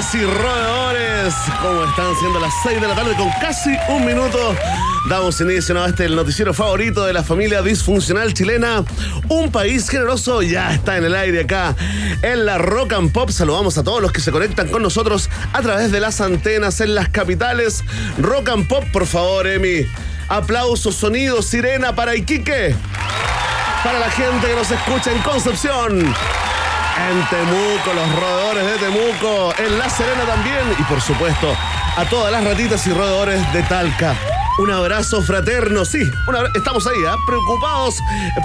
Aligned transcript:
Ratitas 0.00 0.14
y 0.14 0.24
roedores. 0.24 1.34
¿Cómo 1.60 1.84
están 1.84 2.14
siendo 2.18 2.40
las 2.40 2.52
6 2.62 2.80
de 2.80 2.88
la 2.88 2.94
tarde 2.94 3.14
con 3.16 3.30
casi 3.40 3.70
un 3.88 4.04
minuto? 4.04 4.54
Damos 5.08 5.40
inicio 5.40 5.82
a 5.82 5.88
este 5.88 6.04
el 6.04 6.16
noticiero 6.16 6.54
favorito 6.54 7.04
de 7.04 7.12
la 7.12 7.22
familia 7.22 7.62
disfuncional 7.62 8.32
chilena. 8.34 8.84
Un 9.28 9.50
país 9.50 9.88
generoso 9.88 10.42
ya 10.42 10.72
está 10.72 10.96
en 10.96 11.04
el 11.04 11.14
aire 11.14 11.42
acá 11.42 11.74
en 12.22 12.46
la 12.46 12.58
Rock 12.58 12.92
and 12.94 13.12
Pop. 13.12 13.30
Saludamos 13.30 13.78
a 13.78 13.84
todos 13.84 14.00
los 14.00 14.12
que 14.12 14.20
se 14.20 14.32
conectan 14.32 14.68
con 14.68 14.82
nosotros 14.82 15.28
a 15.52 15.60
través 15.60 15.92
de 15.92 16.00
las 16.00 16.20
antenas 16.20 16.80
en 16.80 16.94
las 16.94 17.08
capitales. 17.08 17.84
Rock 18.18 18.50
and 18.50 18.68
Pop, 18.68 18.84
por 18.92 19.06
favor, 19.06 19.46
Emi. 19.46 19.86
Aplausos, 20.28 20.94
sonidos, 20.94 21.46
sirena 21.46 21.94
para 21.94 22.14
Iquique. 22.14 22.74
Para 23.82 23.98
la 23.98 24.10
gente 24.10 24.46
que 24.46 24.54
nos 24.54 24.70
escucha 24.70 25.12
en 25.12 25.18
Concepción. 25.22 26.14
En 27.08 27.28
Temuco, 27.28 27.94
los 27.94 28.20
roedores 28.20 28.64
de 28.66 28.78
Temuco, 28.78 29.54
en 29.58 29.78
La 29.78 29.88
Serena 29.88 30.24
también 30.26 30.74
y 30.78 30.82
por 30.84 31.00
supuesto 31.00 31.56
a 31.96 32.04
todas 32.04 32.30
las 32.30 32.44
ratitas 32.44 32.86
y 32.86 32.92
roedores 32.92 33.52
de 33.52 33.62
Talca. 33.62 34.39
Un 34.60 34.70
abrazo 34.70 35.22
fraterno, 35.22 35.86
sí, 35.86 36.02
estamos 36.54 36.86
ahí, 36.86 36.98
¿ah? 37.08 37.16
preocupados 37.26 37.96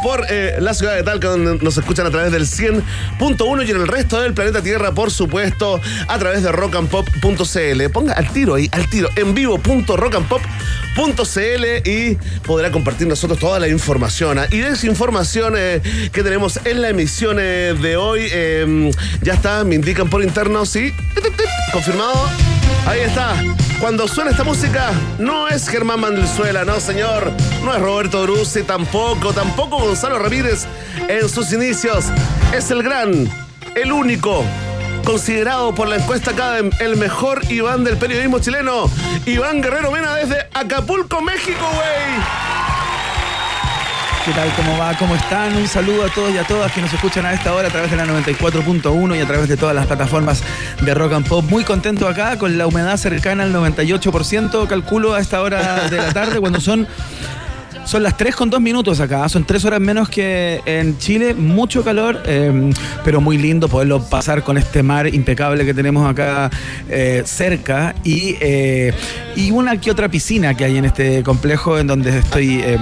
por 0.01 0.25
eh, 0.29 0.55
la 0.61 0.73
ciudad 0.73 0.95
de 0.95 1.03
Talca, 1.03 1.27
donde 1.27 1.61
nos 1.61 1.77
escuchan 1.77 2.07
a 2.07 2.09
través 2.09 2.31
del 2.31 2.43
100.1 2.43 3.67
y 3.67 3.71
en 3.71 3.75
el 3.75 3.85
resto 3.85 4.21
del 4.21 4.33
planeta 4.33 4.61
Tierra, 4.61 4.93
por 4.93 5.11
supuesto, 5.11 5.81
a 6.07 6.17
través 6.17 6.43
de 6.43 6.53
rockandpop.cl. 6.53 7.89
Ponga 7.91 8.13
al 8.13 8.31
tiro 8.31 8.55
ahí, 8.55 8.69
al 8.71 8.89
tiro, 8.89 9.09
en 9.17 9.33
vivo.rockandpop.cl 9.33 11.89
y 11.89 12.15
podrá 12.45 12.71
compartir 12.71 13.07
nosotros 13.07 13.37
toda 13.37 13.59
la 13.59 13.67
información. 13.67 14.39
¿ah? 14.39 14.47
Y 14.51 14.59
de 14.59 14.69
esa 14.69 14.87
información 14.87 15.55
eh, 15.57 15.81
que 16.13 16.23
tenemos 16.23 16.61
en 16.63 16.81
la 16.81 16.87
emisión 16.87 17.39
eh, 17.41 17.75
de 17.77 17.97
hoy, 17.97 18.29
eh, 18.31 18.89
ya 19.21 19.33
está, 19.33 19.65
me 19.65 19.75
indican 19.75 20.09
por 20.09 20.23
interno, 20.23 20.65
sí, 20.65 20.93
confirmado. 21.73 22.15
Ahí 22.87 22.99
está. 22.99 23.35
Cuando 23.79 24.07
suena 24.07 24.31
esta 24.31 24.43
música, 24.43 24.91
no 25.17 25.47
es 25.47 25.67
Germán 25.67 25.99
Mandelzuela, 25.99 26.63
no 26.63 26.79
señor. 26.79 27.31
No 27.63 27.73
es 27.73 27.81
Roberto 27.81 28.23
Bruce, 28.23 28.63
tampoco, 28.63 29.33
tampoco 29.33 29.79
Gonzalo 29.79 30.19
Ramírez 30.19 30.65
en 31.07 31.27
sus 31.27 31.51
inicios. 31.51 32.05
Es 32.55 32.69
el 32.71 32.83
gran, 32.83 33.29
el 33.75 33.91
único, 33.91 34.43
considerado 35.03 35.73
por 35.73 35.87
la 35.87 35.97
encuesta 35.97 36.31
Academ 36.31 36.69
el 36.79 36.95
mejor 36.95 37.41
Iván 37.51 37.83
del 37.83 37.97
periodismo 37.97 38.39
chileno. 38.39 38.89
Iván 39.25 39.61
Guerrero 39.61 39.91
Mena 39.91 40.13
desde 40.15 40.47
Acapulco, 40.53 41.21
México, 41.21 41.65
güey. 41.73 42.64
¿Qué 44.25 44.31
tal? 44.31 44.51
¿Cómo 44.55 44.75
va? 44.79 44.97
¿Cómo 44.97 45.13
están? 45.13 45.55
Un 45.55 45.67
saludo 45.67 46.03
a 46.03 46.09
todos 46.09 46.33
y 46.33 46.37
a 46.39 46.43
todas 46.43 46.71
que 46.71 46.81
nos 46.81 46.91
escuchan 46.91 47.27
a 47.27 47.33
esta 47.33 47.53
hora 47.53 47.67
a 47.67 47.71
través 47.71 47.91
de 47.91 47.97
la 47.97 48.07
94.1 48.07 49.15
y 49.15 49.21
a 49.21 49.27
través 49.27 49.47
de 49.47 49.55
todas 49.55 49.75
las 49.75 49.85
plataformas 49.85 50.41
de 50.81 50.95
Rock 50.95 51.13
and 51.13 51.27
Pop. 51.27 51.45
Muy 51.47 51.63
contento 51.63 52.07
acá 52.07 52.35
con 52.39 52.57
la 52.57 52.65
humedad 52.65 52.97
cercana 52.97 53.43
al 53.43 53.53
98%, 53.53 54.65
calculo 54.65 55.13
a 55.13 55.19
esta 55.19 55.43
hora 55.43 55.89
de 55.89 55.97
la 55.97 56.11
tarde 56.11 56.39
cuando 56.39 56.59
son... 56.59 56.87
Son 57.85 58.01
las 58.01 58.17
3 58.17 58.35
con 58.35 58.49
2 58.49 58.59
minutos 58.61 58.99
acá, 58.99 59.29
son 59.29 59.45
3 59.45 59.63
horas 59.65 59.79
menos 59.79 60.09
que 60.09 60.59
en 60.65 60.97
Chile, 60.97 61.33
mucho 61.35 61.83
calor, 61.83 62.21
eh, 62.25 62.71
pero 63.03 63.21
muy 63.21 63.37
lindo 63.37 63.67
poderlo 63.69 64.01
pasar 64.01 64.43
con 64.43 64.57
este 64.57 64.81
mar 64.83 65.07
impecable 65.13 65.63
que 65.65 65.73
tenemos 65.73 66.09
acá 66.09 66.49
eh, 66.89 67.21
cerca 67.25 67.93
y, 68.03 68.37
eh, 68.41 68.91
y 69.35 69.51
una 69.51 69.79
que 69.79 69.91
otra 69.91 70.09
piscina 70.09 70.55
que 70.55 70.65
hay 70.65 70.77
en 70.77 70.85
este 70.85 71.21
complejo 71.23 71.77
en 71.77 71.85
donde 71.87 72.17
estoy 72.17 72.59
eh, 72.63 72.77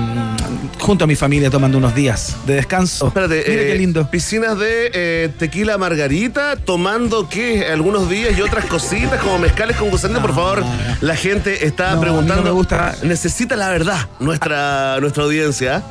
junto 0.79 1.03
a 1.03 1.07
mi 1.07 1.15
familia 1.15 1.49
tomando 1.49 1.77
unos 1.77 1.93
días 1.95 2.37
de 2.47 2.55
descanso. 2.55 3.07
Espérate, 3.07 3.43
Mira 3.47 3.61
eh, 3.61 3.67
qué 3.67 3.75
lindo. 3.75 4.09
Piscinas 4.09 4.57
de 4.57 4.89
eh, 4.93 5.29
tequila 5.37 5.77
margarita, 5.77 6.55
tomando 6.55 7.27
qué, 7.29 7.65
algunos 7.67 8.09
días 8.09 8.37
y 8.37 8.41
otras 8.41 8.65
cositas 8.65 9.19
como 9.21 9.37
mezcales 9.37 9.75
con 9.77 9.89
gusanito, 9.89 10.21
por 10.21 10.33
favor. 10.33 10.63
La 11.01 11.15
gente 11.17 11.65
está 11.65 11.87
No, 11.87 11.91
a 11.91 11.95
mí 11.95 12.01
preguntando. 12.01 12.35
no 12.35 12.43
me 12.43 12.51
gusta. 12.51 12.95
Necesita 13.03 13.55
la 13.57 13.69
verdad 13.69 13.97
nuestra, 14.19 14.92
nuestra 14.99 15.23
audiencia. 15.23 15.83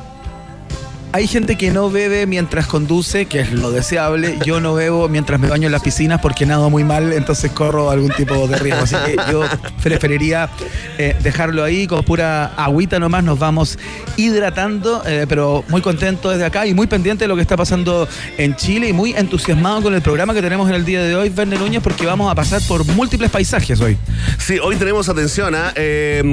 Hay 1.15 1.27
gente 1.27 1.57
que 1.57 1.69
no 1.69 1.91
bebe 1.91 2.25
mientras 2.25 2.65
conduce, 2.65 3.27
que 3.27 3.41
es 3.41 3.51
lo 3.51 3.69
deseable. 3.69 4.39
Yo 4.43 4.59
no 4.59 4.73
bebo 4.73 5.07
mientras 5.07 5.39
me 5.39 5.47
baño 5.47 5.67
en 5.67 5.71
las 5.71 5.83
piscinas 5.83 6.19
porque 6.19 6.47
nado 6.47 6.71
muy 6.71 6.83
mal, 6.83 7.13
entonces 7.13 7.51
corro 7.51 7.91
algún 7.91 8.09
tipo 8.13 8.47
de 8.47 8.57
riesgo. 8.57 8.81
Así 8.81 8.95
que 9.05 9.17
yo 9.31 9.43
preferiría 9.83 10.49
eh, 10.97 11.15
dejarlo 11.21 11.63
ahí 11.63 11.85
con 11.85 12.03
pura 12.03 12.45
agüita 12.57 12.97
nomás. 12.97 13.23
Nos 13.23 13.37
vamos 13.37 13.77
hidratando, 14.17 15.03
eh, 15.05 15.27
pero 15.29 15.63
muy 15.67 15.81
contento 15.81 16.31
desde 16.31 16.45
acá 16.45 16.65
y 16.65 16.73
muy 16.73 16.87
pendiente 16.87 17.25
de 17.25 17.27
lo 17.27 17.35
que 17.35 17.43
está 17.43 17.57
pasando 17.57 18.07
en 18.39 18.55
Chile 18.55 18.89
y 18.89 18.93
muy 18.93 19.13
entusiasmado 19.13 19.83
con 19.83 19.93
el 19.93 20.01
programa 20.01 20.33
que 20.33 20.41
tenemos 20.41 20.67
en 20.67 20.73
el 20.73 20.83
día 20.83 21.03
de 21.03 21.15
hoy, 21.15 21.29
Verne 21.29 21.57
Núñez, 21.57 21.83
porque 21.83 22.07
vamos 22.07 22.31
a 22.31 22.33
pasar 22.33 22.59
por 22.67 22.83
múltiples 22.87 23.29
paisajes 23.29 23.79
hoy. 23.81 23.99
Sí, 24.39 24.57
hoy 24.57 24.77
tenemos 24.77 25.07
atención 25.09 25.53
a 25.53 25.73
eh, 25.75 26.23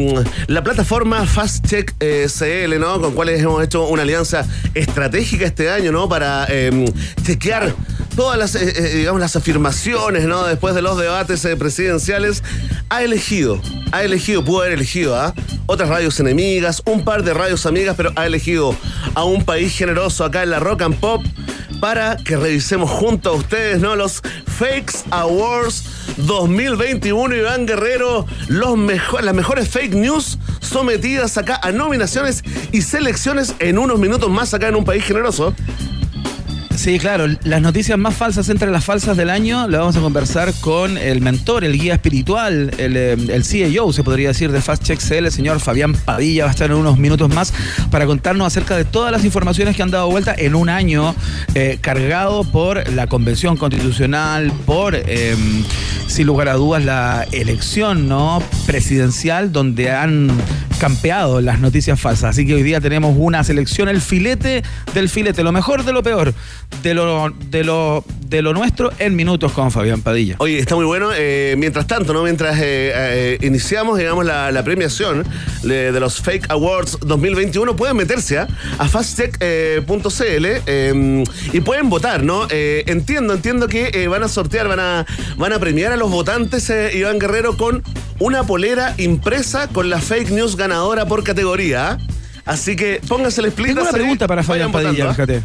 la 0.47 0.65
plataforma 0.65 1.27
Fast 1.27 1.67
Check 1.67 1.93
eh, 2.01 2.29
CL, 2.29 2.81
¿no? 2.81 2.99
Con 2.99 3.13
cuales 3.13 3.43
hemos 3.43 3.63
hecho 3.63 3.87
una 3.87 4.03
alianza 4.03 4.47
estratégica 4.75 5.47
este 5.47 5.71
año, 5.71 5.93
¿no? 5.93 6.09
Para 6.09 6.47
eh, 6.49 6.85
chequear 7.25 7.75
todas 8.17 8.39
las, 8.39 8.55
eh, 8.55 8.73
eh, 8.77 8.97
digamos, 8.99 9.21
las 9.21 9.37
afirmaciones, 9.37 10.25
¿no? 10.25 10.45
Después 10.45 10.75
de 10.75 10.83
los 10.83 10.99
debates 10.99 11.45
eh, 11.45 11.57
presidenciales, 11.57 12.43
ha 12.89 13.03
elegido, 13.03 13.61
ha 13.93 14.03
elegido, 14.03 14.45
pudo 14.45 14.61
haber 14.61 14.73
elegido 14.73 15.17
a 15.17 15.35
otras 15.67 15.89
radios 15.89 16.19
enemigas, 16.21 16.83
un 16.87 17.05
par 17.05 17.23
de 17.23 17.33
radios 17.33 17.65
amigas, 17.67 17.95
pero 17.97 18.13
ha 18.17 18.27
elegido 18.27 18.77
a 19.15 19.25
un 19.25 19.45
país 19.45 19.75
generoso 19.75 20.25
acá 20.25 20.43
en 20.43 20.51
la 20.51 20.59
Rock 20.59 20.83
and 20.83 20.97
Pop 20.97 21.23
para 21.81 22.17
que 22.17 22.37
revisemos 22.37 22.91
junto 22.91 23.31
a 23.31 23.33
ustedes, 23.33 23.81
¿no? 23.81 23.97
Los 23.97 24.23
Fakes 24.47 24.99
Awards 25.11 25.85
2021, 26.19 27.35
Iván 27.35 27.67
Guerrero, 27.67 28.27
los 28.49 28.79
las 29.23 29.35
mejores 29.35 29.69
fake 29.69 29.95
news 29.95 30.39
sometidas 30.61 31.39
acá 31.39 31.59
a 31.63 31.73
nominaciones 31.73 32.45
y 32.71 32.83
selecciones 32.83 33.55
en 33.59 33.79
unos 33.79 33.99
minutos 33.99 34.31
más 34.31 34.53
acá 34.55 34.69
en 34.69 34.77
un 34.77 34.85
país 34.85 35.05
generoso. 35.05 35.55
Sí, 36.81 36.99
claro. 36.99 37.27
Las 37.45 37.61
noticias 37.61 37.99
más 37.99 38.15
falsas 38.15 38.49
entre 38.49 38.71
las 38.71 38.83
falsas 38.83 39.15
del 39.15 39.29
año 39.29 39.69
la 39.69 39.81
vamos 39.81 39.99
a 39.99 40.01
conversar 40.01 40.55
con 40.63 40.97
el 40.97 41.21
mentor, 41.21 41.63
el 41.63 41.79
guía 41.79 41.93
espiritual, 41.93 42.71
el, 42.79 42.97
eh, 42.97 43.43
CEO, 43.45 43.93
se 43.93 44.03
podría 44.03 44.29
decir, 44.29 44.51
de 44.51 44.63
Fast 44.63 44.85
Check 44.85 44.99
CL, 44.99 45.27
el 45.27 45.31
señor 45.31 45.61
Fabián 45.61 45.93
Padilla. 45.93 46.45
Va 46.45 46.49
a 46.49 46.53
estar 46.53 46.71
en 46.71 46.79
unos 46.79 46.97
minutos 46.97 47.29
más 47.35 47.53
para 47.91 48.07
contarnos 48.07 48.47
acerca 48.47 48.79
de 48.79 48.87
todas 48.87 49.13
las 49.13 49.27
informaciones 49.27 49.77
que 49.77 49.83
han 49.83 49.91
dado 49.91 50.11
vuelta 50.11 50.35
en 50.35 50.55
un 50.55 50.71
año 50.71 51.15
eh, 51.55 51.77
cargado 51.83 52.45
por 52.45 52.91
la 52.91 53.09
Convención 53.09 53.59
Constitucional, 53.59 54.51
por, 54.65 54.95
eh, 54.95 55.37
sin 56.07 56.27
lugar 56.27 56.49
a 56.49 56.55
dudas, 56.55 56.83
la 56.83 57.27
elección 57.31 58.09
¿no? 58.09 58.43
presidencial, 58.65 59.53
donde 59.53 59.91
han 59.91 60.31
campeado 60.81 61.43
las 61.43 61.61
noticias 61.61 62.01
falsas. 62.01 62.31
Así 62.31 62.47
que 62.47 62.55
hoy 62.55 62.63
día 62.63 62.81
tenemos 62.81 63.15
una 63.19 63.45
selección, 63.45 63.91
el 63.91 64.01
filete 64.01 64.63
del 64.95 65.11
filete, 65.11 65.43
lo 65.43 65.53
mejor 65.53 65.85
de 65.85 65.93
lo 65.93 66.03
peor, 66.03 66.33
de 66.83 66.95
lo, 66.95 67.31
de 67.51 67.65
lo, 67.65 68.05
de 68.27 68.43
lo 68.43 68.55
nuestro 68.55 68.91
en 68.99 69.15
minutos 69.17 69.53
con 69.53 69.71
Fabián 69.71 70.01
Padilla. 70.03 70.37
Oye, 70.39 70.59
está 70.59 70.77
muy 70.77 70.85
bueno. 70.85 71.11
Eh, 71.15 71.55
mientras 71.59 71.87
tanto, 71.87 72.13
¿no? 72.13 72.23
Mientras 72.23 72.59
eh, 72.59 72.93
eh, 72.95 73.39
iniciamos, 73.43 73.99
digamos, 73.99 74.25
la, 74.25 74.63
premiación 74.65 75.25
de, 75.63 75.93
los 75.99 76.21
Fake 76.21 76.51
Awards 76.51 76.99
2021, 77.01 77.77
pueden 77.77 77.97
meterse 77.97 78.39
a, 78.39 78.49
a 78.79 78.89
fastcheck.cl 78.89 80.47
y 81.53 81.61
pueden 81.61 81.89
votar, 81.89 82.23
¿no? 82.23 82.47
entiendo, 82.51 83.35
entiendo 83.35 83.69
que 83.69 84.07
van 84.09 84.23
a 84.23 84.29
sortear, 84.29 84.69
van 84.69 84.81
a, 84.81 85.07
van 85.37 85.53
a 85.53 85.59
premiar 85.59 85.93
a 85.93 85.97
los 85.97 86.11
votantes, 86.11 86.71
Iván 86.95 87.19
Guerrero, 87.19 87.57
con 87.57 87.83
una 88.19 88.45
polera 88.45 88.95
impresa 88.99 89.69
con 89.69 89.89
la 89.91 90.01
fake 90.01 90.31
news 90.31 90.57
ganadora 90.57 91.07
por 91.07 91.25
categoría. 91.25 91.99
Así 92.45 92.77
que 92.77 93.01
pónganse 93.07 93.41
el 93.41 93.49
split. 93.49 93.69
Tengo 93.69 93.83
una 93.83 93.93
pregunta 93.93 94.27
para 94.27 94.43
Fabián 94.43 94.73
Padilla, 94.73 95.11
fíjate. 95.11 95.43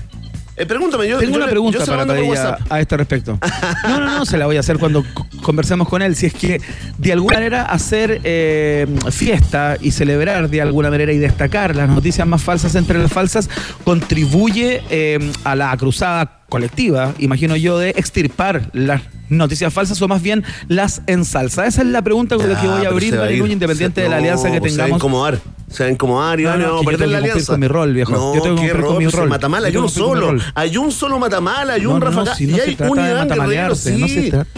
Eh, 0.58 0.66
pregúntame, 0.66 1.08
yo 1.08 1.20
tengo 1.20 1.36
una 1.36 1.48
pregunta 1.48 1.86
para 1.86 2.06
Padilla 2.06 2.58
a 2.70 2.80
este 2.80 2.98
respecto. 2.98 3.38
No, 3.88 4.00
no, 4.00 4.06
no, 4.06 4.26
se 4.26 4.38
la 4.38 4.46
voy 4.46 4.58
a 4.58 4.62
hacer 4.62 4.80
cuando 4.80 5.04
conversemos 5.42 5.88
con 5.88 6.02
él. 6.02 6.16
Si 6.16 6.26
es 6.26 6.34
que 6.34 6.62
de 6.98 7.14
alguna 7.14 7.36
manera 7.38 7.64
hacer 7.64 8.22
eh, 8.24 8.88
fiesta 9.12 9.78
y 9.80 9.92
celebrar 9.92 10.50
de 10.50 10.62
alguna 10.62 10.90
manera 10.90 11.12
y 11.12 11.18
destacar 11.18 11.76
las 11.76 11.90
noticias 11.90 12.28
más 12.28 12.42
falsas 12.42 12.76
entre 12.76 13.00
las 13.00 13.12
falsas 13.12 13.50
contribuye 13.84 14.82
eh, 14.90 15.32
a 15.44 15.56
la 15.56 15.76
cruzada 15.78 16.42
colectiva, 16.50 17.14
imagino 17.20 17.56
yo, 17.56 17.78
de 17.78 17.90
extirpar 17.90 18.70
las 18.74 19.02
noticias 19.30 19.74
falsas 19.74 20.02
o 20.02 20.08
más 20.08 20.22
bien 20.22 20.44
las 20.68 21.02
ensalza. 21.08 21.66
Esa 21.66 21.82
es 21.82 21.88
la 21.88 22.02
pregunta 22.02 22.36
con 22.36 22.50
la 22.50 22.60
que 22.60 22.68
voy 22.68 22.86
a 22.86 22.90
abrir, 22.90 23.52
independiente 23.52 24.02
de 24.02 24.10
la 24.10 24.18
alianza 24.18 24.52
que 24.52 24.62
tengamos. 24.62 24.74
Se 24.74 24.82
va 24.82 24.86
a 24.86 24.90
incomodar. 24.90 25.40
Se 25.70 25.84
va 25.84 25.90
a 25.90 25.92
incomodar 25.92 26.40
y 26.40 26.44
no, 26.44 26.58
no, 26.58 26.68
no, 26.68 26.84
yo 26.84 26.98
tengo 26.98 27.12
la 27.12 27.18
alianza. 27.18 27.54
con 27.54 27.60
mi 27.60 27.68
rol, 27.68 27.94
viejo. 27.94 28.12
No, 28.12 28.36
yo 28.36 28.42
tengo 28.42 28.56
que 28.56 28.62
cumplir 28.70 28.86
con 28.86 28.98
mi 28.98 29.08
rol. 29.08 29.30
Matamala, 29.30 29.68
hay 29.68 29.78
un 29.78 29.90
solo. 29.90 30.36
Hay 30.54 30.78
un 30.78 30.92
solo 30.92 31.20
Matamala, 31.20 31.74
hay 31.74 31.86
un 31.86 32.02
Rafa 32.02 32.36
si 32.36 32.48
no 32.48 32.58
se 32.58 32.76
trata 32.76 33.04
de 33.04 33.14
matamalearse, 33.16 33.98
no 33.98 34.08
se 34.08 34.30
trata. 34.30 34.50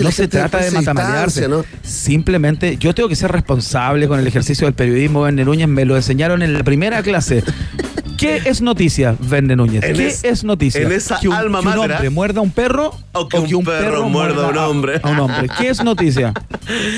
No 0.00 0.12
se 0.12 0.28
trata 0.28 0.58
de 0.58 0.70
matamalearse. 0.70 1.48
¿no? 1.48 1.64
Simplemente 1.82 2.76
yo 2.76 2.94
tengo 2.94 3.08
que 3.08 3.16
ser 3.16 3.32
responsable 3.32 4.06
con 4.06 4.20
el 4.20 4.26
ejercicio 4.26 4.66
del 4.66 4.74
periodismo. 4.74 5.22
Verne 5.22 5.44
Núñez 5.44 5.68
me 5.68 5.84
lo 5.84 5.96
enseñaron 5.96 6.42
en 6.42 6.52
la 6.52 6.62
primera 6.62 7.02
clase. 7.02 7.42
¿Qué 8.16 8.42
es 8.44 8.60
noticia, 8.60 9.16
Verne 9.18 9.56
Núñez? 9.56 9.84
¿Qué 9.84 10.28
es, 10.28 10.44
noticia? 10.44 10.82
En 10.82 10.92
esa 10.92 11.18
alma 11.34 11.60
que 11.60 11.68
un 11.68 11.78
hombre 11.78 12.10
muerda 12.10 12.40
a 12.40 12.42
un 12.42 12.50
perro 12.50 12.96
o 13.12 13.28
que, 13.28 13.38
un, 13.38 13.64
perro, 13.64 14.08
muerda 14.08 14.46
a 14.46 14.48
un 14.50 14.58
hombre. 14.58 15.00
A, 15.02 15.10
un 15.10 15.20
hombre. 15.20 15.48
¿Qué 15.58 15.68
es 15.68 15.82
noticia? 15.82 16.32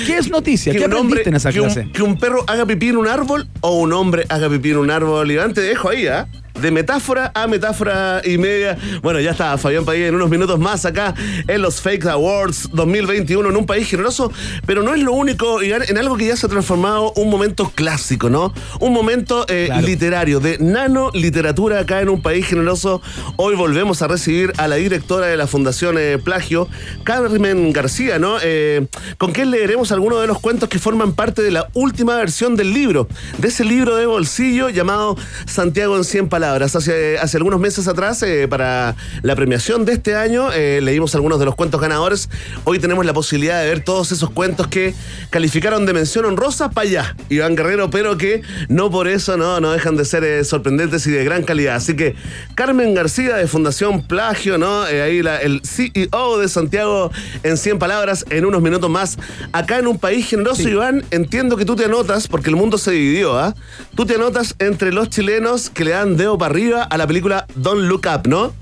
¿Qué 0.05 0.17
es 0.17 0.29
noticia? 0.29 0.73
¿Qué 0.73 0.85
aprendiste 0.85 1.29
en 1.29 1.35
esa 1.35 1.51
clase? 1.51 1.89
que 1.91 2.03
un 2.03 2.17
perro 2.17 2.43
haga 2.47 2.65
pipí 2.65 2.89
en 2.89 2.97
un 2.97 3.07
árbol 3.07 3.47
o 3.61 3.75
un 3.79 3.93
hombre 3.93 4.25
haga 4.29 4.49
pipí 4.49 4.71
en 4.71 4.77
un 4.77 4.91
árbol. 4.91 5.31
Y 5.31 5.37
te 5.53 5.61
dejo 5.61 5.89
ahí, 5.89 6.07
¿ah? 6.07 6.27
De 6.59 6.71
metáfora 6.71 7.31
a 7.33 7.47
metáfora 7.47 8.21
y 8.23 8.37
media. 8.37 8.77
Bueno, 9.01 9.19
ya 9.19 9.31
está 9.31 9.57
Fabián 9.57 9.85
Padilla 9.85 10.07
en 10.07 10.15
unos 10.15 10.29
minutos 10.29 10.59
más 10.59 10.85
acá 10.85 11.13
en 11.47 11.61
los 11.61 11.81
Fake 11.81 12.05
Awards 12.05 12.69
2021 12.71 13.49
en 13.49 13.57
un 13.57 13.65
país 13.65 13.89
generoso, 13.89 14.31
pero 14.65 14.81
no 14.81 14.93
es 14.93 15.01
lo 15.01 15.13
único, 15.13 15.61
en 15.61 15.97
algo 15.97 16.17
que 16.17 16.27
ya 16.27 16.35
se 16.35 16.45
ha 16.45 16.49
transformado 16.49 17.11
un 17.15 17.29
momento 17.29 17.71
clásico, 17.75 18.29
¿no? 18.29 18.53
Un 18.79 18.93
momento 18.93 19.45
eh, 19.49 19.69
literario, 19.83 20.39
de 20.39 20.57
nano 20.59 21.11
literatura 21.13 21.79
acá 21.79 22.01
en 22.01 22.09
un 22.09 22.21
país 22.21 22.45
generoso. 22.45 23.01
Hoy 23.35 23.55
volvemos 23.55 24.01
a 24.01 24.07
recibir 24.07 24.53
a 24.57 24.67
la 24.67 24.75
directora 24.75 25.27
de 25.27 25.37
la 25.37 25.47
Fundación 25.47 25.97
eh, 25.97 26.17
Plagio, 26.23 26.67
Carmen 27.03 27.73
García, 27.73 28.19
¿no? 28.19 28.37
Eh, 28.41 28.87
con 29.17 29.31
quien 29.31 29.51
leeremos 29.51 29.91
algunos 29.91 30.21
de 30.21 30.27
los 30.27 30.39
cuentos 30.39 30.69
que 30.69 30.79
forman 30.79 31.13
parte 31.13 31.41
de 31.41 31.51
la 31.51 31.69
última 31.73 32.15
versión 32.15 32.55
del 32.55 32.73
libro, 32.73 33.07
de 33.37 33.49
ese 33.49 33.65
libro 33.65 33.95
de 33.97 34.05
bolsillo 34.05 34.69
llamado 34.69 35.17
Santiago 35.45 35.97
en 35.97 36.03
100 36.03 36.29
palabras 36.29 36.44
Hace, 36.45 37.17
hace 37.17 37.37
algunos 37.37 37.59
meses 37.59 37.87
atrás, 37.87 38.21
eh, 38.21 38.47
para 38.47 38.95
la 39.23 39.35
premiación 39.35 39.83
de 39.83 39.93
este 39.93 40.15
año, 40.15 40.53
eh, 40.53 40.79
leímos 40.79 41.15
algunos 41.15 41.39
de 41.39 41.45
los 41.45 41.55
cuentos 41.55 41.81
ganadores. 41.81 42.29
Hoy 42.65 42.77
tenemos 42.77 43.03
la 43.03 43.13
posibilidad 43.13 43.61
de 43.61 43.67
ver 43.67 43.83
todos 43.83 44.11
esos 44.11 44.29
cuentos 44.29 44.67
que 44.67 44.93
calificaron 45.31 45.87
de 45.87 45.93
mención 45.93 46.23
honrosa 46.25 46.69
para 46.69 46.87
allá, 46.87 47.15
Iván 47.29 47.55
Guerrero, 47.55 47.89
pero 47.89 48.15
que 48.17 48.43
no 48.69 48.91
por 48.91 49.07
eso 49.07 49.37
no, 49.37 49.59
no 49.59 49.71
dejan 49.71 49.97
de 49.97 50.05
ser 50.05 50.23
eh, 50.23 50.43
sorprendentes 50.43 51.07
y 51.07 51.11
de 51.11 51.23
gran 51.23 51.41
calidad. 51.41 51.77
Así 51.77 51.95
que 51.95 52.15
Carmen 52.53 52.93
García 52.93 53.37
de 53.37 53.47
Fundación 53.47 54.05
Plagio, 54.05 54.59
¿no? 54.59 54.83
ahí 54.83 55.23
la, 55.23 55.37
el 55.37 55.61
CEO 55.63 56.37
de 56.37 56.47
Santiago 56.47 57.11
en 57.41 57.57
100 57.57 57.79
palabras, 57.79 58.23
en 58.29 58.45
unos 58.45 58.61
minutos 58.61 58.89
más. 58.89 59.17
Acá 59.51 59.79
en 59.79 59.87
un 59.87 59.97
país 59.97 60.27
generoso, 60.27 60.69
Iván, 60.69 61.03
entiendo 61.09 61.57
que 61.57 61.65
tú 61.65 61.75
te 61.75 61.85
anotas, 61.85 62.27
porque 62.27 62.51
el 62.51 62.55
mundo 62.55 62.77
se 62.77 62.91
dividió, 62.91 63.37
¿ah? 63.37 63.55
Tú 63.95 64.05
te 64.05 64.15
anotas 64.15 64.55
entre 64.59 64.91
los 64.91 65.09
chilenos 65.09 65.69
que 65.69 65.85
le 65.85 65.91
dan 65.91 66.17
para 66.37 66.51
arriba 66.51 66.83
a 66.83 66.97
la 66.97 67.07
película 67.07 67.45
Don't 67.55 67.83
Look 67.83 68.03
Up, 68.13 68.27
¿no? 68.27 68.53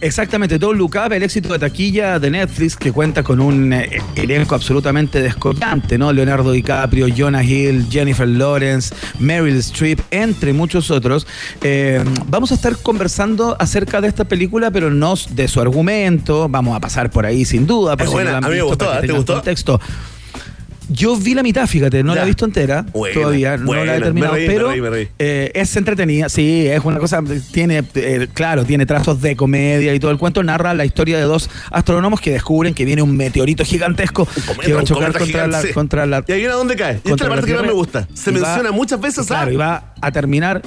Exactamente, 0.00 0.58
Don't 0.60 0.78
Look 0.78 0.94
Up, 0.94 1.12
el 1.12 1.24
éxito 1.24 1.52
de 1.52 1.58
taquilla 1.58 2.20
de 2.20 2.30
Netflix 2.30 2.76
que 2.76 2.92
cuenta 2.92 3.24
con 3.24 3.40
un 3.40 3.72
eh, 3.72 4.00
elenco 4.14 4.54
absolutamente 4.54 5.20
descollante, 5.20 5.98
¿no? 5.98 6.12
Leonardo 6.12 6.52
DiCaprio, 6.52 7.08
Jonah 7.16 7.42
Hill, 7.42 7.86
Jennifer 7.90 8.28
Lawrence, 8.28 8.94
Meryl 9.18 9.56
Streep, 9.56 9.98
entre 10.12 10.52
muchos 10.52 10.92
otros. 10.92 11.26
Eh, 11.62 12.04
vamos 12.28 12.52
a 12.52 12.54
estar 12.54 12.76
conversando 12.76 13.56
acerca 13.58 14.00
de 14.00 14.06
esta 14.06 14.24
película, 14.24 14.70
pero 14.70 14.88
no 14.90 15.14
de 15.30 15.48
su 15.48 15.60
argumento. 15.60 16.48
Vamos 16.48 16.76
a 16.76 16.80
pasar 16.80 17.10
por 17.10 17.26
ahí 17.26 17.44
sin 17.44 17.66
duda. 17.66 17.96
Por 17.96 18.08
buena, 18.08 18.36
a 18.36 18.40
mí 18.40 18.50
me 18.50 18.62
gustó, 18.62 19.00
¿te 19.00 19.12
gustó? 19.12 19.34
Contexto. 19.34 19.80
Yo 20.88 21.16
vi 21.16 21.34
la 21.34 21.42
mitad, 21.42 21.66
fíjate, 21.66 22.02
no 22.02 22.14
la 22.14 22.22
he 22.22 22.26
visto 22.26 22.44
entera 22.44 22.84
todavía, 23.14 23.56
no 23.56 23.72
la 23.84 23.96
he 23.96 24.00
terminado, 24.00 24.34
pero 24.34 24.72
eh, 25.18 25.50
es 25.54 25.76
entretenida, 25.76 26.28
sí, 26.28 26.66
es 26.66 26.84
una 26.84 26.98
cosa, 26.98 27.22
tiene, 27.52 27.84
eh, 27.94 28.28
claro, 28.32 28.64
tiene 28.64 28.86
trazos 28.86 29.20
de 29.20 29.36
comedia 29.36 29.94
y 29.94 30.00
todo 30.00 30.10
el 30.10 30.18
cuento, 30.18 30.42
narra 30.42 30.74
la 30.74 30.84
historia 30.84 31.18
de 31.18 31.24
dos 31.24 31.50
astrónomos 31.70 32.20
que 32.20 32.30
descubren 32.30 32.74
que 32.74 32.84
viene 32.84 33.02
un 33.02 33.16
meteorito 33.16 33.64
gigantesco 33.64 34.26
que 34.64 34.72
va 34.72 34.80
a 34.80 34.84
chocar 34.84 35.16
contra 35.16 35.46
la, 35.46 35.62
contra 35.74 36.06
la, 36.06 36.24
¿Y 36.26 36.32
ahí 36.32 36.44
a 36.44 36.52
dónde 36.52 36.76
cae? 36.76 36.96
Esta 36.96 37.10
es 37.10 37.20
la 37.20 37.28
parte 37.28 37.46
que 37.46 37.54
más 37.54 37.66
me 37.66 37.72
gusta. 37.72 38.08
Se 38.14 38.32
menciona 38.32 38.72
muchas 38.72 39.00
veces. 39.00 39.26
Claro, 39.26 39.52
y 39.52 39.56
va 39.56 39.92
a 40.00 40.10
terminar 40.10 40.62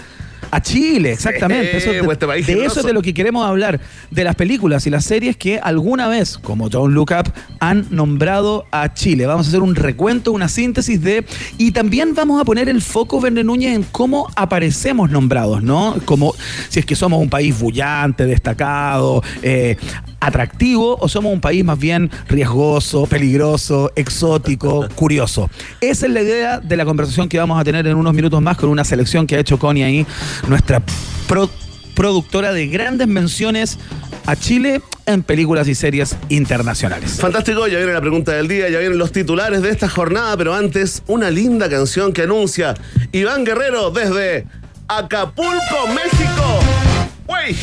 a 0.50 0.62
Chile, 0.62 1.12
exactamente. 1.12 1.78
eso, 1.78 1.92
de, 1.92 2.04
pues, 2.04 2.18
este 2.38 2.66
eso 2.66 2.80
es 2.80 2.86
de 2.86 2.94
lo 2.94 3.02
que 3.02 3.14
queremos 3.14 3.46
hablar, 3.46 3.80
de 4.10 4.24
las 4.24 4.36
películas 4.36 4.88
y 4.88 4.90
las 4.90 5.06
series 5.06 5.38
que 5.38 5.60
alguna 5.60 6.08
vez, 6.08 6.38
como 6.38 6.70
Don't 6.70 6.94
Look 6.94 7.12
Up, 7.12 7.32
han 7.60 7.88
nombrado 7.92 8.66
a 8.72 8.94
Chile. 8.94 9.26
Vamos 9.26 9.48
a 9.48 9.50
hacer 9.50 9.62
un 9.62 9.76
recuento, 9.76 10.32
una 10.32 10.48
síntesis 10.48 11.02
de... 11.02 11.26
Y 11.58 11.72
también 11.72 12.16
vamos 12.16 12.42
a 12.42 12.46
poner 12.46 12.70
el 12.70 12.82
foco, 12.82 13.22
Verne 13.22 13.44
Núñez, 13.44 13.76
en 13.76 13.84
cómo 13.84 14.30
aparecemos 14.36 15.12
nombrados, 15.12 15.62
¿no? 15.64 15.96
Como 16.06 16.34
si 16.70 16.80
es 16.80 16.86
que 16.86 16.96
somos 16.96 17.22
un 17.22 17.30
país 17.30 17.60
bullante, 17.60 18.26
destacado, 18.26 19.24
eh, 19.42 19.78
atractivo 20.22 20.98
o 21.02 21.10
somos 21.10 21.34
un 21.34 21.42
país 21.42 21.66
más 21.66 21.78
bien 21.78 22.10
riesgoso, 22.30 23.06
peligroso, 23.08 23.92
exótico, 23.96 24.88
curioso. 24.96 25.50
Esa 25.82 26.06
es 26.06 26.14
la 26.14 26.22
idea 26.22 26.60
de 26.60 26.78
la 26.78 26.86
conversación 26.86 27.28
que 27.28 27.38
vamos 27.38 27.60
a 27.60 27.64
tener 27.66 27.86
en 27.88 27.98
unos 27.98 28.14
minutos 28.14 28.42
más 28.42 28.56
con 28.56 28.70
una 28.70 28.86
selección 28.86 29.28
que 29.28 29.36
ha 29.36 29.40
hecho 29.40 29.60
Connie 29.60 29.84
ahí, 29.84 30.06
nuestra 30.48 30.82
productora 31.96 32.54
de 32.54 32.68
grandes 32.68 33.08
menciones 33.08 33.78
a 34.26 34.36
Chile 34.36 34.82
en 35.06 35.24
películas 35.24 35.68
y 35.68 35.76
series 35.76 36.16
internacionales. 36.30 37.18
Fantástico, 37.20 37.68
ya 37.68 37.78
viene 37.78 37.94
la 37.94 38.02
pregunta 38.02 38.32
del 38.34 38.48
día, 38.48 38.70
ya 38.70 38.80
vienen 38.80 38.98
los 38.98 39.12
titulares 39.12 39.62
de 39.62 39.70
esta 39.70 39.90
jornada, 39.90 40.38
pero 40.38 40.54
antes 40.54 41.04
una 41.08 41.32
linda 41.32 41.70
canción 41.70 42.14
que 42.14 42.24
anuncia 42.24 42.76
Iván 43.12 43.44
Guerrero 43.44 43.90
desde 43.92 44.46
Acapulco, 44.88 45.88
México. 45.96 46.60
¡Wey! 47.28 47.56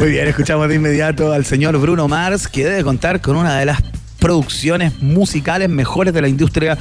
Muy 0.00 0.12
bien, 0.12 0.26
escuchamos 0.26 0.66
de 0.66 0.76
inmediato 0.76 1.30
al 1.30 1.44
señor 1.44 1.76
Bruno 1.76 2.08
Mars, 2.08 2.48
que 2.48 2.64
debe 2.64 2.82
contar 2.82 3.20
con 3.20 3.36
una 3.36 3.58
de 3.58 3.66
las 3.66 3.82
producciones 4.18 5.02
musicales 5.02 5.68
mejores 5.68 6.14
de 6.14 6.22
la 6.22 6.28
industria 6.28 6.78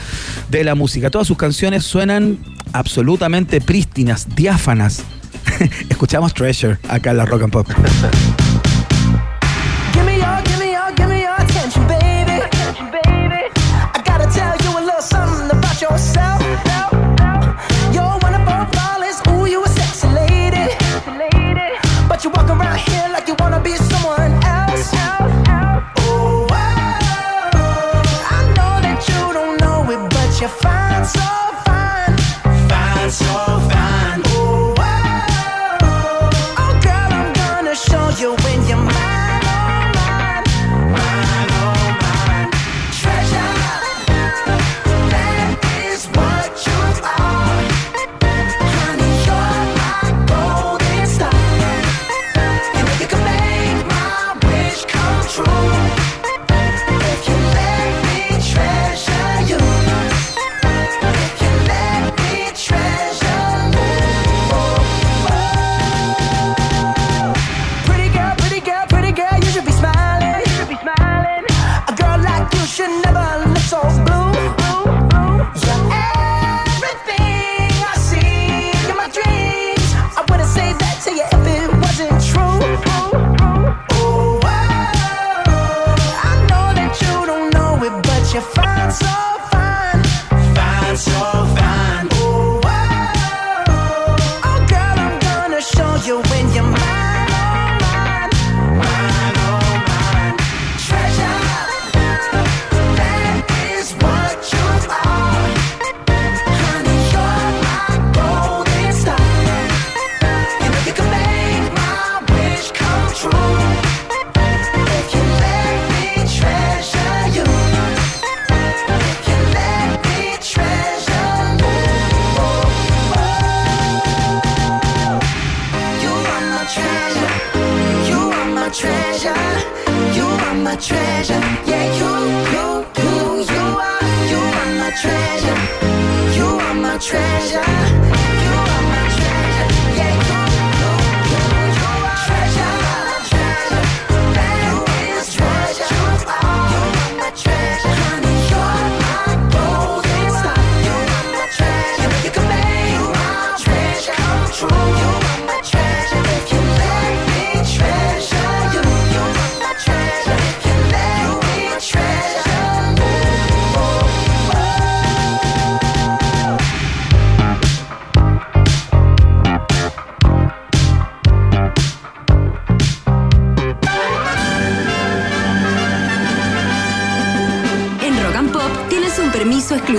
de 0.49 0.63
la 0.63 0.73
música. 0.73 1.09
Todas 1.09 1.27
sus 1.27 1.35
canciones 1.35 1.83
suenan 1.83 2.37
absolutamente 2.71 3.59
prístinas, 3.59 4.25
diáfanas. 4.37 5.03
Escuchamos 5.89 6.33
Treasure 6.33 6.77
acá 6.87 7.11
en 7.11 7.17
la 7.17 7.25
Rock 7.25 7.43
and 7.43 7.51
Pop. 7.51 7.67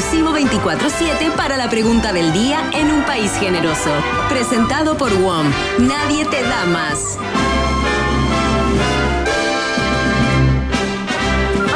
exclusivo 0.00 0.32
24-7 0.32 1.30
para 1.36 1.58
la 1.58 1.68
pregunta 1.68 2.10
del 2.14 2.32
día 2.32 2.70
en 2.72 2.90
un 2.90 3.04
país 3.04 3.30
generoso. 3.38 3.90
Presentado 4.30 4.96
por 4.96 5.12
WOM. 5.12 5.46
Nadie 5.78 6.24
te 6.24 6.42
da 6.42 6.64
más. 6.64 7.18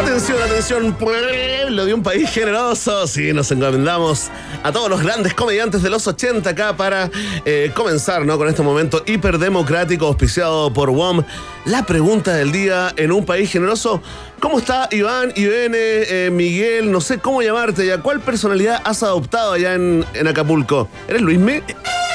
Atención, 0.00 0.42
atención, 0.42 0.94
pueblo 0.94 1.84
de 1.84 1.92
un 1.92 2.02
país 2.02 2.30
generoso. 2.30 3.06
Sí, 3.06 3.34
nos 3.34 3.50
encomendamos 3.50 4.30
a 4.64 4.72
todos 4.72 4.88
los 4.88 5.02
grandes 5.02 5.34
comediantes 5.34 5.82
de 5.82 5.90
los 5.90 6.06
80 6.06 6.48
acá 6.48 6.74
para 6.74 7.10
eh, 7.44 7.70
comenzar 7.74 8.24
¿no? 8.24 8.38
con 8.38 8.48
este 8.48 8.62
momento 8.62 9.02
hiperdemocrático 9.06 10.06
auspiciado 10.06 10.72
por 10.72 10.90
WOM. 10.90 11.22
La 11.66 11.84
pregunta 11.84 12.32
del 12.32 12.50
día 12.50 12.92
en 12.96 13.12
un 13.12 13.26
país 13.26 13.52
generoso. 13.52 14.00
¿Cómo 14.40 14.58
está 14.58 14.88
Iván, 14.90 15.32
Ibene, 15.36 15.76
eh, 15.78 16.30
Miguel? 16.32 16.90
No 16.90 17.02
sé 17.02 17.18
cómo 17.18 17.42
llamarte 17.42 17.86
ya. 17.86 18.00
¿Cuál 18.00 18.20
personalidad 18.20 18.80
has 18.84 19.02
adoptado 19.02 19.52
allá 19.52 19.74
en, 19.74 20.04
en 20.14 20.28
Acapulco? 20.28 20.88
¿Eres 21.08 21.20
Luismi? 21.20 21.60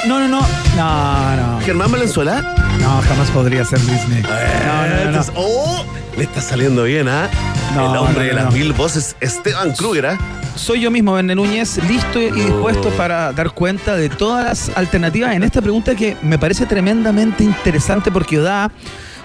No, 0.07 0.19
no, 0.19 0.27
no. 0.27 0.41
No, 0.75 1.35
no. 1.35 1.59
¿Germán 1.61 1.91
Valenzuela? 1.91 2.41
No, 2.79 3.01
jamás 3.01 3.29
podría 3.31 3.65
ser 3.65 3.79
Luismi. 3.83 4.21
No, 4.21 4.29
no, 4.29 4.87
no, 4.87 4.95
no. 4.95 5.01
Entonces, 5.09 5.33
¡Oh! 5.35 5.83
Le 6.17 6.23
está 6.23 6.41
saliendo 6.41 6.83
bien, 6.83 7.07
¿ah? 7.07 7.29
No, 7.75 7.91
El 7.91 7.97
hombre 7.97 8.25
de 8.25 8.33
las 8.33 8.53
mil 8.53 8.73
voces, 8.73 9.15
Esteban 9.19 9.73
Kruger, 9.73 10.05
¿ah? 10.07 10.17
Soy 10.55 10.81
yo 10.81 10.91
mismo, 10.91 11.13
Verne 11.13 11.35
Núñez, 11.35 11.77
listo 11.87 12.19
y 12.19 12.31
dispuesto 12.31 12.89
para 12.91 13.31
dar 13.31 13.51
cuenta 13.51 13.95
de 13.95 14.09
todas 14.09 14.45
las 14.45 14.77
alternativas 14.77 15.33
en 15.33 15.43
esta 15.43 15.61
pregunta 15.61 15.95
que 15.95 16.17
me 16.21 16.37
parece 16.37 16.65
tremendamente 16.65 17.43
interesante 17.43 18.11
porque 18.11 18.37
da 18.39 18.69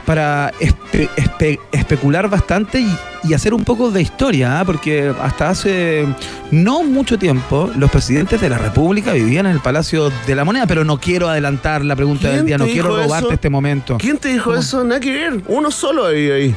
para 0.05 0.53
espe- 0.61 1.09
espe- 1.17 1.59
especular 1.73 2.29
bastante 2.29 2.81
y, 2.81 2.97
y 3.25 3.35
hacer 3.35 3.55
un 3.55 3.65
poco 3.65 3.91
de 3.91 4.03
historia, 4.03 4.61
¿ah? 4.61 4.65
porque 4.65 5.13
hasta 5.23 5.49
hace 5.51 6.07
no 6.51 6.83
mucho 6.83 7.19
tiempo 7.19 7.71
los 7.77 7.91
presidentes 7.91 8.41
de 8.41 8.49
la 8.51 8.59
República 8.59 9.13
vivían 9.13 9.47
en 9.47 9.53
el 9.53 9.61
Palacio 9.61 10.11
de 10.27 10.35
la 10.35 10.45
Moneda, 10.45 10.67
pero 10.67 10.85
no 10.85 10.99
quiero 10.99 11.29
adelantar 11.29 11.85
la 11.85 11.97
pregunta 11.97 12.23
¿Quién 12.29 12.37
del 12.37 12.47
día, 12.47 12.59
no 12.59 12.67
quiero 12.67 12.89
robarte 12.97 13.27
eso? 13.27 13.33
este 13.33 13.51
momento. 13.51 13.97
¿Quién 13.99 14.19
te 14.19 14.29
dijo 14.29 14.51
¿Cómo? 14.51 14.59
eso? 14.61 14.85
Nada 14.85 15.01
que 15.01 15.11
ver. 15.13 15.43
Uno 15.49 15.71
solo 15.71 16.07
ahí. 16.07 16.31
ahí. 16.31 16.55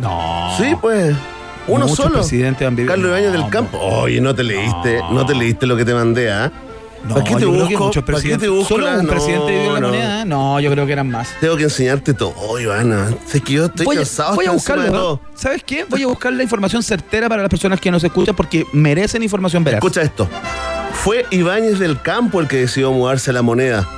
No. 0.00 0.50
Sí, 0.56 0.74
pues. 0.80 1.14
Uno 1.66 1.86
Muchos 1.86 1.96
solo. 2.04 2.14
presidentes 2.14 2.66
han 2.66 2.74
vivido- 2.74 2.92
Carlos 2.92 3.08
Ibañez 3.10 3.32
No, 3.32 3.42
del 3.42 3.50
Campo. 3.50 3.78
Oye, 3.78 4.20
no 4.20 4.34
te 4.34 4.42
leíste, 4.42 5.00
no, 5.12 5.24
te 5.26 5.34
leíste 5.34 5.66
lo 5.66 5.76
que 5.76 5.84
te 5.84 5.94
mandé, 5.94 6.30
¿ah? 6.32 6.50
No, 7.02 7.14
¿Para 7.14 7.24
qué 7.24 7.34
te 7.34 7.40
Solo 8.68 8.84
la- 8.86 8.98
un 8.98 9.06
no, 9.06 9.10
presidente 9.10 9.46
vivió 9.52 9.68
en 9.68 9.74
la 9.74 9.80
no. 9.80 9.88
moneda. 9.88 10.24
No, 10.26 10.60
yo 10.60 10.70
creo 10.70 10.86
que 10.86 10.92
eran 10.92 11.10
más. 11.10 11.28
Tengo 11.40 11.56
que 11.56 11.64
enseñarte 11.64 12.12
todo. 12.14 12.34
Oye, 12.48 12.64
Ivana, 12.64 13.08
es 13.32 13.42
que 13.42 13.52
yo 13.54 13.64
estoy 13.66 13.86
voy, 13.86 13.96
cansado 13.96 14.34
voy 14.34 14.46
a 14.46 14.50
buscarlo. 14.50 14.92
todo. 14.92 15.20
¿Sabes 15.34 15.62
qué? 15.64 15.84
Voy 15.88 16.02
a 16.02 16.06
buscar 16.08 16.32
la 16.32 16.42
información 16.42 16.82
certera 16.82 17.28
para 17.28 17.42
las 17.42 17.48
personas 17.50 17.80
que 17.80 17.90
nos 17.90 18.04
escuchan 18.04 18.36
porque 18.36 18.66
merecen 18.72 19.22
información 19.22 19.64
veraz. 19.64 19.78
Escucha 19.78 20.02
esto. 20.02 20.28
Fue 20.92 21.24
Ibáñez 21.30 21.78
del 21.78 22.00
Campo 22.02 22.40
el 22.40 22.48
que 22.48 22.56
decidió 22.58 22.92
mudarse 22.92 23.30
a 23.30 23.32
la 23.32 23.42
moneda. 23.42 23.88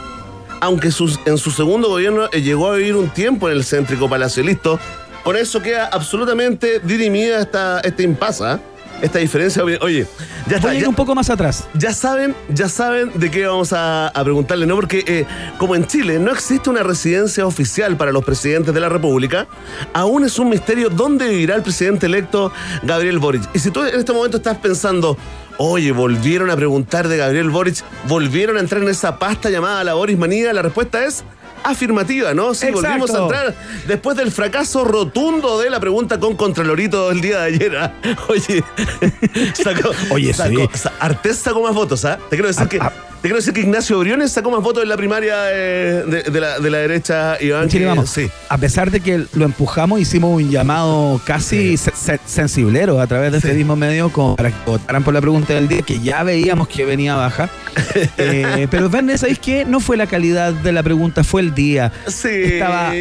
Aunque 0.61 0.93
sus- 0.93 1.19
en 1.27 1.39
su 1.39 1.51
segundo 1.51 1.89
gobierno 1.89 2.29
eh, 2.33 2.41
llegó 2.41 2.71
a 2.71 2.77
vivir 2.77 2.95
un 2.95 3.09
tiempo 3.11 3.49
en 3.51 3.57
el 3.57 3.65
céntrico 3.65 4.09
Palacio 4.09 4.45
Listo, 4.45 4.79
con 5.25 5.37
eso 5.37 5.61
queda 5.61 5.87
absolutamente 5.93 6.79
dirimida 6.85 7.41
esta, 7.41 7.81
esta 7.81 8.03
impasa, 8.03 8.61
esta 9.03 9.19
diferencia. 9.19 9.63
Oye, 9.65 10.07
ya 10.49 10.57
está. 10.57 10.69
Voy 10.69 10.71
a 10.71 10.75
ir 10.79 10.83
ya- 10.85 10.89
un 10.89 10.95
poco 10.95 11.15
más 11.15 11.29
atrás. 11.29 11.69
Ya 11.75 11.93
saben, 11.93 12.35
ya 12.49 12.69
saben 12.69 13.11
de 13.15 13.31
qué 13.31 13.47
vamos 13.47 13.73
a, 13.75 14.09
a 14.09 14.25
preguntarle, 14.25 14.65
¿no? 14.67 14.77
Porque 14.77 15.05
eh, 15.07 15.27
como 15.59 15.75
en 15.77 15.87
Chile 15.87 16.19
no 16.19 16.31
existe 16.33 16.71
una 16.71 16.83
residencia 16.83 17.45
oficial 17.47 17.97
para 17.97 18.13
los 18.13 18.25
presidentes 18.25 18.73
de 18.73 18.81
la 18.81 18.89
República, 18.89 19.47
aún 19.93 20.25
es 20.25 20.39
un 20.39 20.49
misterio 20.49 20.89
dónde 20.89 21.29
vivirá 21.29 21.57
el 21.57 21.63
presidente 21.63 22.07
electo 22.07 22.53
Gabriel 22.83 23.19
Boric. 23.19 23.43
Y 23.55 23.59
si 23.59 23.71
tú 23.71 23.83
en 23.83 23.99
este 23.99 24.13
momento 24.13 24.39
estás 24.39 24.57
pensando, 24.59 25.19
oye, 25.59 25.93
volvieron 25.93 26.51
a 26.51 26.57
preguntar 26.57 27.09
de 27.09 27.17
Gabriel 27.19 27.51
Boric, 27.51 27.83
volvieron 28.09 28.57
a 28.57 28.61
entrar 28.61 28.83
en 28.83 28.89
esa 28.89 29.19
pasta 29.19 29.51
llamada 29.51 29.85
la 29.85 29.95
Boris 29.95 30.17
Manía, 30.17 30.53
la 30.53 30.63
respuesta 30.63 31.05
es 31.05 31.25
afirmativa, 31.65 32.35
¿no? 32.35 32.55
Sí, 32.55 32.67
Exacto. 32.67 32.89
volvimos 32.89 33.11
a 33.15 33.19
entrar 33.23 33.55
después 33.87 34.17
del 34.17 34.31
fracaso 34.31 34.85
rotundo 34.85 35.59
de 35.61 35.71
la 35.71 35.81
pregunta 35.81 36.19
con 36.21 36.37
Contralorito 36.37 37.11
el 37.11 37.21
día 37.21 37.41
de 37.41 37.45
ayer. 37.55 37.77
¿ah? 37.77 37.95
Oye, 38.29 38.65
sacó, 39.55 39.91
Oye, 40.11 40.33
sacó, 40.35 40.71
sí. 40.75 40.89
Artés 41.01 41.39
sacó 41.39 41.63
más 41.63 41.75
votos, 41.75 42.05
¿ah? 42.05 42.19
Te 42.31 42.37
quiero 42.37 42.49
decir 42.49 42.65
Ah, 42.65 42.69
que 42.69 42.79
ah. 42.81 42.93
Te 43.23 43.29
quiero 43.29 43.37
decir 43.37 43.55
que 43.55 43.61
Ignacio 43.61 43.99
Briones 44.01 44.33
sacó 44.33 44.51
más 44.51 44.63
votos 44.63 44.83
en 44.83 44.89
la 44.89 44.97
primaria 44.97 45.35
eh, 45.53 46.03
de, 46.07 46.23
de 46.25 46.41
la, 46.41 46.59
de 46.59 46.71
la 46.71 46.79
derecha, 46.79 47.37
Iván. 47.41 47.69
Chile 47.69 47.85
que- 47.85 47.89
vamos. 47.89 48.11
Sí. 48.11 48.29
A 48.49 48.59
pesar 48.59 48.91
de 48.91 49.01
que 49.01 49.25
lo 49.35 49.45
empujamos, 49.45 50.01
hicimos 50.01 50.35
un 50.43 50.51
llamado 50.51 51.21
casi 51.25 51.77
se- 51.77 51.93
se- 51.95 52.21
sensiblero 52.27 53.01
a 53.01 53.07
través 53.07 53.31
de 53.33 53.39
este 53.39 53.55
mismo 53.55 53.77
medio 53.77 54.11
como 54.11 54.35
para 54.37 54.51
que 54.51 54.57
votaran 54.67 55.03
por 55.05 55.15
la 55.15 55.21
pregunta 55.21 55.55
del 55.55 55.69
día, 55.69 55.83
que 55.83 56.01
ya 56.01 56.23
veíamos 56.25 56.67
que 56.69 56.85
venía 56.85 57.15
baja. 57.15 57.49
Eh, 58.19 58.67
pero 58.71 58.89
Verne, 58.91 59.17
¿sabéis 59.19 59.39
qué? 59.39 59.65
No 59.65 59.79
fue 59.81 59.97
la 59.97 60.07
calidad 60.07 60.53
de 60.53 60.73
la 60.73 60.83
pregunta, 60.83 61.25
fue 61.25 61.41
el 61.43 61.55
día. 61.55 61.93
Sí, 62.07 62.29
Estaba 62.29 62.93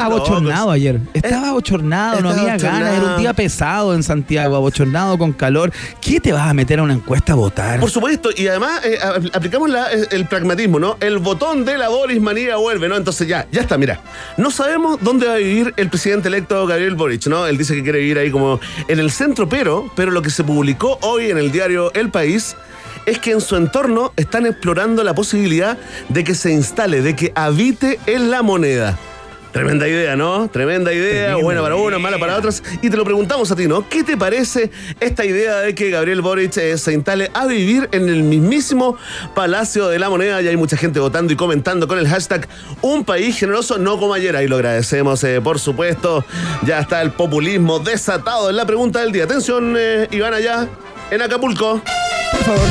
abochornado 0.00 0.70
ayer. 0.70 1.00
Estaba 1.14 1.48
abochornado, 1.50 2.20
no 2.20 2.30
había 2.30 2.56
ganas. 2.56 2.94
Era 2.96 3.14
un 3.14 3.20
día 3.20 3.32
pesado 3.34 3.94
en 3.94 4.02
Santiago, 4.02 4.56
abochornado 4.56 5.18
con 5.18 5.32
calor. 5.32 5.72
¿Qué 6.00 6.20
te 6.20 6.32
vas 6.32 6.48
a 6.48 6.54
meter 6.54 6.78
a 6.78 6.82
una 6.82 6.94
encuesta 6.94 7.32
a 7.32 7.36
votar? 7.36 7.80
Por 7.80 7.90
supuesto, 7.90 8.30
y 8.36 8.46
además 8.48 8.80
eh, 8.84 8.98
a- 9.02 9.36
el 9.66 10.26
pragmatismo, 10.26 10.78
¿no? 10.78 10.96
El 11.00 11.18
botón 11.18 11.64
de 11.64 11.78
la 11.78 11.88
Boris 11.88 12.20
Manía 12.20 12.56
vuelve, 12.56 12.88
¿no? 12.88 12.96
Entonces 12.96 13.26
ya, 13.26 13.46
ya 13.50 13.62
está, 13.62 13.76
mira. 13.78 14.00
No 14.36 14.50
sabemos 14.50 14.98
dónde 15.00 15.26
va 15.26 15.34
a 15.34 15.38
vivir 15.38 15.74
el 15.76 15.88
presidente 15.88 16.28
electo 16.28 16.66
Gabriel 16.66 16.94
Boric, 16.94 17.26
¿no? 17.26 17.46
Él 17.46 17.58
dice 17.58 17.74
que 17.74 17.82
quiere 17.82 17.98
vivir 17.98 18.18
ahí 18.18 18.30
como 18.30 18.60
en 18.88 18.98
el 18.98 19.10
centro, 19.10 19.48
pero, 19.48 19.90
pero 19.94 20.10
lo 20.10 20.22
que 20.22 20.30
se 20.30 20.44
publicó 20.44 20.98
hoy 21.02 21.30
en 21.30 21.38
el 21.38 21.52
diario 21.52 21.92
El 21.94 22.10
País 22.10 22.56
es 23.06 23.18
que 23.18 23.30
en 23.30 23.40
su 23.40 23.56
entorno 23.56 24.12
están 24.16 24.46
explorando 24.46 25.04
la 25.04 25.14
posibilidad 25.14 25.78
de 26.08 26.24
que 26.24 26.34
se 26.34 26.52
instale, 26.52 27.02
de 27.02 27.14
que 27.16 27.32
habite 27.34 27.98
en 28.06 28.30
la 28.30 28.42
moneda. 28.42 28.98
Tremenda 29.56 29.88
idea, 29.88 30.16
¿no? 30.16 30.50
Tremenda 30.50 30.92
idea, 30.92 31.28
Tremenda 31.28 31.42
buena 31.42 31.62
para 31.62 31.76
unos, 31.76 31.98
mala 31.98 32.18
para 32.18 32.36
otros. 32.36 32.62
Y 32.82 32.90
te 32.90 32.96
lo 32.98 33.06
preguntamos 33.06 33.50
a 33.50 33.56
ti, 33.56 33.66
¿no? 33.66 33.88
¿Qué 33.88 34.04
te 34.04 34.14
parece 34.14 34.70
esta 35.00 35.24
idea 35.24 35.60
de 35.60 35.74
que 35.74 35.88
Gabriel 35.88 36.20
Boric 36.20 36.58
eh, 36.58 36.76
se 36.76 36.92
instale 36.92 37.30
a 37.32 37.46
vivir 37.46 37.88
en 37.92 38.10
el 38.10 38.22
mismísimo 38.22 38.98
Palacio 39.34 39.88
de 39.88 39.98
la 39.98 40.10
Moneda? 40.10 40.42
Y 40.42 40.48
hay 40.48 40.58
mucha 40.58 40.76
gente 40.76 41.00
votando 41.00 41.32
y 41.32 41.36
comentando 41.36 41.88
con 41.88 41.98
el 41.98 42.06
hashtag 42.06 42.46
Un 42.82 43.02
país 43.06 43.38
generoso, 43.38 43.78
no 43.78 43.98
como 43.98 44.12
ayer. 44.12 44.36
Ahí 44.36 44.46
lo 44.46 44.56
agradecemos, 44.56 45.24
eh, 45.24 45.40
por 45.40 45.58
supuesto. 45.58 46.22
Ya 46.66 46.80
está 46.80 47.00
el 47.00 47.12
populismo 47.12 47.78
desatado 47.78 48.50
en 48.50 48.56
la 48.56 48.66
pregunta 48.66 49.00
del 49.00 49.10
día. 49.10 49.24
Atención, 49.24 49.74
eh, 49.78 50.06
Iván, 50.10 50.34
allá 50.34 50.68
en 51.10 51.22
Acapulco. 51.22 51.80
Por 52.30 52.40
favor. 52.40 52.68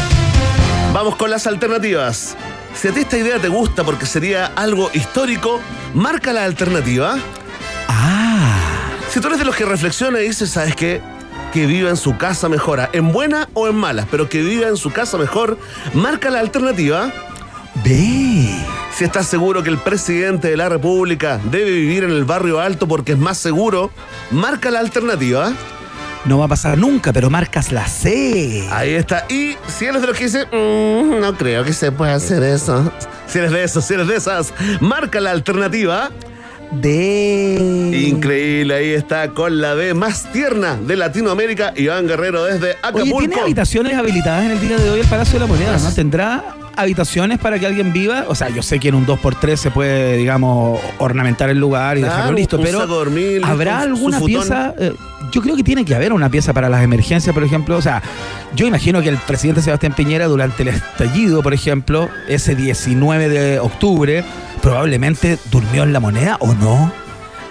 Vamos 0.93 1.15
con 1.15 1.31
las 1.31 1.47
alternativas. 1.47 2.37
Si 2.75 2.89
a 2.89 2.91
ti 2.91 3.01
esta 3.01 3.17
idea 3.17 3.39
te 3.39 3.47
gusta 3.47 3.83
porque 3.83 4.05
sería 4.05 4.47
algo 4.47 4.89
histórico, 4.93 5.61
marca 5.93 6.33
la 6.33 6.43
alternativa. 6.43 7.17
Ah. 7.87 8.59
Si 9.09 9.19
tú 9.19 9.27
eres 9.27 9.39
de 9.39 9.45
los 9.45 9.55
que 9.55 9.65
reflexiona 9.65 10.19
y 10.19 10.27
dice, 10.27 10.45
¿sabes 10.45 10.75
qué? 10.75 11.01
Que 11.53 11.65
viva 11.67 11.89
en 11.89 11.95
su 11.95 12.17
casa 12.17 12.49
mejora, 12.49 12.89
en 12.91 13.13
buena 13.13 13.47
o 13.53 13.67
en 13.69 13.75
mala, 13.75 14.05
pero 14.11 14.27
que 14.27 14.41
viva 14.41 14.67
en 14.67 14.75
su 14.75 14.91
casa 14.91 15.17
mejor, 15.17 15.57
marca 15.93 16.29
la 16.29 16.41
alternativa. 16.41 17.11
Ve. 17.83 18.49
Si 18.93 19.03
estás 19.03 19.27
seguro 19.27 19.63
que 19.63 19.69
el 19.69 19.77
presidente 19.77 20.49
de 20.49 20.57
la 20.57 20.69
República 20.69 21.39
debe 21.51 21.71
vivir 21.71 22.03
en 22.03 22.11
el 22.11 22.25
barrio 22.25 22.59
alto 22.59 22.87
porque 22.87 23.13
es 23.13 23.17
más 23.17 23.37
seguro, 23.37 23.91
marca 24.31 24.69
la 24.69 24.79
alternativa. 24.79 25.53
No 26.25 26.39
va 26.39 26.45
a 26.45 26.47
pasar 26.47 26.77
nunca, 26.77 27.13
pero 27.13 27.29
marcas 27.29 27.71
la 27.71 27.87
C. 27.87 28.67
Ahí 28.71 28.95
está. 28.95 29.25
Y 29.29 29.55
si 29.67 29.85
eres 29.85 30.01
de 30.01 30.07
los 30.07 30.17
que 30.17 30.23
dice, 30.25 30.45
"Mm, 30.47 31.19
no 31.21 31.35
creo 31.37 31.63
que 31.63 31.71
se 31.71 31.91
pueda 31.91 32.15
hacer 32.15 32.41
eso. 32.43 32.91
Si 33.27 33.37
eres 33.37 33.51
de 33.51 33.63
esos, 33.63 33.85
si 33.85 33.93
eres 33.93 34.07
de 34.07 34.15
esas, 34.15 34.53
marca 34.79 35.19
la 35.19 35.31
alternativa. 35.31 36.09
D. 36.71 37.91
Increíble, 38.09 38.73
ahí 38.75 38.89
está 38.91 39.29
con 39.29 39.61
la 39.61 39.73
B 39.73 39.93
más 39.93 40.31
tierna 40.31 40.75
de 40.75 40.95
Latinoamérica, 40.95 41.73
Iván 41.75 42.07
Guerrero 42.07 42.43
desde 42.43 42.69
Oye, 42.71 42.77
Acapulco. 42.81 43.19
¿tiene 43.19 43.39
habitaciones 43.41 43.93
habilitadas 43.93 44.45
en 44.45 44.51
el 44.51 44.59
día 44.61 44.77
de 44.77 44.89
hoy 44.89 44.99
el 45.01 45.07
Palacio 45.07 45.33
de 45.33 45.39
la 45.39 45.47
Moneda? 45.47 45.77
¿No 45.77 45.91
tendrá 45.93 46.43
habitaciones 46.75 47.39
para 47.39 47.57
que 47.59 47.65
alguien 47.65 47.93
viva? 47.93 48.25
O 48.27 48.35
sea, 48.35 48.49
yo 48.49 48.61
sé 48.61 48.79
que 48.79 48.89
en 48.89 48.95
un 48.95 49.05
2x3 49.05 49.55
se 49.55 49.71
puede, 49.71 50.17
digamos, 50.17 50.79
ornamentar 50.97 51.49
el 51.49 51.57
lugar 51.59 51.97
y 51.97 52.01
Claro, 52.01 52.15
dejarlo 52.15 52.37
listo, 52.37 52.59
pero 52.61 52.85
dormir, 52.85 53.41
¿habrá 53.45 53.79
alguna 53.81 54.19
pieza? 54.19 54.73
eh, 54.77 54.93
yo 55.31 55.41
creo 55.41 55.55
que 55.55 55.63
tiene 55.63 55.85
que 55.85 55.95
haber 55.95 56.13
una 56.13 56.29
pieza 56.29 56.53
para 56.53 56.69
las 56.69 56.83
emergencias, 56.83 57.33
por 57.33 57.43
ejemplo. 57.43 57.77
O 57.77 57.81
sea, 57.81 58.01
yo 58.55 58.67
imagino 58.67 59.01
que 59.01 59.09
el 59.09 59.17
presidente 59.17 59.61
Sebastián 59.61 59.93
Piñera 59.93 60.27
durante 60.27 60.63
el 60.63 60.69
estallido, 60.69 61.41
por 61.41 61.53
ejemplo, 61.53 62.09
ese 62.27 62.55
19 62.55 63.29
de 63.29 63.59
octubre, 63.59 64.23
probablemente 64.61 65.37
durmió 65.51 65.83
en 65.83 65.93
la 65.93 65.99
moneda 65.99 66.37
o 66.39 66.53
no. 66.53 66.91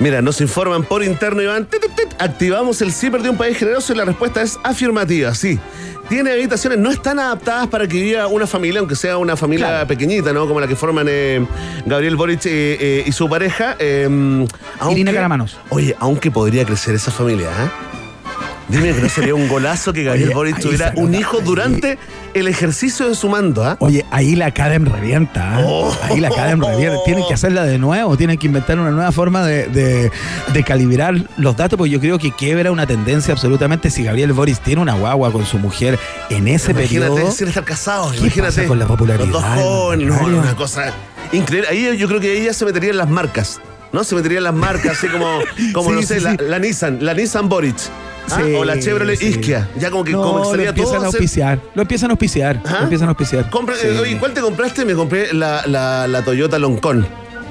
Mira, 0.01 0.21
nos 0.23 0.41
informan 0.41 0.83
por 0.83 1.05
interno, 1.05 1.41
Iván. 1.43 1.67
tit, 1.67 1.81
tit, 1.81 1.95
tit, 1.95 2.09
Activamos 2.21 2.83
el 2.83 2.93
CIPER 2.93 3.23
de 3.23 3.31
un 3.31 3.37
país 3.37 3.57
generoso 3.57 3.93
y 3.93 3.97
la 3.97 4.05
respuesta 4.05 4.43
es 4.43 4.59
afirmativa, 4.65 5.35
sí. 5.35 5.59
Tiene 6.09 6.33
habitaciones, 6.33 6.79
no 6.79 6.91
están 6.91 7.19
adaptadas 7.19 7.69
para 7.69 7.87
que 7.89 8.01
viva 8.03 8.27
una 8.27 8.47
familia, 8.47 8.81
aunque 8.81 8.95
sea 8.97 9.17
una 9.19 9.37
familia 9.37 9.69
Claro. 9.69 9.87
pequeñita, 9.87 10.33
¿no? 10.33 10.47
Como 10.47 10.61
la 10.61 10.67
que 10.67 10.77
forman 10.77 11.07
eh, 11.09 11.47
Gabriel 11.87 12.17
Boric 12.17 12.45
eh, 12.47 12.77
eh, 12.79 13.05
y 13.07 13.13
su 13.13 13.29
pareja. 13.29 13.77
eh, 13.79 14.05
aunque- 14.81 14.93
Irina 14.93 15.13
Caramanos. 15.13 15.57
Oye, 15.71 15.97
aunque 16.01 16.31
podría 16.31 16.65
crecer 16.67 16.95
esa 16.95 17.11
familia, 17.11 17.49
¿ah? 17.57 17.71
Dime 18.69 18.95
que 18.95 19.03
no 19.03 19.09
sería 19.11 19.35
un 19.35 19.47
golazo 19.47 19.93
que 19.93 20.05
Gabriel 20.05 20.29
Oye, 20.29 20.35
Boric 20.35 20.57
ahí 20.57 20.63
tuviera 20.63 20.93
se 20.93 20.99
un 21.01 21.07
nota, 21.11 21.19
hijo 21.21 21.37
ahí. 21.39 21.45
durante 21.45 21.99
el 22.33 22.49
ejercicio 22.49 23.09
de 23.09 23.15
su 23.15 23.29
mando, 23.29 23.63
¿ah? 23.63 23.77
Oye, 23.79 24.07
ahí 24.11 24.35
la 24.37 24.47
Academ 24.47 24.87
revienta. 24.87 25.61
¿eh? 25.61 25.65
Oh. 25.67 25.95
Ahí 26.03 26.19
la 26.19 26.29
Academ 26.29 26.63
revienta. 26.63 26.97
Tienen 27.05 27.25
que 27.29 27.35
hacerla 27.35 27.65
de 27.65 27.79
nuevo, 27.79 28.17
tienen 28.17 28.39
que 28.39 28.47
inventar 28.47 28.79
una 28.79 28.91
nueva 28.91 29.13
forma 29.13 29.45
de, 29.47 29.67
de- 29.69 30.11
de 30.53 30.63
calibrar 30.65 31.15
los 31.37 31.57
datos, 31.57 31.77
porque 31.77 31.91
yo 31.91 32.01
creo 32.01 32.19
que 32.19 32.33
quiebra 32.33 32.73
una 32.73 32.87
tendencia 32.87 33.33
absolutamente. 33.35 33.91
Si 33.91 34.03
Gabriel 34.03 34.33
Boris 34.33 34.61
tiene 34.61 34.81
una 34.81 34.95
guagua 34.95 35.31
con 35.31 35.45
su 35.45 35.59
mujer 35.59 35.99
en 36.31 36.49
ese 36.49 36.71
Imagínate 36.73 37.11
periodo. 37.13 37.33
sin 37.33 37.49
estar 37.49 37.65
casados, 37.65 38.13
¿Qué 38.13 38.19
imagínate. 38.21 38.55
pasa 38.57 38.67
con 38.69 38.79
la 38.79 38.87
popularidad, 38.87 39.27
Los 39.29 39.43
dos 39.43 39.45
jóvenes, 39.45 40.09
no, 40.09 40.27
una 40.39 40.57
cosa 40.57 40.93
increíble. 41.33 41.69
Ahí 41.69 41.97
yo- 41.99 42.09
creo 42.09 42.19
que 42.21 42.41
ella 42.41 42.55
se 42.55 42.65
metería 42.65 42.91
en 42.91 42.97
las 42.97 43.11
marcas, 43.11 43.61
¿no? 43.93 44.03
Se 44.05 44.15
metería 44.15 44.39
en 44.39 44.45
las 44.45 44.55
marcas, 44.55 44.93
así 44.97 45.07
como, 45.09 45.41
como 45.75 45.89
Sí, 45.91 45.95
no 45.97 46.01
sí, 46.01 46.07
sé, 46.07 46.21
la, 46.23 46.31
sí. 46.33 46.37
la 46.41 46.59
Nissan, 46.59 46.99
la 47.05 47.13
Nissan 47.13 47.49
Boric. 47.51 47.77
¿Ah? 48.31 48.41
Sí, 48.45 48.55
o 48.55 48.65
la 48.65 48.79
Chevrolet 48.79 49.19
sí. 49.19 49.27
Isquia. 49.27 49.69
Ya 49.79 49.91
como 49.91 50.05
que 50.05 50.13
No, 50.13 50.23
como 50.23 50.51
que 50.53 50.57
lo 50.59 50.63
empiezan 50.65 50.93
todo 50.95 51.03
a 51.03 51.07
auspiciar. 51.07 51.59
Lo 51.75 51.83
empiezan 51.83 52.11
a 52.11 52.13
auspiciar. 52.13 52.61
¿Ah? 52.67 52.77
Lo 52.79 52.83
empiezan 52.85 53.09
a 53.09 53.11
auspiciar. 53.11 53.51
Compra- 53.51 53.75
Sí. 53.77 53.87
oye, 53.89 54.17
¿cuál 54.19 54.33
te 54.33 54.41
compraste? 54.41 54.85
Me 54.85 54.95
compré 54.95 55.33
la, 55.33 55.63
la, 55.67 56.07
la 56.09 56.23
Toyota 56.25 56.59
Loncón. 56.59 57.07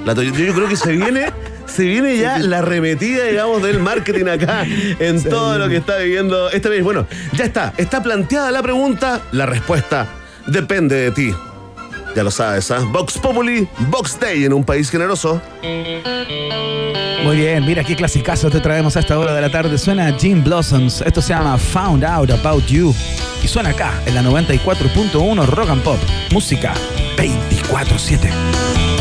La 0.05 0.13
Toyota, 0.15 0.37
yo 0.39 0.53
creo 0.53 0.67
que 0.67 0.75
se 0.75 0.91
viene, 0.91 1.31
se 1.65 1.83
viene 1.85 2.17
ya 2.17 2.37
la 2.39 2.57
arremetida, 2.59 3.23
digamos, 3.25 3.63
del 3.63 3.79
marketing 3.79 4.25
acá 4.25 4.65
en 4.99 5.23
todo 5.23 5.57
lo 5.57 5.69
que 5.69 5.77
está 5.77 5.97
viviendo 5.97 6.49
este 6.49 6.67
país. 6.69 6.83
Bueno, 6.83 7.07
ya 7.33 7.45
está, 7.45 7.73
está 7.77 8.03
planteada 8.03 8.51
la 8.51 8.61
pregunta, 8.61 9.21
la 9.31 9.45
respuesta 9.45 10.07
depende 10.47 10.95
de 10.95 11.11
ti. 11.11 11.33
Ya 12.15 12.23
lo 12.23 12.31
sabes, 12.31 12.69
¿ah? 12.71 12.79
Vox 12.91 13.17
Populi, 13.17 13.67
Vox 13.89 14.19
Day 14.19 14.45
en 14.45 14.53
un 14.53 14.63
país 14.63 14.89
generoso. 14.89 15.41
Muy 17.23 17.37
bien, 17.37 17.65
mira 17.65 17.83
qué 17.83 17.95
clasicazo 17.95 18.49
te 18.49 18.59
traemos 18.59 18.97
a 18.97 18.99
esta 18.99 19.17
hora 19.17 19.33
de 19.33 19.41
la 19.41 19.49
tarde. 19.49 19.77
Suena 19.77 20.13
Jim 20.19 20.43
Blossoms. 20.43 21.01
Esto 21.01 21.21
se 21.21 21.29
llama 21.33 21.57
Found 21.57 22.03
Out 22.03 22.31
About 22.31 22.65
You. 22.65 22.93
Y 23.41 23.47
suena 23.47 23.69
acá, 23.69 23.93
en 24.05 24.15
la 24.15 24.21
94.1 24.21 25.45
Rock 25.47 25.69
and 25.69 25.83
Pop. 25.83 25.99
Música 26.31 26.73
24-7. 27.17 28.92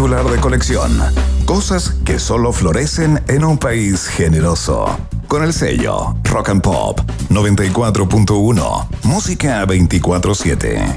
Titular 0.00 0.24
de 0.24 0.38
colección. 0.38 0.98
Cosas 1.44 1.90
que 2.06 2.18
solo 2.18 2.54
florecen 2.54 3.20
en 3.28 3.44
un 3.44 3.58
país 3.58 4.06
generoso. 4.06 4.98
Con 5.28 5.44
el 5.44 5.52
sello 5.52 6.16
Rock 6.24 6.48
and 6.48 6.62
Pop 6.62 7.00
94.1. 7.28 8.86
Música 9.02 9.66
24-7. 9.66 10.96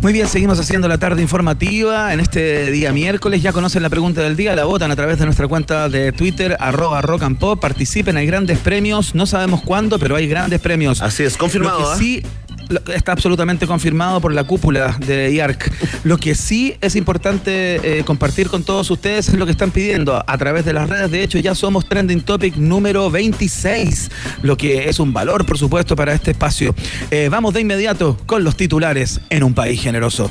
Muy 0.00 0.14
bien, 0.14 0.26
seguimos 0.28 0.58
haciendo 0.58 0.88
la 0.88 0.96
tarde 0.96 1.20
informativa 1.20 2.14
en 2.14 2.20
este 2.20 2.70
día 2.70 2.90
miércoles. 2.90 3.42
Ya 3.42 3.52
conocen 3.52 3.82
la 3.82 3.90
pregunta 3.90 4.22
del 4.22 4.34
día, 4.34 4.56
la 4.56 4.64
votan 4.64 4.90
a 4.90 4.96
través 4.96 5.18
de 5.18 5.26
nuestra 5.26 5.46
cuenta 5.46 5.90
de 5.90 6.12
Twitter, 6.12 6.56
arroba 6.58 7.02
rock 7.02 7.24
and 7.24 7.38
pop. 7.38 7.60
Participen, 7.60 8.16
hay 8.16 8.24
grandes 8.24 8.58
premios. 8.60 9.14
No 9.14 9.26
sabemos 9.26 9.60
cuándo, 9.60 9.98
pero 9.98 10.16
hay 10.16 10.26
grandes 10.26 10.58
premios. 10.62 11.02
Así 11.02 11.24
es, 11.24 11.36
confirmado. 11.36 11.80
Lo 11.80 11.84
que 11.84 11.92
¿ah? 11.92 11.96
sí 11.98 12.22
está 12.94 13.12
absolutamente 13.12 13.66
confirmado 13.66 14.20
por 14.20 14.32
la 14.32 14.44
cúpula 14.44 14.96
de 15.06 15.32
IARC. 15.32 15.72
Lo 16.04 16.18
que 16.18 16.34
sí 16.34 16.76
es 16.80 16.96
importante 16.96 17.98
eh, 17.98 18.04
compartir 18.04 18.48
con 18.48 18.62
todos 18.62 18.90
ustedes 18.90 19.28
es 19.28 19.34
lo 19.34 19.46
que 19.46 19.52
están 19.52 19.70
pidiendo 19.70 20.22
a 20.26 20.38
través 20.38 20.64
de 20.64 20.72
las 20.72 20.88
redes. 20.88 21.10
De 21.10 21.22
hecho, 21.22 21.38
ya 21.38 21.54
somos 21.54 21.88
trending 21.88 22.22
topic 22.22 22.56
número 22.56 23.10
26, 23.10 24.10
lo 24.42 24.56
que 24.56 24.88
es 24.88 25.00
un 25.00 25.12
valor, 25.12 25.46
por 25.46 25.58
supuesto, 25.58 25.96
para 25.96 26.12
este 26.12 26.30
espacio. 26.30 26.74
Eh, 27.10 27.28
vamos 27.30 27.54
de 27.54 27.60
inmediato 27.60 28.16
con 28.26 28.44
los 28.44 28.56
titulares 28.56 29.20
en 29.30 29.42
un 29.42 29.54
país 29.54 29.80
generoso. 29.80 30.30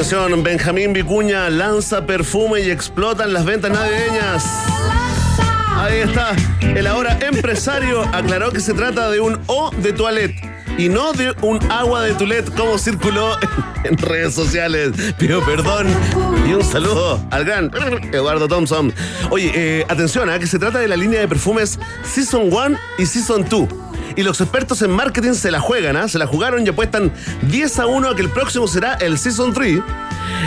Atención, 0.00 0.42
Benjamín 0.42 0.94
Vicuña 0.94 1.50
lanza 1.50 2.06
perfume 2.06 2.62
y 2.62 2.70
explotan 2.70 3.34
las 3.34 3.44
ventas 3.44 3.70
navideñas. 3.70 4.46
Ahí 5.76 5.98
está. 5.98 6.34
El 6.62 6.86
ahora 6.86 7.18
empresario 7.20 8.00
aclaró 8.10 8.50
que 8.50 8.60
se 8.60 8.72
trata 8.72 9.10
de 9.10 9.20
un 9.20 9.38
O 9.44 9.70
de 9.76 9.92
toilette 9.92 10.34
y 10.78 10.88
no 10.88 11.12
de 11.12 11.34
un 11.42 11.60
agua 11.70 12.00
de 12.04 12.14
toilette 12.14 12.48
como 12.56 12.78
circuló 12.78 13.36
en 13.84 13.98
redes 13.98 14.32
sociales. 14.34 14.92
Pido 15.18 15.44
perdón 15.44 15.88
y 16.48 16.54
un 16.54 16.64
saludo 16.64 17.22
al 17.30 17.44
gran 17.44 17.70
Eduardo 18.10 18.48
Thompson. 18.48 18.94
Oye, 19.28 19.52
eh, 19.54 19.86
atención, 19.86 20.30
¿ah? 20.30 20.38
que 20.38 20.46
se 20.46 20.58
trata 20.58 20.78
de 20.78 20.88
la 20.88 20.96
línea 20.96 21.20
de 21.20 21.28
perfumes 21.28 21.78
Season 22.04 22.50
1 22.50 22.78
y 22.96 23.04
Season 23.04 23.44
2. 23.46 23.68
Y 24.20 24.22
los 24.22 24.38
expertos 24.42 24.82
en 24.82 24.90
marketing 24.90 25.32
se 25.32 25.50
la 25.50 25.60
juegan, 25.60 25.96
¿ah? 25.96 26.06
se 26.06 26.18
la 26.18 26.26
jugaron 26.26 26.66
y 26.66 26.68
apuestan 26.68 27.10
10 27.48 27.78
a 27.78 27.86
1 27.86 28.06
a 28.10 28.14
que 28.14 28.20
el 28.20 28.28
próximo 28.28 28.68
será 28.68 28.92
el 28.96 29.16
Season 29.16 29.54
3. 29.54 29.80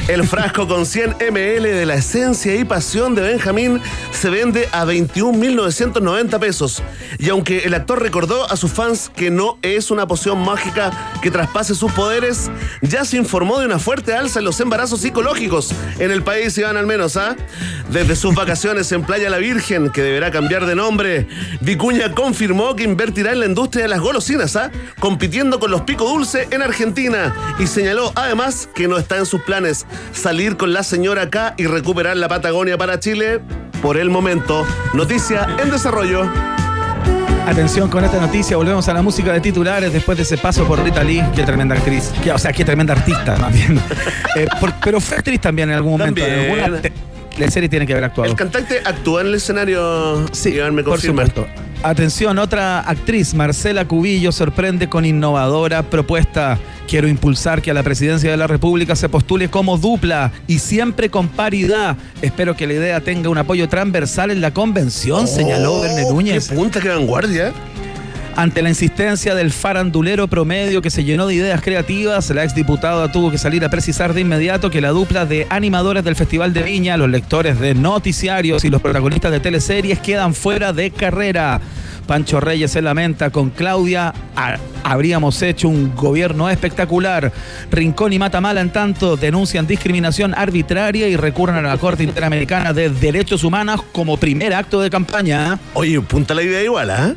El 0.08 0.28
frasco 0.28 0.68
con 0.68 0.86
100 0.86 1.18
ml 1.32 1.64
de 1.64 1.86
la 1.86 1.96
esencia 1.96 2.56
y 2.56 2.66
pasión 2.66 3.16
de 3.16 3.22
Benjamín 3.22 3.82
se 4.12 4.30
vende 4.30 4.68
a 4.72 4.86
21.990 4.86 6.40
pesos. 6.40 6.84
Y 7.20 7.30
aunque 7.30 7.60
el 7.60 7.74
actor 7.74 8.02
recordó 8.02 8.52
a 8.52 8.58
sus 8.58 8.72
fans 8.72 9.12
que 9.16 9.32
no 9.32 9.58
es 9.62 9.92
una 9.92 10.06
poción 10.06 10.44
mágica 10.44 10.92
que 11.22 11.32
traspase 11.32 11.74
sus 11.74 11.92
poderes, 11.94 12.52
ya 12.82 13.06
se 13.06 13.18
informó 13.18 13.60
de 13.60 13.66
una 13.66 13.80
fuerte 13.80 14.14
alza 14.14 14.40
en 14.40 14.46
los 14.46 14.60
embarazos 14.60 15.02
psicológicos 15.02 15.74
en 16.00 16.12
el 16.12 16.22
país, 16.22 16.58
Iván 16.58 16.78
al 16.78 16.86
menos, 16.86 17.16
¿ah? 17.16 17.36
Desde 17.90 18.16
sus 18.16 18.36
vacaciones 18.36 18.92
en 18.92 19.04
Playa 19.04 19.30
La 19.30 19.38
Virgen, 19.38 19.90
que 19.90 20.02
deberá 20.02 20.32
cambiar 20.32 20.66
de 20.66 20.76
nombre, 20.76 21.28
Vicuña 21.62 22.14
confirmó 22.14 22.76
que 22.76 22.84
invertirá 22.84 23.32
en 23.32 23.40
la 23.40 23.46
industria 23.46 23.84
de 23.84 23.90
las 23.90 24.00
golosinas, 24.00 24.56
¿ah? 24.56 24.72
Compitiendo 25.00 25.60
con 25.60 25.72
los 25.72 25.82
pico 25.82 26.06
dulce 26.06 26.48
en 26.52 26.62
Argentina. 26.62 27.34
Y 27.60 27.68
señaló 27.68 28.12
además 28.16 28.68
que 28.76 28.88
no 28.88 28.98
está 28.98 29.18
en 29.18 29.26
sus 29.26 29.42
planes 29.42 29.83
salir 30.12 30.58
con 30.58 30.74
la 30.74 30.84
señora 30.84 31.24
acá 31.24 31.54
y 31.58 31.66
recuperar 31.68 32.18
la 32.18 32.28
Patagonia 32.28 32.78
para 32.78 33.00
Chile 33.00 33.40
por 33.82 33.98
el 33.98 34.10
momento. 34.10 34.66
Noticia 34.94 35.48
en 35.62 35.70
desarrollo. 35.72 36.30
Atención 37.46 37.90
con 37.90 38.06
esta 38.06 38.22
noticia, 38.22 38.56
volvemos 38.56 38.88
a 38.88 38.94
la 38.94 39.02
música 39.02 39.34
de 39.34 39.42
titulares 39.42 39.92
después 39.92 40.18
de 40.18 40.24
ese 40.24 40.38
paso 40.38 40.66
por 40.66 40.82
Rita 40.82 41.04
Lee, 41.04 41.22
qué 41.36 41.44
tremenda 41.44 41.76
actriz, 41.76 42.12
que- 42.24 42.32
o 42.32 42.38
sea, 42.38 42.54
qué 42.54 42.64
tremenda 42.64 42.94
artista 42.94 43.36
más 43.38 43.54
bien. 43.54 43.80
Eh, 44.36 44.48
por- 44.60 44.74
pero 44.84 45.00
fue 45.00 45.18
actriz 45.18 45.40
también 45.42 45.70
en 45.70 45.76
algún 45.76 45.92
momento. 45.92 46.20
También. 46.22 46.46
En 46.50 46.60
alguna 46.64 46.82
te- 46.82 46.92
la 47.38 47.52
serie 47.52 47.70
tiene 47.70 47.86
que 47.86 47.94
haber 47.94 48.06
actuado. 48.06 48.30
El 48.32 48.36
cantante 48.36 48.82
actúa 48.84 49.22
en 49.22 49.28
el 49.28 49.36
escenario. 49.36 50.26
Sí, 50.32 50.50
Iván, 50.56 50.74
me 50.74 50.82
por 50.84 50.94
confirma. 50.94 51.26
supuesto. 51.28 51.63
Atención, 51.84 52.40
otra 52.40 52.80
actriz, 52.80 53.34
Marcela 53.34 53.86
Cubillo, 53.86 54.32
sorprende 54.32 54.88
con 54.88 55.04
innovadora 55.04 55.84
propuesta. 55.84 56.58
Quiero 56.88 57.10
impulsar 57.10 57.62
que 57.62 57.72
a 57.72 57.74
la 57.74 57.84
presidencia 57.84 58.32
de 58.32 58.38
la 58.38 58.48
República 58.48 58.96
se 58.96 59.10
postule 59.10 59.50
como 59.50 59.78
dupla 59.78 60.32
y 60.48 60.60
siempre 60.60 61.10
con 61.10 61.28
paridad. 61.28 61.98
Espero 62.22 62.56
que 62.56 62.68
la 62.68 62.74
idea 62.74 63.02
tenga 63.02 63.28
un 63.28 63.38
apoyo 63.38 63.68
transversal 63.68 64.32
en 64.32 64.40
la 64.40 64.54
convención, 64.54 65.28
señaló 65.28 65.74
Oh, 65.74 65.82
Verne 65.82 66.10
Núñez. 66.10 66.48
Qué 66.48 66.56
punta, 66.56 66.80
qué 66.80 66.88
vanguardia. 66.88 67.52
Ante 68.36 68.64
la 68.64 68.70
insistencia 68.70 69.36
del 69.36 69.52
farandulero 69.52 70.28
promedio 70.28 70.82
que 70.82 70.90
se 70.90 71.04
llenó 71.04 71.28
de 71.28 71.36
ideas 71.36 71.62
creativas, 71.62 72.32
la 72.32 72.44
exdiputada 72.44 73.12
tuvo 73.12 73.30
que 73.30 73.38
salir 73.38 73.64
a 73.64 73.70
precisar 73.70 74.16
de 74.16 74.22
inmediato 74.22 74.72
que 74.72 74.82
la 74.82 74.90
dupla 74.90 75.28
de 75.28 75.46
animadores 75.52 76.04
del 76.04 76.16
Festival 76.16 76.52
de 76.52 76.64
Viña, 76.64 76.98
los 76.98 77.10
lectores 77.10 77.60
de 77.60 77.76
noticiarios 77.76 78.66
y 78.66 78.70
los 78.72 78.82
protagonistas 78.82 79.32
de 79.32 79.40
teleseries 79.40 80.00
quedan 80.00 80.34
fuera 80.34 80.74
de 80.74 80.90
carrera. 80.90 81.62
Pancho 82.08 82.40
Reyes 82.40 82.72
se 82.72 82.82
lamenta 82.82 83.30
con 83.30 83.52
Claudia. 83.52 84.14
"Ha- 84.36 84.58
habríamos 84.84 85.40
hecho 85.44 85.70
un 85.70 85.96
gobierno 85.96 86.50
espectacular. 86.50 87.32
Rincón 87.72 88.14
y 88.14 88.20
Matamala, 88.20 88.62
en 88.62 88.72
tanto, 88.72 89.16
denuncian 89.16 89.68
discriminación 89.68 90.34
arbitraria 90.36 91.08
y 91.08 91.16
recurren 91.16 91.58
a 91.58 91.62
la 91.62 91.78
Corte 91.78 92.04
Interamericana 92.04 92.74
de 92.74 92.90
Derechos 92.90 93.44
Humanos 93.44 93.82
como 93.92 94.18
primer 94.18 94.56
acto 94.56 94.82
de 94.82 94.90
campaña. 94.90 95.60
Oye, 95.76 96.02
punta 96.02 96.34
la 96.34 96.42
idea 96.42 96.64
igual, 96.64 96.90
¿ah? 96.90 97.14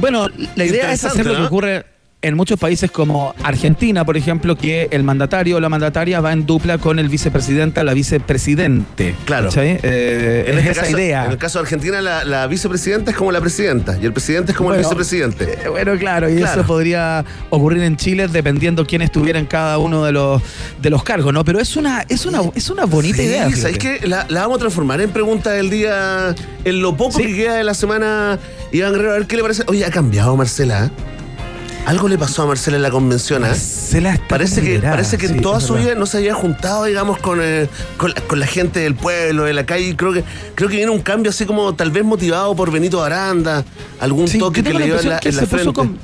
Bueno, 0.00 0.28
la 0.56 0.64
idea 0.64 0.92
es 0.92 1.04
hacer 1.04 1.26
lo 1.26 1.32
que 1.32 1.38
¿no? 1.40 1.46
ocurre 1.46 1.84
en 2.22 2.36
muchos 2.36 2.58
países 2.58 2.90
como 2.90 3.34
Argentina, 3.42 4.04
por 4.04 4.16
ejemplo, 4.16 4.56
que 4.56 4.86
el 4.92 5.02
mandatario 5.02 5.56
o 5.56 5.60
la 5.60 5.68
mandataria 5.68 6.20
va 6.20 6.32
en 6.32 6.46
dupla 6.46 6.78
con 6.78 6.98
el 7.00 7.08
vicepresidente 7.08 7.80
o 7.80 7.84
la 7.84 7.94
vicepresidente. 7.94 9.14
Claro. 9.24 9.46
¿Cachai? 9.48 9.80
Eh, 9.82 10.44
En 10.46 10.52
es 10.54 10.58
este 10.60 10.70
esa 10.70 10.80
caso, 10.82 10.98
idea. 10.98 11.24
En 11.26 11.32
el 11.32 11.38
caso 11.38 11.58
de 11.58 11.62
Argentina, 11.64 12.00
la, 12.00 12.24
la 12.24 12.46
vicepresidenta 12.46 13.10
es 13.10 13.16
como 13.16 13.32
la 13.32 13.40
presidenta 13.40 13.98
y 14.00 14.06
el 14.06 14.12
presidente 14.12 14.52
es 14.52 14.58
como 14.58 14.72
el 14.72 14.78
vicepresidente. 14.78 15.58
Eh, 15.64 15.68
Bueno, 15.68 15.96
claro, 15.98 16.30
y 16.30 16.36
Claro. 16.36 16.60
eso 16.60 16.66
podría 16.66 17.24
ocurrir 17.50 17.82
en 17.82 17.96
Chile 17.96 18.28
dependiendo 18.28 18.86
quién 18.86 19.02
estuviera 19.02 19.38
en 19.38 19.46
cada 19.46 19.78
uno 19.78 20.04
de 20.04 20.12
los 20.12 20.40
de 20.80 20.90
los 20.90 21.02
cargos, 21.02 21.32
¿no? 21.32 21.44
Pero 21.44 21.58
es 21.60 21.76
una 21.76 22.04
es 22.08 22.24
una 22.26 22.40
es 22.54 22.70
una 22.70 22.84
bonita 22.84 23.16
Sí, 23.18 23.24
idea. 23.24 23.42
¿sabes 23.50 23.56
fíjate. 23.78 23.78
qué? 24.00 24.06
La, 24.08 24.26
la 24.28 24.42
vamos 24.42 24.56
a 24.56 24.60
transformar 24.60 25.00
en 25.00 25.10
pregunta 25.10 25.50
del 25.50 25.70
día, 25.70 26.34
en 26.64 26.80
lo 26.80 26.96
poco 26.96 27.18
Sí. 27.18 27.26
que 27.26 27.34
queda 27.34 27.54
de 27.56 27.64
la 27.64 27.74
semana. 27.74 28.38
Iván 28.70 28.92
Guerrero, 28.92 29.10
a 29.10 29.14
ver 29.18 29.26
qué 29.26 29.36
le 29.36 29.42
parece. 29.42 29.64
Oye, 29.66 29.84
ha 29.84 29.90
cambiado 29.90 30.36
Marcela. 30.36 30.86
¿eh? 30.86 30.90
Algo 31.84 32.08
le 32.08 32.16
pasó 32.16 32.42
a 32.42 32.46
Marcela 32.46 32.76
en 32.76 32.82
la 32.82 32.90
convención, 32.90 33.44
¿ah? 33.44 33.54
Se 33.54 34.00
la 34.00 34.14
está 34.14 34.28
Parece 34.28 34.62
que, 34.62 34.78
parece 34.78 35.18
que 35.18 35.26
sí, 35.26 35.34
en 35.34 35.42
toda 35.42 35.60
su 35.60 35.72
verdad. 35.74 35.88
vida 35.88 35.98
no 35.98 36.06
se 36.06 36.18
había 36.18 36.32
juntado, 36.34 36.84
digamos, 36.84 37.18
con, 37.18 37.40
eh, 37.42 37.68
con, 37.96 38.10
la, 38.10 38.20
con 38.22 38.38
la 38.38 38.46
gente 38.46 38.78
del 38.80 38.94
pueblo, 38.94 39.44
de 39.44 39.52
la 39.52 39.66
calle. 39.66 39.94
Creo 39.96 40.12
que, 40.12 40.22
creo 40.54 40.68
que 40.68 40.76
viene 40.76 40.92
un 40.92 41.00
cambio 41.00 41.30
así 41.30 41.44
como 41.44 41.74
tal 41.74 41.90
vez 41.90 42.04
motivado 42.04 42.54
por 42.54 42.70
Benito 42.70 43.02
Aranda, 43.02 43.64
algún 44.00 44.28
Sí, 44.28 44.38
toque 44.38 44.62
que 44.62 44.72
le 44.72 44.84
dio 44.84 45.00
en 45.00 45.08
la, 45.08 45.20
en 45.22 45.36
la 45.36 45.46
frente. 45.46 45.72
con- 45.72 45.98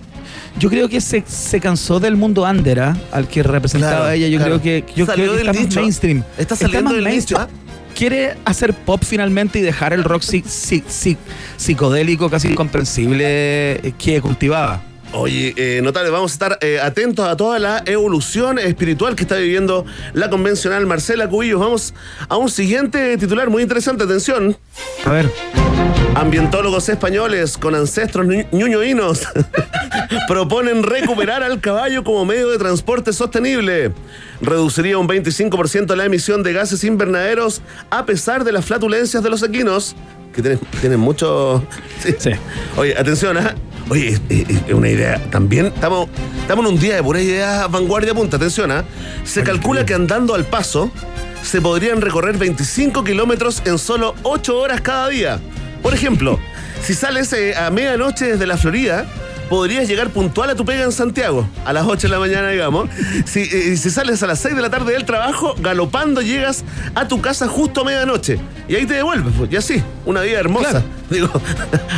yo 0.58 0.68
creo 0.68 0.88
que 0.88 1.00
se, 1.00 1.22
se 1.28 1.60
cansó 1.60 2.00
del 2.00 2.16
mundo 2.16 2.42
under, 2.42 2.80
¿ah? 2.80 2.96
al 3.12 3.28
que 3.28 3.44
representaba 3.44 3.96
Claro, 3.98 4.10
ella. 4.10 4.26
Yo 4.26 4.38
claro. 4.38 4.60
creo 4.60 4.84
que 4.84 4.92
yo 4.96 5.06
Salió 5.06 5.24
creo 5.26 5.32
que 5.36 5.38
del 5.38 5.48
está 5.50 5.64
más 5.64 5.76
mainstream. 5.76 6.24
Está 6.36 6.56
saliendo 6.56 6.92
del 6.92 7.04
mainstream. 7.04 7.42
nicho, 7.42 7.54
¿ah? 7.54 7.94
Quiere 7.94 8.36
hacer 8.44 8.74
pop 8.74 9.00
finalmente 9.06 9.60
y 9.60 9.62
dejar 9.62 9.92
el 9.92 10.02
rock 10.02 10.22
psi- 10.22 10.42
psi- 10.44 10.82
psi- 10.88 11.16
psicodélico 11.56 12.28
casi 12.28 12.48
incomprensible 12.48 13.24
eh, 13.24 13.92
que 13.96 14.20
cultivaba. 14.20 14.82
Oye, 15.12 15.54
eh, 15.56 15.80
notable, 15.82 16.10
vamos 16.10 16.32
a 16.32 16.34
estar 16.34 16.58
eh, 16.60 16.78
atentos 16.80 17.26
a 17.26 17.36
toda 17.36 17.58
la 17.58 17.82
evolución 17.86 18.58
espiritual 18.58 19.16
que 19.16 19.22
está 19.22 19.36
viviendo 19.36 19.86
la 20.12 20.28
convencional 20.28 20.84
Marcela 20.86 21.28
Cubillos. 21.28 21.58
Vamos 21.60 21.94
a 22.28 22.36
un 22.36 22.50
siguiente 22.50 23.16
titular 23.16 23.48
muy 23.48 23.62
interesante, 23.62 24.04
atención. 24.04 24.56
A 25.06 25.10
ver, 25.12 25.30
Ambientólogos 26.14 26.88
españoles 26.88 27.56
con 27.56 27.74
ancestros 27.74 28.26
ñu- 28.26 28.46
ñuñoínos 28.50 29.22
proponen 30.28 30.82
recuperar 30.82 31.42
al 31.42 31.60
caballo 31.60 32.02
como 32.04 32.24
medio 32.24 32.50
de 32.50 32.58
transporte 32.58 33.12
sostenible. 33.12 33.92
Reduciría 34.40 34.98
un 34.98 35.08
25% 35.08 35.94
la 35.94 36.04
emisión 36.04 36.42
de 36.42 36.52
gases 36.52 36.84
invernaderos 36.84 37.62
a 37.90 38.04
pesar 38.04 38.44
de 38.44 38.52
las 38.52 38.64
flatulencias 38.64 39.22
de 39.22 39.30
los 39.30 39.42
equinos, 39.42 39.94
que 40.34 40.42
tienen, 40.42 40.60
tienen 40.80 41.00
mucho... 41.00 41.64
Sí. 42.02 42.14
Sí. 42.18 42.30
Oye, 42.76 42.96
atención, 42.98 43.36
¿ah? 43.38 43.54
Oye, 43.90 44.08
es, 44.08 44.20
es- 44.28 44.62
es 44.68 44.72
una 44.74 44.88
idea. 44.88 45.18
También 45.30 45.66
estamos, 45.66 46.08
estamos 46.42 46.66
en 46.66 46.72
un 46.74 46.80
día 46.80 46.96
de 46.96 47.02
pura 47.02 47.20
idea 47.20 47.66
vanguardia 47.68 48.14
punta. 48.14 48.36
Atención, 48.36 48.70
¿ah? 48.70 48.84
Se 49.24 49.42
calcula 49.42 49.84
que 49.86 49.94
andando 49.94 50.34
al 50.34 50.44
paso 50.44 50.90
se 51.42 51.60
podrían 51.60 52.00
recorrer 52.00 52.36
25 52.36 53.04
kilómetros 53.04 53.62
en 53.64 53.78
solo 53.78 54.14
8 54.24 54.58
horas 54.58 54.80
cada 54.80 55.08
día. 55.08 55.38
Por 55.82 55.94
ejemplo, 55.94 56.38
si 56.82 56.94
sales 56.94 57.32
eh, 57.32 57.54
a 57.56 57.70
medianoche 57.70 58.26
desde 58.32 58.46
la 58.46 58.56
Florida, 58.58 59.06
podrías 59.48 59.88
llegar 59.88 60.10
puntual 60.10 60.50
a 60.50 60.54
tu 60.54 60.66
pega 60.66 60.84
en 60.84 60.92
Santiago, 60.92 61.48
a 61.64 61.72
las 61.72 61.86
8 61.86 62.08
de 62.08 62.12
la 62.12 62.18
mañana, 62.18 62.50
digamos. 62.50 62.90
Si, 63.24 63.40
eh, 63.40 63.76
si 63.78 63.88
sales 63.88 64.22
a 64.22 64.26
las 64.26 64.40
6 64.40 64.54
de 64.56 64.60
la 64.60 64.68
tarde 64.68 64.92
del 64.92 65.06
trabajo, 65.06 65.54
galopando 65.60 66.20
llegas 66.20 66.64
a 66.94 67.08
tu 67.08 67.22
casa 67.22 67.48
justo 67.48 67.80
a 67.80 67.84
medianoche. 67.84 68.38
Y 68.68 68.74
ahí 68.74 68.84
te 68.84 68.94
devuelves, 68.94 69.32
pues, 69.38 69.50
y 69.50 69.56
así, 69.56 69.82
una 70.04 70.20
vida 70.20 70.38
hermosa. 70.40 70.70
Claro. 70.70 70.84
Digo, 71.10 71.30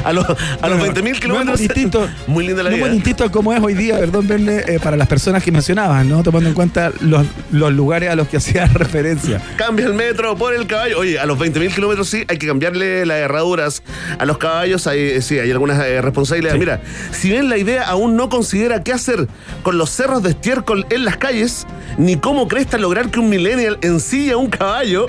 a 0.04 0.12
los, 0.12 0.24
a 0.28 0.68
los 0.68 0.78
Bueno, 0.78 0.94
20.000 0.94 1.02
no 1.02 1.08
es 1.10 1.20
kilómetros. 1.20 1.58
muy 1.58 1.66
distinto. 1.68 2.08
Muy 2.26 2.46
linda 2.46 2.62
la 2.62 2.70
No 2.70 2.76
vida. 2.76 2.86
muy 2.86 2.94
distinto 2.96 3.24
a 3.24 3.30
cómo 3.30 3.52
es 3.52 3.60
hoy 3.60 3.74
día, 3.74 3.98
perdón, 3.98 4.26
Verne, 4.28 4.62
eh, 4.66 4.78
para 4.82 4.96
las 4.96 5.08
personas 5.08 5.42
que 5.42 5.50
mencionabas, 5.50 6.04
¿no? 6.06 6.22
Tomando 6.22 6.48
en 6.48 6.54
cuenta 6.54 6.92
los, 7.00 7.26
los 7.50 7.72
lugares 7.72 8.08
a 8.10 8.14
los 8.14 8.28
que 8.28 8.36
hacías 8.38 8.72
referencia. 8.72 9.40
Cambia 9.56 9.86
el 9.86 9.94
metro 9.94 10.36
por 10.36 10.54
el 10.54 10.66
caballo. 10.66 10.98
Oye, 10.98 11.18
a 11.18 11.26
los 11.26 11.38
20.000 11.38 11.74
kilómetros 11.74 12.08
sí 12.08 12.24
hay 12.28 12.38
que 12.38 12.46
cambiarle 12.46 13.04
las 13.06 13.18
herraduras 13.18 13.82
a 14.18 14.24
los 14.26 14.38
caballos. 14.38 14.86
Hay, 14.86 15.20
sí, 15.22 15.38
hay 15.38 15.50
algunas 15.50 15.84
eh, 15.84 16.00
responsabilidades. 16.00 16.54
Sí. 16.54 16.60
Mira, 16.60 16.80
si 17.12 17.28
bien 17.30 17.48
la 17.48 17.56
idea 17.58 17.84
aún 17.88 18.16
no 18.16 18.28
considera 18.28 18.82
qué 18.82 18.92
hacer 18.92 19.26
con 19.62 19.76
los 19.78 19.90
cerros 19.90 20.22
de 20.22 20.30
estiércol 20.30 20.86
en 20.90 21.04
las 21.04 21.16
calles, 21.16 21.66
ni 21.98 22.16
cómo 22.16 22.46
cresta 22.48 22.78
lograr 22.78 23.10
que 23.10 23.18
un 23.18 23.28
millennial 23.28 23.78
ensilla 23.82 24.36
un 24.36 24.48
caballo, 24.50 25.06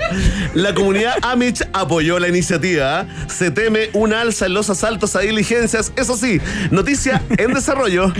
la 0.54 0.74
comunidad 0.74 1.14
Amish 1.22 1.62
apoyó 1.72 2.18
la 2.18 2.28
iniciativa. 2.28 3.00
¿ah? 3.00 3.06
Se 3.28 3.50
teme 3.50 3.90
un 3.92 4.12
alza 4.12 4.46
en 4.46 4.54
los 4.54 4.70
asaltos 4.70 5.16
a 5.16 5.20
diligencias. 5.20 5.92
Eso 5.96 6.16
sí, 6.16 6.40
noticia 6.70 7.22
en 7.36 7.54
desarrollo. 7.54 8.12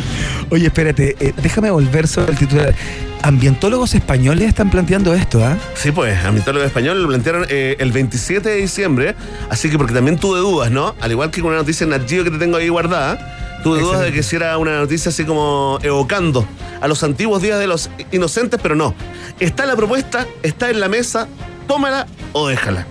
Oye, 0.51 0.67
espérate, 0.67 1.17
eh, 1.21 1.33
déjame 1.43 1.71
volver 1.71 2.07
sobre 2.09 2.33
el 2.33 2.39
titular. 2.39 2.75
Ambientólogos 3.23 3.95
españoles 3.95 4.49
están 4.49 4.71
planteando 4.71 5.15
esto, 5.15 5.45
¿ah? 5.45 5.57
Sí, 5.75 5.93
pues, 5.93 6.25
Ambientólogo 6.25 6.65
Español 6.65 7.01
lo 7.01 7.09
plantearon 7.09 7.47
eh, 7.49 7.77
el 7.79 7.93
27 7.93 8.49
de 8.49 8.57
diciembre, 8.57 9.15
así 9.49 9.71
que 9.71 9.79
porque 9.79 9.95
también 9.95 10.19
tuve 10.19 10.41
dudas, 10.41 10.73
¿no? 10.73 10.97
Al 11.01 11.13
igual 11.13 11.31
que 11.31 11.41
con 11.41 11.51
una 11.51 11.61
noticia 11.61 11.85
en 11.85 12.09
Geo 12.09 12.25
que 12.25 12.31
te 12.31 12.39
tengo 12.39 12.57
ahí 12.57 12.69
guardada, 12.69 13.61
tuve 13.63 13.81
dudas 13.81 14.01
de 14.01 14.13
que 14.13 14.25
si 14.25 14.35
era 14.37 14.59
una 14.59 14.77
noticia 14.77 15.11
así 15.11 15.25
como 15.25 15.79
evocando 15.83 16.47
a 16.81 16.89
los 16.89 17.05
antiguos 17.05 17.41
días 17.41 17.61
de 17.61 17.69
los 17.69 17.91
inocentes, 18.11 18.59
pero 18.61 18.75
no. 18.75 18.93
Está 19.39 19.67
la 19.67 19.77
propuesta, 19.77 20.27
está 20.43 20.71
en 20.71 20.81
la 20.81 20.89
mesa, 20.89 21.29
tómala 21.69 22.09
o 22.33 22.49
déjala. 22.49 22.87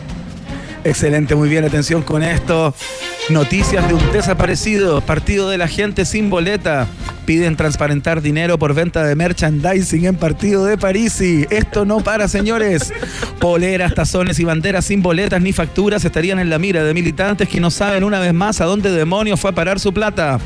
Excelente, 0.83 1.35
muy 1.35 1.47
bien, 1.47 1.63
atención 1.63 2.01
con 2.01 2.23
esto. 2.23 2.73
Noticias 3.29 3.87
de 3.87 3.93
un 3.93 4.11
desaparecido, 4.11 5.01
partido 5.01 5.47
de 5.49 5.59
la 5.59 5.67
gente 5.67 6.05
sin 6.05 6.29
boleta. 6.31 6.87
Piden 7.25 7.55
transparentar 7.55 8.21
dinero 8.23 8.57
por 8.57 8.73
venta 8.73 9.03
de 9.03 9.15
merchandising 9.15 10.05
en 10.05 10.15
partido 10.15 10.65
de 10.65 10.79
Parisi. 10.79 11.45
Esto 11.51 11.85
no 11.85 11.99
para, 11.99 12.27
señores. 12.27 12.91
Poleras, 13.39 13.93
tazones 13.93 14.39
y 14.39 14.43
banderas 14.43 14.85
sin 14.85 15.03
boletas 15.03 15.39
ni 15.39 15.53
facturas 15.53 16.03
estarían 16.03 16.39
en 16.39 16.49
la 16.49 16.57
mira 16.57 16.83
de 16.83 16.95
militantes 16.95 17.47
que 17.47 17.59
no 17.59 17.69
saben 17.69 18.03
una 18.03 18.19
vez 18.19 18.33
más 18.33 18.59
a 18.59 18.65
dónde 18.65 18.91
demonios 18.91 19.39
fue 19.39 19.51
a 19.51 19.55
parar 19.55 19.79
su 19.79 19.93
plata. 19.93 20.39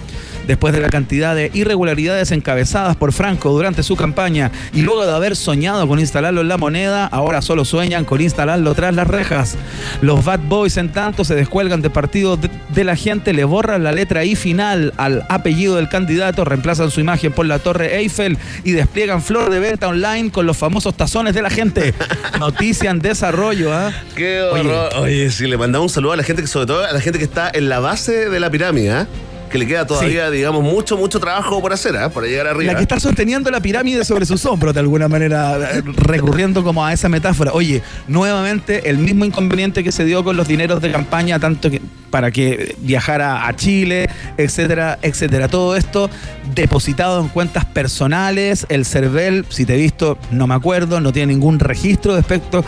Después 0.48 0.74
de 0.74 0.82
la 0.82 0.90
cantidad 0.90 1.36
de 1.36 1.52
irregularidades 1.54 2.32
encabezadas 2.32 2.96
por 2.96 3.14
Franco 3.14 3.52
durante 3.52 3.84
su 3.84 3.96
campaña 3.96 4.52
y 4.74 4.82
luego 4.82 5.06
de 5.06 5.14
haber 5.14 5.36
soñado 5.36 5.88
con 5.88 6.00
instalarlo 6.00 6.42
en 6.42 6.48
la 6.48 6.58
moneda, 6.58 7.08
ahora 7.08 7.42
solo 7.42 7.66
sueñan 7.66 8.06
con 8.06 8.22
instalarlo 8.22 8.74
tras 8.76 8.94
las 8.94 9.08
rejas. 9.08 9.56
Los 10.02 10.24
Bad 10.24 10.42
Boys, 10.48 10.78
en 10.78 10.92
tanto, 10.92 11.24
se 11.24 11.36
descuelgan 11.36 11.82
de 11.82 11.90
partido 11.90 12.38
de, 12.38 12.84
la 12.84 12.96
gente, 12.96 13.34
le 13.34 13.44
borran 13.44 13.84
la 13.84 13.92
letra 13.92 14.24
I 14.24 14.36
final 14.36 14.94
al 14.98 15.26
apellido 15.30 15.76
del 15.78 15.90
candidato, 15.90 16.46
reemplazan 16.46 16.92
su 16.92 17.00
imagen 17.00 17.32
por 17.32 17.46
la 17.46 17.60
Torre 17.60 17.98
Eiffel 17.98 18.38
y 18.64 18.72
despliegan 18.72 19.22
flor 19.22 19.50
de 19.50 19.60
venta 19.60 19.88
online 19.88 20.32
con 20.32 20.46
los 20.46 20.58
famosos 20.58 20.96
tazones 20.96 21.34
de 21.34 21.42
la 21.42 21.50
gente. 21.50 21.94
Noticia 22.40 22.92
en 22.92 23.00
desarrollo, 23.00 23.74
¿ah? 23.74 23.92
Qué 24.16 24.42
Oye. 24.42 24.62
horror. 24.62 24.90
Oye, 24.98 25.32
sí, 25.32 25.48
le 25.48 25.58
mandamos 25.58 25.92
un 25.92 25.96
saludo 25.96 26.14
a 26.14 26.18
la 26.18 26.24
gente 26.24 26.42
que, 26.42 26.48
sobre 26.48 26.68
todo 26.68 26.86
a 26.86 26.92
la 26.92 27.02
gente 27.02 27.20
que 27.20 27.26
está 27.26 27.50
en 27.54 27.70
la 27.70 27.80
base 27.80 28.30
de 28.30 28.40
la 28.40 28.50
pirámide, 28.50 28.92
¿ah? 28.92 29.08
Que 29.50 29.58
le 29.58 29.68
queda 29.68 29.86
todavía, 29.86 30.30
digamos, 30.30 30.64
mucho, 30.64 30.98
mucho 30.98 31.20
trabajo 31.20 31.62
por 31.62 31.72
hacer, 31.72 31.96
¿ah? 31.98 32.10
Para 32.10 32.28
llegar 32.28 32.48
arriba. 32.48 32.74
La 32.74 32.78
que 32.78 32.84
está 32.84 33.00
sosteniendo 33.00 33.50
la 33.52 33.62
pirámide 33.62 34.04
sobre 34.04 34.26
sus 34.26 34.46
hombros, 34.46 34.74
de 34.74 34.80
alguna 34.80 35.08
manera, 35.08 35.78
eh, 35.78 35.84
recurriendo 35.98 36.64
como 36.64 36.86
a 36.86 36.92
esa 36.94 37.10
metáfora. 37.10 37.54
Oye, 37.54 37.82
nuevamente 38.08 38.90
el 38.90 38.98
mismo 38.98 39.26
inconveniente 39.26 39.84
que 39.84 39.92
se 39.92 40.04
dio 40.04 40.24
con 40.24 40.36
los 40.36 40.48
dineros 40.48 40.82
de 40.82 40.92
campaña, 40.92 41.40
tanto 41.40 41.70
que 41.70 41.82
para 42.16 42.32
que 42.32 42.78
viajara 42.78 43.46
a 43.46 43.54
Chile, 43.58 44.08
etcétera, 44.38 44.98
etcétera. 45.02 45.50
Todo 45.50 45.76
esto 45.76 46.10
depositado 46.54 47.20
en 47.20 47.28
cuentas 47.28 47.66
personales. 47.66 48.66
El 48.70 48.86
CERVEL, 48.86 49.46
si 49.50 49.66
te 49.66 49.74
he 49.74 49.78
visto, 49.78 50.18
no 50.32 50.48
me 50.48 50.56
acuerdo, 50.56 51.02
no 51.02 51.12
tiene 51.12 51.34
ningún 51.34 51.60
registro 51.60 52.16
respecto, 52.16 52.64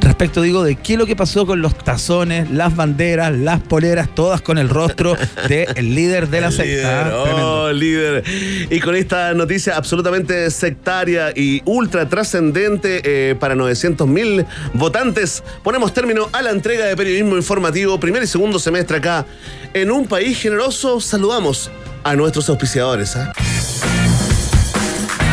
respecto 0.00 0.42
digo, 0.42 0.64
de 0.64 0.74
qué 0.74 0.94
es 0.94 0.98
lo 0.98 1.06
que 1.06 1.14
pasó 1.14 1.46
con 1.46 1.62
los 1.62 1.78
tazones, 1.78 2.50
las 2.50 2.74
banderas, 2.74 3.32
las 3.32 3.60
poleras, 3.60 4.12
todas 4.12 4.40
con 4.40 4.58
el 4.58 4.68
rostro 4.68 5.16
del 5.48 5.94
líder 5.94 6.28
de 6.28 6.40
la 6.40 6.48
El 6.48 6.52
secta. 6.52 6.64
líder, 6.66 6.86
¿ah? 6.86 7.22
Tremendo. 7.22 7.62
oh, 7.62 7.72
líder. 7.72 8.24
Y 8.68 8.80
con 8.80 8.96
esta 8.96 9.32
noticia 9.32 9.76
absolutamente 9.76 10.50
sectaria 10.50 11.30
y 11.36 11.62
ultra 11.66 12.08
trascendente 12.08 13.00
eh, 13.04 13.36
para 13.36 13.54
900 13.54 14.08
mil 14.08 14.44
votantes, 14.74 15.44
ponemos 15.62 15.94
término 15.94 16.28
a 16.32 16.42
la 16.42 16.50
entrega 16.50 16.86
de 16.86 16.96
periodismo 16.96 17.36
informativo, 17.36 18.00
primer 18.00 18.24
y 18.24 18.26
segundo 18.26 18.58
semestre 18.58 18.87
acá. 18.96 19.26
En 19.74 19.90
un 19.90 20.06
país 20.06 20.40
generoso, 20.40 21.00
saludamos 21.00 21.70
a 22.04 22.16
nuestros 22.16 22.48
auspiciadores. 22.48 23.16
¿ah? 23.16 23.32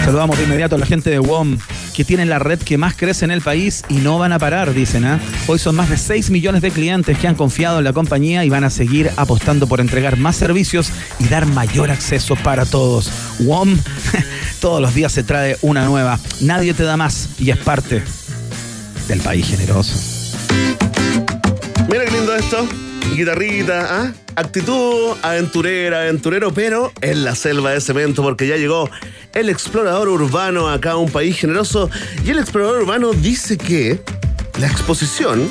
Saludamos 0.04 0.38
de 0.38 0.44
inmediato 0.44 0.76
a 0.76 0.78
la 0.78 0.86
gente 0.86 1.10
de 1.10 1.20
WOM, 1.20 1.58
que 1.96 2.04
tienen 2.04 2.30
la 2.30 2.38
red 2.38 2.60
que 2.60 2.78
más 2.78 2.96
crece 2.96 3.26
en 3.26 3.32
el 3.32 3.42
país 3.42 3.84
y 3.90 3.96
no 3.96 4.20
van 4.20 4.34
a 4.34 4.40
parar, 4.40 4.74
dicen. 4.74 5.06
¿ah? 5.06 5.20
Hoy 5.48 5.58
son 5.58 5.76
más 5.76 5.90
de 5.90 5.98
6 5.98 6.30
millones 6.30 6.62
de 6.62 6.70
clientes 6.70 7.18
que 7.18 7.28
han 7.28 7.36
confiado 7.36 7.80
en 7.80 7.86
la 7.86 7.94
compañía 7.94 8.46
y 8.46 8.50
van 8.50 8.64
a 8.64 8.70
seguir 8.70 9.10
apostando 9.16 9.68
por 9.68 9.80
entregar 9.80 10.18
más 10.18 10.36
servicios 10.36 10.92
y 11.20 11.28
dar 11.28 11.46
mayor 11.46 11.90
acceso 11.90 12.36
para 12.36 12.66
todos. 12.66 13.10
WOM, 13.40 13.78
todos 14.60 14.82
los 14.82 14.94
días 14.94 15.12
se 15.12 15.24
trae 15.24 15.58
una 15.62 15.86
nueva. 15.86 16.20
Nadie 16.42 16.74
te 16.74 16.84
da 16.84 16.98
más 16.98 17.30
y 17.40 17.50
es 17.50 17.58
parte 17.58 18.04
del 19.08 19.22
país 19.22 19.48
generoso. 19.48 19.94
Mira 21.88 22.06
qué 22.06 22.12
lindo 22.12 22.36
esto. 22.36 22.68
Guitarrita, 23.14 24.02
¿ah? 24.02 24.14
actitud 24.36 25.16
aventurera, 25.22 26.02
aventurero, 26.02 26.54
pero 26.54 26.92
en 27.02 27.24
la 27.24 27.36
selva 27.36 27.72
de 27.72 27.82
cemento, 27.82 28.24
porque 28.24 28.48
ya 28.48 28.58
llegó 28.58 28.90
el 29.34 29.50
explorador 29.50 30.10
urbano 30.10 30.70
acá 30.70 30.92
a 30.92 30.98
un 30.98 31.12
país 31.12 31.38
generoso. 31.38 31.90
Y 32.26 32.32
el 32.32 32.40
explorador 32.40 32.82
urbano 32.82 33.14
dice 33.14 33.58
que 33.58 34.02
la 34.60 34.68
exposición 34.68 35.48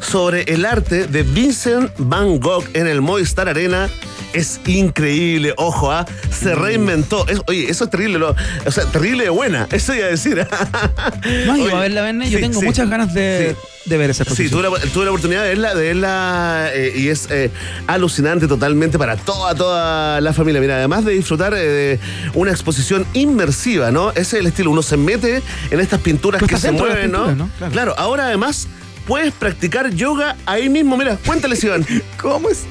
sobre 0.00 0.42
el 0.42 0.64
arte 0.64 1.06
de 1.06 1.22
Vincent 1.22 1.90
Van 1.98 2.38
Gogh 2.38 2.64
en 2.74 2.86
el 2.86 3.00
Movistar 3.00 3.48
Arena 3.48 3.88
es 4.32 4.60
increíble. 4.66 5.54
Ojo, 5.56 5.90
¿ah? 5.92 6.06
se 6.30 6.54
reinventó. 6.54 7.26
Es- 7.28 7.40
oye, 7.46 7.70
eso 7.70 7.84
es 7.84 7.90
terrible. 7.90 8.18
lo- 8.18 8.34
o 8.66 8.70
sea, 8.70 8.84
terrible 8.86 9.24
de 9.24 9.30
buena. 9.30 9.66
Eso 9.72 9.94
iba 9.94 10.06
a 10.06 10.10
decir. 10.10 10.46
No, 11.46 11.56
yo 11.56 11.76
a 11.76 11.80
verla, 11.80 12.02
Verne, 12.02 12.28
yo 12.30 12.38
sí, 12.38 12.42
tengo 12.42 12.60
sí. 12.60 12.66
muchas 12.66 12.88
ganas 12.88 13.12
de, 13.14 13.56
Sí. 13.84 13.90
de 13.90 13.96
ver 13.98 14.10
esa 14.10 14.24
Sí, 14.24 14.30
exposición. 14.30 14.62
tuve 14.62 14.78
la, 14.78 14.92
tuve 14.92 15.04
la 15.04 15.10
oportunidad 15.10 15.42
de 15.42 15.48
verla, 15.48 15.74
de 15.74 15.82
verla 15.82 16.70
eh, 16.72 16.92
y 16.96 17.08
es 17.08 17.28
eh, 17.30 17.50
alucinante 17.86 18.46
totalmente 18.46 18.98
para 18.98 19.16
toda, 19.16 19.54
toda 19.54 20.20
la 20.20 20.32
familia. 20.32 20.60
Mira, 20.60 20.76
además 20.76 21.04
de 21.04 21.12
disfrutar 21.12 21.54
eh, 21.54 21.58
de 21.58 22.00
una 22.34 22.50
exposición 22.50 23.06
inmersiva, 23.14 23.90
¿no? 23.90 24.10
Ese 24.10 24.20
es 24.20 24.34
el 24.34 24.46
estilo. 24.46 24.70
Uno 24.70 24.82
se 24.82 24.96
mete 24.96 25.42
en 25.70 25.80
estas 25.80 26.00
pinturas 26.00 26.42
que 26.42 26.56
se 26.56 26.72
mueven, 26.72 27.10
¿no? 27.10 27.26
pinturas, 27.26 27.36
¿no? 27.36 27.50
Claro. 27.58 27.72
Claro, 27.72 27.94
ahora 27.98 28.26
además 28.26 28.68
puedes 29.10 29.34
practicar 29.34 29.92
yoga 29.92 30.36
ahí 30.46 30.68
mismo. 30.68 30.96
Mira, 30.96 31.16
cuéntale, 31.26 31.58
Iván. 31.60 31.84
¿Cómo 32.22 32.48
es? 32.48 32.64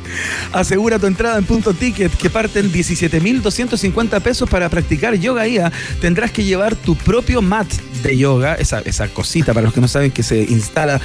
Asegura 0.53 0.97
tu 0.97 1.05
entrada 1.05 1.37
en 1.37 1.43
punto 1.43 1.73
ticket 1.73 2.15
que 2.15 2.29
parten 2.29 2.71
17.250 2.71 4.21
pesos 4.21 4.49
para 4.49 4.69
practicar 4.69 5.15
yoga 5.15 5.45
IA. 5.45 5.69
Tendrás 5.99 6.31
que 6.31 6.45
llevar 6.45 6.77
tu 6.77 6.95
propio 6.95 7.41
mat 7.41 7.67
de 8.03 8.17
yoga, 8.17 8.55
esa, 8.55 8.79
esa 8.79 9.09
cosita 9.09 9.53
para 9.53 9.65
los 9.65 9.73
que 9.73 9.81
no 9.81 9.89
saben 9.89 10.11
que 10.11 10.23
se 10.23 10.43
instala 10.43 11.01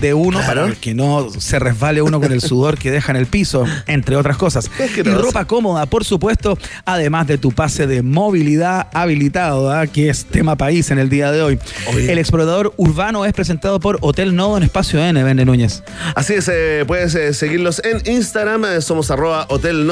de 0.00 0.14
uno 0.14 0.38
Claro. 0.38 0.62
para 0.62 0.74
que 0.76 0.94
no 0.94 1.28
se 1.36 1.58
resbale 1.58 2.00
uno 2.00 2.20
con 2.20 2.32
el 2.32 2.40
sudor 2.40 2.78
que 2.78 2.90
deja 2.90 3.12
en 3.12 3.16
el 3.16 3.26
piso, 3.26 3.66
entre 3.86 4.16
otras 4.16 4.36
cosas. 4.36 4.70
Es 4.78 4.92
que 4.92 5.00
y 5.00 5.02
ropa 5.02 5.44
cómoda, 5.46 5.86
por 5.86 6.04
supuesto, 6.04 6.56
además 6.84 7.26
de 7.26 7.38
tu 7.38 7.52
pase 7.52 7.86
de 7.86 8.02
movilidad 8.02 8.86
habilitado, 8.94 9.70
¿ah? 9.70 9.86
que 9.86 10.08
es 10.08 10.24
tema 10.24 10.56
país 10.56 10.90
en 10.90 10.98
el 10.98 11.10
día 11.10 11.32
de 11.32 11.42
hoy. 11.42 11.58
Oye. 11.92 12.10
El 12.10 12.18
explorador 12.18 12.72
urbano 12.76 13.24
es 13.24 13.32
presentado 13.32 13.80
por 13.80 13.98
Hotel 14.00 14.36
Nodo 14.38 14.56
en 14.56 14.62
Espacio 14.62 15.04
N, 15.04 15.22
Vende 15.22 15.44
Núñez. 15.44 15.82
Así 16.14 16.34
es, 16.34 16.48
eh, 16.48 16.84
puedes 16.86 17.14
eh, 17.16 17.34
seguirlos 17.34 17.82
en 17.84 18.00
Instagram, 18.10 18.64
eh, 18.64 18.80
somos 18.80 19.10
arroba 19.10 19.46
Hotel 19.50 19.88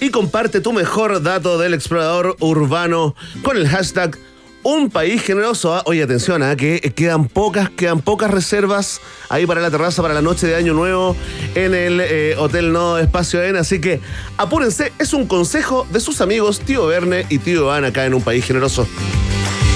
y 0.00 0.10
comparte 0.10 0.60
tu 0.60 0.72
mejor 0.72 1.22
dato 1.22 1.58
del 1.58 1.72
explorador 1.74 2.36
urbano 2.40 3.14
con 3.42 3.56
el 3.56 3.66
hashtag 3.66 4.18
Un 4.62 4.90
País 4.90 5.22
Generoso. 5.22 5.74
ah. 5.74 5.82
Oye, 5.86 6.02
atención, 6.02 6.42
ah, 6.42 6.56
que 6.56 6.80
quedan 6.94 7.26
pocas, 7.28 7.70
quedan 7.70 8.02
pocas 8.02 8.30
reservas 8.30 9.00
ahí 9.30 9.46
para 9.46 9.62
la 9.62 9.70
terraza 9.70 10.02
para 10.02 10.12
la 10.12 10.20
noche 10.20 10.46
de 10.46 10.56
Año 10.56 10.74
Nuevo 10.74 11.16
en 11.54 11.74
el 11.74 12.00
eh, 12.00 12.34
Hotel 12.36 12.72
Nodo 12.72 12.98
Espacio 12.98 13.42
N. 13.42 13.58
Así 13.58 13.80
que 13.80 14.00
apúrense, 14.36 14.92
es 14.98 15.14
un 15.14 15.26
consejo 15.26 15.86
de 15.90 16.00
sus 16.00 16.20
amigos 16.20 16.60
Tío 16.60 16.86
Verne 16.86 17.24
y 17.30 17.38
Tío 17.38 17.62
Iván 17.62 17.86
acá 17.86 18.04
en 18.04 18.12
Un 18.12 18.22
País 18.22 18.44
Generoso. 18.44 18.86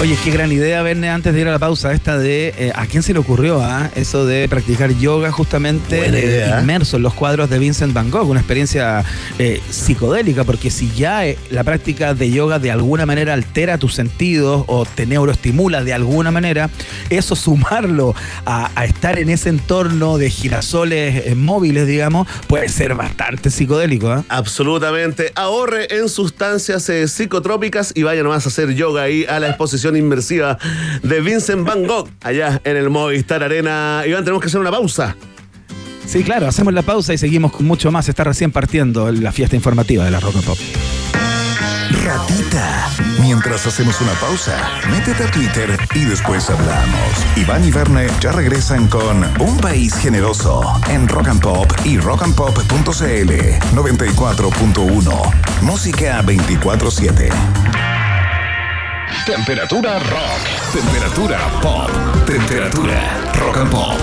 Oye, 0.00 0.18
qué 0.22 0.30
gran 0.30 0.52
idea, 0.52 0.82
Verne, 0.82 1.08
antes 1.08 1.32
de 1.32 1.40
ir 1.40 1.48
a 1.48 1.52
la 1.52 1.58
pausa, 1.58 1.92
esta 1.92 2.18
de 2.18 2.52
eh, 2.58 2.72
a 2.74 2.86
quién 2.86 3.02
se 3.02 3.14
le 3.14 3.20
ocurrió 3.20 3.62
ah? 3.62 3.90
eso 3.94 4.26
de 4.26 4.48
practicar 4.48 4.92
yoga 4.98 5.30
justamente 5.30 6.02
eh, 6.06 6.54
inmerso 6.60 6.98
en 6.98 7.04
los 7.04 7.14
cuadros 7.14 7.48
de 7.48 7.58
Vincent 7.58 7.94
Van 7.94 8.10
Gogh, 8.10 8.28
una 8.28 8.40
experiencia 8.40 9.04
eh, 9.38 9.62
psicodélica, 9.70 10.44
porque 10.44 10.70
si 10.70 10.90
ya 10.90 11.26
eh, 11.26 11.38
la 11.48 11.64
práctica 11.64 12.12
de 12.12 12.30
yoga 12.30 12.58
de 12.58 12.70
alguna 12.70 13.06
manera 13.06 13.32
altera 13.32 13.78
tus 13.78 13.94
sentidos 13.94 14.64
o 14.66 14.84
te 14.84 15.06
neuroestimula 15.06 15.82
de 15.84 15.94
alguna 15.94 16.30
manera, 16.30 16.68
eso 17.08 17.36
sumarlo 17.36 18.14
a, 18.44 18.72
a 18.74 18.84
estar 18.84 19.18
en 19.18 19.30
ese 19.30 19.48
entorno 19.48 20.18
de 20.18 20.28
girasoles 20.28 21.34
móviles, 21.36 21.86
digamos, 21.86 22.28
puede 22.46 22.68
ser 22.68 22.94
bastante 22.94 23.50
psicodélico. 23.50 24.10
¿ah? 24.10 24.24
Absolutamente. 24.28 25.32
Ahorre 25.34 25.96
en 25.96 26.08
sustancias 26.08 26.88
eh, 26.88 27.08
psicotrópicas 27.08 27.92
y 27.94 28.02
vaya 28.02 28.22
nomás 28.22 28.44
a 28.44 28.48
hacer 28.48 28.74
yoga 28.74 29.02
ahí 29.02 29.24
a 29.28 29.40
la 29.40 29.48
exposición 29.84 29.96
inmersiva 29.96 30.58
de 31.02 31.20
Vincent 31.20 31.66
Van 31.66 31.86
Gogh 31.86 32.08
allá 32.22 32.60
en 32.64 32.76
el 32.76 32.90
Movistar 32.90 33.42
Arena. 33.42 34.02
Iván, 34.06 34.24
tenemos 34.24 34.40
que 34.40 34.48
hacer 34.48 34.60
una 34.60 34.70
pausa. 34.70 35.16
Sí, 36.06 36.22
claro, 36.22 36.46
hacemos 36.46 36.72
la 36.74 36.82
pausa 36.82 37.12
y 37.14 37.18
seguimos 37.18 37.52
con 37.52 37.66
mucho 37.66 37.90
más. 37.90 38.08
Está 38.08 38.24
recién 38.24 38.50
partiendo 38.50 39.10
la 39.10 39.32
fiesta 39.32 39.56
informativa 39.56 40.04
de 40.04 40.10
la 40.10 40.20
Rock 40.20 40.36
and 40.36 40.44
Pop. 40.44 40.58
Ratita. 42.04 42.90
Mientras 43.20 43.66
hacemos 43.66 44.00
una 44.00 44.12
pausa, 44.12 44.56
métete 44.90 45.24
a 45.24 45.30
Twitter 45.30 45.78
y 45.94 46.04
después 46.04 46.48
hablamos. 46.50 47.10
Iván 47.36 47.64
y 47.64 47.70
Verne 47.70 48.06
ya 48.20 48.32
regresan 48.32 48.88
con 48.88 49.24
Un 49.40 49.56
País 49.58 49.94
Generoso 49.94 50.62
en 50.90 51.08
Rock 51.08 51.28
and 51.28 51.40
Pop 51.40 51.72
y 51.84 51.98
rockandpop.cl 51.98 53.32
94.1. 53.74 55.62
Música 55.62 56.22
24-7. 56.22 58.03
Temperatura 59.22 59.98
rock. 60.00 60.72
Temperatura 60.72 61.38
pop. 61.62 61.90
Temperatura 62.26 63.32
rock 63.38 63.56
and 63.56 63.70
pop. 63.70 63.98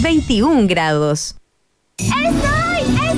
21 0.00 0.68
grados. 0.68 1.34
¡Estoy! 1.96 2.26
¡Estoy! 2.28 3.13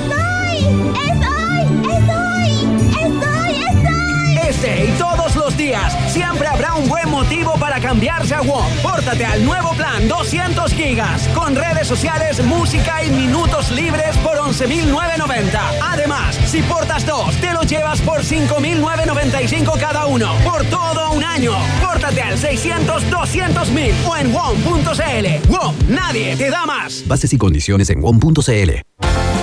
Siempre 6.17 6.47
habrá 6.47 6.73
un 6.73 6.89
buen 6.89 7.07
motivo 7.11 7.53
para 7.59 7.79
cambiarse 7.79 8.33
a 8.33 8.41
WOM. 8.41 8.65
Pórtate 8.81 9.23
al 9.23 9.45
nuevo 9.45 9.73
plan 9.75 10.07
200 10.07 10.73
gigas 10.73 11.27
con 11.35 11.55
redes 11.55 11.87
sociales, 11.87 12.43
música 12.43 13.03
y 13.03 13.11
minutos 13.11 13.69
libres 13.69 14.17
por 14.17 14.35
11.990. 14.37 15.59
Además, 15.79 16.35
si 16.47 16.63
portas 16.63 17.05
dos, 17.05 17.35
te 17.35 17.53
lo 17.53 17.61
llevas 17.61 18.01
por 18.01 18.21
5.995 18.21 19.79
cada 19.79 20.07
uno 20.07 20.33
por 20.43 20.65
todo 20.65 21.11
un 21.11 21.23
año. 21.23 21.51
Pórtate 21.83 22.21
al 22.23 22.37
600 22.39 23.11
200 23.11 23.69
mil 23.69 23.93
o 24.07 24.17
en 24.17 24.33
WOM.cl. 24.33 25.49
WOM, 25.49 25.75
nadie 25.87 26.35
te 26.35 26.49
da 26.49 26.65
más. 26.65 27.03
Bases 27.07 27.31
y 27.31 27.37
condiciones 27.37 27.91
en 27.91 28.01
WOM.cl. 28.01 29.26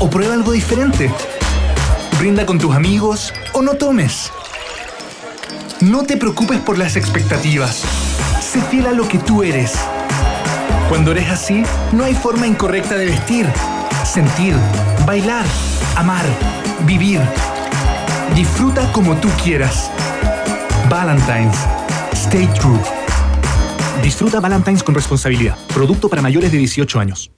O 0.00 0.10
prueba 0.10 0.34
algo 0.34 0.52
diferente. 0.52 1.10
Brinda 2.18 2.44
con 2.46 2.58
tus 2.58 2.74
amigos 2.74 3.32
o 3.52 3.62
no 3.62 3.74
tomes. 3.74 4.30
No 5.80 6.04
te 6.04 6.16
preocupes 6.16 6.58
por 6.60 6.78
las 6.78 6.96
expectativas. 6.96 7.82
Sé 8.40 8.60
fiel 8.62 8.86
a 8.86 8.92
lo 8.92 9.06
que 9.06 9.18
tú 9.18 9.42
eres. 9.42 9.72
Cuando 10.88 11.12
eres 11.12 11.30
así, 11.30 11.62
no 11.92 12.04
hay 12.04 12.14
forma 12.14 12.46
incorrecta 12.46 12.96
de 12.96 13.06
vestir, 13.06 13.46
sentir, 14.04 14.54
bailar, 15.06 15.44
amar, 15.96 16.24
vivir. 16.86 17.20
Disfruta 18.34 18.90
como 18.92 19.16
tú 19.16 19.28
quieras. 19.42 19.90
Valentine's. 20.88 21.56
Stay 22.12 22.46
true. 22.58 22.78
Disfruta 24.02 24.40
Valentine's 24.40 24.82
con 24.82 24.94
responsabilidad. 24.94 25.56
Producto 25.72 26.08
para 26.08 26.20
mayores 26.20 26.52
de 26.52 26.58
18 26.58 27.00
años. 27.00 27.30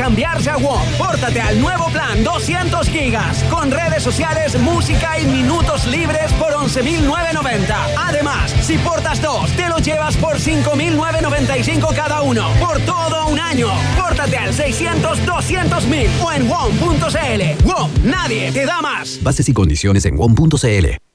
Cambiarse 0.00 0.48
a 0.48 0.56
WOM. 0.56 0.80
Pórtate 0.96 1.42
al 1.42 1.60
nuevo 1.60 1.90
plan 1.90 2.24
200 2.24 2.88
gigas 2.88 3.44
con 3.50 3.70
redes 3.70 4.02
sociales, 4.02 4.58
música 4.58 5.20
y 5.20 5.26
minutos 5.26 5.86
libres 5.86 6.32
por 6.34 6.52
11.990. 6.54 7.74
Además, 7.98 8.50
si 8.62 8.78
portas 8.78 9.20
dos, 9.20 9.50
te 9.52 9.68
lo 9.68 9.78
llevas 9.78 10.16
por 10.16 10.38
5.995 10.38 11.94
cada 11.94 12.22
uno 12.22 12.48
por 12.58 12.80
todo 12.80 13.26
un 13.28 13.38
año. 13.38 13.68
Pórtate 13.98 14.38
al 14.38 14.54
600 14.54 15.26
200 15.26 15.86
mil 15.86 16.08
o 16.22 16.32
en 16.32 16.48
WOM.cl. 16.48 17.66
WOM, 17.66 17.90
nadie 18.02 18.52
te 18.52 18.64
da 18.64 18.80
más. 18.80 19.22
Bases 19.22 19.50
y 19.50 19.52
condiciones 19.52 20.06
en 20.06 20.16
WOM.cl. 20.16 21.09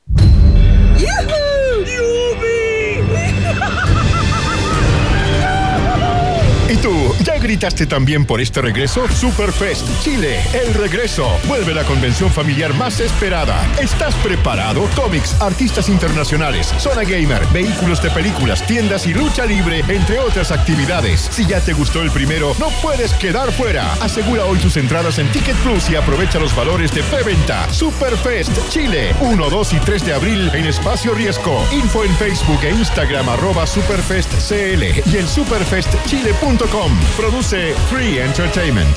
gritaste 7.46 7.86
también 7.86 8.26
por 8.26 8.42
este 8.42 8.60
regreso? 8.60 9.08
Superfest 9.08 9.86
Chile, 10.02 10.42
el 10.54 10.74
regreso. 10.74 11.30
Vuelve 11.48 11.76
la 11.76 11.84
convención 11.84 12.32
familiar 12.32 12.74
más 12.74 13.00
esperada. 13.00 13.64
¿Estás 13.80 14.16
preparado? 14.16 14.90
Cómics, 14.96 15.40
artistas 15.40 15.88
internacionales, 15.88 16.74
zona 16.80 17.04
gamer, 17.04 17.46
vehículos 17.54 18.02
de 18.02 18.10
películas, 18.10 18.66
tiendas 18.66 19.06
y 19.06 19.14
lucha 19.14 19.46
libre, 19.46 19.84
entre 19.88 20.18
otras 20.18 20.52
actividades. 20.52 21.22
Si 21.22 21.46
ya 21.46 21.62
te 21.62 21.74
gustó 21.74 22.02
el 22.02 22.10
primero, 22.10 22.56
no 22.58 22.70
puedes 22.82 23.14
quedar 23.14 23.52
fuera. 23.52 23.94
Asegura 24.02 24.46
hoy 24.46 24.58
tus 24.58 24.76
entradas 24.78 25.20
en 25.20 25.32
Ticket 25.32 25.56
Plus 25.58 25.88
y 25.92 25.96
aprovecha 25.96 26.40
los 26.40 26.56
valores 26.56 26.92
de 26.96 27.04
preventa. 27.04 27.72
Superfest 27.72 28.70
Chile, 28.70 29.14
1, 29.22 29.50
2 29.52 29.74
y 29.74 29.80
3 29.82 30.04
de 30.04 30.14
abril 30.14 30.50
en 30.56 30.66
Espacio 30.66 31.14
Riesgo. 31.14 31.64
Info 31.72 32.04
en 32.04 32.16
Facebook 32.16 32.64
e 32.64 32.72
Instagram 32.72 33.30
arroba 33.30 33.68
superfestcl 33.68 34.84
y 35.14 35.18
en 35.18 35.28
superfestchile.com. 35.28 36.92
Produce 37.36 37.74
Free 37.90 38.20
Entertainment. 38.20 38.96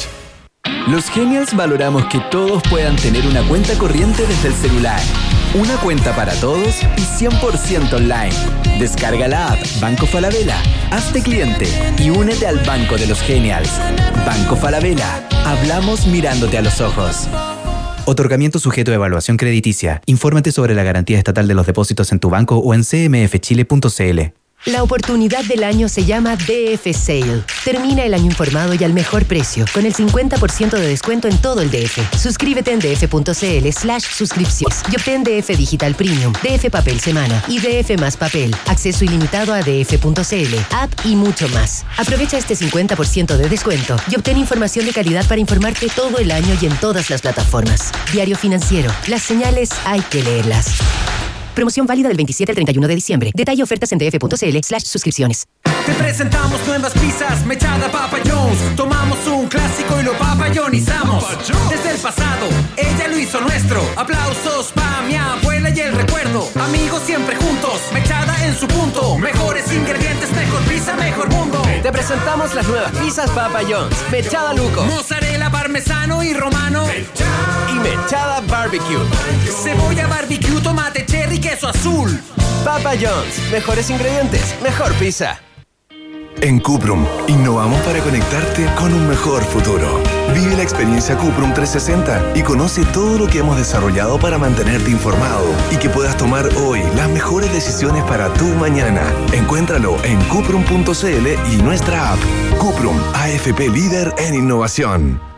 Los 0.86 1.10
Genials 1.10 1.56
valoramos 1.56 2.04
que 2.04 2.20
todos 2.30 2.62
puedan 2.70 2.94
tener 2.94 3.26
una 3.26 3.42
cuenta 3.48 3.76
corriente 3.76 4.24
desde 4.28 4.48
el 4.48 4.54
celular. 4.54 5.00
Una 5.54 5.76
cuenta 5.78 6.14
para 6.14 6.32
todos 6.34 6.76
y 6.96 7.24
100% 7.24 7.92
online. 7.94 8.78
Descarga 8.78 9.26
la 9.26 9.54
app 9.54 9.58
Banco 9.80 10.06
Falabella, 10.06 10.56
hazte 10.92 11.20
cliente 11.20 11.66
y 11.98 12.10
únete 12.10 12.46
al 12.46 12.60
Banco 12.60 12.96
de 12.96 13.08
los 13.08 13.20
Genials. 13.22 13.72
Banco 14.24 14.54
Falabella, 14.54 15.26
hablamos 15.44 16.06
mirándote 16.06 16.58
a 16.58 16.62
los 16.62 16.80
ojos. 16.80 17.26
Otorgamiento 18.04 18.60
sujeto 18.60 18.92
a 18.92 18.94
evaluación 18.94 19.36
crediticia. 19.36 20.00
Infórmate 20.06 20.52
sobre 20.52 20.76
la 20.76 20.84
garantía 20.84 21.18
estatal 21.18 21.48
de 21.48 21.54
los 21.54 21.66
depósitos 21.66 22.12
en 22.12 22.20
tu 22.20 22.30
banco 22.30 22.58
o 22.58 22.72
en 22.72 22.84
cmfchile.cl. 22.84 24.47
La 24.66 24.82
oportunidad 24.82 25.44
del 25.44 25.62
año 25.62 25.88
se 25.88 26.04
llama 26.04 26.34
DF 26.34 26.92
Sale. 26.92 27.44
Termina 27.64 28.04
el 28.04 28.12
año 28.12 28.26
informado 28.26 28.74
y 28.74 28.82
al 28.82 28.92
mejor 28.92 29.24
precio, 29.24 29.64
con 29.72 29.86
el 29.86 29.94
50% 29.94 30.70
de 30.70 30.86
descuento 30.86 31.28
en 31.28 31.38
todo 31.38 31.62
el 31.62 31.70
DF. 31.70 31.98
Suscríbete 32.20 32.72
en 32.72 32.80
df.cl 32.80 33.68
slash 33.70 34.02
suscripciones 34.02 34.82
y 34.92 34.96
obtén 34.96 35.22
DF 35.22 35.56
Digital 35.56 35.94
Premium, 35.94 36.32
DF 36.42 36.70
Papel 36.70 37.00
Semana 37.00 37.42
y 37.46 37.60
DF 37.60 37.98
Más 38.00 38.16
Papel. 38.16 38.54
Acceso 38.66 39.04
ilimitado 39.04 39.54
a 39.54 39.62
df.cl, 39.62 40.54
app 40.72 40.92
y 41.04 41.14
mucho 41.14 41.48
más. 41.50 41.84
Aprovecha 41.96 42.36
este 42.36 42.54
50% 42.54 43.36
de 43.36 43.48
descuento 43.48 43.96
y 44.10 44.16
obtén 44.16 44.36
información 44.36 44.84
de 44.86 44.92
calidad 44.92 45.26
para 45.28 45.40
informarte 45.40 45.88
todo 45.94 46.18
el 46.18 46.32
año 46.32 46.58
y 46.60 46.66
en 46.66 46.76
todas 46.78 47.10
las 47.10 47.22
plataformas. 47.22 47.92
Diario 48.12 48.36
Financiero. 48.36 48.90
Las 49.06 49.22
señales 49.22 49.70
hay 49.84 50.00
que 50.00 50.22
leerlas. 50.22 50.78
Promoción 51.58 51.86
válida 51.86 52.06
del 52.06 52.16
27 52.16 52.52
al 52.52 52.54
31 52.54 52.86
de 52.86 52.94
diciembre. 52.94 53.32
Detalle 53.34 53.64
ofertas 53.64 53.90
en 53.90 53.98
df.cl 53.98 54.58
slash 54.62 54.84
suscripciones. 54.84 55.48
Te 55.86 55.92
presentamos 55.94 56.64
nuevas 56.68 56.92
pizzas, 56.92 57.44
mechada 57.46 57.90
Papa 57.90 58.18
Jones. 58.24 58.76
Tomamos 58.76 59.18
un 59.26 59.48
clásico 59.48 60.00
y 60.00 60.04
lo 60.04 60.12
papayonizamos. 60.16 61.24
Desde 61.68 61.96
el 61.96 61.98
pasado, 61.98 62.46
ella 62.76 63.08
lo 63.08 63.18
hizo 63.18 63.40
nuestro. 63.40 63.82
Aplausos 63.96 64.70
pa' 64.72 64.87
mi 65.08 65.16
abuela 65.16 65.70
y 65.70 65.80
el 65.80 65.92
recuerdo. 65.94 66.48
Amigos 66.60 67.02
siempre 67.04 67.34
juntos, 67.36 67.80
mechada 67.92 68.44
en 68.44 68.54
su 68.54 68.68
punto. 68.68 69.16
Mejores 69.18 69.72
ingredientes, 69.72 70.30
mejor 70.32 70.60
pizza, 70.64 70.94
mejor 70.96 71.30
mundo. 71.30 71.62
Te 71.82 71.90
presentamos 71.90 72.54
las 72.54 72.68
nuevas 72.68 72.92
pizzas 72.92 73.30
Papa 73.30 73.60
John's. 73.68 73.96
Mechada 74.10 74.52
Luco. 74.52 74.84
Mozzarella, 74.84 75.50
parmesano 75.50 76.22
y 76.22 76.34
romano. 76.34 76.86
Y 77.72 77.78
mechada 77.78 78.40
barbecue. 78.42 79.00
Cebolla, 79.62 80.06
barbecue, 80.06 80.60
tomate, 80.60 81.06
cherry, 81.06 81.40
queso 81.40 81.68
azul. 81.68 82.20
Papa 82.64 82.90
John's. 82.90 83.50
Mejores 83.50 83.88
ingredientes, 83.88 84.54
mejor 84.62 84.92
pizza. 84.94 85.40
En 86.40 86.60
Cuprum, 86.60 87.04
innovamos 87.26 87.80
para 87.80 88.00
conectarte 88.00 88.64
con 88.76 88.92
un 88.92 89.08
mejor 89.08 89.42
futuro. 89.42 90.00
Vive 90.34 90.56
la 90.56 90.62
experiencia 90.62 91.16
Cuprum 91.16 91.52
360 91.52 92.38
y 92.38 92.42
conoce 92.42 92.84
todo 92.92 93.18
lo 93.18 93.26
que 93.26 93.38
hemos 93.38 93.56
desarrollado 93.56 94.20
para 94.20 94.38
mantenerte 94.38 94.90
informado 94.90 95.46
y 95.72 95.76
que 95.76 95.88
puedas 95.88 96.16
tomar 96.16 96.48
hoy 96.56 96.80
las 96.94 97.08
mejores 97.10 97.52
decisiones 97.52 98.04
para 98.04 98.32
tu 98.34 98.44
mañana. 98.44 99.02
Encuéntralo 99.32 99.96
en 100.04 100.20
cuprum.cl 100.28 101.52
y 101.52 101.62
nuestra 101.62 102.12
app. 102.12 102.18
Cuprum, 102.58 102.96
AFP 103.14 103.68
líder 103.70 104.14
en 104.18 104.34
innovación. 104.34 105.37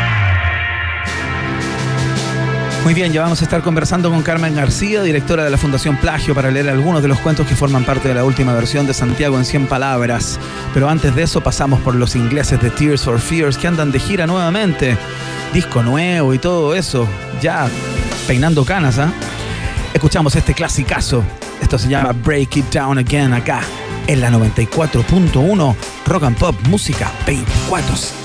Muy 2.83 2.95
bien, 2.95 3.13
ya 3.13 3.21
vamos 3.21 3.39
a 3.41 3.43
estar 3.43 3.61
conversando 3.61 4.09
con 4.09 4.23
Carmen 4.23 4.55
García, 4.55 5.03
directora 5.03 5.43
de 5.43 5.51
la 5.51 5.57
Fundación 5.57 5.97
Plagio, 5.97 6.33
para 6.33 6.49
leer 6.49 6.67
algunos 6.67 7.03
de 7.03 7.07
los 7.07 7.19
cuentos 7.19 7.45
que 7.45 7.55
forman 7.55 7.83
parte 7.83 8.07
de 8.07 8.15
la 8.15 8.23
última 8.23 8.53
versión 8.53 8.87
de 8.87 8.93
Santiago 8.95 9.37
en 9.37 9.45
100 9.45 9.67
palabras. 9.67 10.39
Pero 10.73 10.89
antes 10.89 11.13
de 11.13 11.21
eso 11.21 11.41
pasamos 11.41 11.79
por 11.81 11.93
los 11.93 12.15
ingleses 12.15 12.59
de 12.59 12.71
Tears 12.71 13.03
for 13.03 13.19
Fears 13.19 13.59
que 13.59 13.67
andan 13.67 13.91
de 13.91 13.99
gira 13.99 14.25
nuevamente. 14.25 14.97
Disco 15.53 15.83
nuevo 15.83 16.33
y 16.33 16.39
todo 16.39 16.73
eso, 16.73 17.07
ya 17.39 17.69
peinando 18.27 18.65
canas, 18.65 18.97
¿ah? 18.97 19.13
Escuchamos 19.93 20.35
este 20.35 20.55
clasicazo. 20.55 21.23
Esto 21.61 21.77
se 21.77 21.87
llama 21.87 22.13
Break 22.13 22.57
It 22.57 22.73
Down 22.73 22.97
Again 22.97 23.33
acá 23.33 23.61
en 24.07 24.21
la 24.21 24.31
94.1 24.31 25.75
Rock 26.07 26.23
and 26.23 26.37
Pop 26.37 26.55
Música 26.67 27.11
24. 27.27 28.20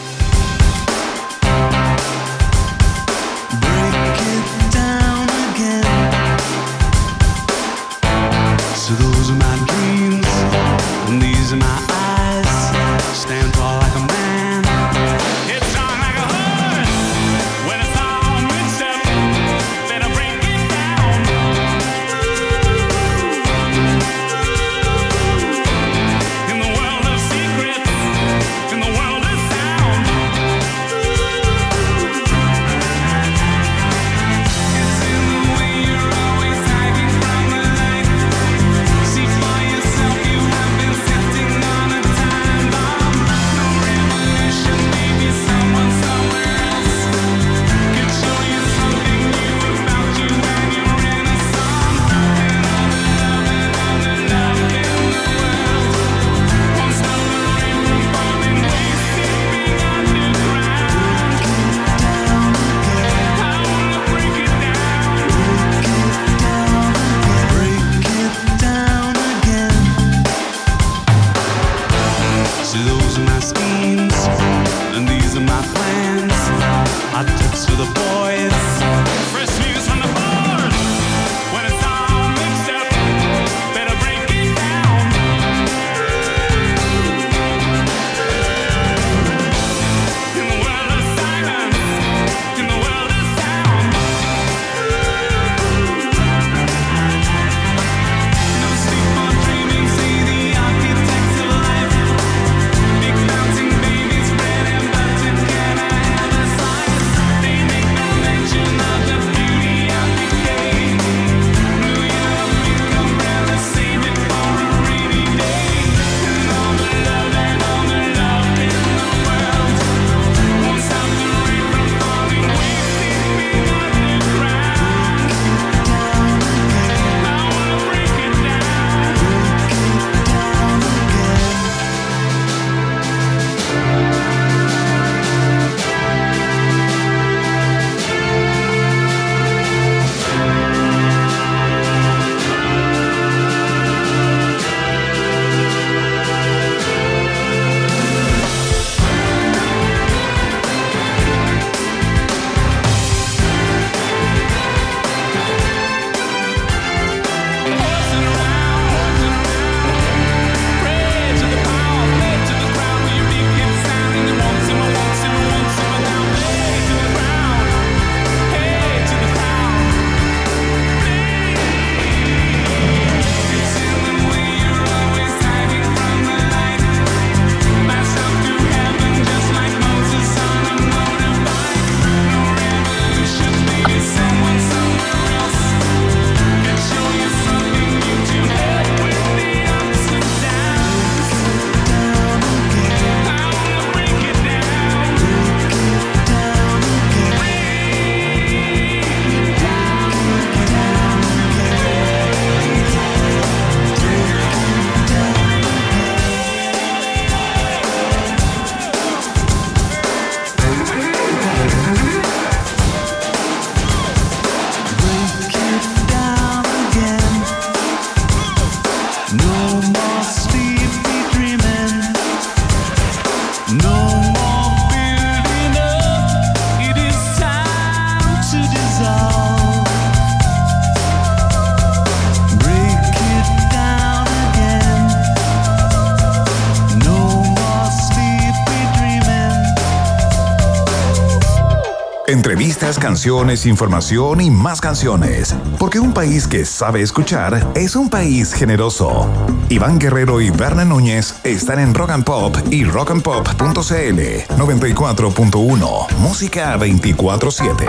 Información 243.64 244.40
y 244.40 244.50
más 244.50 244.80
canciones. 244.80 245.54
Porque 245.78 245.98
un 245.98 246.12
país 246.12 246.46
que 246.46 246.64
sabe 246.64 247.02
escuchar 247.02 247.72
es 247.74 247.96
un 247.96 248.10
país 248.10 248.52
generoso. 248.52 249.28
Iván 249.68 249.98
Guerrero 249.98 250.40
y 250.40 250.50
Berna 250.50 250.84
Núñez 250.84 251.36
están 251.44 251.78
en 251.78 251.94
Rock 251.94 252.10
and 252.10 252.24
Pop 252.24 252.56
y 252.70 252.84
rockandpop.cl 252.84 254.20
94.1. 254.58 256.16
Música 256.18 256.76
24-7. 256.76 257.86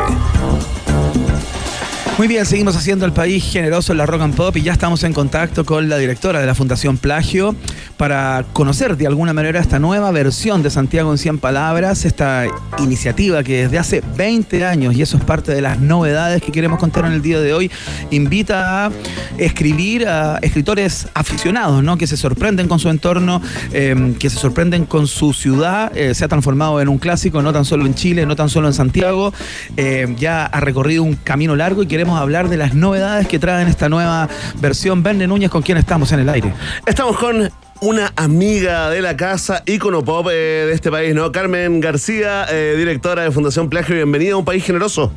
Muy 2.18 2.28
bien, 2.28 2.48
seguimos 2.48 2.76
haciendo 2.76 3.06
el 3.06 3.14
país 3.14 3.44
generoso 3.44 3.92
en 3.92 4.00
la 4.00 4.08
rock 4.08 4.22
and 4.22 4.36
pop 4.36 4.58
y 4.58 4.64
ya 4.64 4.72
estamos 4.72 5.04
en 5.04 5.14
contacto 5.14 5.66
con 5.66 5.88
la 5.88 6.00
directora 6.00 6.40
de 6.40 6.48
la 6.48 6.56
Fundación 6.56 6.98
Plagio 6.98 7.56
para 7.96 8.44
conocer 8.54 8.98
de 8.98 9.06
alguna 9.06 9.34
manera 9.34 9.60
esta 9.60 9.78
nueva 9.78 10.10
versión 10.10 10.64
de 10.64 10.72
Santiago 10.72 11.12
en 11.12 11.20
100 11.20 11.38
palabras, 11.38 12.06
esta 12.06 12.48
iniciativa 12.80 13.44
que 13.44 13.64
desde 13.64 13.80
hace 13.80 14.04
20 14.16 14.66
años, 14.66 14.96
y 14.96 15.02
eso 15.02 15.18
es 15.18 15.24
parte 15.24 15.54
de 15.54 15.62
las 15.62 15.80
novedades 15.80 16.42
que 16.42 16.52
queremos 16.52 16.80
contar 16.80 17.06
en 17.06 17.14
el 17.14 17.22
día 17.22 17.40
de 17.40 17.54
hoy, 17.54 17.72
invita 18.12 18.86
a 18.86 18.92
escribir 19.38 20.08
a 20.08 20.40
escritores 20.42 21.08
aficionados, 21.14 21.84
¿no? 21.84 21.98
que 21.98 22.08
se 22.08 22.18
sorprenden 22.18 22.68
con 22.68 22.80
su 22.80 22.90
entorno, 22.90 23.42
eh, 23.72 24.16
que 24.20 24.30
se 24.30 24.38
sorprenden 24.38 24.86
con 24.86 25.08
su 25.08 25.34
ciudad, 25.34 25.96
eh, 25.98 26.14
se 26.14 26.26
ha 26.26 26.28
transformado 26.28 26.82
en 26.82 26.90
un 26.90 26.98
clásico, 26.98 27.42
no 27.42 27.54
tan 27.54 27.66
solo 27.66 27.86
en 27.86 27.96
Chile, 27.96 28.26
no 28.26 28.36
tan 28.36 28.50
solo 28.50 28.68
en 28.68 28.74
Santiago, 28.74 29.34
eh, 29.76 30.14
ya 30.18 30.46
ha 30.46 30.60
recorrido 30.60 31.04
un 31.04 31.16
camino 31.16 31.56
largo 31.56 31.84
y 31.84 31.88
queremos 31.88 32.20
hablar 32.20 32.50
de 32.50 32.58
las 32.58 32.74
novedades 32.74 33.28
que 33.28 33.40
traen 33.40 33.68
esta 33.68 33.90
nueva 33.90 34.30
versión. 34.60 35.04
Verne 35.04 35.28
Núñez, 35.28 35.50
con 35.50 35.62
quien 35.62 35.78
estamos 35.78 36.12
en 36.12 36.20
el 36.20 36.30
aire. 36.30 36.54
Estamos 36.86 37.18
con 37.18 37.50
una 37.82 38.14
amiga 38.16 38.90
de 38.90 39.02
la 39.02 39.18
casa, 39.18 39.64
ícono 39.66 40.04
pop 40.04 40.28
eh, 40.32 40.66
de 40.68 40.74
este 40.74 40.90
país, 40.90 41.14
¿no? 41.14 41.32
Carmen 41.32 41.80
García, 41.80 42.46
eh, 42.50 42.76
directora 42.78 43.24
de 43.24 43.32
Fundación 43.32 43.70
Plagio. 43.70 43.96
Bienvenida 43.96 44.34
a 44.34 44.38
un 44.38 44.46
país 44.46 44.64
generoso. 44.64 45.12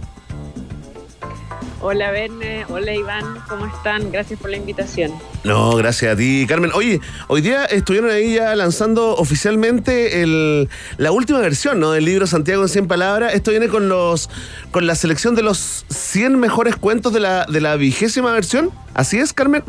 Hola 1.82 2.11
Verne, 2.11 2.66
hola 2.68 2.92
Iván, 2.92 3.24
¿cómo 3.48 3.64
están? 3.64 4.12
Gracias 4.12 4.38
por 4.38 4.50
la 4.50 4.58
invitación. 4.58 5.12
No, 5.44 5.74
gracias 5.76 6.12
a 6.12 6.16
ti, 6.16 6.44
Carmen. 6.46 6.70
Oye, 6.74 7.00
hoy 7.28 7.40
día 7.40 7.64
estuvieron 7.64 8.11
ahí 8.11 8.34
ya 8.34 8.54
lanzando 8.54 9.16
oficialmente 9.16 10.22
el, 10.22 10.68
la 10.98 11.11
última 11.11 11.38
versión 11.38 11.80
¿no? 11.80 11.92
del 11.92 12.04
libro 12.04 12.26
Santiago 12.26 12.62
en 12.62 12.68
100 12.68 12.86
palabras. 12.86 13.32
Esto 13.32 13.50
viene 13.50 13.68
con 13.68 13.88
los 13.88 14.28
con 14.72 14.86
la 14.86 14.94
selección 14.94 15.34
de 15.34 15.42
los 15.42 15.86
100 15.88 16.38
mejores 16.38 16.76
cuentos 16.76 17.14
de 17.14 17.20
la, 17.20 17.46
de 17.46 17.62
la 17.62 17.76
vigésima 17.76 18.30
versión. 18.32 18.70
¿Así 18.92 19.18
es, 19.18 19.32
Carmen? 19.32 19.64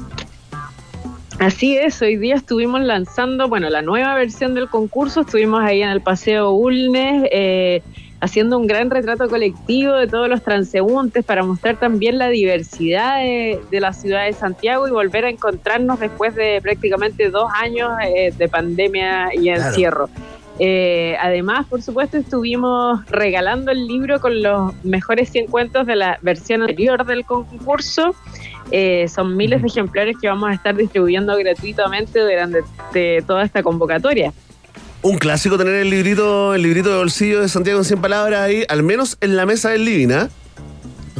Así 1.41 1.75
es, 1.75 1.99
hoy 2.03 2.17
día 2.17 2.35
estuvimos 2.35 2.81
lanzando, 2.81 3.47
bueno, 3.47 3.67
la 3.71 3.81
nueva 3.81 4.13
versión 4.13 4.53
del 4.53 4.69
concurso, 4.69 5.21
estuvimos 5.21 5.63
ahí 5.63 5.81
en 5.81 5.89
el 5.89 5.99
Paseo 5.99 6.51
Ulnes, 6.51 7.27
eh, 7.31 7.81
haciendo 8.19 8.59
un 8.59 8.67
gran 8.67 8.91
retrato 8.91 9.27
colectivo 9.27 9.93
de 9.95 10.05
todos 10.05 10.29
los 10.29 10.43
transeúntes 10.43 11.25
para 11.25 11.41
mostrar 11.41 11.77
también 11.77 12.19
la 12.19 12.27
diversidad 12.27 13.17
de, 13.17 13.59
de 13.71 13.79
la 13.79 13.91
ciudad 13.91 14.25
de 14.25 14.33
Santiago 14.33 14.87
y 14.87 14.91
volver 14.91 15.25
a 15.25 15.29
encontrarnos 15.31 15.99
después 15.99 16.35
de 16.35 16.59
prácticamente 16.61 17.31
dos 17.31 17.49
años 17.59 17.89
eh, 18.05 18.31
de 18.37 18.47
pandemia 18.47 19.29
y 19.33 19.45
Claro. 19.45 19.63
encierro. 19.63 20.09
Eh, 20.59 21.17
además, 21.19 21.65
por 21.65 21.81
supuesto, 21.81 22.17
estuvimos 22.17 23.03
regalando 23.09 23.71
el 23.71 23.87
libro 23.87 24.19
con 24.19 24.43
los 24.43 24.75
mejores 24.83 25.29
100 25.31 25.47
cuentos 25.47 25.87
de 25.87 25.95
la 25.95 26.19
versión 26.21 26.61
anterior 26.61 27.03
del 27.03 27.25
concurso. 27.25 28.13
Eh, 28.71 29.07
son 29.13 29.35
miles 29.35 29.61
de 29.61 29.67
ejemplares 29.67 30.15
que 30.19 30.27
vamos 30.27 30.49
a 30.49 30.53
estar 30.53 30.75
distribuyendo 30.75 31.35
gratuitamente 31.37 32.19
durante 32.19 33.21
toda 33.23 33.43
esta 33.43 33.61
convocatoria. 33.61 34.33
Un 35.01 35.17
clásico 35.17 35.57
tener 35.57 35.75
el 35.75 35.89
librito, 35.89 36.53
el 36.53 36.61
librito 36.61 36.89
de 36.89 36.97
bolsillo 36.97 37.41
de 37.41 37.49
Santiago 37.49 37.79
en 37.79 37.85
100 37.85 38.01
palabras 38.01 38.41
ahí, 38.41 38.63
al 38.69 38.83
menos 38.83 39.17
en 39.19 39.35
la 39.35 39.45
mesa 39.45 39.69
del 39.71 39.83
living, 39.83 40.11
¿ah? 40.11 40.29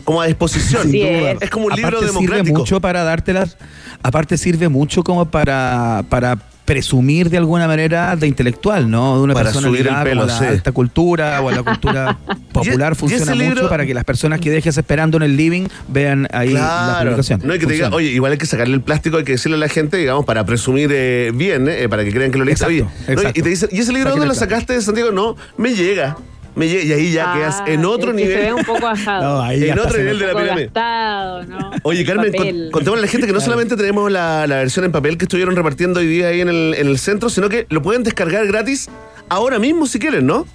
Como 0.04 0.22
a 0.22 0.28
disposición. 0.28 0.84
Sin 0.90 0.92
duda. 0.92 1.32
Es 1.42 1.50
como 1.50 1.66
un 1.68 1.74
libro 1.76 1.88
Aparte 1.98 2.08
sirve 2.08 2.22
democrático. 2.22 2.60
mucho 2.60 2.82
para 2.82 3.04
dártelas, 3.04 3.58
aparte 4.04 4.38
sirve 4.38 4.70
mucho 4.70 5.04
como 5.04 5.26
para, 5.26 6.04
para 6.10 6.38
presumir 6.66 7.30
de 7.30 7.38
alguna 7.38 7.68
manera 7.68 8.16
de 8.16 8.28
intelectual, 8.28 8.90
¿no? 8.90 9.18
De 9.18 9.24
una 9.24 9.34
Para 9.34 9.46
persona 9.48 9.68
subir 9.68 9.88
el 9.88 10.04
pelo, 10.04 10.26
la 10.26 10.38
sí. 10.40 10.46
alta 10.46 10.72
cultura 10.72 11.42
o 11.42 11.50
a 11.50 11.52
la 11.52 11.64
cultura 11.64 12.18
popular 12.54 12.94
y 12.94 12.96
funciona 12.96 13.34
mucho 13.36 13.44
libro- 13.44 13.70
para 13.70 13.86
que 13.86 13.94
las 13.94 14.06
personas 14.06 14.40
que 14.40 14.50
dejes 14.52 14.78
esperando 14.78 15.18
en 15.18 15.24
el 15.24 15.36
living 15.36 15.68
vean 15.90 16.28
ahí 16.32 16.50
la 16.54 16.60
Claro. 16.60 17.00
publicación. 17.10 17.42
No 17.44 17.52
hay 17.54 17.60
que 17.60 17.66
te 17.66 17.74
diga, 17.74 17.90
oye, 17.92 18.10
igual 18.10 18.32
hay 18.34 18.38
que 18.38 18.46
sacarle 18.46 18.76
el 18.76 18.82
plástico, 18.82 19.18
hay 19.18 19.24
que 19.26 19.34
decirle 19.34 19.58
a 19.58 19.60
la 19.60 19.68
gente, 19.70 19.98
digamos, 19.98 20.24
para 20.24 20.46
presumir 20.46 20.92
eh, 20.94 21.32
bien, 21.34 21.68
eh, 21.68 21.90
para 21.90 22.06
que 22.06 22.12
crean 22.14 22.32
que 22.32 22.38
lo 22.38 22.46
leíste. 22.46 22.66
Oye, 22.66 22.86
Exacto, 23.08 23.40
y 23.40 23.44
te 23.44 23.50
dicen, 23.50 23.70
¿y 23.72 23.80
ese 23.80 23.92
libro 23.92 24.12
dónde 24.12 24.28
lo 24.28 24.36
sacaste 24.36 24.74
de 24.74 24.82
Santiago? 24.82 25.12
No, 25.12 25.36
me 25.58 25.74
llega. 25.74 26.16
Me 26.56 26.66
y 26.66 26.92
ahí 26.92 27.12
ya 27.14 27.32
Ah, 27.32 27.38
quedas 27.38 27.64
en 27.66 27.86
otro 27.86 28.12
es 28.12 28.18
que 28.18 28.24
nivel. 28.24 28.38
Se 28.38 28.44
ve 28.46 28.54
un 28.54 28.66
poco 28.66 28.88
ajado. 28.88 29.22
No, 29.38 29.42
ahí 29.42 29.70
en 29.70 29.80
otro 29.80 29.98
nivel 29.98 30.20
de 30.20 30.28
la 30.28 30.34
pirámide. 30.36 30.66
gastado, 30.66 31.44
¿no? 31.46 31.72
Oye, 31.84 32.04
Carmen, 32.06 32.34
con- 32.34 32.72
contémosle 32.72 33.04
a 33.04 33.06
la 33.06 33.12
gente 33.12 33.28
que 33.28 33.34
no 33.34 33.40
solamente 33.40 33.76
tenemos 33.78 34.12
la, 34.12 34.46
la 34.48 34.58
versión 34.58 34.84
en 34.86 34.92
papel 34.92 35.18
que 35.18 35.26
estuvieron 35.26 35.56
repartiendo 35.56 36.00
hoy 36.02 36.08
día 36.08 36.28
ahí 36.28 36.42
en 36.42 36.50
el, 36.50 36.76
en 36.78 36.88
el 36.88 36.98
centro, 37.00 37.30
sino 37.30 37.48
que 37.50 37.66
lo 37.70 37.82
pueden 37.82 38.04
descargar 38.04 38.46
gratis 38.48 38.90
ahora 39.30 39.60
mismo 39.60 39.86
si 39.88 39.98
quieren, 40.00 40.26
¿no? 40.26 40.46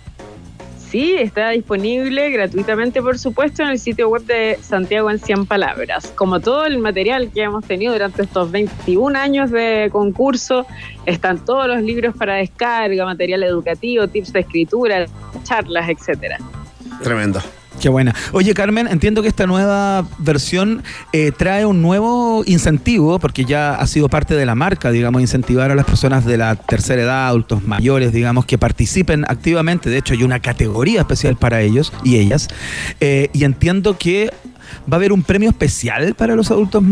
Sí, 0.90 1.14
está 1.14 1.50
disponible 1.50 2.30
gratuitamente, 2.30 3.02
por 3.02 3.18
supuesto, 3.18 3.62
en 3.62 3.70
el 3.70 3.78
sitio 3.78 4.08
web 4.08 4.22
de 4.22 4.56
Santiago 4.62 5.10
en 5.10 5.18
100 5.18 5.46
Palabras. 5.46 6.12
Como 6.14 6.38
todo 6.40 6.64
el 6.64 6.78
material 6.78 7.30
que 7.32 7.42
hemos 7.42 7.64
tenido 7.64 7.92
durante 7.92 8.22
estos 8.22 8.50
21 8.52 9.18
años 9.18 9.50
de 9.50 9.88
concurso, 9.90 10.64
están 11.04 11.44
todos 11.44 11.66
los 11.66 11.82
libros 11.82 12.16
para 12.16 12.34
descarga, 12.34 13.04
material 13.04 13.42
educativo, 13.42 14.06
tips 14.06 14.32
de 14.32 14.40
escritura, 14.40 15.06
charlas, 15.42 15.88
etcétera. 15.88 16.38
Tremendo. 17.02 17.40
Qué 17.80 17.88
buena. 17.88 18.14
Oye, 18.32 18.54
Carmen, 18.54 18.88
entiendo 18.88 19.22
que 19.22 19.28
esta 19.28 19.46
nueva 19.46 20.06
versión 20.18 20.82
eh, 21.12 21.32
trae 21.36 21.66
un 21.66 21.82
nuevo 21.82 22.42
incentivo, 22.46 23.18
porque 23.18 23.44
ya 23.44 23.74
ha 23.74 23.86
sido 23.86 24.08
parte 24.08 24.34
de 24.34 24.46
la 24.46 24.54
marca, 24.54 24.90
digamos, 24.90 25.20
incentivar 25.20 25.70
a 25.70 25.74
las 25.74 25.84
personas 25.84 26.24
de 26.24 26.38
la 26.38 26.56
tercera 26.56 27.02
edad, 27.02 27.28
adultos 27.28 27.64
mayores, 27.66 28.12
digamos, 28.12 28.46
que 28.46 28.56
participen 28.56 29.24
activamente. 29.28 29.90
De 29.90 29.98
hecho, 29.98 30.14
hay 30.14 30.22
una 30.22 30.40
categoría 30.40 31.00
especial 31.00 31.36
para 31.36 31.60
ellos 31.60 31.92
y 32.02 32.16
ellas. 32.16 32.48
Eh, 33.00 33.28
y 33.32 33.44
entiendo 33.44 33.98
que 33.98 34.30
va 34.90 34.94
a 34.94 34.96
haber 34.96 35.12
un 35.12 35.22
premio 35.22 35.50
especial 35.50 36.14
para 36.14 36.34
los 36.34 36.50
adultos 36.50 36.82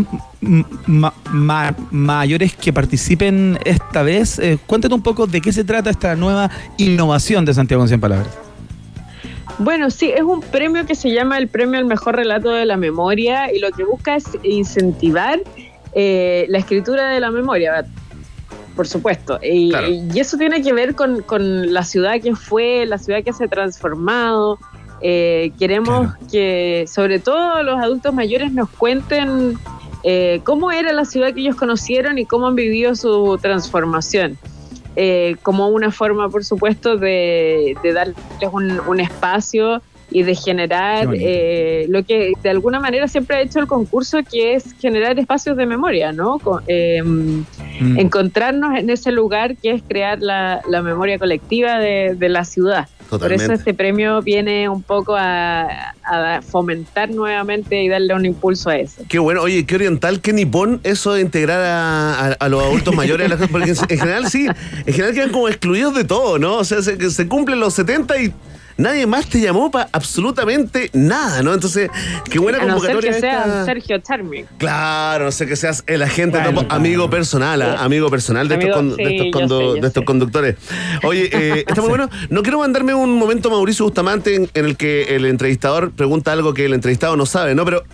mayores 1.30 2.54
que 2.54 2.72
participen 2.72 3.58
esta 3.64 4.02
vez. 4.02 4.38
Eh, 4.38 4.58
cuéntate 4.66 4.94
un 4.94 5.02
poco 5.02 5.26
de 5.26 5.40
qué 5.40 5.52
se 5.52 5.64
trata 5.64 5.90
esta 5.90 6.14
nueva 6.14 6.50
innovación 6.76 7.44
de 7.44 7.54
Santiago 7.54 7.82
en 7.82 7.88
100 7.88 8.00
Palabras. 8.00 8.28
Bueno, 9.58 9.90
sí, 9.90 10.10
es 10.10 10.22
un 10.22 10.40
premio 10.40 10.84
que 10.84 10.94
se 10.94 11.12
llama 11.12 11.38
el 11.38 11.48
Premio 11.48 11.78
al 11.78 11.84
Mejor 11.84 12.16
Relato 12.16 12.50
de 12.50 12.66
la 12.66 12.76
Memoria 12.76 13.52
y 13.52 13.60
lo 13.60 13.70
que 13.70 13.84
busca 13.84 14.16
es 14.16 14.24
incentivar 14.42 15.40
eh, 15.94 16.46
la 16.48 16.58
escritura 16.58 17.10
de 17.10 17.20
la 17.20 17.30
memoria, 17.30 17.84
por 18.74 18.88
supuesto. 18.88 19.38
Y, 19.42 19.70
Claro. 19.70 19.86
y 19.88 20.18
eso 20.18 20.36
tiene 20.36 20.60
que 20.60 20.72
ver 20.72 20.96
con, 20.96 21.22
con 21.22 21.72
la 21.72 21.84
ciudad 21.84 22.20
que 22.20 22.34
fue, 22.34 22.84
la 22.86 22.98
ciudad 22.98 23.22
que 23.22 23.32
se 23.32 23.44
ha 23.44 23.48
transformado. 23.48 24.58
Eh, 25.00 25.52
queremos 25.56 26.12
que, 26.32 26.86
sobre 26.88 27.20
todo, 27.20 27.62
los 27.62 27.78
adultos 27.80 28.12
mayores 28.12 28.52
nos 28.52 28.68
cuenten 28.70 29.56
eh, 30.02 30.40
cómo 30.42 30.72
era 30.72 30.92
la 30.92 31.04
ciudad 31.04 31.32
que 31.32 31.42
ellos 31.42 31.56
conocieron 31.56 32.18
y 32.18 32.26
cómo 32.26 32.48
han 32.48 32.56
vivido 32.56 32.96
su 32.96 33.38
transformación 33.40 34.36
eh, 34.96 35.36
como 35.42 35.68
una 35.68 35.90
forma, 35.90 36.28
por 36.28 36.44
supuesto, 36.44 36.96
de, 36.96 37.76
de 37.82 37.92
darles 37.92 38.16
un, 38.52 38.80
un 38.86 39.00
espacio 39.00 39.82
y 40.10 40.22
de 40.22 40.34
generar 40.34 41.08
eh, 41.14 41.86
lo 41.88 42.04
que 42.04 42.32
de 42.42 42.50
alguna 42.50 42.78
manera 42.78 43.08
siempre 43.08 43.36
ha 43.36 43.40
hecho 43.40 43.58
el 43.58 43.66
concurso, 43.66 44.18
que 44.30 44.54
es 44.54 44.74
generar 44.78 45.18
espacios 45.18 45.56
de 45.56 45.66
memoria, 45.66 46.12
¿no? 46.12 46.38
Co- 46.38 46.60
eh, 46.66 47.02
Mm. 47.80 47.98
Encontrarnos 47.98 48.78
en 48.78 48.88
ese 48.88 49.10
lugar 49.10 49.56
que 49.56 49.72
es 49.72 49.82
crear 49.82 50.20
la, 50.20 50.62
la 50.68 50.80
memoria 50.80 51.18
colectiva 51.18 51.80
de, 51.80 52.14
de 52.16 52.28
la 52.28 52.44
ciudad. 52.44 52.86
Por 53.18 53.32
eso 53.32 53.52
este 53.52 53.74
premio 53.74 54.22
viene 54.22 54.68
un 54.68 54.82
poco 54.82 55.14
a, 55.16 55.66
a 56.04 56.42
fomentar 56.42 57.10
nuevamente 57.10 57.82
y 57.82 57.88
darle 57.88 58.14
un 58.14 58.24
impulso 58.26 58.70
a 58.70 58.76
eso. 58.76 59.02
Qué 59.08 59.18
bueno, 59.18 59.42
oye, 59.42 59.64
qué 59.66 59.74
oriental, 59.76 60.20
qué 60.20 60.32
nipón 60.32 60.80
eso 60.84 61.12
de 61.14 61.20
integrar 61.22 61.60
a, 61.60 62.26
a- 62.28 62.32
a 62.32 62.48
los 62.48 62.62
adultos 62.62 62.94
mayores, 62.94 63.26
a 63.26 63.28
la 63.30 63.36
gente, 63.38 63.52
porque 63.52 63.70
en, 63.70 63.76
en 63.88 63.98
general 63.98 64.28
sí, 64.30 64.46
en 64.86 64.92
general 64.92 65.14
quedan 65.14 65.30
como 65.30 65.48
excluidos 65.48 65.94
de 65.94 66.04
todo, 66.04 66.38
¿no? 66.38 66.56
O 66.58 66.64
sea, 66.64 66.82
se, 66.82 67.10
se 67.10 67.28
cumplen 67.28 67.60
los 67.60 67.74
70 67.74 68.20
y 68.22 68.32
nadie 68.76 69.06
más 69.06 69.26
te 69.26 69.40
llamó 69.40 69.70
para 69.70 69.88
absolutamente 69.92 70.90
nada, 70.92 71.42
¿no? 71.42 71.52
Entonces, 71.54 71.90
qué 72.30 72.38
buena 72.38 72.58
a 72.58 72.62
no 72.62 72.80
ser 72.80 72.92
convocatoria 72.92 73.12
que 73.12 73.20
sea 73.20 73.38
esta. 73.40 73.64
Sergio 73.64 73.98
Charming. 73.98 74.46
Claro, 74.58 75.26
no 75.26 75.32
sé 75.32 75.46
que 75.46 75.56
seas 75.56 75.84
el 75.86 76.02
agente 76.02 76.38
Bueno, 76.38 76.62
topo, 76.62 76.74
amigo 76.74 77.08
personal, 77.10 77.62
¿ah? 77.62 77.76
Sí. 77.78 77.84
amigo 77.84 78.10
personal 78.10 78.48
de, 78.48 78.54
estos, 78.56 78.74
con- 78.76 78.96
de 78.96 79.04
sí, 79.04 79.16
estos, 79.26 79.42
sé, 79.48 79.80
de 79.80 79.86
estos 79.86 80.00
sé. 80.00 80.04
conductores. 80.04 80.56
Oye, 81.04 81.28
eh, 81.32 81.64
está 81.68 81.80
muy 81.80 81.90
bueno. 81.90 82.08
No 82.30 82.42
quiero 82.42 82.58
mandarme 82.58 82.94
un 82.94 83.16
momento 83.18 83.50
Mauricio 83.50 83.84
Bustamante 83.84 84.34
en, 84.34 84.50
en 84.54 84.64
el 84.64 84.76
que 84.76 85.14
el 85.16 85.26
entrevistador 85.26 85.92
pregunta 85.92 86.32
algo 86.32 86.54
que 86.54 86.64
el 86.66 86.74
entrevistado 86.74 87.16
no 87.16 87.26
sabe, 87.26 87.54
¿no? 87.54 87.64
Pero, 87.64 87.84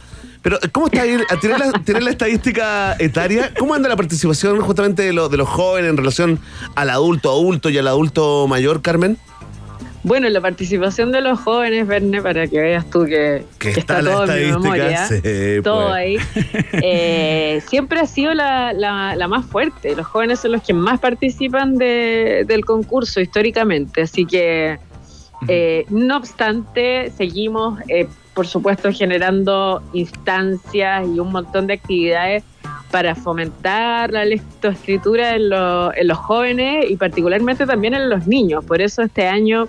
pero 0.43 0.59
¿cómo 0.73 0.87
está 0.87 1.03
ahí? 1.03 1.17
A 1.29 1.37
¿Tiene 1.39 1.59
la, 1.59 1.73
tiene 1.85 2.01
la 2.01 2.11
estadística 2.11 2.97
etaria? 2.99 3.53
¿Cómo 3.59 3.75
anda 3.75 3.89
la 3.89 3.97
participación 3.97 4.61
justamente 4.63 5.03
de, 5.03 5.13
lo- 5.13 5.29
de 5.29 5.37
los 5.37 5.49
jóvenes 5.49 5.91
en 5.91 5.97
relación 5.97 6.39
al 6.75 6.91
adulto 6.91 7.31
adulto 7.31 7.69
y 7.69 7.77
al 7.79 7.87
adulto 7.89 8.47
mayor, 8.49 8.81
Carmen? 8.83 9.19
Bueno, 10.03 10.29
la 10.31 10.41
participación 10.41 11.13
de 11.13 11.21
los 11.21 11.39
jóvenes, 11.41 11.87
Verne, 11.87 12.23
para 12.23 12.47
que 12.47 12.59
veas 12.59 12.89
tú 12.89 13.05
que, 13.05 13.45
Que 13.59 13.73
que 13.75 13.81
está 13.81 14.01
todo 14.01 14.25
en 14.33 14.47
mi 14.47 14.53
memoria, 14.53 15.07
sí, 15.07 15.21
todo 15.63 15.89
pues. 15.89 15.95
ahí, 15.95 16.17
eh, 16.83 17.63
siempre 17.69 18.01
ha 18.01 18.07
sido 18.07 18.33
la, 18.33 18.73
la- 18.73 19.15
la 19.15 19.29
más 19.29 19.45
fuerte. 19.45 19.95
Los 19.95 20.07
jóvenes 20.07 20.41
son 20.41 20.53
los 20.53 20.63
que 20.63 20.73
más 20.73 21.01
participan 21.01 21.77
de- 21.77 22.45
del 22.47 22.65
concurso 22.65 23.21
históricamente, 23.21 24.01
así 24.03 24.25
que, 24.25 24.79
eh, 25.49 25.85
no 25.91 26.17
obstante, 26.17 27.11
seguimos, 27.17 27.79
eh, 27.89 28.07
por 28.33 28.47
supuesto, 28.47 28.91
generando 28.93 29.83
instancias 29.93 31.07
y 31.15 31.19
un 31.21 31.31
montón 31.31 31.67
de 31.67 31.75
actividades 31.75 32.43
para 32.91 33.15
fomentar 33.15 34.11
la 34.11 34.25
lectoescritura 34.25 35.37
en, 35.37 35.51
lo- 35.51 35.95
en 35.95 36.09
los 36.09 36.19
jóvenes 36.19 36.87
y 36.91 36.97
particularmente 36.97 37.67
también 37.67 37.93
en 37.95 38.09
los 38.09 38.27
niños. 38.27 38.65
Por 38.65 38.81
eso 38.81 39.03
este 39.03 39.27
año, 39.29 39.69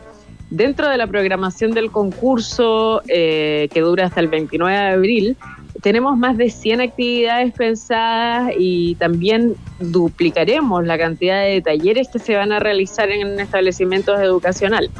dentro 0.51 0.87
de 0.89 0.97
la 0.97 1.07
programación 1.07 1.71
del 1.71 1.89
concurso 1.89 3.01
eh, 3.07 3.67
que 3.73 3.81
dura 3.81 4.05
hasta 4.05 4.19
el 4.19 4.27
29 4.27 4.77
de 4.77 4.87
abril, 4.89 5.37
tenemos 5.81 6.17
más 6.17 6.37
de 6.37 6.51
100 6.51 6.81
actividades 6.81 7.53
pensadas 7.53 8.51
y 8.59 8.95
también 8.95 9.55
duplicaremos 9.79 10.85
la 10.85 10.97
cantidad 10.97 11.43
de 11.43 11.61
talleres 11.61 12.09
que 12.09 12.19
se 12.19 12.35
van 12.35 12.51
a 12.51 12.59
realizar 12.59 13.09
en 13.09 13.39
establecimientos 13.39 14.19
educacionales. 14.19 14.91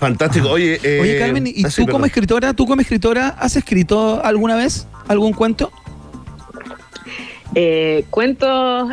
Fantástico. 0.00 0.50
Oye, 0.50 0.80
eh, 0.82 1.00
Oye, 1.00 1.18
Carmen, 1.18 1.46
¿y 1.46 1.64
ah, 1.64 1.70
sí, 1.70 1.84
tú 1.84 1.92
como 1.92 2.06
escritora, 2.06 2.54
tú 2.54 2.66
como 2.66 2.80
escritora, 2.80 3.28
has 3.28 3.56
escrito 3.56 4.24
alguna 4.24 4.56
vez 4.56 4.86
algún 5.08 5.32
cuento? 5.32 5.70
Eh, 7.54 8.04
cuentos, 8.10 8.90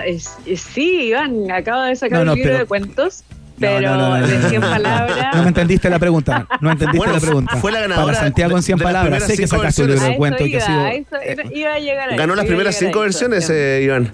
sí, 0.55 1.07
Iván, 1.07 1.51
acabo 1.51 1.83
de 1.83 1.95
sacar 1.95 2.19
No, 2.19 2.25
no, 2.25 2.31
un 2.33 2.37
libro 2.37 2.51
pero- 2.53 2.59
de 2.63 2.65
cuentos, 2.65 3.23
pero 3.59 3.81
no, 3.81 3.97
no, 3.97 4.17
no, 4.19 4.27
de 4.27 4.37
no, 4.39 4.49
100 4.49 4.61
no, 4.61 4.67
no. 4.67 4.73
palabras. 4.73 5.27
No 5.35 5.41
me 5.43 5.47
entendiste 5.49 5.89
la 5.89 5.99
pregunta. 5.99 6.47
No 6.61 6.71
entendiste 6.71 6.97
Bueno, 6.97 7.13
la 7.13 7.19
pregunta. 7.19 7.55
fue 7.57 7.71
la 7.71 7.81
ganadora 7.81 8.05
Para 8.13 8.19
Santiago 8.19 8.57
en 8.57 8.63
100 8.63 8.77
de 8.77 8.83
las 8.83 8.93
palabras. 8.93 9.23
Sé 9.23 9.37
que 9.37 9.47
sacaste 9.47 9.81
un 9.83 9.87
libro 9.89 10.03
de 10.03 10.09
eso 10.09 10.17
cuentos 10.17 10.47
y 10.47 10.51
que 10.51 10.57
ha 10.57 10.59
iba, 10.59 10.67
sido. 10.67 10.81
a 10.85 10.91
eso 10.93 11.15
era- 11.23 11.43
iba 11.53 11.73
a 11.73 11.79
llegar 11.79 12.09
a 12.11 12.15
Ganó 12.15 12.33
eso, 12.33 12.35
las 12.35 12.45
iba 12.45 12.49
primeras 12.49 12.75
cinco 12.77 12.99
versiones, 13.01 13.49
eh, 13.49 13.81
Iván. 13.83 14.11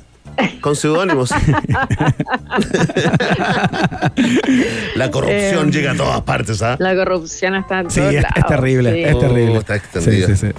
Con 0.62 0.76
seudónimos. 0.78 1.32
La 4.96 5.12
corrupción 5.12 5.68
Eh, 5.70 5.72
llega 5.72 5.92
a 5.92 5.96
todas 5.96 6.22
partes, 6.22 6.62
¿ah? 6.62 6.76
La 6.80 6.96
corrupción 6.96 7.56
está 7.56 7.80
en 7.82 7.90
Sí, 7.92 8.00
todos 8.00 8.14
es, 8.14 8.24
es 8.36 8.46
terrible, 8.46 8.94
sí. 8.94 9.04
es 9.04 9.20
terrible. 9.20 9.58
Oh, 9.58 9.60
está 9.60 9.76
extendido. 9.76 10.28
Sí, 10.28 10.36
sí, 10.36 10.48
sí. 10.48 10.54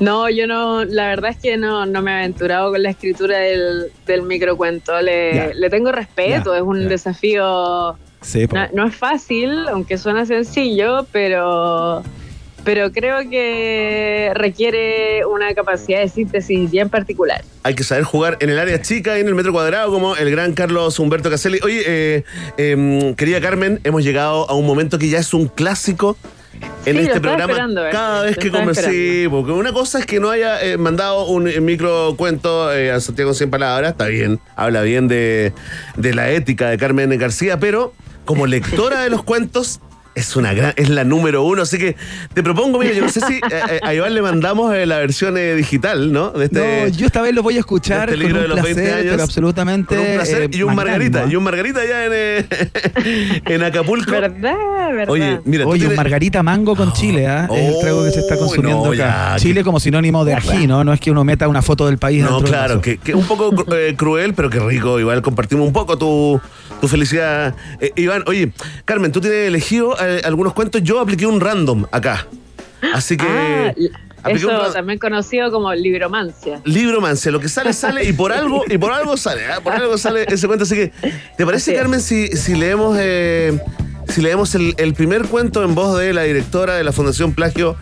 No, 0.00 0.30
yo 0.30 0.46
no, 0.46 0.84
la 0.84 1.08
verdad 1.08 1.30
es 1.32 1.36
que 1.38 1.56
no, 1.56 1.84
no 1.86 2.00
me 2.02 2.10
he 2.12 2.14
aventurado 2.20 2.70
con 2.70 2.82
la 2.82 2.90
escritura 2.90 3.38
del, 3.38 3.86
del 4.06 4.22
microcuento. 4.22 5.00
Le, 5.02 5.34
Ya. 5.34 5.50
le 5.54 5.70
tengo 5.70 5.92
respeto, 5.92 6.52
Ya, 6.52 6.56
es 6.58 6.62
un 6.62 6.82
ya. 6.82 6.88
desafío. 6.88 7.96
Sí, 8.20 8.46
po. 8.46 8.56
No, 8.56 8.68
no 8.72 8.86
es 8.86 8.96
fácil, 8.96 9.68
aunque 9.68 9.96
suena 9.98 10.26
sencillo, 10.26 11.06
pero, 11.12 12.02
pero 12.64 12.90
creo 12.92 13.28
que 13.30 14.32
requiere 14.34 15.24
una 15.24 15.54
capacidad 15.54 16.00
de 16.00 16.08
síntesis 16.08 16.70
bien 16.70 16.88
particular. 16.88 17.42
Hay 17.62 17.74
que 17.74 17.84
saber 17.84 18.04
jugar 18.04 18.36
en 18.40 18.50
el 18.50 18.58
área 18.58 18.80
chica 18.82 19.16
y 19.18 19.20
en 19.20 19.28
el 19.28 19.34
metro 19.34 19.52
cuadrado, 19.52 19.90
como 19.92 20.16
el 20.16 20.30
gran 20.30 20.52
Carlos 20.54 20.98
Humberto 20.98 21.30
Caselli. 21.30 21.60
Oye, 21.62 21.82
eh, 21.86 22.24
em, 22.56 23.14
querida 23.14 23.40
Carmen, 23.40 23.80
hemos 23.84 24.02
llegado 24.02 24.48
a 24.50 24.54
un 24.54 24.66
momento 24.66 24.98
que 24.98 25.08
ya 25.08 25.18
es 25.18 25.32
un 25.32 25.46
clásico 25.46 26.16
en 26.86 26.96
Sí, 26.96 27.02
este 27.02 27.20
programa. 27.20 27.54
¿verdad? 27.54 27.90
cada 27.92 28.22
vez 28.24 28.36
que 28.36 28.50
conversé, 28.50 29.28
porque 29.30 29.52
una 29.52 29.72
cosa 29.72 29.98
es 30.00 30.06
que 30.06 30.18
no 30.20 30.30
haya 30.30 30.60
eh, 30.62 30.76
mandado 30.76 31.26
un 31.26 31.46
eh, 31.48 31.60
micro 31.60 32.14
cuento 32.16 32.72
eh, 32.74 32.90
a 32.90 33.00
Santiago 33.00 33.30
en 33.30 33.36
100 33.36 33.50
palabras, 33.50 33.92
está 33.92 34.06
bien, 34.06 34.40
habla 34.56 34.82
bien 34.82 35.06
de, 35.08 35.52
de 35.96 36.14
la 36.14 36.30
ética 36.30 36.70
de 36.70 36.78
Carmen 36.78 37.16
García, 37.18 37.60
pero 37.60 37.92
como 38.28 38.46
lectora 38.54 39.00
de 39.00 39.08
los 39.10 39.22
cuentos. 39.22 39.80
Es 40.14 40.34
una 40.34 40.52
gran, 40.52 40.72
es 40.74 40.88
la 40.88 41.04
número 41.04 41.44
uno, 41.44 41.62
así 41.62 41.78
que 41.78 41.94
te 42.34 42.42
propongo, 42.42 42.80
mira, 42.80 42.92
yo 42.92 43.02
no 43.02 43.08
sé 43.08 43.20
si 43.20 43.34
eh, 43.34 43.40
eh, 43.70 43.80
a 43.84 43.94
Iván 43.94 44.12
le 44.14 44.20
mandamos 44.20 44.74
eh, 44.74 44.84
la 44.84 44.98
versión 44.98 45.36
eh, 45.38 45.54
digital, 45.54 46.10
¿no? 46.12 46.30
De 46.30 46.46
este, 46.46 46.58
No, 46.58 46.88
yo 46.88 47.06
esta 47.06 47.22
vez 47.22 47.32
lo 47.34 47.44
voy 47.44 47.56
a 47.56 47.60
escuchar 47.60 48.08
este 48.10 48.16
con 48.24 48.26
libro 48.26 48.36
un 48.38 48.42
de 48.42 48.48
los 48.48 48.60
20 48.64 48.80
placer, 48.82 48.98
años, 48.98 49.10
pero 49.12 49.22
absolutamente. 49.22 49.94
con 49.94 50.04
un 50.04 50.14
placer 50.14 50.42
eh, 50.42 50.48
y 50.50 50.62
un 50.64 50.74
margarita, 50.74 51.22
¿ah? 51.22 51.28
y 51.30 51.36
un 51.36 51.44
margarita 51.44 51.86
ya 51.86 52.04
en, 52.06 52.12
eh, 52.14 52.46
en 53.46 53.62
Acapulco. 53.62 54.10
¿Verdad? 54.10 54.56
¿Verdad? 54.90 55.08
Oye, 55.08 55.40
mira, 55.44 55.66
Oye, 55.68 55.86
un 55.86 55.94
margarita 55.94 56.42
mango 56.42 56.74
con 56.74 56.92
chile, 56.94 57.28
¿ah? 57.28 57.48
es 57.54 57.74
el 57.76 57.80
trago 57.80 58.02
que 58.04 58.10
se 58.10 58.18
está 58.20 58.34
Oh, 58.34 58.38
consumiendo 58.40 58.86
no, 58.86 58.92
acá. 58.92 58.96
ya, 58.96 59.36
Chile 59.38 59.60
que- 59.60 59.64
como 59.64 59.78
sinónimo 59.78 60.24
de 60.24 60.34
ají, 60.34 60.66
¿no? 60.66 60.82
No 60.82 60.92
es 60.92 60.98
que 61.00 61.12
uno 61.12 61.22
meta 61.22 61.46
una 61.46 61.62
foto 61.62 61.86
del 61.86 61.98
país 61.98 62.24
No, 62.24 62.40
claro, 62.42 62.80
que, 62.80 62.98
que 62.98 63.14
un 63.14 63.24
poco 63.24 63.52
cru- 63.52 63.72
eh, 63.76 63.94
cruel, 63.96 64.34
pero 64.34 64.50
que 64.50 64.58
rico. 64.58 64.98
Igual 64.98 65.22
compartimos 65.22 65.64
un 65.64 65.72
poco 65.72 65.96
tu, 65.96 66.40
tu 66.80 66.88
felicidad. 66.88 67.54
Eh, 67.80 67.92
Iván, 67.96 68.24
oye, 68.26 68.52
Carmen, 68.84 69.12
tú 69.12 69.20
tienes 69.20 69.48
elegido 69.48 69.96
eh, 70.00 70.22
algunos 70.24 70.52
cuentos. 70.52 70.82
Yo 70.82 71.00
apliqué 71.00 71.26
un 71.26 71.40
random 71.40 71.86
acá. 71.90 72.26
Así 72.94 73.16
que. 73.16 73.26
Ah, 73.26 74.30
un 74.30 74.36
eso 74.36 74.72
también 74.72 74.98
conocido 74.98 75.50
como 75.50 75.72
libromancia. 75.74 76.60
Libro 76.64 77.00
Mancia, 77.00 77.30
lo 77.30 77.40
que 77.40 77.48
sale, 77.48 77.72
sale 77.72 78.04
y 78.04 78.12
por 78.12 78.32
algo, 78.32 78.64
y 78.68 78.76
por 78.76 78.92
algo 78.92 79.16
sale, 79.16 79.46
¿ah? 79.46 79.60
por 79.62 79.72
algo 79.72 79.96
sale 79.96 80.26
ese 80.28 80.46
cuento. 80.46 80.64
Así 80.64 80.74
que, 80.74 80.92
¿te 81.36 81.46
parece. 81.46 81.74
Carmen, 81.74 82.00
si, 82.00 82.28
si 82.28 82.56
leemos 82.56 82.96
eh, 83.00 83.58
si 84.08 84.22
leemos 84.22 84.54
el, 84.54 84.74
el 84.78 84.94
primer 84.94 85.22
cuento 85.26 85.62
en 85.64 85.74
voz 85.74 85.98
de 85.98 86.12
la 86.12 86.22
directora 86.22 86.74
de 86.76 86.84
la 86.84 86.92
Fundación 86.92 87.32
Plagio, 87.34 87.76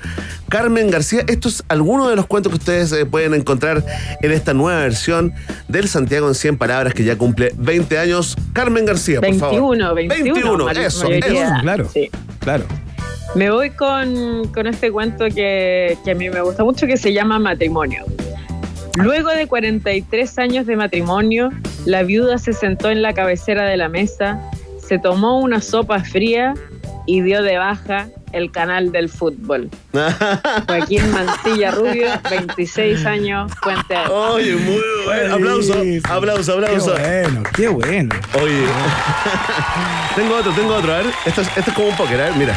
Carmen 0.49 0.91
García? 0.91 1.23
Esto 1.27 1.49
es 1.49 1.63
alguno 1.69 2.09
de 2.09 2.17
los 2.17 2.27
cuentos 2.27 2.51
que 2.53 2.59
ustedes 2.59 2.93
eh, 2.93 3.07
pueden 3.07 3.35
encontrar 3.35 3.85
en 4.23 4.33
esta 4.33 4.53
nueva 4.55 4.81
versión 4.81 5.33
del 5.69 5.89
Santiago 5.89 6.29
en 6.29 6.35
100 6.35 6.59
palabras 6.59 6.95
que 6.95 7.05
ya 7.05 7.17
cumple 7.17 7.53
20 7.57 7.99
años. 7.99 8.37
Carmen 8.53 8.85
García, 8.85 9.21
por 9.21 9.35
favor. 9.35 9.61
21, 9.77 9.95
21. 9.95 10.25
21, 10.35 10.65
ma- 10.65 10.73
eso, 10.73 11.09
mayoría 11.09 11.45
eso. 11.45 11.55
Claro. 11.63 11.89
sí. 11.93 12.11
Claro. 12.41 12.65
Me 13.35 13.51
voy 13.51 13.71
con, 13.71 14.49
con 14.55 14.67
este 14.67 14.91
cuento 14.91 15.27
que, 15.35 15.99
que 16.05 16.11
a 16.13 16.15
mí 16.15 16.31
me 16.31 16.41
gusta 16.41 16.65
mucho, 16.65 16.87
que 16.87 16.97
se 16.97 17.13
llama 17.13 17.39
Matrimonio. 17.39 18.05
Luego 18.99 19.29
de 19.31 19.47
43 19.47 20.39
años 20.39 20.67
de 20.67 20.75
matrimonio, 20.77 21.51
la 21.85 22.03
viuda 22.03 22.39
se 22.39 22.55
sentó 22.55 22.89
en 22.91 23.03
la 23.03 23.13
cabecera 23.13 23.65
de 23.67 23.77
la 23.77 23.91
mesa, 23.91 24.41
se 24.87 24.99
tomó 24.99 25.41
una 25.41 25.61
sopa 25.61 26.01
fría 26.01 26.55
y 27.07 27.21
dio 27.23 27.43
de 27.43 27.59
baja 27.59 28.09
el 28.33 28.51
canal 28.51 28.93
del 28.93 29.09
fútbol. 29.09 29.71
Joaquín 30.67 31.11
Mancilla 31.13 31.71
Rubio, 31.71 32.09
26 32.29 33.07
años, 33.07 33.53
Puente 33.63 33.97
Alto. 33.97 34.33
Oye, 34.35 34.55
muy 34.57 34.83
bueno. 35.05 35.35
Aplauso, 35.35 35.75
aplauso, 36.09 36.53
aplauso. 36.55 36.95
Qué 36.95 37.03
bueno, 37.03 37.43
qué 37.55 37.69
bueno. 37.69 38.15
Oye, 38.43 38.67
tengo 40.17 40.37
otro, 40.37 40.53
tengo 40.53 40.75
otro. 40.75 40.93
A 40.93 40.99
ver, 40.99 41.07
esto 41.25 41.41
es, 41.41 41.49
esto 41.57 41.71
es 41.71 41.77
como 41.77 41.89
un 41.89 41.97
póker, 41.97 42.21
a 42.21 42.25
ver, 42.25 42.35
mira. 42.35 42.57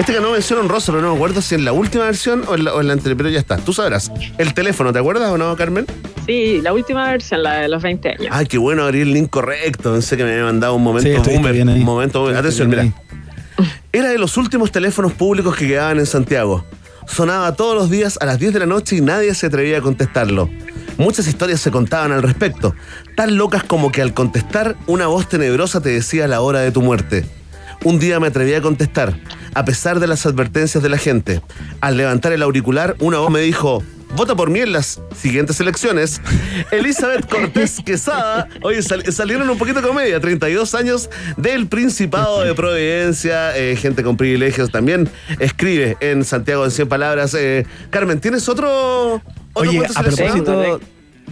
Este 0.00 0.14
ganó 0.14 0.32
mención 0.32 0.58
honrosa, 0.58 0.92
pero 0.92 1.02
no 1.02 1.10
me 1.10 1.16
acuerdo 1.16 1.42
si 1.42 1.54
en 1.54 1.66
la 1.66 1.74
última 1.74 2.04
versión 2.04 2.42
o 2.48 2.54
en 2.54 2.64
la, 2.64 2.72
o 2.72 2.80
en 2.80 2.86
la 2.86 2.94
anterior, 2.94 3.18
pero 3.18 3.28
ya 3.28 3.38
está. 3.38 3.58
Tú 3.58 3.74
sabrás. 3.74 4.10
El 4.38 4.54
teléfono, 4.54 4.94
¿te 4.94 4.98
acuerdas 4.98 5.30
o 5.30 5.36
no, 5.36 5.54
Carmen? 5.56 5.84
Sí, 6.24 6.62
la 6.62 6.72
última 6.72 7.10
versión, 7.10 7.42
la 7.42 7.56
de 7.56 7.68
los 7.68 7.82
20 7.82 8.08
años. 8.08 8.28
Ay, 8.30 8.46
qué 8.46 8.56
bueno 8.56 8.84
abrir 8.84 9.02
el 9.02 9.12
link 9.12 9.28
correcto. 9.28 9.92
Pensé 9.92 10.16
que 10.16 10.24
me 10.24 10.32
había 10.32 10.44
mandado 10.44 10.74
un 10.74 10.82
momento 10.82 11.22
Sí, 11.22 11.30
boomer. 11.36 11.54
Un 11.60 11.84
momento 11.84 12.20
boomer. 12.20 12.38
Atención, 12.38 12.70
mira. 12.70 12.90
Era 13.92 14.08
de 14.08 14.16
los 14.16 14.38
últimos 14.38 14.72
teléfonos 14.72 15.12
públicos 15.12 15.54
que 15.54 15.68
quedaban 15.68 15.98
en 15.98 16.06
Santiago. 16.06 16.64
Sonaba 17.06 17.54
todos 17.54 17.74
los 17.74 17.90
días 17.90 18.16
a 18.22 18.24
las 18.24 18.38
10 18.38 18.54
de 18.54 18.60
la 18.60 18.66
noche 18.66 18.96
y 18.96 19.00
nadie 19.02 19.34
se 19.34 19.48
atrevía 19.48 19.76
a 19.76 19.80
contestarlo. 19.82 20.48
Muchas 20.96 21.26
historias 21.26 21.60
se 21.60 21.70
contaban 21.70 22.10
al 22.12 22.22
respecto, 22.22 22.74
tan 23.16 23.36
locas 23.36 23.64
como 23.64 23.92
que 23.92 24.00
al 24.00 24.14
contestar 24.14 24.76
una 24.86 25.08
voz 25.08 25.28
tenebrosa 25.28 25.82
te 25.82 25.90
decía 25.90 26.26
la 26.26 26.40
hora 26.40 26.60
de 26.60 26.72
tu 26.72 26.80
muerte. 26.80 27.26
Un 27.84 27.98
día 27.98 28.18
me 28.18 28.28
atreví 28.28 28.54
a 28.54 28.62
contestar, 28.62 29.18
a 29.54 29.64
pesar 29.64 30.00
de 30.00 30.06
las 30.06 30.26
advertencias 30.26 30.82
de 30.82 30.88
la 30.88 30.98
gente. 30.98 31.42
Al 31.80 31.96
levantar 31.96 32.32
el 32.32 32.42
auricular, 32.42 32.96
una 33.00 33.18
voz 33.18 33.30
me 33.30 33.40
dijo, 33.40 33.82
vota 34.16 34.34
por 34.34 34.50
mí 34.50 34.60
en 34.60 34.72
las 34.72 35.00
siguientes 35.16 35.60
elecciones. 35.60 36.20
Elizabeth 36.70 37.28
Cortés 37.28 37.80
Quesada, 37.84 38.48
oye, 38.62 38.82
sal- 38.82 39.12
salieron 39.12 39.48
un 39.50 39.58
poquito 39.58 39.80
de 39.80 39.86
comedia, 39.88 40.20
32 40.20 40.74
años 40.74 41.10
del 41.36 41.66
Principado 41.66 42.42
de 42.42 42.54
Providencia, 42.54 43.56
eh, 43.56 43.76
gente 43.76 44.02
con 44.02 44.16
privilegios 44.16 44.70
también, 44.70 45.08
escribe 45.38 45.96
en 46.00 46.24
Santiago 46.24 46.64
en 46.64 46.70
100 46.70 46.88
palabras. 46.88 47.34
Eh, 47.34 47.66
Carmen, 47.90 48.20
¿tienes 48.20 48.48
otro, 48.48 49.14
otro 49.14 49.22
Oye, 49.54 49.82
a 49.94 50.02
propósito 50.02 50.80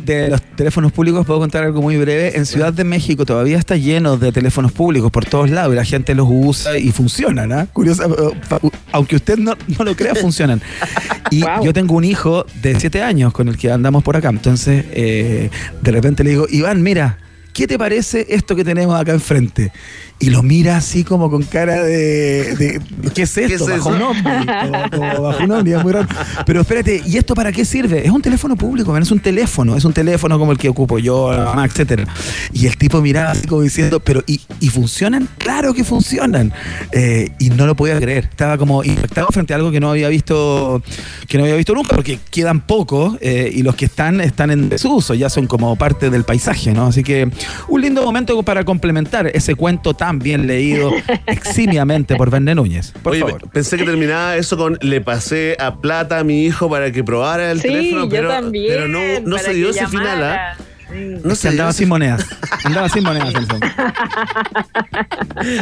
de 0.05 0.29
los 0.29 0.41
teléfonos 0.57 0.93
públicos, 0.93 1.27
puedo 1.27 1.41
contar 1.41 1.65
algo 1.65 1.83
muy 1.83 1.97
breve. 1.97 2.37
En 2.37 2.47
Ciudad 2.47 2.73
de 2.73 2.85
México 2.85 3.25
todavía 3.27 3.59
está 3.59 3.77
lleno 3.77 4.17
de 4.17 4.33
teléfonos 4.33 4.73
públicos 4.73 5.11
por 5.11 5.25
todos 5.25 5.51
lados 5.51 5.73
y 5.73 5.77
la 5.77 5.85
gente 5.85 6.15
los 6.15 6.27
usa 6.31 6.79
y 6.79 6.91
funcionan, 6.93 7.53
¿ah? 7.53 7.67
Curiosa, 7.73 8.05
eh, 8.07 8.71
aunque 8.93 9.17
usted 9.17 9.39
no, 9.39 9.55
no 9.79 9.85
lo 9.85 9.95
crea, 9.95 10.15
funcionan. 10.15 10.61
Y 11.31 11.43
Wow. 11.43 11.63
yo 11.63 11.73
tengo 11.75 11.95
un 11.95 12.05
hijo 12.05 12.47
de 12.63 12.81
7 12.81 13.03
años 13.03 13.35
con 13.35 13.49
el 13.49 13.59
que 13.59 13.71
andamos 13.71 14.03
por 14.03 14.17
acá. 14.17 14.31
Entonces, 14.31 14.87
eh, 14.93 15.51
de 15.83 15.91
repente 15.91 16.25
le 16.25 16.31
digo, 16.31 16.47
Iván, 16.49 16.83
mira. 16.83 17.19
¿Qué 17.59 17.67
te 17.67 17.77
parece 17.77 18.25
esto 18.29 18.55
que 18.55 18.63
tenemos 18.63 18.95
acá 19.01 19.13
enfrente? 19.13 19.73
Y 20.21 20.31
lo 20.31 20.43
mira 20.45 20.77
así 20.77 21.03
como 21.03 21.29
con 21.29 21.43
cara 21.43 21.83
de. 21.83 22.55
de- 22.57 22.81
¿Qué 23.15 23.23
es 23.23 23.37
esto? 23.37 23.69
es 23.69 23.83
bajo. 23.85 23.91
Como- 23.91 24.91
como 24.91 25.23
bajo 25.23 25.43
es 25.59 25.83
muy 25.83 25.93
raro. 25.93 26.07
Pero 26.47 26.61
espérate, 26.61 27.03
¿y 27.05 27.17
esto 27.17 27.35
para 27.35 27.51
qué 27.51 27.65
sirve? 27.65 28.05
Es 28.05 28.11
un 28.13 28.23
teléfono 28.23 28.55
público, 28.57 28.93
man, 28.93 29.03
es 29.03 29.11
un 29.11 29.19
teléfono, 29.21 29.77
es 29.77 29.85
un 29.85 29.93
teléfono 29.93 30.39
como 30.39 30.53
el 30.53 30.59
que 30.59 30.69
ocupo 30.69 31.01
yo, 31.01 31.33
la 31.33 31.47
mamá, 31.47 31.65
etcétera. 31.67 32.05
Y 32.53 32.67
el 32.67 32.77
tipo 32.77 33.01
miraba 33.01 33.33
así 33.33 33.47
como 33.49 33.63
diciendo, 33.63 33.99
pero 34.01 34.23
¿y, 34.27 34.41
y 34.61 34.69
funcionan? 34.69 35.29
Claro 35.39 35.75
que 35.75 35.83
funcionan. 35.83 36.53
Eh, 36.93 37.31
y 37.41 37.51
no 37.51 37.67
lo 37.67 37.75
podía 37.75 37.99
creer. 37.99 38.25
Estaba 38.31 38.57
como 38.57 38.85
impactado 38.85 39.29
frente 39.33 39.53
a 39.53 39.57
algo 39.57 39.71
que 39.73 39.81
no 39.81 39.91
había 39.91 40.09
visto, 40.09 40.81
que 41.29 41.39
no 41.39 41.45
había 41.45 41.57
visto 41.57 41.75
nunca, 41.75 41.95
porque 41.97 42.19
quedan 42.31 42.61
pocos 42.61 43.17
eh, 43.21 43.51
y 43.53 43.63
los 43.63 43.75
que 43.75 43.85
están 43.87 44.21
están 44.21 44.51
en 44.51 44.69
desuso, 44.69 45.15
ya 45.15 45.29
son 45.29 45.47
como 45.47 45.77
parte 45.77 46.11
del 46.11 46.25
paisaje, 46.25 46.73
¿no? 46.73 46.87
Así 46.87 47.03
que 47.03 47.29
un 47.69 47.81
lindo 47.81 48.03
momento 48.03 48.43
para 48.43 48.65
complementar 48.65 49.27
ese 49.29 49.55
cuento 49.55 49.95
tan 49.95 50.19
bien 50.19 50.47
leído 50.47 50.93
eximiamente 51.27 52.17
por 52.17 52.31
Verne 52.31 52.55
Núñez. 52.55 52.93
Por 53.03 53.13
Oye, 53.13 53.21
favor. 53.23 53.51
pensé 53.51 53.77
que 53.77 53.85
terminaba 53.85 54.37
eso 54.37 54.57
con 54.57 54.79
le 54.81 55.01
pasé 55.01 55.57
a 55.59 55.77
plata 55.77 56.19
a 56.19 56.25
mi 56.25 56.45
hijo 56.45 56.69
para 56.71 56.91
que 56.93 57.03
probara 57.05 57.51
el 57.51 57.61
Sí, 57.61 57.69
teléfono, 57.69 58.05
yo 58.05 58.11
pero, 58.11 58.29
también, 58.29 58.67
pero 58.69 58.89
no, 58.89 59.39
se 59.39 59.55
dio 59.55 59.71
ese 59.71 59.87
final, 59.87 60.19
llamara. 60.21 60.57
No 60.91 61.35
que 61.35 61.41
dio 61.41 61.51
andaba 61.51 61.73
sin 61.73 61.89
monedas. 61.89 62.27
Andaba 62.65 62.89
sin 62.89 63.05
monedas 63.05 63.31
en 63.31 63.37
el 63.37 63.47
fondo. 63.47 63.67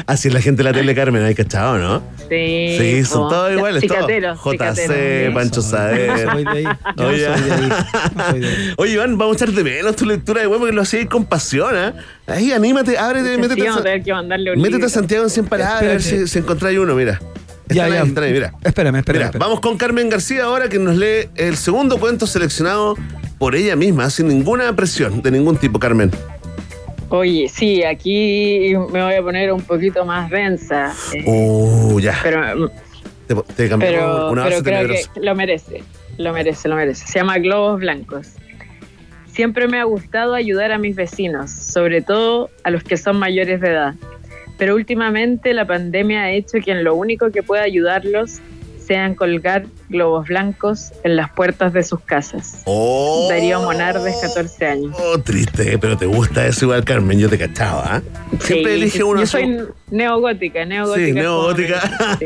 Así 0.07 0.29
es 0.29 0.35
la 0.35 0.41
gente 0.41 0.63
de 0.63 0.71
la 0.71 0.73
tele, 0.73 0.95
Carmen, 0.95 1.23
hay 1.23 1.35
cachado, 1.35 1.79
¿no? 1.79 2.03
Sí, 2.29 2.77
Sí, 2.79 3.05
son 3.05 3.29
todos 3.29 3.53
iguales, 3.53 3.85
todos. 3.87 4.07
JC, 4.07 4.51
cicateros. 4.53 5.35
Pancho 5.35 5.63
Sader. 5.63 6.31
Soy 6.31 6.45
de 6.45 6.51
ahí. 6.51 6.63
Yo 6.65 6.71
no 6.97 7.07
Oye, 7.09 7.25
soy 7.25 7.43
de 7.43 7.53
ahí. 7.53 7.69
No 8.15 8.31
soy 8.31 8.41
de 8.41 8.49
ahí. 8.49 8.75
Oye, 8.77 8.93
Iván, 8.93 9.19
vamos 9.19 9.41
a 9.41 9.45
echar 9.45 9.55
de 9.55 9.65
menos 9.65 9.97
tu 9.97 10.05
lectura 10.07 10.41
de 10.41 10.47
web 10.47 10.61
porque 10.61 10.75
lo 10.75 10.83
hacías 10.83 11.07
con 11.07 11.25
pasión, 11.25 11.75
¿ah? 11.77 11.95
Ahí, 12.27 12.53
anímate, 12.53 12.97
ábrete, 12.99 13.37
métete, 13.39 13.69
a, 13.69 14.03
que 14.03 14.13
mandarle 14.13 14.53
un 14.53 14.61
métete 14.61 14.87
a. 14.87 14.89
Santiago 14.89 15.25
en 15.25 15.31
100 15.31 15.47
paradas 15.47 15.83
a 15.83 15.85
ver 15.85 16.03
si, 16.03 16.27
si 16.27 16.39
encontráis 16.39 16.79
uno, 16.79 16.95
mira. 16.95 17.21
Ya, 17.69 17.85
ahí, 17.85 17.93
ya. 17.93 18.03
ahí, 18.03 18.33
mira. 18.33 18.53
Espérame, 18.63 18.97
espérame. 18.97 19.05
Mira, 19.07 19.25
espérame. 19.27 19.41
vamos 19.41 19.61
con 19.61 19.77
Carmen 19.77 20.09
García 20.09 20.45
ahora 20.45 20.69
que 20.69 20.79
nos 20.79 20.97
lee 20.97 21.29
el 21.35 21.57
segundo 21.57 21.99
cuento 21.99 22.27
seleccionado 22.27 22.97
por 23.39 23.55
ella 23.55 23.77
misma, 23.77 24.09
sin 24.11 24.29
ninguna 24.29 24.75
presión 24.75 25.23
de 25.23 25.31
ningún 25.31 25.57
tipo, 25.57 25.79
Carmen. 25.79 26.11
Oye, 27.09 27.49
sí, 27.49 27.85
aquí 27.85 28.73
me 28.93 29.03
voy 29.03 29.15
a 29.15 29.23
poner 29.23 29.53
un 29.53 29.61
poquito 29.63 30.05
más 30.05 30.29
densa. 30.31 30.93
eh, 31.15 31.25
Oh, 31.27 32.01
ya. 32.01 32.19
pero 32.23 32.69
Te, 33.29 33.35
te 33.55 33.69
cambiamos 33.69 33.81
pero, 33.81 34.31
una 34.33 34.45
pero 34.45 34.63
creo 34.63 34.89
que 34.89 35.21
lo 35.21 35.35
merece, 35.35 35.83
lo 36.19 36.33
merece, 36.33 36.69
lo 36.69 36.75
merece. 36.77 37.07
Se 37.07 37.19
llama 37.21 37.39
Globos 37.39 37.79
Blancos. 37.81 38.29
Siempre 39.33 39.69
me 39.69 39.79
ha 39.79 39.85
gustado 39.85 40.35
ayudar 40.35 40.73
a 40.73 40.79
mis 40.79 40.97
vecinos, 40.97 41.51
sobre 41.51 42.01
todo 42.01 42.51
a 42.65 42.71
los 42.71 42.83
que 42.83 42.97
son 42.97 43.19
mayores 43.19 43.61
de 43.61 43.69
edad. 43.69 43.95
Pero 44.57 44.75
últimamente 44.75 45.53
la 45.53 45.67
pandemia 45.67 46.23
ha 46.23 46.31
hecho 46.33 46.59
que 46.65 46.71
en 46.73 46.83
lo 46.85 46.95
único 46.95 47.31
que 47.31 47.43
pueda 47.43 47.63
ayudarlos 47.63 48.39
sean 48.87 49.15
colgar 49.15 49.67
globos 49.89 50.29
blancos 50.29 50.93
en 51.05 51.17
las 51.17 51.31
puertas 51.31 51.73
de 51.73 51.83
sus 51.83 52.01
casas. 52.01 52.63
Oh, 52.65 53.27
Darío 53.29 53.61
Monardes, 53.63 54.15
14 54.23 54.67
años. 54.67 54.97
oh, 54.99 55.19
triste, 55.19 55.77
pero 55.79 55.97
te 55.97 56.07
gusta 56.07 56.47
eso 56.47 56.67
igual, 56.67 56.85
Carmen, 56.85 57.19
yo 57.19 57.29
te 57.29 57.37
cachaba, 57.39 57.83
¿ah? 57.97 58.03
Siempre 58.41 58.75
Sí, 58.75 58.81
elige 58.81 59.03
uno 59.05 59.21
Yo 59.21 59.27
su- 59.27 59.33
soy 59.33 59.59
neogótica, 59.91 60.65
neogótica. 60.65 61.07
Sí, 61.07 61.13
neogótica. 61.13 61.81
sí. 62.19 62.25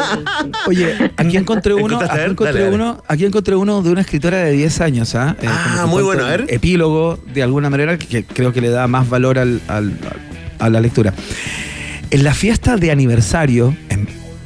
Oye, 0.67 1.13
aquí 1.17 1.37
encontré 1.37 1.75
uno, 1.75 1.99
aquí 2.01 2.17
ver, 2.17 2.31
encontré 2.31 2.53
dale, 2.53 2.65
dale. 2.65 2.75
uno, 2.75 3.03
aquí 3.09 3.25
encontré 3.25 3.57
uno 3.57 3.83
de 3.83 3.91
una 3.91 4.01
escritora 4.03 4.39
de 4.39 4.53
10 4.53 4.81
años, 4.81 5.15
¿ah? 5.15 5.37
Eh, 5.41 5.47
Ah, 5.49 5.87
muy 5.89 6.03
bueno, 6.03 6.25
a 6.25 6.29
ver. 6.31 6.45
Epílogo, 6.49 7.19
de 7.33 7.43
alguna 7.43 7.71
manera, 7.71 7.97
que, 7.99 8.07
que 8.07 8.25
creo 8.25 8.53
que 8.53 8.61
le 8.61 8.69
da 8.71 8.87
más 8.87 9.09
valor 9.09 9.39
al- 9.39 9.61
al- 9.69 9.93
a 10.59 10.69
la 10.69 10.81
lectura. 10.81 11.15
En 12.11 12.25
la 12.25 12.35
fiesta 12.35 12.77
de 12.77 12.91
aniversario, 12.91 13.75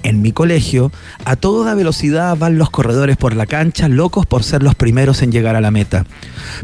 en, 0.05 0.23
mi 0.23 0.31
colegio, 0.33 0.93
a 1.25 1.35
toda 1.37 1.75
velocidad 1.75 2.37
van 2.37 2.57
los 2.59 2.71
corredores 2.71 3.17
por 3.17 3.35
la 3.35 3.47
cancha, 3.47 3.89
locos 3.89 4.27
por 4.27 4.45
ser 4.45 4.63
los 4.63 4.75
primeros 4.77 5.23
en 5.23 5.33
llegar 5.33 5.57
a 5.57 5.61
la 5.61 5.71
meta. 5.73 6.07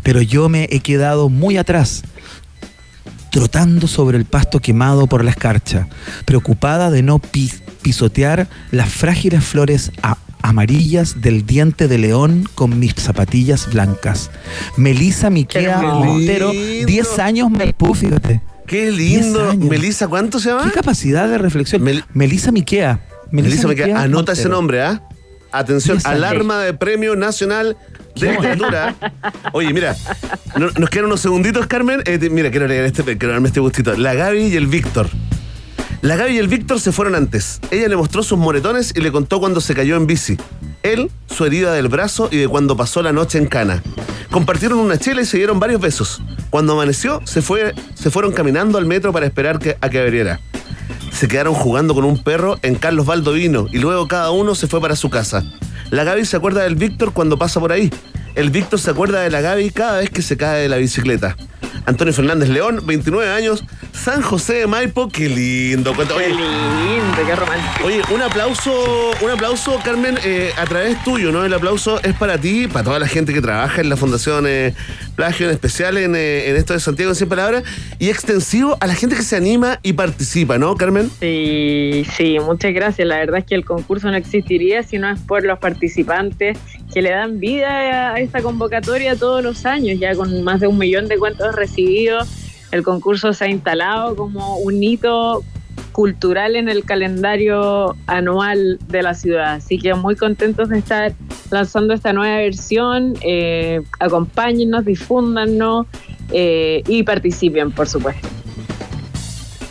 Pero 0.02 0.22
yo 0.22 0.48
me 0.48 0.68
he 0.70 0.80
quedado 0.80 1.28
muy 1.28 1.56
atrás, 1.56 2.02
trotando 3.30 3.86
sobre 3.86 4.18
el 4.18 4.24
pasto 4.24 4.60
quemado 4.60 5.06
por 5.06 5.24
la 5.24 5.30
escarcha, 5.30 5.88
preocupada 6.24 6.90
de 6.90 7.02
no 7.02 7.18
pis- 7.18 7.62
pisotear 7.82 8.48
las 8.72 8.88
frágiles 8.90 9.44
flores 9.44 9.92
a- 10.02 10.18
amarillas 10.42 11.20
del 11.20 11.46
diente 11.46 11.86
de 11.86 11.98
león 11.98 12.48
con 12.54 12.78
mis 12.78 12.94
zapatillas 12.94 13.70
blancas. 13.72 14.30
Melisa 14.76 15.30
Miquea 15.30 15.80
Montero, 15.80 16.52
lindo. 16.52 16.86
10 16.86 17.18
años 17.18 17.50
Maipú, 17.50 17.94
fíjate. 17.94 18.40
Qué 18.66 18.90
10 18.90 18.96
lindo. 19.26 19.54
Melissa, 19.68 20.08
¿cuánto 20.08 20.38
se 20.40 20.48
llama? 20.50 20.64
Qué 20.64 20.70
capacidad 20.70 21.28
de 21.28 21.38
reflexión. 21.38 21.82
Mel- 21.82 22.04
Melisa 22.14 22.52
Miquea. 22.52 23.00
Melissa, 23.32 23.68
anota 23.96 24.32
ese 24.32 24.48
nombre, 24.48 24.82
¿ah? 24.82 25.02
Atención, 25.52 25.96
10 25.98 26.06
años. 26.06 26.16
alarma 26.16 26.60
de 26.60 26.74
Premio 26.74 27.16
Nacional 27.16 27.76
de 28.14 28.30
Literatura. 28.32 28.94
Oye, 29.52 29.72
mira, 29.72 29.96
no- 30.56 30.70
nos 30.70 30.90
quedan 30.90 31.06
unos 31.06 31.20
segunditos, 31.20 31.66
Carmen. 31.66 32.02
Eh, 32.06 32.18
te- 32.18 32.30
mira, 32.30 32.50
quiero 32.50 32.68
leer 32.68 32.84
este, 32.84 33.02
quiero 33.02 33.32
darme 33.32 33.48
este 33.48 33.60
gustito. 33.60 33.96
La 33.96 34.14
Gaby 34.14 34.42
y 34.46 34.56
el 34.56 34.66
Víctor. 34.68 35.08
La 36.02 36.16
Gaby 36.16 36.34
y 36.34 36.38
el 36.38 36.48
Víctor 36.48 36.80
se 36.80 36.92
fueron 36.92 37.14
antes. 37.14 37.60
Ella 37.70 37.88
le 37.88 37.96
mostró 37.96 38.22
sus 38.22 38.38
moretones 38.38 38.92
y 38.96 39.00
le 39.00 39.10
contó 39.12 39.40
cuando 39.40 39.60
se 39.60 39.74
cayó 39.74 39.96
en 39.96 40.06
bici. 40.06 40.38
Él, 40.82 41.10
su 41.28 41.44
herida 41.44 41.72
del 41.72 41.88
brazo 41.88 42.28
y 42.30 42.36
de 42.38 42.48
cuando 42.48 42.76
pasó 42.76 43.02
la 43.02 43.12
noche 43.12 43.36
en 43.38 43.46
cana. 43.46 43.82
Compartieron 44.30 44.78
una 44.78 44.96
chela 44.98 45.20
y 45.22 45.26
se 45.26 45.36
dieron 45.36 45.58
varios 45.60 45.80
besos. 45.80 46.22
Cuando 46.48 46.72
amaneció, 46.74 47.20
se, 47.24 47.42
fue, 47.42 47.74
se 47.94 48.10
fueron 48.10 48.32
caminando 48.32 48.78
al 48.78 48.86
metro 48.86 49.12
para 49.12 49.26
esperar 49.26 49.58
que- 49.58 49.76
a 49.80 49.90
que 49.90 49.98
abriera. 50.00 50.40
Se 51.12 51.28
quedaron 51.28 51.54
jugando 51.54 51.94
con 51.94 52.04
un 52.04 52.22
perro 52.22 52.58
en 52.62 52.74
Carlos 52.74 53.06
Baldovino 53.06 53.66
y 53.70 53.78
luego 53.78 54.08
cada 54.08 54.30
uno 54.30 54.54
se 54.54 54.66
fue 54.66 54.80
para 54.80 54.96
su 54.96 55.10
casa. 55.10 55.44
La 55.90 56.04
Gaby 56.04 56.24
se 56.24 56.36
acuerda 56.36 56.62
del 56.62 56.76
Víctor 56.76 57.12
cuando 57.12 57.38
pasa 57.38 57.60
por 57.60 57.72
ahí. 57.72 57.90
El 58.34 58.50
Víctor 58.50 58.78
se 58.78 58.90
acuerda 58.90 59.20
de 59.20 59.30
la 59.30 59.40
Gaby 59.40 59.70
cada 59.70 59.98
vez 59.98 60.10
que 60.10 60.22
se 60.22 60.36
cae 60.36 60.62
de 60.62 60.68
la 60.68 60.76
bicicleta. 60.76 61.36
Antonio 61.84 62.14
Fernández 62.14 62.48
León, 62.48 62.82
29 62.84 63.30
años, 63.30 63.64
San 64.02 64.22
José 64.22 64.54
de 64.54 64.66
Maipo, 64.66 65.08
qué 65.08 65.28
lindo. 65.28 65.94
cuento. 65.94 66.16
Qué 66.16 66.24
Oye, 66.24 66.34
lindo, 66.34 67.18
qué 67.26 67.36
romántico. 67.36 67.86
Oye, 67.86 68.00
un 68.14 68.22
aplauso, 68.22 69.10
un 69.20 69.30
aplauso, 69.30 69.78
Carmen, 69.84 70.18
eh, 70.24 70.52
a 70.56 70.64
través 70.64 71.04
tuyo, 71.04 71.30
¿no? 71.32 71.44
El 71.44 71.52
aplauso 71.52 72.02
es 72.02 72.14
para 72.14 72.38
ti, 72.38 72.66
para 72.66 72.82
toda 72.82 72.98
la 72.98 73.06
gente 73.06 73.34
que 73.34 73.42
trabaja 73.42 73.82
en 73.82 73.90
la 73.90 73.98
Fundación 73.98 74.46
eh, 74.48 74.72
Plagio, 75.16 75.48
en 75.48 75.52
especial 75.52 75.98
en, 75.98 76.16
eh, 76.16 76.48
en 76.48 76.56
esto 76.56 76.72
de 76.72 76.80
Santiago 76.80 77.10
en 77.10 77.14
100 77.14 77.28
palabras, 77.28 77.62
y 77.98 78.08
extensivo 78.08 78.78
a 78.80 78.86
la 78.86 78.94
gente 78.94 79.16
que 79.16 79.22
se 79.22 79.36
anima 79.36 79.78
y 79.82 79.92
participa, 79.92 80.56
¿no, 80.56 80.76
Carmen? 80.76 81.10
Sí, 81.20 82.06
sí, 82.16 82.38
muchas 82.38 82.72
gracias. 82.72 83.06
La 83.06 83.18
verdad 83.18 83.40
es 83.40 83.44
que 83.44 83.54
el 83.54 83.66
concurso 83.66 84.10
no 84.10 84.16
existiría 84.16 84.82
si 84.82 84.96
no 84.96 85.10
es 85.10 85.20
por 85.20 85.44
los 85.44 85.58
participantes 85.58 86.56
que 86.94 87.02
le 87.02 87.10
dan 87.10 87.38
vida 87.38 88.14
a 88.14 88.18
esta 88.18 88.40
convocatoria 88.40 89.14
todos 89.14 89.44
los 89.44 89.66
años, 89.66 90.00
ya 90.00 90.14
con 90.14 90.42
más 90.42 90.60
de 90.60 90.68
un 90.68 90.78
millón 90.78 91.06
de 91.06 91.18
cuentos 91.18 91.54
recibidos. 91.54 92.28
El 92.70 92.82
concurso 92.82 93.32
se 93.32 93.44
ha 93.44 93.48
instalado 93.48 94.16
como 94.16 94.58
un 94.58 94.82
hito 94.82 95.42
cultural 95.92 96.56
en 96.56 96.68
el 96.68 96.84
calendario 96.84 97.96
anual 98.06 98.78
de 98.88 99.02
la 99.02 99.14
ciudad. 99.14 99.54
Así 99.54 99.78
que 99.78 99.94
muy 99.94 100.16
contentos 100.16 100.68
de 100.68 100.78
estar 100.78 101.12
lanzando 101.50 101.94
esta 101.94 102.12
nueva 102.12 102.36
versión. 102.36 103.14
Eh, 103.22 103.82
acompáñennos, 103.98 104.84
difúndanos 104.84 105.86
eh, 106.32 106.82
y 106.86 107.02
participen, 107.02 107.72
por 107.72 107.88
supuesto. 107.88 108.28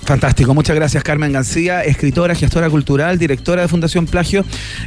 Fantástico, 0.04 0.56
muchas 0.56 0.76
gracias 0.76 1.04
Carmen 1.04 1.32
García, 1.32 1.84
escritora, 1.84 2.34
gestora 2.34 2.68
cultural, 2.68 3.20
directora 3.20 3.62
de 3.62 3.68
Fundación 3.68 4.08
Plagio, 4.08 4.44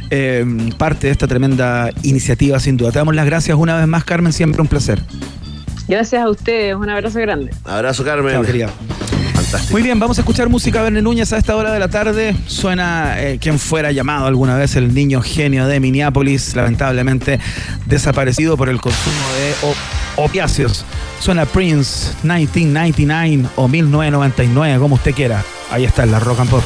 eh, 0.09 0.45
parte 0.77 1.07
de 1.07 1.13
esta 1.13 1.29
tremenda 1.29 1.91
iniciativa 2.03 2.59
sin 2.59 2.75
duda. 2.75 2.91
Te 2.91 2.99
damos 2.99 3.15
las 3.15 3.25
gracias 3.25 3.57
una 3.57 3.77
vez 3.77 3.87
más 3.87 4.03
Carmen, 4.03 4.33
siempre 4.33 4.61
un 4.61 4.67
placer. 4.67 4.99
Gracias 5.87 6.21
a 6.21 6.29
ustedes, 6.29 6.75
un 6.75 6.89
abrazo 6.89 7.19
grande. 7.19 7.51
Abrazo, 7.65 8.03
Carmen. 8.03 8.33
Chao, 8.33 8.43
querida. 8.43 8.69
Fantástico. 9.33 9.73
Muy 9.73 9.81
bien, 9.81 9.99
vamos 9.99 10.17
a 10.17 10.21
escuchar 10.21 10.49
música 10.49 10.81
Verne 10.81 11.01
Núñez 11.01 11.33
a 11.33 11.37
esta 11.37 11.55
hora 11.55 11.71
de 11.71 11.79
la 11.79 11.87
tarde. 11.87 12.35
Suena 12.47 13.21
eh, 13.21 13.37
quien 13.39 13.59
fuera 13.59 13.91
llamado 13.91 14.25
alguna 14.25 14.55
vez 14.57 14.75
el 14.75 14.93
niño 14.93 15.21
genio 15.21 15.67
de 15.67 15.79
Minneapolis, 15.79 16.55
lamentablemente 16.55 17.39
desaparecido 17.85 18.55
por 18.57 18.69
el 18.69 18.79
consumo 18.79 19.15
de 19.37 19.73
opiáceos. 20.15 20.85
Suena 21.19 21.45
Prince 21.45 22.11
1999 22.23 23.49
o 23.55 23.67
1999, 23.67 24.79
como 24.79 24.95
usted 24.95 25.13
quiera. 25.13 25.43
Ahí 25.71 25.85
está 25.85 26.03
en 26.03 26.11
la 26.11 26.19
Rock 26.19 26.39
and 26.39 26.49
Pop. 26.49 26.63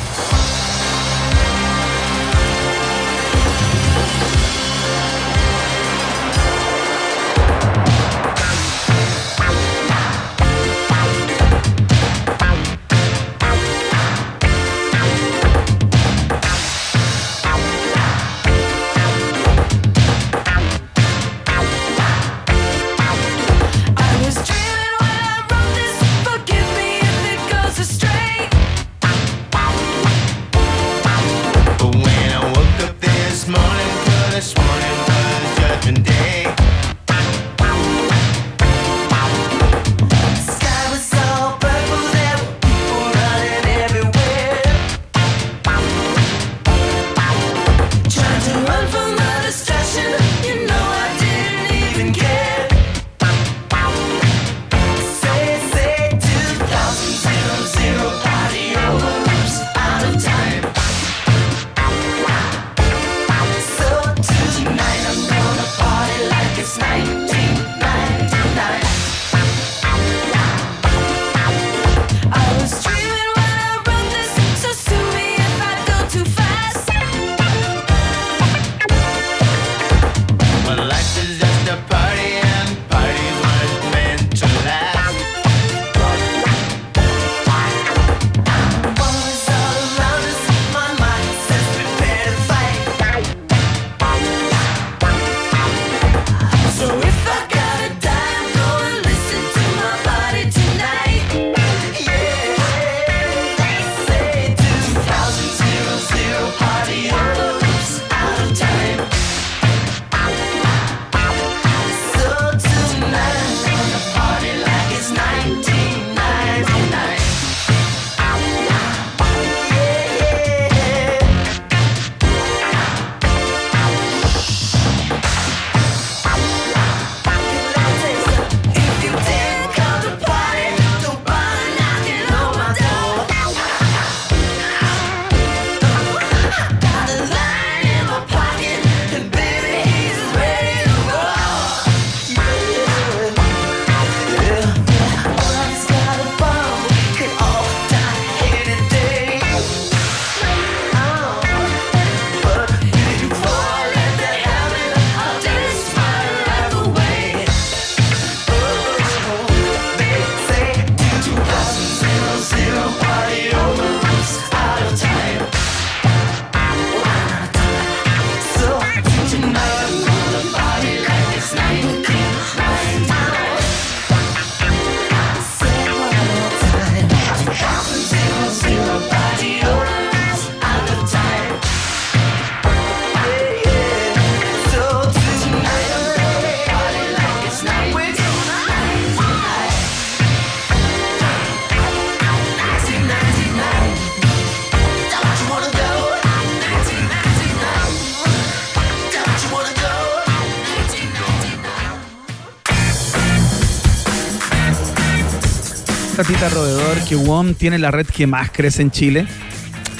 Roedor 206.36 207.00
que 207.08 207.16
WOM 207.16 207.54
tiene 207.54 207.80
la 207.80 207.90
red 207.90 208.06
que 208.06 208.28
más 208.28 208.52
crece 208.52 208.82
en 208.82 208.92
Chile? 208.92 209.26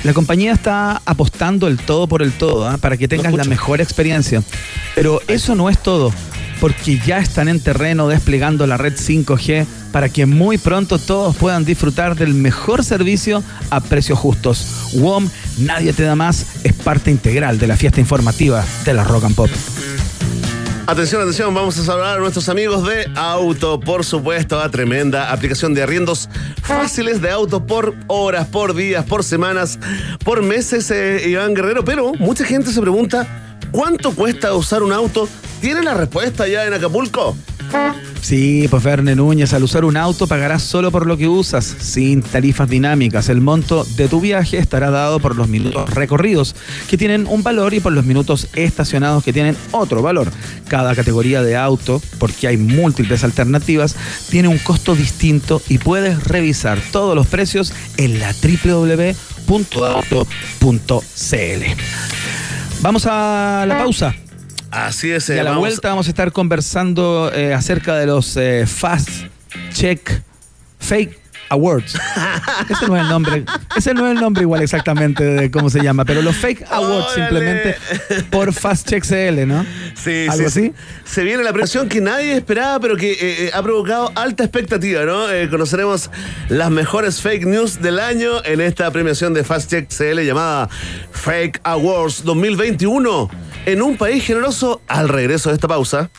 La 0.04 0.14
compañía 0.14 0.52
está 0.52 1.02
apostando 1.06 1.68
el 1.68 1.78
todo 1.78 2.08
por 2.08 2.22
el 2.22 2.34
todo 2.34 2.68
¿ah? 2.68 2.78
para 2.78 2.98
que 2.98 3.08
tengas 3.08 3.34
la 3.34 3.46
mejor 3.46 3.80
experiencia. 3.80 4.44
Pero 4.94 5.22
eso 5.30 5.56
no 5.56 5.70
es 5.70 5.80
todo, 5.80 6.14
porque 6.60 7.00
ya 7.00 7.20
están 7.20 7.48
en 7.48 7.62
terreno 7.62 8.10
desplegando 8.10 8.68
la 8.68 8.76
red 8.76 8.94
5G 8.94 9.66
para 9.94 10.10
que 10.10 10.26
muy 10.26 10.58
pronto 10.58 11.00
todos 11.00 11.36
puedan 11.38 11.64
disfrutar 11.64 12.16
del 12.16 12.34
mejor 12.34 12.84
servicio 12.84 13.42
a 13.70 13.80
precios 13.80 14.20
justos. 14.20 14.92
WOM, 14.96 15.30
nadie 15.60 15.94
te 15.94 16.04
da 16.04 16.16
más, 16.16 16.46
es 16.66 16.74
parte 16.74 17.10
integral 17.10 17.58
de 17.58 17.68
la 17.68 17.78
fiesta 17.78 18.02
informativa 18.02 18.66
de 18.84 18.94
la 18.94 19.06
Rock 19.06 19.24
and 19.24 19.36
Pop. 19.36 19.50
Atención, 20.90 21.22
atención, 21.22 21.54
vamos 21.54 21.78
a 21.78 21.84
saludar 21.84 22.16
a 22.16 22.20
nuestros 22.22 22.48
amigos 22.48 22.88
de 22.88 23.12
Auto, 23.14 23.78
por 23.78 24.06
supuesto, 24.06 24.58
a 24.58 24.72
tremenda 24.72 25.34
aplicación 25.34 25.74
de 25.74 25.84
arriendos 25.84 26.30
fáciles 26.64 27.22
de 27.22 27.30
auto 27.30 27.68
por 27.68 27.94
horas, 28.08 28.48
por 28.48 28.74
días, 28.74 29.04
por 29.04 29.26
semanas, 29.26 29.78
por 30.24 30.42
meses, 30.42 30.90
eh, 30.90 31.28
Iván 31.28 31.54
Guerrero. 31.54 31.84
Pero 31.84 32.14
mucha 32.14 32.46
gente 32.46 32.72
se 32.72 32.80
pregunta, 32.80 33.28
¿cuánto 33.72 34.16
cuesta 34.16 34.54
usar 34.54 34.82
un 34.82 34.94
auto? 34.94 35.28
¿Tiene 35.60 35.84
la 35.84 35.94
respuesta 35.94 36.48
ya 36.48 36.66
en 36.66 36.74
Acapulco? 36.74 37.36
Sí, 38.28 38.68
pues 38.70 38.84
Verne 38.84 39.16
Núñez, 39.16 39.54
al 39.54 39.64
usar 39.64 39.86
un 39.86 39.96
auto 39.96 40.28
pagarás 40.28 40.62
solo 40.62 40.92
por 40.92 41.08
lo 41.08 41.16
que 41.16 41.30
usas, 41.30 41.64
sin 41.80 42.22
tarifas 42.22 42.70
dinámicas. 42.70 43.30
El 43.30 43.40
monto 43.40 43.86
de 43.96 44.10
tu 44.10 44.20
viaje 44.20 44.58
estará 44.58 44.92
dado 44.92 45.22
por 45.22 45.38
los 45.38 45.48
minutos 45.48 45.90
recorridos, 45.92 46.54
que 46.90 46.98
tienen 46.98 47.26
un 47.28 47.42
valor, 47.42 47.74
y 47.74 47.80
por 47.80 47.94
los 47.94 48.04
minutos 48.04 48.50
estacionados, 48.54 49.24
que 49.24 49.32
tienen 49.32 49.56
otro 49.72 50.02
valor. 50.02 50.30
Cada 50.68 50.94
categoría 50.94 51.42
de 51.42 51.56
auto, 51.56 52.02
porque 52.20 52.50
hay 52.50 52.58
múltiples 52.58 53.24
alternativas, 53.24 53.96
tiene 54.30 54.50
un 54.50 54.58
costo 54.58 54.94
distinto 54.94 55.62
y 55.70 55.78
puedes 55.78 56.22
revisar 56.26 56.80
todos 56.92 57.16
los 57.16 57.28
precios 57.28 57.72
en 57.96 58.20
la 58.20 58.34
www.auto.cl. 58.34 59.16
Vamos 62.82 63.06
a 63.10 63.66
la 63.66 63.78
pausa. 63.78 64.27
Así 64.86 65.12
es. 65.12 65.28
Y 65.30 65.34
eh, 65.34 65.40
a 65.40 65.44
la 65.44 65.50
vamos- 65.52 65.62
vuelta 65.70 65.90
vamos 65.90 66.08
a 66.08 66.10
estar 66.10 66.32
conversando 66.32 67.32
eh, 67.34 67.54
acerca 67.54 67.96
de 67.96 68.06
los 68.06 68.36
eh, 68.38 68.66
Fast 68.68 69.10
Check 69.74 70.22
Fake 70.80 71.20
Awards. 71.50 71.94
ese 72.70 72.88
no 72.88 72.98
es 72.98 73.04
el 73.04 73.10
nombre. 73.10 73.46
Ese 73.78 73.94
no 73.94 74.06
es 74.08 74.16
el 74.16 74.20
nombre 74.22 74.44
igual 74.44 74.62
exactamente 74.62 75.24
de 75.24 75.50
cómo 75.50 75.70
se 75.70 75.82
llama, 75.82 76.04
pero 76.04 76.22
los 76.22 76.36
Fake 76.36 76.66
Awards 76.70 77.14
simplemente 77.16 77.78
por 78.30 78.52
Fast 78.54 78.90
Check 78.90 79.06
CL, 79.06 79.48
¿no? 79.48 79.66
Sí, 79.96 80.28
¿Algo 80.30 80.38
sí, 80.38 80.46
así? 80.46 80.62
sí. 80.68 80.74
Se 81.06 81.24
viene 81.24 81.44
la 81.44 81.52
premiación 81.54 81.88
que 81.88 82.02
nadie 82.02 82.34
esperaba, 82.36 82.80
pero 82.82 82.98
que 82.98 83.14
eh, 83.14 83.18
eh, 83.22 83.52
ha 83.54 83.64
provocado 83.64 84.12
alta 84.16 84.44
expectativa, 84.44 85.06
¿no? 85.06 85.32
Eh, 85.32 85.50
conoceremos 85.50 86.12
las 86.50 86.70
mejores 86.70 87.22
fake 87.22 87.46
news 87.46 87.82
del 87.82 88.00
año 88.00 88.44
en 88.44 88.60
esta 88.60 88.92
premiación 88.92 89.34
de 89.34 89.46
Fast 89.46 89.70
Check 89.72 89.88
CL 89.90 90.20
llamada 90.26 90.68
Fake 91.14 91.62
Awards 91.64 92.24
2021 92.26 93.30
en 93.66 93.82
un 93.82 93.98
país 93.98 94.24
generoso 94.24 94.82
al 94.88 95.10
regreso 95.10 95.50
de 95.50 95.56
esta 95.56 95.68
pausa. 95.68 96.10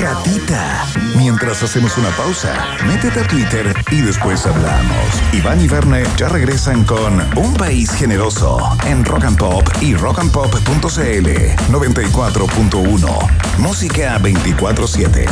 Ratita. 0.00 0.86
Mientras 1.16 1.62
hacemos 1.62 1.96
una 1.98 2.08
pausa, 2.10 2.54
métete 2.86 3.20
a 3.20 3.28
Twitter 3.28 3.74
y 3.90 4.00
después 4.00 4.46
hablamos. 4.46 5.06
Iván 5.32 5.60
y 5.60 5.68
Verne 5.68 6.04
ya 6.16 6.28
regresan 6.28 6.84
con 6.84 7.20
Un 7.36 7.54
País 7.54 7.90
Generoso 7.92 8.58
en 8.86 9.04
Rock 9.04 9.24
and 9.24 9.38
Pop 9.38 9.68
y 9.80 9.94
rockandpop.cl 9.94 11.28
94.1. 11.70 13.58
Música 13.58 14.18
24-7. 14.18 15.26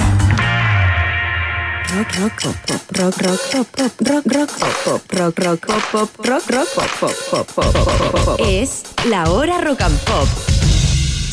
Rock, 1.95 2.09
rock, 2.21 2.33
pop, 2.43 2.57
pop, 2.67 2.81
rock, 2.97 3.17
rock, 3.21 3.41
pop, 3.53 3.67
pop, 3.77 3.93
rock, 4.01 4.25
rock, 4.33 4.51
pop, 4.59 4.75
pop, 4.85 5.03
rock, 5.13 5.39
rock, 5.39 5.61
pop, 5.67 5.83
pop, 5.93 6.27
rock, 6.27 6.51
rock, 6.51 6.69
pop, 6.75 6.91
pop, 7.01 7.13
pop, 7.31 7.47
pop, 7.55 7.73
pop, 7.73 7.85
pop, 7.85 8.25
pop. 8.25 8.41
Es 8.41 8.83
la 9.05 9.31
hora 9.31 9.61
rock 9.61 9.83
and 9.83 9.99
pop. 10.05 10.72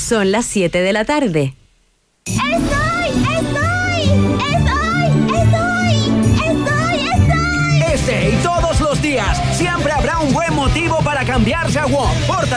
Son 0.09 0.31
las 0.31 0.47
7 0.47 0.81
de 0.81 0.91
la 0.91 1.05
tarde. 1.05 1.53
¡Estoy! 2.25 2.49
¡Estoy! 3.31 4.01
¡Estoy! 4.39 4.58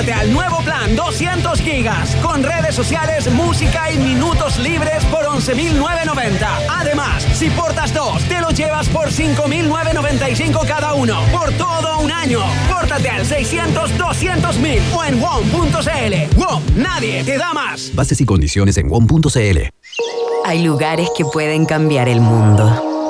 Pórtate 0.02 0.20
al 0.20 0.32
nuevo 0.32 0.58
plan 0.64 0.96
200 0.96 1.60
gigas, 1.60 2.16
con 2.16 2.42
redes 2.42 2.74
sociales, 2.74 3.30
música 3.30 3.88
y 3.92 3.98
minutos 3.98 4.58
libres 4.58 5.04
por 5.04 5.24
11.990. 5.24 6.44
Además, 6.68 7.22
si 7.22 7.48
portas 7.50 7.94
dos, 7.94 8.20
te 8.24 8.40
lo 8.40 8.50
llevas 8.50 8.88
por 8.88 9.10
5.995 9.10 10.66
cada 10.66 10.94
uno, 10.94 11.20
por 11.30 11.52
todo 11.52 12.00
un 12.00 12.10
año. 12.10 12.40
Pórtate 12.68 13.10
al 13.10 13.24
600 13.24 13.96
200 13.96 14.58
mil 14.58 14.82
o 14.92 15.04
en 15.04 15.20
WOM.cl. 15.20 16.36
WOM, 16.36 16.62
nadie 16.74 17.22
te 17.22 17.38
da 17.38 17.52
más. 17.52 17.94
Bases 17.94 18.20
y 18.20 18.24
condiciones 18.24 18.78
en 18.78 18.88
WOM.cl. 18.88 19.58
Hay 20.44 20.64
lugares 20.64 21.10
que 21.16 21.24
pueden 21.24 21.64
cambiar 21.64 22.08
el 22.08 22.20
mundo. 22.20 22.91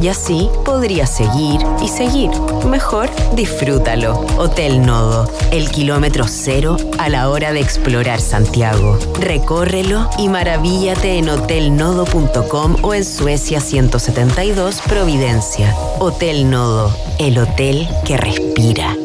Y 0.00 0.08
así 0.08 0.48
podrías 0.64 1.10
seguir 1.10 1.60
y 1.82 1.88
seguir. 1.88 2.30
Mejor 2.68 3.10
disfrútalo. 3.34 4.24
Hotel 4.38 4.82
Nodo, 4.84 5.28
el 5.50 5.70
kilómetro 5.70 6.24
cero 6.28 6.76
a 6.98 7.08
la 7.08 7.28
hora 7.28 7.52
de 7.52 7.60
explorar 7.60 8.20
Santiago. 8.20 8.98
Recórrelo 9.20 10.08
y 10.18 10.28
maravíllate 10.28 11.18
en 11.18 11.28
hotelnodo.com 11.28 12.76
o 12.82 12.94
en 12.94 13.04
Suecia 13.04 13.60
172 13.60 14.82
Providencia. 14.82 15.74
Hotel 15.98 16.50
Nodo, 16.50 16.94
el 17.18 17.38
hotel 17.38 17.88
que 18.04 18.16
respira. 18.16 18.96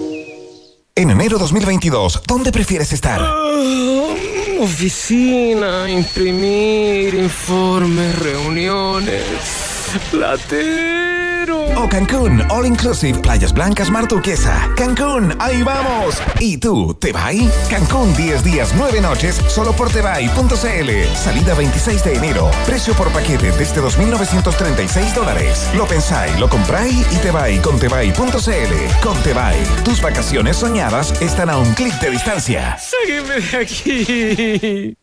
En 0.96 1.12
enero 1.12 1.38
2022, 1.38 2.24
¿dónde 2.26 2.52
prefieres 2.52 2.92
estar? 2.92 3.22
Oficina, 4.60 5.88
imprimir, 5.88 7.14
informes, 7.14 8.18
reuniones. 8.18 9.67
Platero. 10.12 11.66
O 11.78 11.88
Cancún, 11.88 12.44
All 12.50 12.66
Inclusive, 12.66 13.20
Playas 13.20 13.54
Blancas, 13.54 13.90
Mar 13.90 14.08
Turquesa. 14.08 14.70
Cancún, 14.76 15.36
ahí 15.40 15.64
vamos. 15.64 16.22
¿Y 16.40 16.58
tú, 16.58 16.94
te 16.96 17.12
va 17.12 17.28
ahí? 17.28 17.50
Cancún, 17.70 18.16
10 18.16 18.44
días, 18.44 18.74
9 18.76 19.02
noches, 19.02 19.36
solo 19.48 19.74
por 19.74 19.90
tebay.cl. 19.90 21.16
Salida 21.16 21.54
26 21.54 22.04
de 22.04 22.16
enero. 22.16 22.52
Precio 22.66 22.94
por 22.96 23.10
paquete 23.12 23.52
desde 23.52 23.82
2.936 23.82 25.14
dólares. 25.14 25.70
Lo 25.76 25.86
pensáis, 25.86 26.38
lo 26.40 26.50
compráis 26.50 27.06
y 27.12 27.18
te 27.18 27.32
va 27.32 27.46
con 27.62 27.80
tebay.cl. 27.80 29.02
Con 29.02 29.24
Tebay, 29.24 29.64
tus 29.84 30.02
vacaciones 30.02 30.58
soñadas 30.58 31.22
están 31.22 31.50
a 31.50 31.58
un 31.58 31.74
clic 31.74 31.94
de 32.00 32.12
distancia. 32.12 32.78
Sáquenme 32.78 33.40
de 33.40 33.58
aquí. 33.58 34.98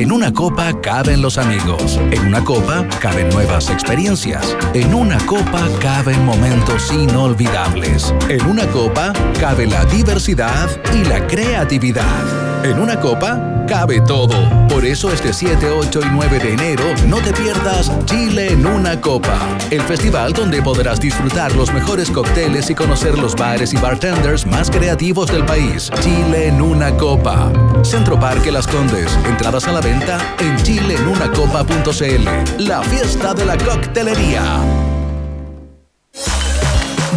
En 0.00 0.12
una 0.12 0.32
copa 0.32 0.72
caben 0.80 1.20
los 1.20 1.36
amigos. 1.36 2.00
En 2.10 2.26
una 2.26 2.42
copa 2.42 2.88
caben 3.02 3.28
nuevas 3.28 3.68
experiencias. 3.68 4.56
En 4.72 4.94
una 4.94 5.18
copa 5.26 5.68
caben 5.78 6.24
momentos 6.24 6.90
inolvidables. 6.90 8.14
En 8.30 8.46
una 8.46 8.66
copa 8.68 9.12
cabe 9.38 9.66
la 9.66 9.84
diversidad 9.84 10.70
y 10.94 11.04
la 11.04 11.26
creatividad. 11.26 12.49
En 12.62 12.78
una 12.78 13.00
copa 13.00 13.64
cabe 13.66 14.02
todo. 14.02 14.36
Por 14.68 14.84
eso 14.84 15.10
este 15.12 15.32
7, 15.32 15.70
8 15.70 16.00
y 16.02 16.06
9 16.12 16.38
de 16.38 16.52
enero 16.52 16.84
no 17.06 17.16
te 17.18 17.32
pierdas 17.32 17.90
Chile 18.04 18.52
en 18.52 18.66
una 18.66 19.00
copa. 19.00 19.38
El 19.70 19.80
festival 19.82 20.34
donde 20.34 20.60
podrás 20.60 21.00
disfrutar 21.00 21.54
los 21.56 21.72
mejores 21.72 22.10
cócteles 22.10 22.68
y 22.68 22.74
conocer 22.74 23.18
los 23.18 23.34
bares 23.34 23.72
y 23.72 23.78
bartenders 23.78 24.46
más 24.46 24.70
creativos 24.70 25.32
del 25.32 25.46
país. 25.46 25.90
Chile 26.00 26.48
en 26.48 26.60
una 26.60 26.94
copa. 26.96 27.50
Centro 27.82 28.20
Parque 28.20 28.52
Las 28.52 28.66
Condes. 28.66 29.16
Entradas 29.24 29.66
a 29.66 29.72
la 29.72 29.80
venta 29.80 30.18
en 30.40 30.62
chileenunacopa.cl. 30.62 32.28
La 32.58 32.82
fiesta 32.82 33.32
de 33.32 33.46
la 33.46 33.56
coctelería. 33.56 34.42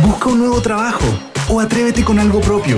Busca 0.05 0.29
un 0.29 0.39
nuevo 0.39 0.61
trabajo 0.61 1.05
o 1.49 1.59
atrévete 1.59 2.03
con 2.03 2.19
algo 2.19 2.39
propio. 2.39 2.77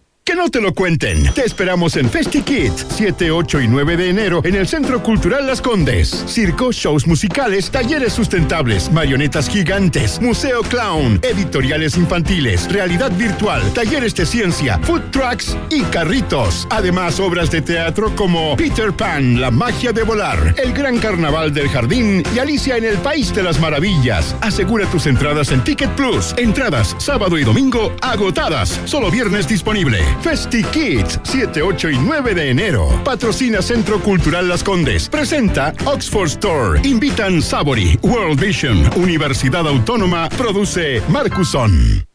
No 0.41 0.49
te 0.49 0.59
lo 0.59 0.73
cuenten. 0.73 1.31
Te 1.35 1.45
esperamos 1.45 1.95
en 1.97 2.09
FestiKit, 2.09 2.73
7, 2.73 3.29
8 3.29 3.61
y 3.61 3.67
9 3.67 3.95
de 3.95 4.09
enero 4.09 4.41
en 4.43 4.55
el 4.55 4.67
Centro 4.67 5.03
Cultural 5.03 5.45
Las 5.45 5.61
Condes. 5.61 6.09
Circo, 6.27 6.71
shows 6.71 7.05
musicales, 7.05 7.69
talleres 7.69 8.13
sustentables, 8.13 8.91
marionetas 8.91 9.47
gigantes, 9.47 10.19
museo 10.19 10.63
clown, 10.63 11.19
editoriales 11.21 11.95
infantiles, 11.95 12.67
realidad 12.71 13.11
virtual, 13.11 13.61
talleres 13.75 14.15
de 14.15 14.25
ciencia, 14.25 14.79
food 14.79 15.11
trucks 15.11 15.55
y 15.69 15.83
carritos. 15.83 16.67
Además, 16.71 17.19
obras 17.19 17.51
de 17.51 17.61
teatro 17.61 18.15
como 18.15 18.57
Peter 18.57 18.91
Pan, 18.93 19.39
La 19.39 19.51
magia 19.51 19.91
de 19.91 20.01
volar, 20.01 20.55
El 20.57 20.73
gran 20.73 20.97
carnaval 20.97 21.53
del 21.53 21.69
jardín 21.69 22.23
y 22.35 22.39
Alicia 22.39 22.77
en 22.77 22.85
el 22.85 22.97
País 22.97 23.31
de 23.35 23.43
las 23.43 23.59
Maravillas. 23.59 24.35
Asegura 24.41 24.87
tus 24.87 25.05
entradas 25.05 25.51
en 25.51 25.63
Ticket 25.63 25.91
Plus. 25.91 26.33
Entradas 26.35 26.95
sábado 26.97 27.37
y 27.37 27.43
domingo 27.43 27.93
agotadas. 28.01 28.81
Solo 28.85 29.11
viernes 29.11 29.47
disponible. 29.47 29.99
Festi 30.31 30.63
Kids, 30.63 31.19
7, 31.23 31.61
8 31.61 31.89
y 31.89 31.97
9 31.97 32.33
de 32.33 32.51
enero. 32.51 32.87
Patrocina 33.03 33.61
Centro 33.61 33.99
Cultural 33.99 34.47
Las 34.47 34.63
Condes. 34.63 35.09
Presenta 35.09 35.73
Oxford 35.83 36.27
Store. 36.27 36.79
Invitan 36.87 37.41
Savory, 37.41 37.99
World 38.01 38.39
Vision, 38.39 38.89
Universidad 38.95 39.67
Autónoma. 39.67 40.29
Produce 40.29 41.01
Marcuson. 41.09 42.05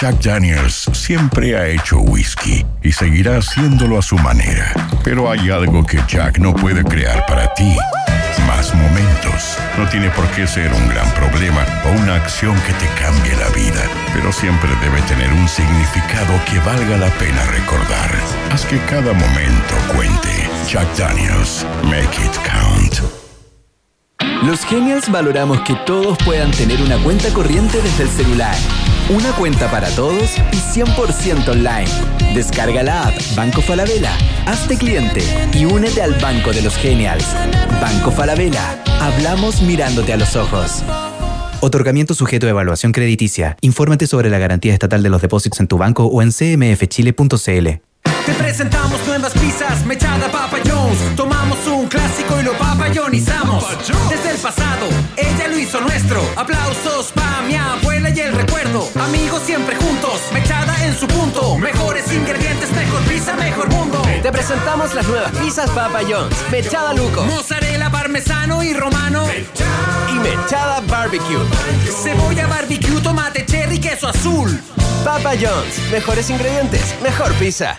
Jack 0.00 0.20
Daniels 0.22 0.88
siempre 0.92 1.56
ha 1.56 1.66
hecho 1.66 1.98
whisky 1.98 2.64
y 2.84 2.92
seguirá 2.92 3.38
haciéndolo 3.38 3.98
a 3.98 4.02
su 4.02 4.18
manera. 4.18 4.72
Pero 5.02 5.28
hay 5.28 5.50
algo 5.50 5.84
que 5.84 5.98
Jack 6.06 6.38
no 6.38 6.54
puede 6.54 6.84
crear 6.84 7.26
para 7.26 7.52
ti. 7.54 7.76
Más 8.46 8.74
momentos. 8.74 9.58
No 9.78 9.88
tiene 9.88 10.10
por 10.10 10.26
qué 10.28 10.46
ser 10.46 10.72
un 10.72 10.88
gran 10.88 11.10
problema 11.14 11.64
o 11.86 12.00
una 12.00 12.16
acción 12.16 12.54
que 12.62 12.72
te 12.74 12.86
cambie 13.00 13.34
la 13.36 13.48
vida, 13.50 13.82
pero 14.12 14.32
siempre 14.32 14.70
debe 14.80 15.00
tener 15.02 15.32
un 15.32 15.48
significado 15.48 16.32
que 16.44 16.58
valga 16.60 16.98
la 16.98 17.10
pena 17.18 17.44
recordar. 17.46 18.10
Haz 18.50 18.64
que 18.66 18.78
cada 18.86 19.12
momento 19.12 19.74
cuente. 19.94 20.48
Jack 20.68 20.88
Daniels, 20.96 21.64
make 21.84 22.16
it 22.24 22.36
count. 22.44 23.00
Los 24.42 24.64
Genials 24.66 25.10
valoramos 25.10 25.60
que 25.60 25.74
todos 25.86 26.18
puedan 26.24 26.50
tener 26.50 26.82
una 26.82 26.98
cuenta 26.98 27.28
corriente 27.32 27.80
desde 27.80 28.02
el 28.02 28.08
celular. 28.10 28.54
Una 29.10 29.32
cuenta 29.32 29.70
para 29.70 29.90
todos 29.90 30.30
y 30.50 30.56
100% 30.56 31.48
online. 31.48 31.90
Descarga 32.34 32.82
la 32.82 33.08
app 33.08 33.14
Banco 33.36 33.60
Falabella, 33.60 34.16
hazte 34.46 34.78
cliente 34.78 35.22
y 35.52 35.66
únete 35.66 36.00
al 36.00 36.14
Banco 36.14 36.54
de 36.54 36.62
los 36.62 36.74
Genials. 36.76 37.26
Banco 37.82 38.10
Falabella, 38.10 38.82
hablamos 39.02 39.60
mirándote 39.60 40.14
a 40.14 40.16
los 40.16 40.34
ojos. 40.36 40.82
Otorgamiento 41.60 42.14
sujeto 42.14 42.46
a 42.46 42.50
evaluación 42.50 42.92
crediticia. 42.92 43.58
Infórmate 43.60 44.06
sobre 44.06 44.30
la 44.30 44.38
garantía 44.38 44.72
estatal 44.72 45.02
de 45.02 45.10
los 45.10 45.20
depósitos 45.20 45.60
en 45.60 45.66
tu 45.66 45.76
banco 45.76 46.06
o 46.06 46.22
en 46.22 46.30
cmfchile.cl. 46.30 47.93
Te 48.26 48.32
presentamos 48.32 49.06
nuevas 49.06 49.34
pizzas, 49.34 49.84
mechada 49.84 50.32
Papa 50.32 50.56
Jones. 50.64 50.98
Tomamos 51.14 51.58
un 51.66 51.86
clásico 51.88 52.40
y 52.40 52.42
lo 52.42 52.54
papayonizamos. 52.54 53.62
Desde 54.08 54.30
el 54.30 54.38
pasado, 54.38 54.88
ella 55.14 55.48
lo 55.48 55.58
hizo 55.58 55.78
nuestro. 55.82 56.22
Aplausos 56.34 57.12
pa' 57.12 57.42
mi 57.46 57.54
abuela 57.54 58.08
y 58.08 58.20
el 58.20 58.32
recuerdo. 58.32 58.88
Amigos 58.98 59.42
siempre 59.44 59.76
juntos, 59.76 60.22
mechada 60.32 60.74
en 60.86 60.98
su 60.98 61.06
punto. 61.06 61.58
Mejores 61.58 62.10
ingredientes, 62.10 62.72
mejor 62.72 63.02
pizza, 63.02 63.36
mejor 63.36 63.68
mundo. 63.68 64.00
Te 64.22 64.32
presentamos 64.32 64.94
las 64.94 65.06
nuevas 65.06 65.30
pizzas 65.32 65.68
Papa 65.72 66.00
John's. 66.08 66.34
Mechada 66.50 66.94
Luco. 66.94 67.24
Mozzarella 67.24 67.90
parmesano 67.90 68.62
y 68.62 68.72
romano. 68.72 69.26
Y 70.08 70.14
mechada 70.14 70.80
barbecue. 70.88 71.44
Cebolla 72.02 72.46
barbecue, 72.46 73.02
tomate 73.02 73.44
cherry, 73.44 73.78
queso 73.78 74.08
azul. 74.08 74.58
Papa 75.04 75.32
John's. 75.32 75.90
Mejores 75.92 76.30
ingredientes, 76.30 76.94
mejor 77.02 77.30
pizza. 77.34 77.78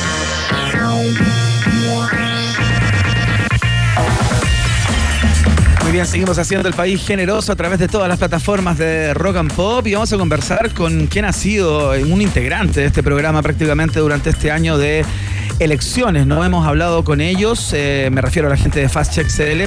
Bien, 5.91 6.05
seguimos 6.05 6.37
haciendo 6.39 6.69
el 6.69 6.73
país 6.73 7.05
generoso 7.05 7.51
a 7.51 7.55
través 7.57 7.77
de 7.77 7.89
todas 7.89 8.07
las 8.07 8.17
plataformas 8.17 8.77
de 8.77 9.13
Rock 9.13 9.35
and 9.35 9.53
Pop 9.53 9.85
y 9.85 9.93
vamos 9.93 10.13
a 10.13 10.17
conversar 10.17 10.73
con 10.73 11.07
quien 11.07 11.25
ha 11.25 11.33
sido 11.33 11.91
un 11.91 12.21
integrante 12.21 12.79
de 12.79 12.85
este 12.85 13.03
programa 13.03 13.41
prácticamente 13.41 13.99
durante 13.99 14.29
este 14.29 14.51
año 14.51 14.77
de 14.77 15.03
elecciones. 15.59 16.25
No 16.25 16.43
hemos 16.43 16.65
hablado 16.67 17.03
con 17.03 17.21
ellos, 17.21 17.71
eh, 17.73 18.09
me 18.11 18.21
refiero 18.21 18.47
a 18.47 18.51
la 18.51 18.57
gente 18.57 18.79
de 18.79 18.89
Fast 18.89 19.13
Check 19.13 19.27
CL, 19.27 19.63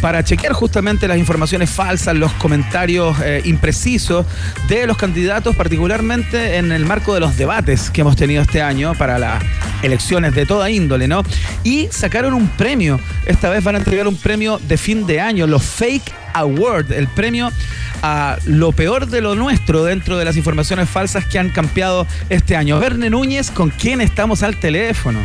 para 0.00 0.24
chequear 0.24 0.52
justamente 0.52 1.08
las 1.08 1.18
informaciones 1.18 1.70
falsas, 1.70 2.14
los 2.14 2.32
comentarios 2.32 3.16
eh, 3.22 3.42
imprecisos 3.44 4.26
de 4.68 4.86
los 4.86 4.96
candidatos, 4.96 5.54
particularmente 5.56 6.56
en 6.56 6.72
el 6.72 6.84
marco 6.86 7.14
de 7.14 7.20
los 7.20 7.36
debates 7.36 7.90
que 7.90 8.00
hemos 8.00 8.16
tenido 8.16 8.42
este 8.42 8.62
año 8.62 8.94
para 8.94 9.18
las 9.18 9.42
elecciones 9.82 10.34
de 10.34 10.46
toda 10.46 10.70
índole, 10.70 11.08
¿no? 11.08 11.22
Y 11.62 11.88
sacaron 11.90 12.34
un 12.34 12.48
premio. 12.48 12.98
Esta 13.26 13.50
vez 13.50 13.62
van 13.62 13.74
a 13.74 13.78
entregar 13.78 14.08
un 14.08 14.16
premio 14.16 14.58
de 14.66 14.76
fin 14.76 15.06
de 15.06 15.20
año, 15.20 15.46
los 15.46 15.62
Fake 15.62 16.23
Award, 16.34 16.92
el 16.92 17.08
premio 17.08 17.50
a 18.02 18.36
lo 18.44 18.72
peor 18.72 19.06
de 19.06 19.22
lo 19.22 19.34
nuestro 19.34 19.84
dentro 19.84 20.18
de 20.18 20.24
las 20.26 20.36
informaciones 20.36 20.90
falsas 20.90 21.24
que 21.24 21.38
han 21.38 21.48
campeado 21.48 22.06
este 22.28 22.56
año. 22.56 22.78
Verne 22.78 23.08
Núñez, 23.08 23.50
¿con 23.50 23.70
quién 23.70 24.00
estamos 24.00 24.42
al 24.42 24.58
teléfono? 24.60 25.20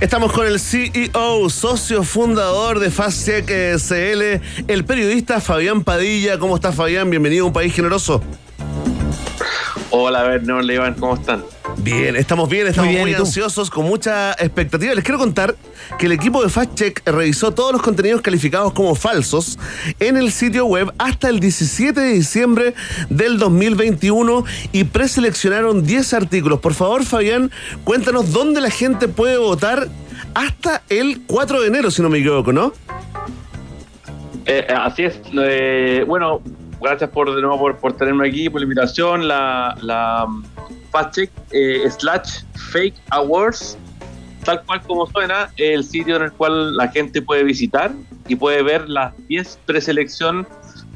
Estamos 0.00 0.32
con 0.32 0.46
el 0.46 0.58
CEO, 0.58 1.48
socio 1.48 2.02
fundador 2.02 2.80
de 2.80 2.90
Fast 2.90 3.26
Check 3.26 3.50
eh, 3.50 4.40
el 4.66 4.84
periodista 4.84 5.40
Fabián 5.40 5.84
Padilla. 5.84 6.38
¿Cómo 6.38 6.56
estás, 6.56 6.74
Fabián? 6.74 7.10
Bienvenido 7.10 7.44
a 7.44 7.46
un 7.48 7.52
país 7.52 7.72
generoso. 7.72 8.22
Hola, 9.96 10.40
hola, 10.52 10.72
Iván, 10.72 10.94
¿cómo 10.94 11.14
están? 11.14 11.44
Bien, 11.76 12.16
estamos 12.16 12.48
bien, 12.48 12.66
estamos 12.66 12.90
muy, 12.92 13.04
bien, 13.04 13.16
ansiosos, 13.16 13.70
con 13.70 13.86
mucha 13.86 14.32
expectativa. 14.32 14.92
Les 14.92 15.04
quiero 15.04 15.20
contar 15.20 15.54
que 16.00 16.06
el 16.06 16.12
equipo 16.12 16.42
de 16.42 16.48
Fast 16.48 16.74
Check 16.74 17.08
revisó 17.08 17.52
todos 17.54 17.70
los 17.70 17.80
contenidos 17.80 18.20
calificados 18.20 18.72
como 18.72 18.96
falsos 18.96 19.56
en 20.00 20.16
el 20.16 20.32
sitio 20.32 20.66
web 20.66 20.92
hasta 20.98 21.28
el 21.28 21.38
17 21.38 22.00
de 22.00 22.12
diciembre 22.12 22.74
del 23.08 23.38
2021 23.38 24.44
y 24.72 24.82
preseleccionaron 24.82 25.86
10 25.86 26.12
artículos. 26.14 26.58
Por 26.58 26.74
favor, 26.74 27.04
Fabián, 27.04 27.52
cuéntanos 27.84 28.32
dónde 28.32 28.60
la 28.60 28.70
gente 28.70 29.06
puede 29.06 29.38
votar 29.38 29.86
hasta 30.34 30.82
el 30.88 31.22
4 31.24 31.60
de 31.60 31.68
enero, 31.68 31.92
si 31.92 32.02
no 32.02 32.10
me 32.10 32.18
equivoco, 32.18 32.52
¿no? 32.52 32.72
Eh, 34.46 34.66
así 34.76 35.04
es. 35.04 35.20
eh, 35.34 36.04
bueno, 36.04 36.42
gracias 36.84 37.10
por 37.10 37.34
de 37.34 37.40
nuevo 37.40 37.74
por, 37.76 37.96
tenerme 37.96 38.28
aquí, 38.28 38.48
por 38.50 38.60
la 38.60 38.64
invitación. 38.64 39.26
La, 39.26 39.76
la 39.80 40.26
um, 40.26 40.44
Fast 40.90 41.18
eh, 41.18 41.90
slash 41.90 42.42
Fake 42.72 42.94
Awards, 43.10 43.76
tal 44.44 44.62
cual 44.64 44.82
como 44.82 45.06
suena, 45.06 45.50
el 45.56 45.82
sitio 45.82 46.16
en 46.16 46.22
el 46.22 46.32
cual 46.32 46.76
la 46.76 46.88
gente 46.88 47.22
puede 47.22 47.42
visitar 47.42 47.90
y 48.28 48.36
puede 48.36 48.62
ver 48.62 48.88
las 48.88 49.12
10 49.28 49.60
preselección 49.66 50.46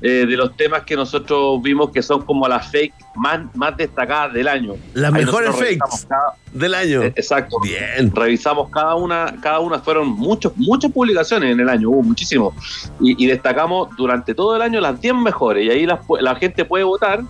eh, 0.02 0.26
de 0.26 0.36
los 0.36 0.56
temas 0.56 0.84
que 0.84 0.94
nosotros 0.94 1.60
vimos 1.62 1.90
que 1.90 2.02
son 2.02 2.22
como 2.22 2.46
las 2.46 2.70
fake 2.70 2.94
más, 3.18 3.40
más 3.54 3.76
destacadas 3.76 4.32
del 4.32 4.48
año. 4.48 4.74
Las 4.94 5.12
Ahí 5.12 5.24
mejores 5.24 5.54
fakes 5.54 5.78
cada- 6.08 6.34
del 6.52 6.74
año. 6.74 7.02
Eh, 7.02 7.12
Exacto. 7.16 7.58
Bien. 7.62 8.10
Revisamos 8.14 8.70
cada 8.70 8.94
una, 8.94 9.34
cada 9.42 9.58
una 9.60 9.78
fueron 9.80 10.08
muchos, 10.08 10.52
muchas 10.56 10.90
publicaciones 10.92 11.52
en 11.52 11.60
el 11.60 11.68
año, 11.68 11.90
hubo 11.90 12.02
muchísimo. 12.02 12.54
Y, 13.00 13.22
y 13.22 13.26
destacamos 13.26 13.88
durante 13.96 14.34
todo 14.34 14.56
el 14.56 14.62
año 14.62 14.80
las 14.80 15.00
10 15.00 15.14
mejores. 15.14 15.64
Y 15.66 15.70
ahí 15.70 15.86
la 15.86 16.34
gente 16.36 16.64
puede 16.64 16.84
votar, 16.84 17.22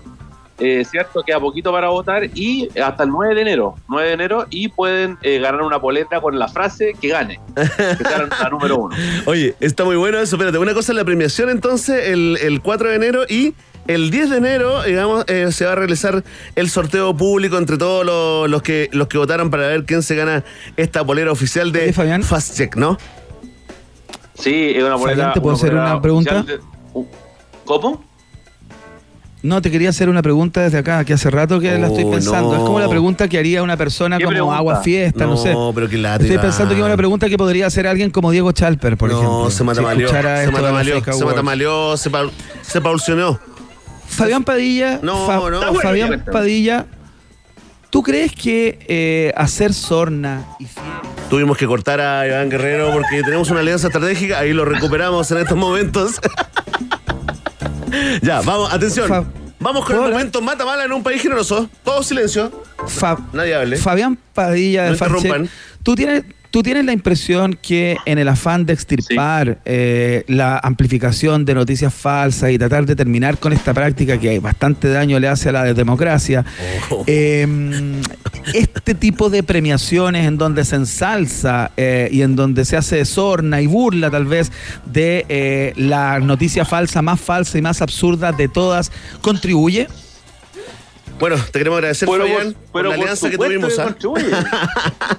eh, 0.59 0.85
¿cierto? 0.85 1.23
Queda 1.23 1.39
poquito 1.41 1.71
para 1.73 1.89
votar. 1.89 2.25
Y 2.35 2.69
hasta 2.81 3.05
el 3.05 3.11
9 3.11 3.35
de 3.35 3.41
enero, 3.43 3.75
9 3.89 4.09
de 4.09 4.15
enero, 4.15 4.47
y 4.51 4.69
pueden 4.69 5.19
eh, 5.23 5.39
ganar 5.39 5.63
una 5.63 5.81
poleta 5.81 6.21
con 6.21 6.39
la 6.39 6.49
frase 6.49 6.95
que 7.01 7.09
gane. 7.09 7.41
Que 7.55 7.65
sea 8.05 8.27
la, 8.29 8.37
la 8.43 8.49
número 8.51 8.77
uno. 8.77 8.97
Oye, 9.27 9.55
está 9.61 9.85
muy 9.85 9.97
bueno 9.97 10.19
eso. 10.19 10.37
Espérate, 10.37 10.59
una 10.59 10.75
cosa 10.75 10.93
es 10.93 10.97
la 10.97 11.05
premiación 11.05 11.49
entonces 11.51 12.09
el, 12.09 12.39
el 12.43 12.61
4 12.61 12.91
de 12.91 12.97
enero 12.97 13.23
y 13.29 13.55
el 13.87 14.11
10 14.11 14.29
de 14.31 14.37
enero, 14.37 14.83
digamos, 14.83 15.25
eh, 15.29 15.51
se 15.51 15.65
va 15.65 15.73
a 15.73 15.75
realizar 15.75 16.23
el 16.57 16.69
sorteo 16.69 17.17
público 17.17 17.57
entre 17.57 17.79
todos 17.79 18.05
los, 18.05 18.51
los 18.51 18.61
que 18.61 18.91
los 18.93 19.09
que 19.09 19.17
votaron 19.17 19.49
para 19.51 19.67
ver 19.69 19.85
quién 19.87 20.03
se 20.03 20.15
gana 20.15 20.45
esta 20.77 21.03
polera 21.07 21.33
oficial 21.33 21.73
de 21.73 21.91
Fast 22.23 22.55
Check, 22.57 22.77
¿no? 22.77 22.99
Sí, 24.35 24.73
es 24.77 24.83
una 24.85 24.97
¿te 25.33 25.41
puedo 25.41 25.55
una 25.55 25.55
hacer 25.57 25.71
polera 25.71 25.93
una 25.93 26.03
pregunta? 26.03 26.43
de- 26.43 26.61
¿Cómo? 27.65 28.05
No, 29.41 29.63
te 29.63 29.71
quería 29.71 29.91
hacer 29.91 30.09
una 30.09 30.21
pregunta 30.21 30.63
desde 30.63 30.79
acá, 30.79 31.05
que 31.05 31.13
hace 31.13 31.31
rato 31.31 31.61
que 31.61 31.79
la 31.79 31.87
estoy 31.87 32.05
Oh, 32.05 32.11
pensando. 32.11 32.51
no. 32.53 32.57
Es 32.59 32.63
como 32.65 32.81
la 32.81 32.89
pregunta 32.89 33.29
que 33.29 33.39
haría 33.39 33.63
una 33.63 33.77
persona 33.77 34.19
¿Qué 34.19 34.25
como 34.25 34.35
pregunta? 34.35 34.57
agua 34.59 34.83
fiesta, 34.83 35.25
no, 35.27 35.31
No, 35.33 35.37
sé. 35.37 35.55
pero 35.75 35.89
qué 35.89 35.97
lata, 35.97 36.25
Estoy 36.25 36.39
pensando 36.39 36.75
que 36.75 36.81
es 36.81 36.87
una 36.87 36.97
pregunta 36.97 37.29
que 37.29 37.39
podría 37.39 37.67
hacer 37.69 37.87
alguien 37.87 38.11
como 38.11 38.33
Diego 38.33 38.51
Chalper, 38.51 38.97
por 38.97 39.11
ejemplo. 39.11 39.45
No, 39.45 39.51
se 39.51 39.59
si 39.59 39.65
matamaleó, 39.65 40.07
escuchara 40.09 40.45
se 40.45 40.51
matamaleó, 40.51 41.01
se 41.13 41.25
matamaleó, 41.25 41.97
se, 41.97 42.11
se 42.63 42.81
paulcionó. 42.81 43.39
Fabián 44.09 44.43
Padilla. 44.43 44.99
No, 45.03 45.27
Fa- 45.27 45.37
no. 45.37 45.41
Bueno, 45.61 45.75
Fabián. 45.83 46.25
Padilla. 46.33 46.87
¿Tú 47.91 48.03
crees 48.03 48.33
que 48.33 48.79
eh, 48.89 49.33
hacer 49.37 49.73
sorna 49.73 50.45
y 50.59 50.67
Tuvimos 51.31 51.57
que 51.57 51.67
cortar 51.67 52.01
a 52.01 52.27
Iván 52.27 52.49
Guerrero 52.51 52.91
porque 52.93 53.23
tenemos 53.23 53.51
una 53.51 53.61
alianza 53.61 53.87
estratégica, 53.87 54.39
ahí 54.41 54.53
lo 54.53 54.65
recuperamos 54.65 55.31
en 55.31 55.39
estos 55.39 55.57
momentos. 55.57 56.17
ya, 58.23 58.41
vamos, 58.43 58.73
atención. 58.73 59.09
Fa- 59.09 59.25
vamos 59.61 59.85
con 59.85 59.97
el 59.97 60.11
momento 60.13 60.41
mata 60.41 60.65
mala 60.65 60.85
en 60.85 60.93
un 60.93 61.03
país 61.03 61.21
generoso. 61.23 61.69
Todo 61.85 62.03
silencio. 62.03 62.51
Fa- 62.87 63.19
Nadie 63.33 63.55
hable. 63.55 63.77
Fabián 63.77 64.19
Padilla 64.35 64.85
de 64.85 64.89
No 64.91 64.95
interrumpan. 64.95 65.49
¿tú 65.83 65.95
tienes, 65.95 66.25
¿tú 66.51 66.63
tienes 66.63 66.85
la 66.85 66.93
impresión 66.93 67.59
que 67.61 67.97
en 68.07 68.19
el 68.19 68.29
afán 68.29 68.65
de 68.67 68.73
extirpar 68.73 69.59
eh, 69.65 70.25
la 70.29 70.59
amplificación 70.59 71.45
de 71.45 71.55
noticias 71.55 71.93
falsas 71.93 72.51
y 72.51 72.59
tratar 72.59 72.87
de 72.87 72.97
terminar 72.97 73.39
con 73.39 73.53
esta 73.53 73.75
práctica 73.75 74.19
que 74.19 74.39
bastante 74.41 74.89
daño 74.89 75.19
le 75.21 75.29
hace 75.29 75.51
a 75.51 75.53
la 75.53 75.65
democracia, 75.75 76.45
Oh. 76.91 77.05
eh, 77.07 77.47
este 78.55 78.95
tipo 78.95 79.29
de 79.31 79.43
premiaciones 79.43 80.27
en 80.27 80.39
donde 80.39 80.65
se 80.65 80.77
ensalza 80.77 81.71
eh, 81.77 82.09
y 82.11 82.23
en 82.23 82.35
donde 82.37 82.65
se 82.65 82.77
hace 82.77 83.05
sorna 83.05 83.61
y 83.61 83.67
burla 83.67 84.11
tal 84.11 84.25
vez 84.25 84.51
de 84.87 85.27
eh, 85.29 85.73
la 85.77 86.19
noticia 86.19 86.65
falsa 86.65 87.03
más 87.03 87.21
falsa 87.21 87.59
y 87.59 87.63
más 87.63 87.83
absurda 87.83 88.33
de 88.33 88.49
todas, 88.49 88.91
contribuye? 89.21 89.87
Bueno, 91.21 91.37
te 91.51 91.59
queremos 91.59 91.79
agradecer, 91.79 92.09
Pero 92.09 92.25
por- 92.25 92.33
Fabián, 92.33 92.53
por, 92.55 92.73
pero 92.73 92.89
la 92.91 92.95
por 92.97 93.03
alianza 93.05 93.31
que 93.31 93.37
tuvimos. 93.39 93.75
que 93.75 93.83
¿ah? 93.83 95.19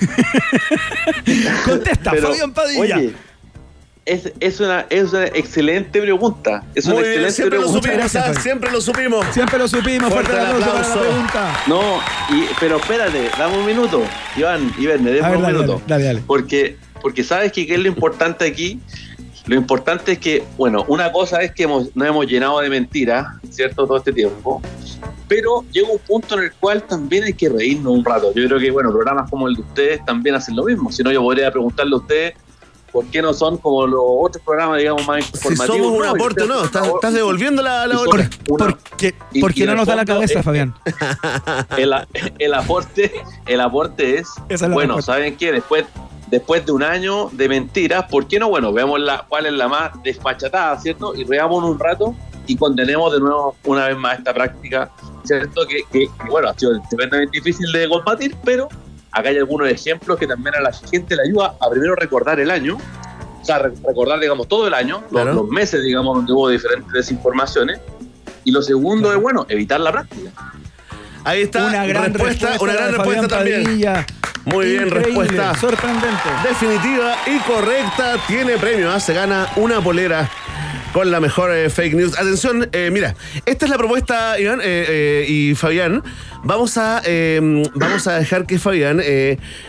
Contesta, 1.64 2.10
Pero, 2.10 2.28
Fabián 2.28 2.52
Padilla. 2.52 2.96
Oye, 2.96 3.12
es, 4.04 4.32
es, 4.38 4.60
una, 4.60 4.86
es 4.88 5.12
una 5.12 5.26
excelente 5.26 6.00
pregunta. 6.00 6.62
Es 6.74 6.86
una 6.86 6.94
Muy 6.94 7.02
bien, 7.08 7.24
excelente 7.24 7.34
siempre 7.34 7.58
lo 7.58 7.64
pregunta. 7.64 7.88
supimos, 7.88 8.16
¿ah? 8.16 8.40
siempre 8.40 8.70
lo 8.70 8.80
supimos. 8.80 9.26
Siempre 9.32 9.58
lo 9.58 9.68
supimos. 9.68 10.12
Fuerte, 10.12 10.32
Fuerte 10.32 10.50
el 10.50 10.54
aplauso 10.62 10.72
para 10.72 10.88
la 10.88 11.00
pregunta. 11.08 11.60
No, 11.66 12.00
y, 12.30 12.46
pero 12.60 12.76
espérate, 12.76 13.30
dame 13.36 13.58
un 13.58 13.66
minuto. 13.66 14.04
Iván, 14.36 14.72
Iván, 14.78 15.04
ver, 15.04 15.22
un 15.24 15.42
dale, 15.42 15.52
minuto. 15.52 15.82
dale, 15.88 16.04
dale. 16.04 16.22
Porque, 16.24 16.76
porque 17.02 17.24
sabes 17.24 17.50
que 17.50 17.66
qué 17.66 17.74
es 17.74 17.80
lo 17.80 17.88
importante 17.88 18.44
aquí. 18.46 18.80
Lo 19.46 19.54
importante 19.54 20.12
es 20.12 20.18
que, 20.18 20.44
bueno, 20.56 20.84
una 20.88 21.12
cosa 21.12 21.40
es 21.42 21.52
que 21.52 21.62
hemos, 21.64 21.94
nos 21.94 22.08
hemos 22.08 22.26
llenado 22.26 22.60
de 22.60 22.68
mentiras, 22.68 23.26
¿cierto? 23.50 23.86
Todo 23.86 23.98
este 23.98 24.12
tiempo. 24.12 24.60
Pero 25.28 25.64
llega 25.72 25.88
un 25.90 25.98
punto 25.98 26.36
en 26.36 26.44
el 26.44 26.52
cual 26.54 26.82
también 26.82 27.24
hay 27.24 27.32
que 27.32 27.48
reírnos 27.48 27.92
un 27.92 28.04
rato. 28.04 28.32
Yo 28.34 28.46
creo 28.46 28.58
que, 28.58 28.70
bueno, 28.70 28.90
programas 28.90 29.30
como 29.30 29.46
el 29.48 29.54
de 29.54 29.62
ustedes 29.62 30.04
también 30.04 30.34
hacen 30.34 30.56
lo 30.56 30.64
mismo. 30.64 30.90
Si 30.90 31.02
no, 31.02 31.12
yo 31.12 31.22
podría 31.22 31.50
preguntarle 31.52 31.94
a 31.94 31.98
ustedes 31.98 32.34
por 32.92 33.04
qué 33.06 33.20
no 33.20 33.34
son 33.34 33.58
como 33.58 33.86
los 33.86 34.00
otros 34.04 34.42
programas, 34.44 34.78
digamos, 34.78 35.06
más 35.06 35.24
Si 35.24 35.30
informativos. 35.48 35.76
somos 35.86 35.98
un 36.00 36.06
aporte, 36.06 36.46
¿no? 36.46 36.56
por 36.56 36.94
Estás, 36.96 37.12
devolviendo 37.14 37.60
la, 37.62 37.86
la 37.86 38.00
hora. 38.00 38.28
una- 38.48 38.68
Porque, 38.88 39.14
y- 39.32 39.40
porque 39.40 39.60
y 39.60 39.62
en 39.64 39.68
no 39.70 39.74
nos 39.76 39.86
da 39.86 39.96
la 39.96 40.04
cabeza, 40.04 40.38
es- 40.40 40.44
Fabián. 40.44 40.74
el, 41.76 42.54
aporte 42.54 43.12
el 43.46 43.60
aporte 43.60 44.18
es 44.18 44.28
es 44.48 44.68
bueno 44.70 45.00
saben 45.02 45.36
qué 45.36 45.52
después 45.52 45.84
después 46.26 46.64
de 46.66 46.72
un 46.72 46.82
año 46.82 47.28
de 47.32 47.48
mentiras 47.48 48.04
por 48.10 48.26
qué 48.26 48.38
no 48.38 48.48
bueno 48.48 48.72
veamos 48.72 49.00
la 49.00 49.24
cuál 49.28 49.46
es 49.46 49.52
la 49.52 49.68
más 49.68 49.90
desfachatada 50.02 50.78
cierto 50.80 51.14
y 51.14 51.24
veamos 51.24 51.62
un 51.64 51.78
rato 51.78 52.14
y 52.46 52.56
condenemos 52.56 53.12
de 53.12 53.20
nuevo 53.20 53.56
una 53.64 53.86
vez 53.88 53.96
más 53.96 54.18
esta 54.18 54.34
práctica 54.34 54.90
cierto 55.24 55.66
que, 55.66 55.78
que- 55.92 56.06
que, 56.08 56.28
bueno 56.30 56.48
ha 56.48 56.54
sido 56.58 56.72
tremendamente 56.90 57.38
difícil 57.38 57.70
de 57.72 57.88
combatir 57.88 58.36
pero 58.44 58.68
acá 59.12 59.28
hay 59.28 59.38
algunos 59.38 59.68
ejemplos 59.68 60.18
que 60.18 60.26
también 60.26 60.54
a 60.56 60.60
la 60.60 60.72
gente 60.72 61.14
le 61.16 61.22
ayuda 61.22 61.54
a 61.60 61.70
primero 61.70 61.94
recordar 61.94 62.38
el 62.40 62.50
año 62.50 62.76
o 63.40 63.44
sea 63.44 63.58
re- 63.58 63.72
recordar 63.86 64.18
digamos 64.20 64.48
todo 64.48 64.66
el 64.66 64.74
año 64.74 65.02
Claro. 65.10 65.32
los 65.32 65.48
meses 65.48 65.82
digamos 65.84 66.16
donde 66.16 66.32
hubo 66.32 66.48
diferentes 66.48 66.92
desinformaciones 66.92 67.80
y 68.44 68.50
lo 68.52 68.62
segundo 68.62 69.12
es 69.12 69.20
bueno 69.20 69.46
evitar 69.48 69.80
la 69.80 69.92
práctica 69.92 70.30
Ahí 71.26 71.42
está. 71.42 71.66
Una 71.66 71.84
gran 71.84 72.04
respuesta, 72.14 72.50
respuesta 72.50 72.62
una 72.62 72.72
gran 72.72 72.94
respuesta 72.94 73.28
también. 73.28 73.64
Padilla. 73.64 74.06
Muy 74.44 74.66
bien, 74.66 74.90
respuesta. 74.92 75.54
Sorprendente. 75.56 76.28
Definitiva 76.44 77.16
y 77.26 77.38
correcta. 77.40 78.16
Tiene 78.28 78.56
premio. 78.58 78.92
¿ah? 78.92 79.00
Se 79.00 79.12
gana 79.12 79.48
una 79.56 79.80
polera 79.80 80.30
con 80.96 81.10
la 81.10 81.20
mejor 81.20 81.52
eh, 81.52 81.68
fake 81.68 81.92
news. 81.92 82.18
Atención, 82.18 82.70
eh, 82.72 82.88
mira, 82.90 83.14
esta 83.44 83.66
es 83.66 83.70
la 83.70 83.76
propuesta, 83.76 84.40
Iván 84.40 84.60
eh, 84.62 84.86
eh, 84.88 85.26
y 85.28 85.54
Fabián. 85.54 86.02
Vamos 86.42 86.78
a, 86.78 87.02
vamos 87.74 88.06
a 88.06 88.18
dejar 88.18 88.46
que 88.46 88.60
Fabián 88.60 89.02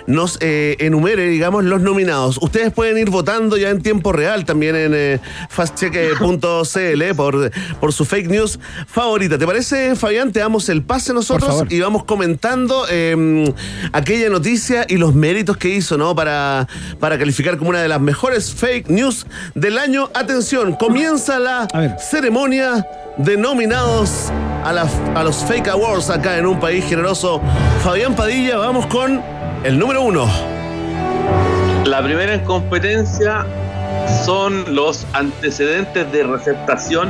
nos 0.05 0.37
enumere, 0.39 1.27
digamos, 1.27 1.63
los 1.63 1.81
nominados. 1.81 2.37
Ustedes 2.39 2.71
pueden 2.71 2.99
ir 2.99 3.09
votando 3.09 3.57
ya 3.57 3.71
en 3.71 3.81
tiempo 3.81 4.11
real 4.11 4.45
también 4.45 4.75
en 4.75 5.19
fastcheck.cl 5.49 7.15
por, 7.15 7.51
por 7.79 7.93
su 7.93 8.05
fake 8.05 8.27
news 8.27 8.59
favorita. 8.85 9.39
¿Te 9.39 9.47
parece, 9.47 9.95
Fabián? 9.95 10.31
Te 10.31 10.39
damos 10.39 10.69
el 10.69 10.83
pase 10.83 11.13
nosotros 11.13 11.63
y 11.69 11.79
vamos 11.79 12.03
comentando 12.03 12.85
eh, 12.91 13.51
aquella 13.91 14.29
noticia 14.29 14.85
y 14.87 14.97
los 14.97 15.15
méritos 15.15 15.57
que 15.57 15.69
hizo, 15.69 15.97
¿no? 15.97 16.15
Para, 16.15 16.67
para 16.99 17.17
calificar 17.17 17.57
como 17.57 17.71
una 17.71 17.81
de 17.81 17.87
las 17.87 18.01
mejores 18.01 18.53
fake 18.53 18.89
news 18.89 19.25
del 19.55 19.79
año. 19.79 20.11
Atención, 20.13 20.75
comienza 20.75 21.16
la 21.17 21.67
ceremonia 21.97 22.85
de 23.17 23.37
nominados 23.37 24.31
a, 24.63 24.71
la- 24.71 24.87
a 25.15 25.23
los 25.23 25.37
Fake 25.37 25.67
Awards 25.69 26.09
acá 26.11 26.37
en 26.37 26.45
un 26.45 26.59
país 26.59 26.85
generoso. 26.85 27.41
Fabián 27.83 28.15
Padilla, 28.15 28.57
vamos 28.57 28.85
con 28.85 29.19
el 29.63 29.79
número 29.79 30.03
uno. 30.03 30.27
La 31.85 32.03
primera 32.03 32.35
en 32.35 32.41
competencia 32.45 33.45
son 34.25 34.75
los 34.75 35.05
antecedentes 35.13 36.11
de 36.11 36.23
receptación 36.23 37.09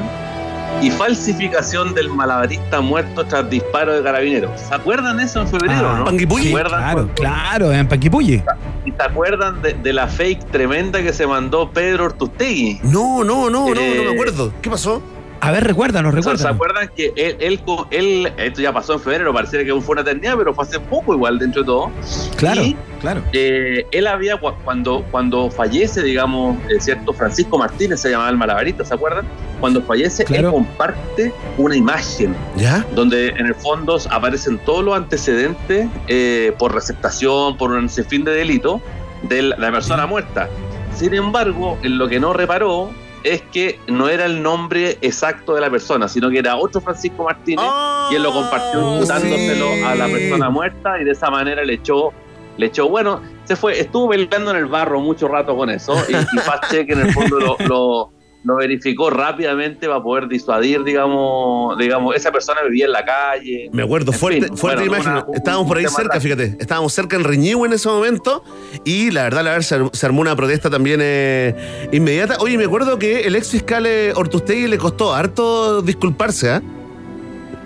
y 0.82 0.92
falsificación 0.92 1.94
del 1.96 2.10
malabarista 2.10 2.82
muerto 2.82 3.26
tras 3.26 3.50
disparo 3.50 3.94
de 3.94 4.04
carabineros. 4.04 4.52
¿Se 4.62 4.74
acuerdan 4.76 5.20
eso 5.20 5.42
en 5.42 5.48
febrero, 5.48 5.74
Ah, 5.90 5.96
no? 6.00 6.06
Panguipulli. 6.06 6.44
¿Se 6.44 6.50
acuerdan? 6.50 6.80
Claro, 6.82 7.10
claro, 7.16 7.74
en 7.74 7.88
Panquipulli. 7.88 8.44
¿Y 8.86 8.92
se 8.92 9.04
acuerdan 9.04 9.62
de, 9.62 9.74
de 9.74 9.94
la 9.94 10.08
fake 10.08 10.52
tremenda 10.52 11.02
que 11.02 11.12
se 11.14 11.26
mandó 11.26 11.72
Pedro 11.72 12.06
Ortustegui? 12.06 12.80
No, 12.84 13.24
no, 13.24 13.50
no, 13.50 13.68
no, 13.70 13.76
no 13.76 13.82
Eh, 13.82 14.04
me 14.08 14.14
acuerdo. 14.14 14.54
¿Qué 14.62 14.70
pasó? 14.70 15.02
A 15.40 15.52
ver, 15.52 15.64
recuérdanos, 15.64 16.14
sea, 16.14 16.22
¿Se 16.24 16.30
recuérdanos. 16.30 16.56
acuerdan 16.56 16.90
que 16.96 17.14
él, 17.16 17.38
él, 17.40 17.60
él- 17.92 18.34
esto 18.38 18.62
ya 18.62 18.74
pasó 18.74 18.94
en 18.94 19.00
febrero, 19.00 19.34
pareciera 19.34 19.64
que 19.64 19.82
fue 19.82 19.94
una 19.94 20.02
eternidad, 20.02 20.36
pero 20.38 20.54
fue 20.54 20.64
hace 20.66 20.80
poco 20.80 21.14
igual 21.14 21.38
dentro 21.40 21.62
de 21.62 21.66
todo? 21.68 21.92
Claro, 22.38 22.62
Y, 22.64 22.76
claro. 23.00 23.22
eh, 23.34 23.86
él 23.92 24.08
había, 24.08 24.38
cu- 24.38 24.54
cuando, 24.66 25.06
cuando 25.12 25.50
fallece, 25.52 26.02
digamos, 26.04 26.58
eh, 26.70 26.80
cierto, 26.80 27.14
Francisco 27.14 27.58
Martínez 27.58 28.02
se 28.02 28.10
llamaba 28.10 28.30
el 28.30 28.38
malabarista, 28.38 28.84
¿se 28.84 28.94
acuerdan? 28.94 29.26
Cuando 29.60 29.82
fallece, 29.84 30.24
Claro. 30.26 30.48
él 30.50 30.54
comparte 30.54 31.34
una 31.58 31.76
imagen 31.76 32.36
¿Ya? 32.56 32.86
donde 32.96 33.30
en 33.30 33.46
el 33.46 33.56
fondo 33.56 33.98
aparecen 34.10 34.58
todos 34.60 34.84
los 34.84 34.96
antecedentes 34.98 35.88
eh, 36.08 36.54
por 36.58 36.74
receptación, 36.74 37.58
por 37.58 37.72
un 37.72 37.90
sinfín 37.90 38.24
de 38.24 38.32
delito 38.34 38.82
de 39.24 39.42
la 39.44 39.72
persona 39.72 40.06
muerta. 40.08 40.50
Sin 40.96 41.14
embargo, 41.14 41.78
en 41.84 41.98
lo 41.98 42.08
que 42.08 42.20
no 42.20 42.34
reparó 42.34 42.90
es 43.34 43.42
que 43.44 43.80
no 43.88 44.10
era 44.10 44.26
el 44.26 44.42
nombre 44.42 44.98
exacto 45.02 45.54
de 45.56 45.62
la 45.62 45.70
persona, 45.70 46.08
sino 46.08 46.30
que 46.30 46.40
era 46.40 46.56
otro 46.56 46.82
Francisco 46.82 47.24
Martínez 47.24 47.66
y 48.12 48.16
él 48.16 48.24
lo 48.24 48.32
compartió 48.32 48.80
Oh, 48.86 48.94
imputándoselo 48.96 49.66
sí. 49.74 49.84
a 49.84 49.96
la 49.96 50.06
persona 50.08 50.50
muerta 50.50 51.00
y 51.00 51.04
de 51.04 51.12
esa 51.12 51.30
manera 51.30 51.64
le 51.64 51.74
echó, 51.74 52.12
le 52.58 52.66
echó, 52.68 52.88
bueno, 52.90 53.22
se 53.46 53.56
fue, 53.56 53.80
estuvo 53.80 54.10
peleando 54.10 54.52
en 54.52 54.58
el 54.58 54.66
barro 54.66 55.00
mucho 55.00 55.28
rato 55.28 55.56
con 55.56 55.70
eso 55.70 55.96
y, 56.10 56.14
y 56.14 56.40
Fast 56.40 56.72
Check 56.72 56.90
en 56.92 57.00
el 57.02 57.14
fondo 57.14 57.40
lo, 57.40 57.58
lo- 57.68 58.12
lo 58.48 58.56
verificó 58.56 59.10
rápidamente 59.10 59.88
para 59.88 60.02
poder 60.02 60.28
disuadir, 60.30 60.84
digamos, 60.84 61.78
digamos, 61.78 62.16
esa 62.16 62.32
persona 62.32 62.62
vivía 62.64 62.86
en 62.86 62.92
la 62.94 63.04
calle. 63.04 63.70
Me 63.74 63.84
acuerdo, 63.84 64.14
fuerte, 64.14 64.48
fin, 64.48 64.58
fuerte 64.58 64.88
bueno, 64.88 64.96
imagen. 64.96 65.12
una- 65.14 65.26
un- 65.26 65.36
Estábamos 65.36 65.68
por 65.68 65.78
ahí 65.78 65.86
cerca, 65.88 66.20
fíjate. 66.22 66.56
Estábamos 66.60 66.94
cerca 66.94 67.18
en 67.18 67.26
Reñigo 67.26 67.66
en 67.66 67.74
ese 67.74 67.90
momento. 67.90 68.44
Y 68.86 69.12
la 69.12 69.24
verdad, 69.24 69.44
la 69.44 69.50
verdad, 69.52 69.66
se, 69.66 69.76
ar- 69.76 69.90
se 69.92 70.06
armó 70.06 70.22
una 70.22 70.36
protesta 70.36 70.70
también 70.70 71.00
eh, 71.04 71.90
inmediata. 71.92 72.38
Oye, 72.40 72.58
me 72.58 72.64
acuerdo 72.64 72.98
que 72.98 73.22
el 73.28 73.36
ex 73.36 73.50
fiscal 73.52 73.86
eh, 73.86 74.14
Ortustegui 74.16 74.68
le 74.68 74.78
costó 74.78 75.14
harto 75.14 75.82
disculparse, 75.82 76.50
¿ah? 76.52 76.62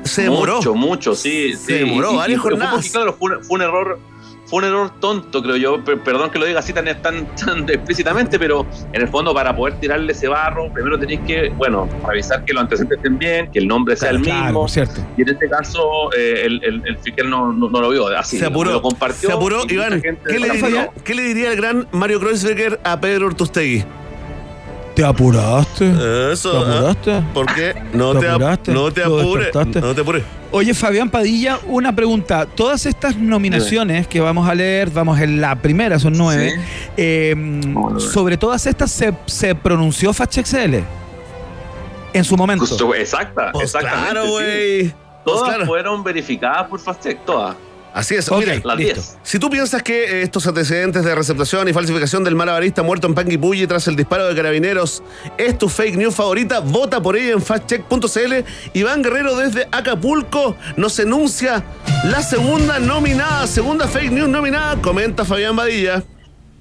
Se 0.04 0.24
demoró. 0.24 0.56
Mucho, 0.58 0.74
mucho, 0.74 1.16
sí. 1.16 1.54
Se 1.54 1.58
sí. 1.58 1.74
demoró 1.74 2.16
varias 2.16 2.42
jornadas. 2.42 2.90
fue, 3.20 3.44
fue 3.44 3.56
un 3.56 3.62
error. 3.62 4.00
Fue 4.52 4.60
un 4.60 4.66
error 4.66 4.92
tonto, 5.00 5.42
creo 5.42 5.56
yo. 5.56 5.82
Per- 5.84 6.02
Perdón 6.04 6.30
que 6.30 6.38
lo 6.38 6.46
diga 6.46 6.60
así 6.60 6.74
tan, 6.74 6.84
tan, 7.02 7.26
tan 7.38 7.60
explícitamente, 7.70 8.38
pero 8.38 8.66
en 8.92 9.02
el 9.02 9.08
fondo, 9.08 9.34
para 9.34 9.56
poder 9.56 9.80
tirarle 9.80 10.12
ese 10.12 10.28
barro, 10.28 10.72
primero 10.74 11.00
tenéis 11.00 11.22
que, 11.26 11.50
bueno, 11.56 11.88
revisar 12.06 12.44
que 12.44 12.52
los 12.54 12.62
antecedentes 12.64 12.98
estén 12.98 13.18
bien, 13.18 13.50
que 13.50 13.60
el 13.60 13.68
nombre 13.70 13.96
sea 13.96 14.10
el 14.10 14.20
mismo. 14.20 14.34
Claro, 14.42 14.68
cierto. 14.68 15.02
Y 15.18 15.22
en 15.22 15.30
este 15.30 15.48
caso, 15.50 16.12
eh, 16.18 16.42
el, 16.46 16.62
el, 16.66 17.30
no, 17.30 17.54
no, 17.54 17.70
no 17.70 17.82
lo 17.82 17.90
vio 17.90 18.08
así. 18.10 18.38
se 18.38 18.46
apuró. 18.46 18.72
Lo 18.74 18.82
compartió. 18.82 19.30
se 19.30 19.34
apuró, 19.34 19.64
Iván. 19.70 20.02
¿Qué 20.02 20.40
le, 20.40 20.50
diría, 20.50 20.82
apuró. 20.84 21.04
qué 21.06 21.16
le 21.16 21.22
diría 21.24 21.50
el 21.52 21.56
gran 21.56 21.88
Mario 21.94 22.20
Kreuzberger 22.20 22.80
a 22.84 23.00
Pedro 23.00 23.28
Ortustegui? 23.28 23.86
¿Te 24.96 25.06
apuraste? 25.06 26.32
Eso. 26.34 26.52
¿Te 26.52 26.58
¿ah? 26.72 26.78
apuraste? 26.78 27.24
¿Por 27.34 27.46
qué? 27.56 27.74
No 27.94 28.14
¿Te 28.14 28.20
te, 28.20 28.28
ap- 28.28 28.36
apuraste? 28.36 28.72
no 28.74 28.92
te 28.92 29.06
¿Lo 29.06 29.20
apures. 29.22 29.56
No 29.82 29.96
te 29.96 30.02
apures. 30.02 30.24
Oye, 30.52 30.74
Fabián 30.74 31.10
Padilla, 31.10 31.60
una 31.66 31.96
pregunta. 31.96 32.46
Todas 32.46 32.86
estas 32.86 33.16
nominaciones 33.16 34.06
que 34.08 34.20
vamos 34.20 34.50
a 34.50 34.54
leer, 34.54 34.90
vamos 34.90 35.18
en 35.22 35.40
la 35.40 35.56
primera, 35.56 35.98
son 35.98 36.14
nueve. 36.18 36.54
eh, 36.98 37.34
sobre 38.00 38.36
todas 38.36 38.66
estas 38.68 38.92
se, 38.92 39.14
se 39.28 39.56
pronunció 39.56 40.12
FachXL. 40.12 40.80
En 42.14 42.24
su 42.26 42.36
momento. 42.36 42.66
Justo, 42.66 42.94
exacta, 42.94 43.52
Pues 43.54 43.64
exactamente. 43.74 44.12
claro, 44.12 44.26
sí. 44.26 44.32
güey. 44.32 44.94
Todas 45.24 45.40
Pues 45.42 45.44
claro. 45.56 45.66
fueron 45.68 46.04
verificadas 46.04 46.68
por 46.68 46.80
FastCheck, 46.82 47.24
todas. 47.24 47.56
Así 47.94 48.16
es, 48.16 48.30
Ok, 48.32 48.40
mira, 48.40 48.62
las 48.64 48.78
listo. 48.78 48.96
10. 49.02 49.18
Si 49.22 49.38
tú 49.38 49.50
piensas 49.50 49.84
que 49.84 50.04
eh, 50.06 50.22
estos 50.22 50.48
antecedentes 50.48 51.04
de 51.04 51.14
receptación 51.14 51.68
y 51.68 51.74
falsificación 51.74 52.24
del 52.24 52.36
malabarista 52.36 52.84
muerto 52.84 53.08
en 53.08 53.14
Panguipulli 53.16 53.68
tras 53.68 53.86
el 53.90 53.98
disparo 53.98 54.28
de 54.28 54.36
carabineros 54.36 55.04
es 55.38 55.58
tu 55.58 55.68
fake 55.68 55.98
news 55.98 56.16
favorita, 56.16 56.60
vota 56.62 57.02
por 57.02 57.18
ella 57.18 57.34
en 57.34 57.42
factcheck.cl. 57.42 58.34
Iván 58.74 59.02
Guerrero 59.02 59.36
desde 59.36 59.68
Acapulco 59.72 60.56
nos 60.78 60.98
enuncia 61.00 61.64
la 62.06 62.24
segunda 62.24 62.80
nominada, 62.80 63.46
segunda 63.46 63.88
fake 63.88 64.12
news 64.12 64.30
nominada. 64.30 64.78
Comenta 64.82 65.26
Fabián 65.26 65.56
Badilla. 65.58 66.04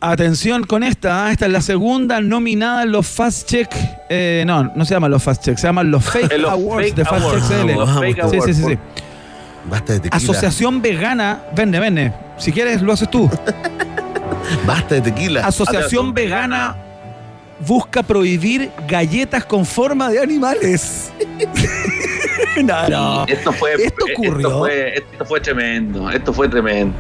Atención 0.03 0.65
con 0.65 0.83
esta, 0.83 1.27
¿ah? 1.27 1.31
esta 1.31 1.45
es 1.47 1.53
la 1.53 1.61
segunda 1.61 2.23
nominada 2.23 2.85
en 2.85 2.91
los 2.93 3.07
Fast 3.07 3.47
Check. 3.49 3.69
eh, 4.09 4.45
no, 4.47 4.73
no 4.75 4.85
se 4.87 4.95
llaman 4.95 5.11
los 5.11 5.23
Fast 5.23 5.45
Check, 5.45 5.59
se 5.59 5.67
llaman 5.67 5.91
los 5.91 6.03
Fake 6.11 6.39
los 6.39 6.51
Awards 6.51 6.87
Fake 6.87 6.97
de 6.97 7.05
Fast 7.05 7.23
Awards, 7.23 7.49
Check 7.49 8.17
CL. 8.17 8.31
sí, 8.31 8.39
sí, 8.47 8.55
sí, 8.55 8.65
sí. 8.71 8.79
Basta 9.65 9.95
de 9.95 10.01
tequila. 10.01 10.17
Asociación 10.17 10.83
Vegana, 10.83 11.43
vende, 11.55 11.79
vende. 11.79 12.13
Si 12.39 12.53
quieres, 12.53 12.83
lo 12.83 12.93
haces 12.93 13.11
tú. 13.11 13.31
Basta 14.67 14.97
de 14.97 15.01
tequila. 15.03 15.47
Asociación 15.47 16.15
Vegana 16.15 16.77
busca 17.67 18.03
prohibir 18.03 18.71
galletas 18.89 19.45
con 19.45 19.67
forma 19.67 20.09
de 20.09 20.21
animales. 20.21 21.13
no, 22.65 22.89
no. 22.89 23.27
Esto 23.27 23.53
fue, 23.53 23.75
Esto 23.75 24.07
ocurrió. 24.13 24.49
Esto 24.49 24.59
fue, 24.59 24.95
esto 24.95 25.25
fue 25.25 25.41
tremendo, 25.41 26.11
esto 26.11 26.33
fue 26.33 26.49
tremendo. 26.49 26.97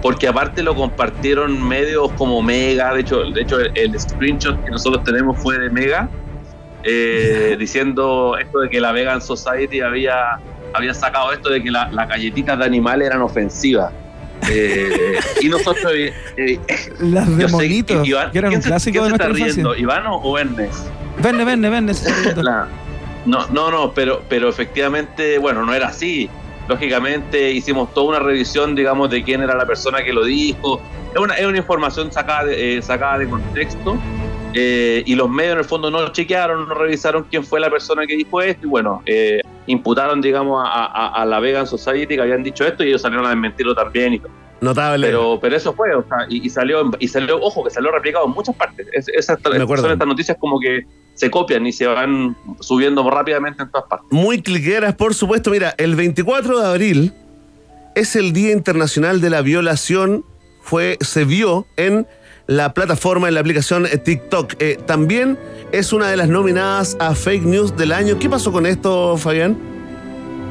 Porque 0.00 0.28
aparte 0.28 0.62
lo 0.62 0.74
compartieron 0.74 1.66
medios 1.66 2.10
como 2.12 2.40
Mega, 2.42 2.94
de 2.94 3.00
hecho, 3.00 3.24
de 3.24 3.42
hecho 3.42 3.60
el, 3.60 3.76
el 3.76 4.00
screenshot 4.00 4.64
que 4.64 4.70
nosotros 4.70 5.04
tenemos 5.04 5.38
fue 5.38 5.58
de 5.58 5.70
Mega, 5.70 6.08
eh, 6.84 7.56
diciendo 7.58 8.36
esto 8.38 8.60
de 8.60 8.70
que 8.70 8.80
la 8.80 8.92
Vegan 8.92 9.20
Society 9.20 9.80
había, 9.80 10.38
había 10.74 10.94
sacado 10.94 11.32
esto 11.32 11.50
de 11.50 11.62
que 11.62 11.70
la- 11.70 11.88
las 11.90 12.08
galletitas 12.08 12.58
de 12.58 12.64
animales 12.64 13.06
eran 13.08 13.22
ofensivas. 13.22 13.92
Eh, 14.50 15.18
y 15.40 15.48
nosotros... 15.48 15.92
eh, 15.94 16.12
eh, 16.36 16.58
Las 17.00 17.36
de 17.36 17.48
monitos, 17.48 18.06
Iván- 18.06 18.30
que 18.30 18.38
eran 18.38 18.50
¿quién 18.50 18.58
un 18.58 18.62
se- 18.62 18.68
clásico 18.68 19.04
de 19.04 19.10
está 19.12 19.28
riendo, 19.28 19.74
¿Iván 19.76 20.04
o-? 20.06 20.32
Vende, 20.32 21.44
vende, 21.44 21.68
vende. 21.68 21.92
La- 22.42 22.68
no, 23.26 23.46
no, 23.48 23.70
no, 23.70 23.92
pero, 23.92 24.22
pero 24.28 24.48
efectivamente, 24.48 25.38
bueno, 25.38 25.64
no 25.66 25.74
era 25.74 25.88
así. 25.88 26.30
Lógicamente 26.68 27.50
hicimos 27.50 27.92
toda 27.92 28.08
una 28.10 28.18
revisión, 28.20 28.74
digamos, 28.74 29.10
de 29.10 29.22
quién 29.24 29.42
era 29.42 29.54
la 29.56 29.66
persona 29.66 30.02
que 30.04 30.12
lo 30.12 30.24
dijo. 30.24 30.80
Es 31.14 31.20
una, 31.20 31.34
es 31.34 31.46
una 31.46 31.58
información 31.58 32.12
sacada 32.12 32.44
de, 32.44 32.78
eh, 32.78 32.82
sacada 32.82 33.18
de 33.18 33.28
contexto. 33.28 33.98
Eh, 34.54 35.02
y 35.06 35.14
los 35.14 35.28
medios 35.28 35.52
en 35.54 35.58
el 35.58 35.64
fondo 35.64 35.90
no 35.90 36.00
lo 36.00 36.08
chequearon, 36.12 36.68
no 36.68 36.74
revisaron 36.74 37.26
quién 37.30 37.44
fue 37.44 37.60
la 37.60 37.70
persona 37.70 38.06
que 38.06 38.16
dijo 38.16 38.40
esto. 38.40 38.66
Y 38.66 38.68
bueno, 38.70 39.02
eh, 39.06 39.40
imputaron, 39.66 40.20
digamos, 40.20 40.62
a, 40.66 40.86
a- 40.86 41.22
a 41.22 41.24
la 41.26 41.38
Vegan 41.40 41.66
Society 41.66 42.16
que 42.16 42.22
habían 42.22 42.42
dicho 42.42 42.64
esto 42.66 42.82
y 42.84 42.88
ellos 42.88 43.02
salieron 43.02 43.26
a 43.26 43.30
desmentirlo 43.30 43.74
también. 43.74 44.14
Y 44.14 44.18
todo. 44.20 44.30
Notable. 44.60 45.06
Pero, 45.06 45.38
pero 45.40 45.56
eso 45.56 45.72
fue, 45.72 45.94
o 45.94 46.02
sea, 46.08 46.26
y, 46.28 46.44
y 46.44 46.50
salió, 46.50 46.90
y 46.98 47.06
salió, 47.08 47.40
ojo, 47.40 47.62
que 47.62 47.70
salió 47.70 47.92
replicado 47.92 48.24
en 48.26 48.32
muchas 48.32 48.56
partes. 48.56 48.86
Es- 48.92 49.08
esas, 49.08 49.38
Me 49.52 49.62
acuerdo. 49.62 49.84
son 49.84 49.92
estas 49.92 50.08
noticias 50.08 50.36
como 50.40 50.58
que 50.58 50.84
se 51.14 51.30
copian 51.30 51.66
y 51.66 51.72
se 51.72 51.86
van 51.86 52.36
subiendo 52.60 53.08
rápidamente 53.08 53.62
en 53.62 53.70
todas 53.70 53.88
partes. 53.88 54.08
Muy 54.10 54.40
cliqueras, 54.42 54.94
por 54.94 55.14
supuesto. 55.14 55.50
Mira, 55.50 55.74
el 55.78 55.94
24 55.94 56.60
de 56.60 56.66
abril 56.66 57.12
es 57.94 58.16
el 58.16 58.32
Día 58.32 58.52
Internacional 58.52 59.20
de 59.20 59.30
la 59.30 59.42
Violación. 59.42 60.24
Fue, 60.62 60.96
se 61.00 61.24
vio 61.24 61.66
en 61.76 62.06
la 62.48 62.72
plataforma, 62.72 63.28
en 63.28 63.34
la 63.34 63.40
aplicación 63.40 63.86
eh, 63.86 63.98
TikTok. 63.98 64.54
Eh, 64.58 64.78
también 64.86 65.38
es 65.70 65.92
una 65.92 66.08
de 66.08 66.16
las 66.16 66.28
nominadas 66.28 66.96
a 66.98 67.14
Fake 67.14 67.44
News 67.44 67.76
del 67.76 67.92
año. 67.92 68.18
¿Qué 68.18 68.28
pasó 68.28 68.50
con 68.50 68.66
esto, 68.66 69.16
Fabián? 69.18 69.56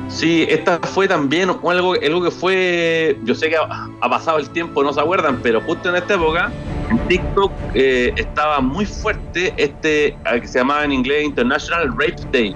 Sí, 0.07 0.45
esta 0.47 0.79
fue 0.79 1.07
también 1.07 1.49
algo, 1.49 1.95
algo 1.95 2.23
que 2.23 2.31
fue, 2.31 3.17
yo 3.23 3.35
sé 3.35 3.49
que 3.49 3.57
ha, 3.57 3.89
ha 3.99 4.09
pasado 4.09 4.37
el 4.37 4.49
tiempo, 4.51 4.81
no 4.81 4.93
se 4.93 5.01
acuerdan, 5.01 5.39
pero 5.43 5.59
justo 5.61 5.89
en 5.89 5.95
esta 5.95 6.13
época, 6.13 6.51
en 6.89 6.97
TikTok 7.07 7.51
eh, 7.73 8.13
estaba 8.15 8.61
muy 8.61 8.85
fuerte 8.85 9.53
este, 9.57 10.07
eh, 10.07 10.17
que 10.39 10.47
se 10.47 10.59
llamaba 10.59 10.85
en 10.85 10.93
inglés 10.93 11.25
International 11.25 11.89
Rape 11.89 12.21
Day. 12.31 12.55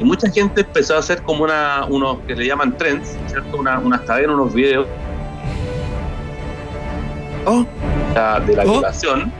Y 0.00 0.04
mucha 0.04 0.30
gente 0.30 0.62
empezó 0.62 0.94
a 0.94 1.00
hacer 1.00 1.20
como 1.22 1.44
una, 1.44 1.84
unos 1.90 2.20
que 2.26 2.34
le 2.36 2.46
llaman 2.46 2.76
trends, 2.78 3.18
¿cierto? 3.26 3.58
Una, 3.58 3.80
unas 3.80 4.00
cadenas, 4.02 4.36
unos 4.36 4.54
videos 4.54 4.86
la- 8.14 8.40
de 8.40 8.56
la 8.56 8.64
Oh. 8.64 8.72
violación. 8.72 9.32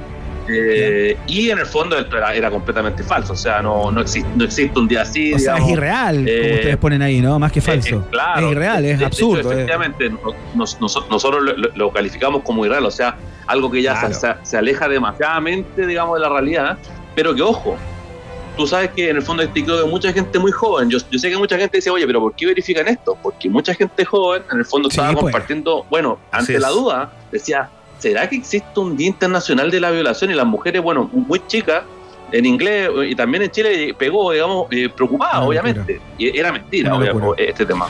eh, 0.51 1.15
y 1.27 1.51
en 1.51 1.59
el 1.59 1.67
fondo 1.67 1.99
era, 1.99 2.33
era 2.35 2.51
completamente 2.51 3.03
falso, 3.03 3.35
o 3.35 3.37
sea, 3.37 3.61
no, 3.61 3.91
no, 3.91 4.01
existe, 4.01 4.27
no 4.35 4.45
existe 4.45 4.79
un 4.79 4.89
día 4.89 5.03
así. 5.03 5.35
O 5.35 5.39
sea, 5.39 5.57
es 5.59 5.67
digamos. 5.67 5.71
irreal, 5.73 6.17
como 6.17 6.27
Eh, 6.29 6.55
ustedes 6.55 6.77
ponen 6.79 7.03
ahí, 7.03 7.21
¿no? 7.21 7.39
Más 7.39 7.53
que 7.53 7.61
falso. 7.61 7.97
eh, 7.97 8.01
claro. 8.11 8.47
es 8.47 8.53
irreal, 8.53 8.83
De- 8.83 8.91
es 8.93 8.99
de 8.99 9.05
absurdo. 9.05 9.41
hecho, 9.41 9.51
eh. 9.51 9.55
efectivamente, 9.57 10.11
nos- 10.55 10.81
nos- 10.81 11.11
nosotros 11.11 11.43
lo, 11.75 11.91
calificamos 11.93 12.43
como 12.45 12.65
irreal, 12.65 12.87
o 12.87 12.91
sea, 12.91 13.17
algo 13.47 13.71
que 13.71 13.83
ya 13.83 14.01
Claro. 14.01 14.39
se, 14.43 14.57
aleja 14.57 14.89
demasiadamente, 14.89 15.87
digamos, 15.87 16.15
de 16.19 16.21
la 16.23 16.31
realidad, 16.31 16.79
pero 17.15 17.35
que 17.35 17.43
ojo. 17.43 17.77
Tú 18.57 18.67
sabes 18.67 18.89
que 18.97 19.11
en 19.11 19.17
el 19.17 19.23
fondo 19.23 19.43
de 19.43 19.49
TikTok 19.51 19.85
hay 19.85 19.91
mucha 19.91 20.13
gente 20.15 20.39
muy 20.39 20.51
joven. 20.51 20.89
Yo, 20.89 20.97
yo 21.11 21.19
sé 21.19 21.29
que 21.31 21.37
mucha 21.37 21.59
gente 21.59 21.77
dice, 21.77 21.91
oye, 21.91 22.07
pero 22.07 22.21
¿por 22.21 22.35
qué 22.35 22.47
verifican 22.47 22.89
esto? 22.89 23.19
Porque 23.23 23.51
mucha 23.51 23.75
gente 23.75 24.03
joven 24.07 24.43
en 24.51 24.59
el 24.61 24.65
fondo 24.65 24.89
estaba 24.89 25.13
pues. 25.13 25.25
compartiendo, 25.25 25.85
bueno, 25.91 26.19
ante 26.33 26.59
la 26.59 26.71
duda, 26.71 27.13
decía, 27.31 27.69
¿será 27.99 28.29
que 28.29 28.37
existe 28.37 28.81
un 28.81 28.97
Día 28.97 29.09
Internacional 29.09 29.71
de 29.71 29.81
la 29.81 29.91
Violación? 29.91 30.31
Y 30.31 30.35
las 30.35 30.47
mujeres, 30.47 30.83
bueno, 30.83 31.09
muy 31.13 31.41
chicas, 31.47 31.83
en 32.33 32.45
inglés 32.45 32.91
y 33.09 33.15
también 33.15 33.45
en 33.45 33.51
Chile 33.51 33.95
pegó, 33.99 34.33
digamos, 34.33 34.67
eh, 34.71 34.89
preocupada, 34.89 35.41
obviamente. 35.43 36.01
Y 36.19 36.37
era 36.39 36.53
mentira, 36.53 36.95
obviamente, 36.95 37.21
locura. 37.21 37.43
este 37.43 37.67
tema. 37.67 37.87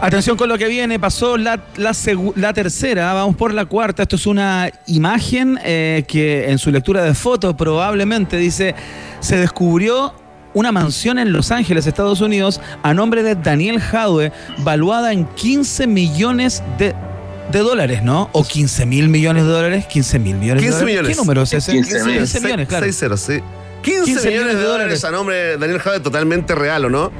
Atención 0.00 0.34
con 0.34 0.48
lo 0.48 0.56
que 0.56 0.66
viene, 0.66 0.98
pasó 0.98 1.36
la, 1.36 1.60
la, 1.76 1.92
la 2.36 2.52
tercera, 2.54 3.12
vamos 3.12 3.36
por 3.36 3.52
la 3.52 3.66
cuarta. 3.66 4.04
Esto 4.04 4.16
es 4.16 4.26
una 4.26 4.70
imagen 4.86 5.58
eh, 5.62 6.04
que 6.08 6.50
en 6.50 6.58
su 6.58 6.70
lectura 6.70 7.02
de 7.02 7.12
foto 7.12 7.54
probablemente 7.54 8.38
dice, 8.38 8.74
se 9.20 9.36
descubrió 9.36 10.14
una 10.54 10.72
mansión 10.72 11.18
en 11.18 11.34
Los 11.34 11.50
Ángeles, 11.50 11.86
Estados 11.86 12.22
Unidos, 12.22 12.62
a 12.82 12.94
nombre 12.94 13.22
de 13.22 13.34
Daniel 13.34 13.78
Jadwe, 13.78 14.32
valuada 14.60 15.12
en 15.12 15.26
15 15.26 15.86
millones 15.86 16.62
de, 16.78 16.94
de 17.52 17.60
dólares, 17.60 18.02
¿no? 18.02 18.28
O 18.32 18.44
15 18.44 18.86
mil 18.86 19.08
millones 19.08 19.44
de 19.44 19.50
dólares, 19.50 19.86
15 19.86 20.18
mil 20.18 20.36
millones 20.36 20.62
15 20.62 20.64
de 20.64 20.80
dólares. 20.80 20.86
millones. 20.86 21.16
¿Qué 21.16 21.22
número 21.22 21.42
es 21.42 21.52
ese? 21.52 21.72
15 21.72 22.04
mil. 22.04 22.18
15 22.18 22.40
millones, 22.40 22.68
claro. 22.68 22.84
6 22.84 22.96
ceros, 22.98 23.20
sí. 23.20 23.40
15, 23.82 24.04
15 24.04 24.28
millones 24.30 24.56
de 24.56 24.62
dólares 24.62 25.04
a 25.04 25.10
nombre 25.10 25.36
de 25.36 25.56
Daniel 25.56 25.80
Jade, 25.80 26.00
totalmente 26.00 26.54
real, 26.54 26.84
¿o 26.84 26.90
no? 26.90 27.12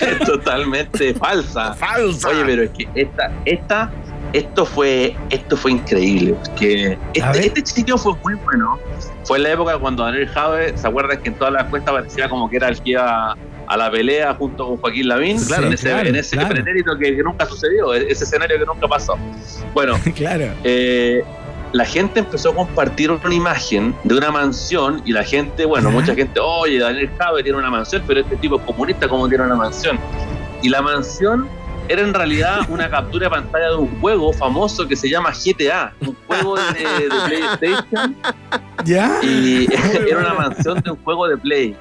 es 0.00 0.18
totalmente 0.26 1.14
falsa. 1.14 1.74
Falsa. 1.74 2.28
Oye, 2.28 2.42
pero 2.44 2.62
es 2.64 2.70
que 2.70 2.88
esta, 2.94 3.32
esta, 3.44 3.90
esto 4.32 4.66
fue, 4.66 5.16
esto 5.30 5.56
fue 5.56 5.72
increíble. 5.72 6.34
Porque 6.44 6.98
este, 7.14 7.46
este 7.46 7.66
sitio 7.66 7.96
fue 7.98 8.14
muy 8.22 8.34
bueno. 8.34 8.78
Fue 9.24 9.38
en 9.38 9.44
la 9.44 9.52
época 9.52 9.78
cuando 9.78 10.04
Daniel 10.04 10.28
Jave, 10.28 10.76
¿se 10.76 10.86
acuerdan 10.86 11.22
que 11.22 11.28
en 11.30 11.34
todas 11.36 11.52
las 11.52 11.66
encuestas 11.66 11.94
parecía 11.94 12.28
como 12.28 12.48
que 12.50 12.56
era 12.56 12.68
el 12.68 12.80
que 12.80 12.90
iba 12.90 13.36
a 13.66 13.76
la 13.76 13.90
pelea 13.90 14.34
junto 14.34 14.66
con 14.66 14.76
Joaquín 14.78 15.08
Lavín? 15.08 15.44
Claro, 15.44 15.66
en 15.66 15.72
ese, 15.72 15.88
claro, 15.88 16.08
en 16.08 16.16
ese 16.16 16.36
claro. 16.36 16.54
pretérito 16.54 16.96
que, 16.98 17.16
que 17.16 17.22
nunca 17.22 17.46
sucedió, 17.46 17.94
e-, 17.94 18.10
ese 18.10 18.24
escenario 18.24 18.58
que 18.58 18.64
nunca 18.64 18.88
pasó. 18.88 19.16
Bueno, 19.74 19.98
claro. 20.14 20.52
eh, 20.64 21.22
la 21.72 21.84
gente 21.84 22.20
empezó 22.20 22.50
a 22.50 22.54
compartir 22.54 23.10
una 23.10 23.34
imagen 23.34 23.94
de 24.04 24.16
una 24.16 24.30
mansión 24.30 25.02
y 25.04 25.12
la 25.12 25.24
gente, 25.24 25.64
bueno, 25.64 25.90
mucha 25.90 26.14
gente, 26.14 26.40
oye, 26.40 26.78
Daniel 26.78 27.10
Jave 27.18 27.42
tiene 27.42 27.58
una 27.58 27.70
mansión, 27.70 28.02
pero 28.06 28.20
este 28.20 28.36
tipo 28.36 28.56
es 28.56 28.62
comunista, 28.62 29.08
¿cómo 29.08 29.28
tiene 29.28 29.44
una 29.44 29.56
mansión? 29.56 29.98
Y 30.62 30.68
la 30.68 30.80
mansión 30.80 31.48
era 31.88 32.02
en 32.02 32.14
realidad 32.14 32.60
una 32.68 32.88
captura 32.88 33.26
de 33.26 33.30
pantalla 33.30 33.68
de 33.70 33.76
un 33.76 34.00
juego 34.00 34.32
famoso 34.32 34.86
que 34.86 34.96
se 34.96 35.08
llama 35.08 35.32
GTA, 35.32 35.92
un 36.00 36.16
juego 36.26 36.56
de, 36.56 37.08
de 37.08 37.08
PlayStation 37.58 38.16
¿Ya? 38.84 39.18
y 39.22 39.66
era 40.08 40.18
una 40.18 40.34
mansión 40.34 40.80
de 40.80 40.90
un 40.90 40.96
juego 41.02 41.28
de 41.28 41.36
Play. 41.36 41.76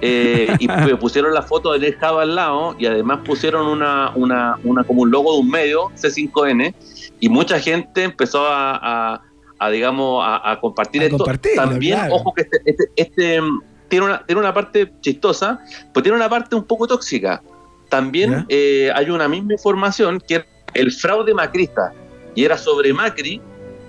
Eh, 0.00 0.54
y 0.58 0.68
pu- 0.68 0.98
pusieron 0.98 1.32
la 1.32 1.42
foto 1.42 1.72
de 1.72 1.78
Daniel 1.78 1.98
Jave 1.98 2.22
al 2.22 2.34
lado 2.34 2.76
y 2.78 2.86
además 2.86 3.20
pusieron 3.24 3.66
una, 3.66 4.12
una, 4.14 4.56
una 4.64 4.84
como 4.84 5.02
un 5.02 5.10
logo 5.10 5.32
de 5.34 5.40
un 5.40 5.48
medio, 5.50 5.88
C5N, 5.96 6.74
y 7.20 7.28
mucha 7.28 7.58
gente 7.60 8.02
empezó 8.04 8.46
a, 8.46 8.76
a- 9.14 9.22
a, 9.58 9.70
digamos, 9.70 10.22
a, 10.22 10.50
a 10.52 10.60
compartir 10.60 11.02
esto. 11.02 11.24
También, 11.56 11.98
claro. 11.98 12.14
ojo 12.16 12.34
que 12.34 12.42
este, 12.42 12.60
este, 12.66 12.84
este, 12.94 13.40
tiene, 13.88 14.04
una, 14.04 14.22
tiene 14.26 14.40
una 14.40 14.52
parte 14.52 14.92
chistosa, 15.00 15.60
pero 15.94 16.02
tiene 16.02 16.16
una 16.16 16.28
parte 16.28 16.54
un 16.56 16.64
poco 16.64 16.86
tóxica. 16.86 17.42
También 17.88 18.44
eh, 18.50 18.90
hay 18.94 19.08
una 19.08 19.28
misma 19.28 19.54
información 19.54 20.20
que 20.28 20.44
el 20.74 20.92
fraude 20.92 21.32
macrista, 21.32 21.92
y 22.34 22.44
era 22.44 22.58
sobre 22.58 22.92
Macri, 22.92 23.40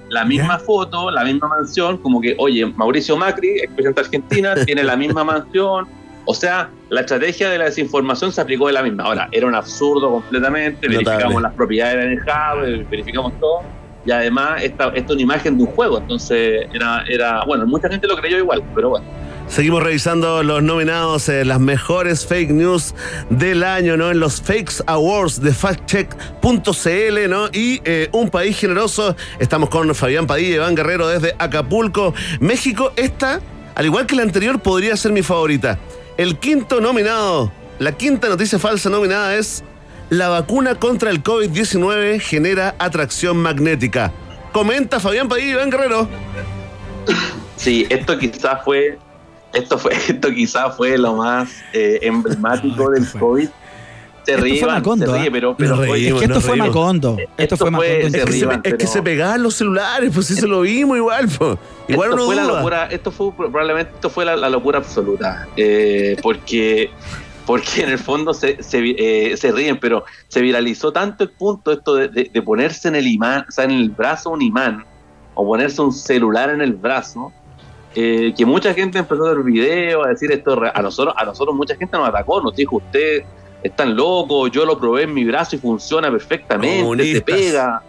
la 0.08 0.24
misma 0.24 0.58
foto, 0.58 1.12
la 1.12 1.26
misma 1.26 1.50
mansión, 1.50 1.98
como 1.98 2.22
que, 2.22 2.34
oye, 2.40 2.66
Mauricio 2.66 3.18
Macri, 3.18 3.50
expresidente 3.60 4.00
de 4.02 4.06
Argentina, 4.06 4.56
tiene 4.66 4.84
la 4.86 4.96
misma 4.96 5.26
mansión. 5.26 5.86
O 6.30 6.34
sea, 6.34 6.70
la 6.90 7.02
estrategia 7.02 7.50
de 7.50 7.58
la 7.58 7.66
desinformación 7.66 8.34
se 8.34 8.42
aplicó 8.42 8.68
de 8.68 8.74
la 8.74 8.84
misma. 8.84 9.04
Ahora, 9.04 9.30
era 9.32 9.48
un 9.48 9.56
absurdo 9.56 10.12
completamente, 10.12 10.88
Notable. 10.88 11.06
verificamos 11.06 11.42
las 11.42 11.54
propiedades 11.54 12.04
en 12.04 12.12
el 12.12 12.20
hub, 12.20 12.90
verificamos 12.90 13.40
todo, 13.40 13.62
y 14.06 14.12
además 14.12 14.62
esta, 14.62 14.88
esta 14.88 15.00
es 15.00 15.12
una 15.12 15.22
imagen 15.22 15.58
de 15.58 15.64
un 15.64 15.70
juego, 15.72 16.00
entonces 16.00 16.68
era, 16.74 17.04
era, 17.10 17.44
bueno, 17.46 17.66
mucha 17.66 17.90
gente 17.90 18.08
lo 18.08 18.18
creyó 18.18 18.38
igual, 18.38 18.62
pero 18.76 18.90
bueno. 18.90 19.06
Seguimos 19.48 19.82
revisando 19.82 20.44
los 20.44 20.62
nominados, 20.62 21.30
eh, 21.30 21.46
las 21.46 21.62
mejores 21.62 22.26
fake 22.26 22.52
news 22.52 22.94
del 23.30 23.64
año, 23.64 23.96
¿no? 23.96 24.12
En 24.12 24.20
los 24.20 24.42
Fakes 24.42 24.84
Awards 24.86 25.42
de 25.42 25.54
factcheck.cl, 25.54 27.30
¿no? 27.30 27.48
Y 27.54 27.82
eh, 27.86 28.10
Un 28.12 28.30
País 28.30 28.60
Generoso. 28.60 29.16
Estamos 29.40 29.70
con 29.70 29.96
Fabián 29.96 30.28
Padilla 30.28 30.50
y 30.50 30.54
Iván 30.56 30.76
Guerrero 30.76 31.08
desde 31.08 31.34
Acapulco, 31.40 32.14
México. 32.42 32.92
Esta, 32.98 33.40
al 33.76 33.86
igual 33.86 34.06
que 34.06 34.18
la 34.18 34.24
anterior, 34.24 34.60
podría 34.60 34.98
ser 34.98 35.14
mi 35.14 35.22
favorita. 35.22 35.80
El 36.18 36.40
quinto 36.40 36.82
nominado, 36.82 37.52
la 37.78 37.92
quinta 37.92 38.28
noticia 38.28 38.58
falsa 38.58 38.90
nominada 38.90 39.36
es 39.36 39.64
la 40.10 40.30
vacuna 40.30 40.74
contra 40.74 41.12
el 41.12 41.22
COVID-19 41.22 42.20
genera 42.20 42.74
atracción 42.80 43.38
magnética. 43.38 44.12
Comenta 44.52 45.00
Fabián 45.00 45.28
Padilla 45.28 45.48
y 45.48 45.52
Iván 45.52 45.70
Guerrero. 45.70 46.08
Sí, 47.56 47.86
esto 47.90 48.18
quizás 48.18 48.64
fue, 48.64 48.98
esto 49.54 49.78
fue, 49.78 49.94
esto 50.08 50.32
quizás 50.32 50.76
fue 50.76 50.98
lo 50.98 51.14
más 51.18 51.52
eh, 51.74 52.00
emblemático 52.02 52.90
del 52.90 53.08
COVID. 53.12 53.50
Se 54.28 54.38
ríe, 54.38 54.60
fue 54.60 54.68
Macondo, 54.68 55.06
se 55.06 55.12
ríe, 55.18 55.28
¿ah? 55.28 55.32
pero, 55.32 55.56
pero 55.58 55.70
Nos 55.72 55.80
oye, 55.80 55.92
reímos, 55.94 56.22
Es 56.22 56.28
que 56.28 56.34
esto 56.34 56.42
fue 56.42 56.52
reímos. 56.52 56.68
Macondo. 56.70 57.18
Esto 57.38 57.58
fue 57.58 57.72
fue- 57.72 57.98
Macondo. 57.98 58.18
Es 58.18 58.26
que, 58.26 58.32
se, 58.34 58.48
es 58.64 58.74
que 58.76 58.88
se 58.88 59.02
pegaban 59.02 59.42
los 59.44 59.54
celulares, 59.56 60.12
pues 60.14 60.26
sí 60.28 60.36
se 60.36 60.48
lo 60.48 60.62
vimos 60.62 60.98
igual, 60.98 61.28
pues. 61.38 61.58
Igual 61.88 62.10
esto 62.10 62.16
uno 62.16 62.26
fue 62.26 62.36
la 62.36 62.44
locura, 62.44 62.86
esto 62.92 63.12
fue 63.12 63.32
probablemente 63.34 63.92
esto 63.96 64.10
fue 64.10 64.26
la, 64.26 64.36
la 64.36 64.50
locura 64.50 64.80
absoluta, 64.80 65.48
eh, 65.56 66.18
porque 66.22 66.90
porque 67.46 67.84
en 67.84 67.90
el 67.92 67.98
fondo 68.00 68.34
se, 68.34 68.62
se, 68.62 68.80
eh, 68.98 69.38
se 69.38 69.54
ríen, 69.54 69.80
pero 69.80 70.04
se 70.28 70.42
viralizó 70.42 70.92
tanto 70.92 71.24
el 71.24 71.30
punto 71.30 71.72
esto 71.72 71.96
de, 71.96 72.10
de- 72.10 72.30
de 72.34 72.42
ponerse 72.42 72.90
en 72.90 72.96
el 72.96 73.08
imán, 73.08 73.46
o 73.48 73.52
sea, 73.52 73.64
en 73.64 73.72
el 73.72 73.90
brazo 73.90 74.32
un 74.32 74.42
imán 74.42 74.84
o 75.34 75.46
ponerse 75.46 75.82
un 75.82 75.94
celular 75.94 76.50
en 76.50 76.60
el 76.62 76.74
brazo, 76.74 77.32
eh, 77.96 78.34
que 78.38 78.46
mucha 78.46 78.74
gente 78.74 79.00
empezó 79.00 79.26
a 79.26 79.34
ver 79.34 79.44
videos, 79.44 80.06
a 80.06 80.10
decir 80.10 80.30
esto 80.32 80.52
es 80.54 80.60
real. 80.60 80.74
a 80.76 80.82
nosotros, 80.82 81.16
a 81.18 81.24
nosotros 81.24 81.56
mucha 81.56 81.76
gente 81.78 81.98
nos 81.98 82.10
atacó, 82.10 82.42
nos 82.42 82.54
dijo 82.54 82.76
usted 82.78 83.24
están 83.64 83.96
locos, 83.96 84.52
yo 84.52 84.66
lo 84.66 84.80
probé 84.80 85.04
en 85.04 85.14
mi 85.14 85.24
brazo 85.26 85.56
y 85.56 85.60
funciona 85.60 86.10
perfectamente, 86.12 86.78
se 86.78 86.84
Comunistas. 86.84 87.24
pega. 87.24 87.82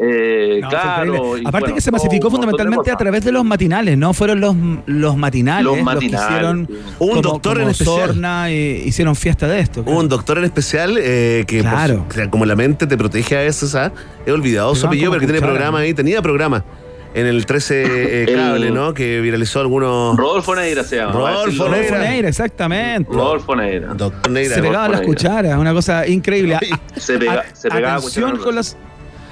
Eh, 0.00 0.60
No, 0.62 0.68
claro, 0.68 1.36
y 1.36 1.40
Aparte 1.40 1.58
bueno, 1.64 1.74
que 1.74 1.80
se 1.80 1.90
masificó 1.90 2.30
fundamentalmente 2.30 2.88
a 2.92 2.96
través 2.96 3.24
de 3.24 3.32
los 3.32 3.44
matinales, 3.44 3.98
¿no? 3.98 4.14
Fueron 4.14 4.40
los, 4.40 4.54
los 4.86 5.16
matinales 5.16 5.64
Los 5.64 5.74
los, 5.76 5.84
matinales, 5.84 6.26
que 6.28 6.32
hicieron 6.34 6.66
sí. 6.68 6.74
Un 7.00 7.08
como- 7.08 7.22
doctor 7.22 7.60
en 7.60 7.68
especial. 7.70 8.50
hicieron 8.52 9.16
fiesta 9.16 9.48
de 9.48 9.58
esto. 9.58 9.82
Un 9.86 10.08
doctor 10.08 10.38
en 10.38 10.44
especial 10.44 10.96
eh, 11.02 11.42
que, 11.48 11.62
por 11.64 11.72
Claro. 11.72 12.06
que 12.08 12.30
como 12.30 12.46
la 12.46 12.54
mente 12.54 12.86
te 12.86 12.96
protege 12.96 13.38
a 13.38 13.40
veces, 13.40 13.74
¿ah? 13.74 13.90
he 14.24 14.30
olvidado 14.30 14.72
su 14.76 14.86
apellido, 14.86 15.10
como 15.10 15.18
pero 15.18 15.26
que 15.26 15.32
tiene 15.32 15.44
programa 15.44 15.80
ahí, 15.80 15.92
tenía 15.94 16.22
programa 16.22 16.64
en 17.14 17.26
el 17.26 17.46
13 17.46 17.82
eh, 17.84 18.24
El- 18.28 18.34
cable, 18.36 18.70
¿no? 18.70 18.94
Que 18.94 19.20
viralizó 19.20 19.60
algunos. 19.60 20.16
Rodolfo 20.16 20.54
Neira 20.54 20.84
se 20.84 20.96
llama. 20.96 21.12
Rodolfo. 21.12 21.64
Rodolfo 21.64 21.68
Neira. 21.94 21.98
Neira, 22.10 22.28
exactamente. 22.28 23.12
Rodolfo 23.12 23.56
Neira. 23.56 23.94
Doctor 23.94 24.30
Neira. 24.30 24.54
se 24.54 24.62
pegaban 24.62 24.92
las 24.92 25.00
cucharas, 25.02 25.58
una 25.58 25.72
cosa 25.72 26.06
increíble. 26.06 26.54
A- 26.56 26.60
Se, 27.00 27.18
pega, 27.18 27.44
a- 27.50 27.54
se 27.56 27.68
pegaba 27.70 27.94
atención 27.96 28.30
cuchara 28.30 28.44
con 28.44 28.54
las 28.56 28.76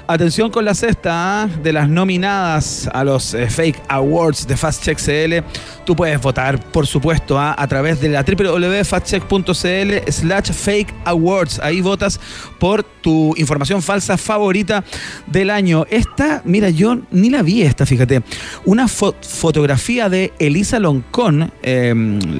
Atención 0.09 0.49
con 0.51 0.63
la 0.63 0.73
cesta 0.73 1.43
¿ah? 1.43 1.47
de 1.61 1.73
las 1.73 1.89
nominadas 1.89 2.89
a 2.93 3.03
los 3.03 3.33
eh, 3.33 3.49
Fake 3.49 3.81
Awards 3.89 4.47
de 4.47 4.55
FastCheck 4.55 4.97
CL. 4.97 5.43
Tú 5.85 5.97
puedes 5.97 6.21
votar, 6.21 6.61
por 6.71 6.87
supuesto, 6.87 7.37
¿ah? 7.37 7.53
a 7.57 7.67
través 7.67 7.99
de 7.99 8.07
la 8.07 8.23
www.fastcheck.cl 8.23 10.09
slash 10.11 10.51
fake 10.53 10.93
awards. 11.03 11.59
Ahí 11.61 11.81
votas 11.81 12.21
por 12.57 12.83
tu 12.83 13.33
información 13.35 13.81
falsa 13.83 14.17
favorita 14.17 14.81
del 15.25 15.49
año. 15.49 15.85
Esta, 15.89 16.41
mira, 16.45 16.69
yo 16.69 16.99
ni 17.11 17.29
la 17.29 17.41
vi 17.41 17.63
esta, 17.63 17.85
fíjate. 17.85 18.23
Una 18.63 18.85
fo- 18.85 19.13
fotografía 19.21 20.07
de 20.07 20.31
Elisa 20.39 20.79
Loncón, 20.79 21.51
eh, 21.63 21.93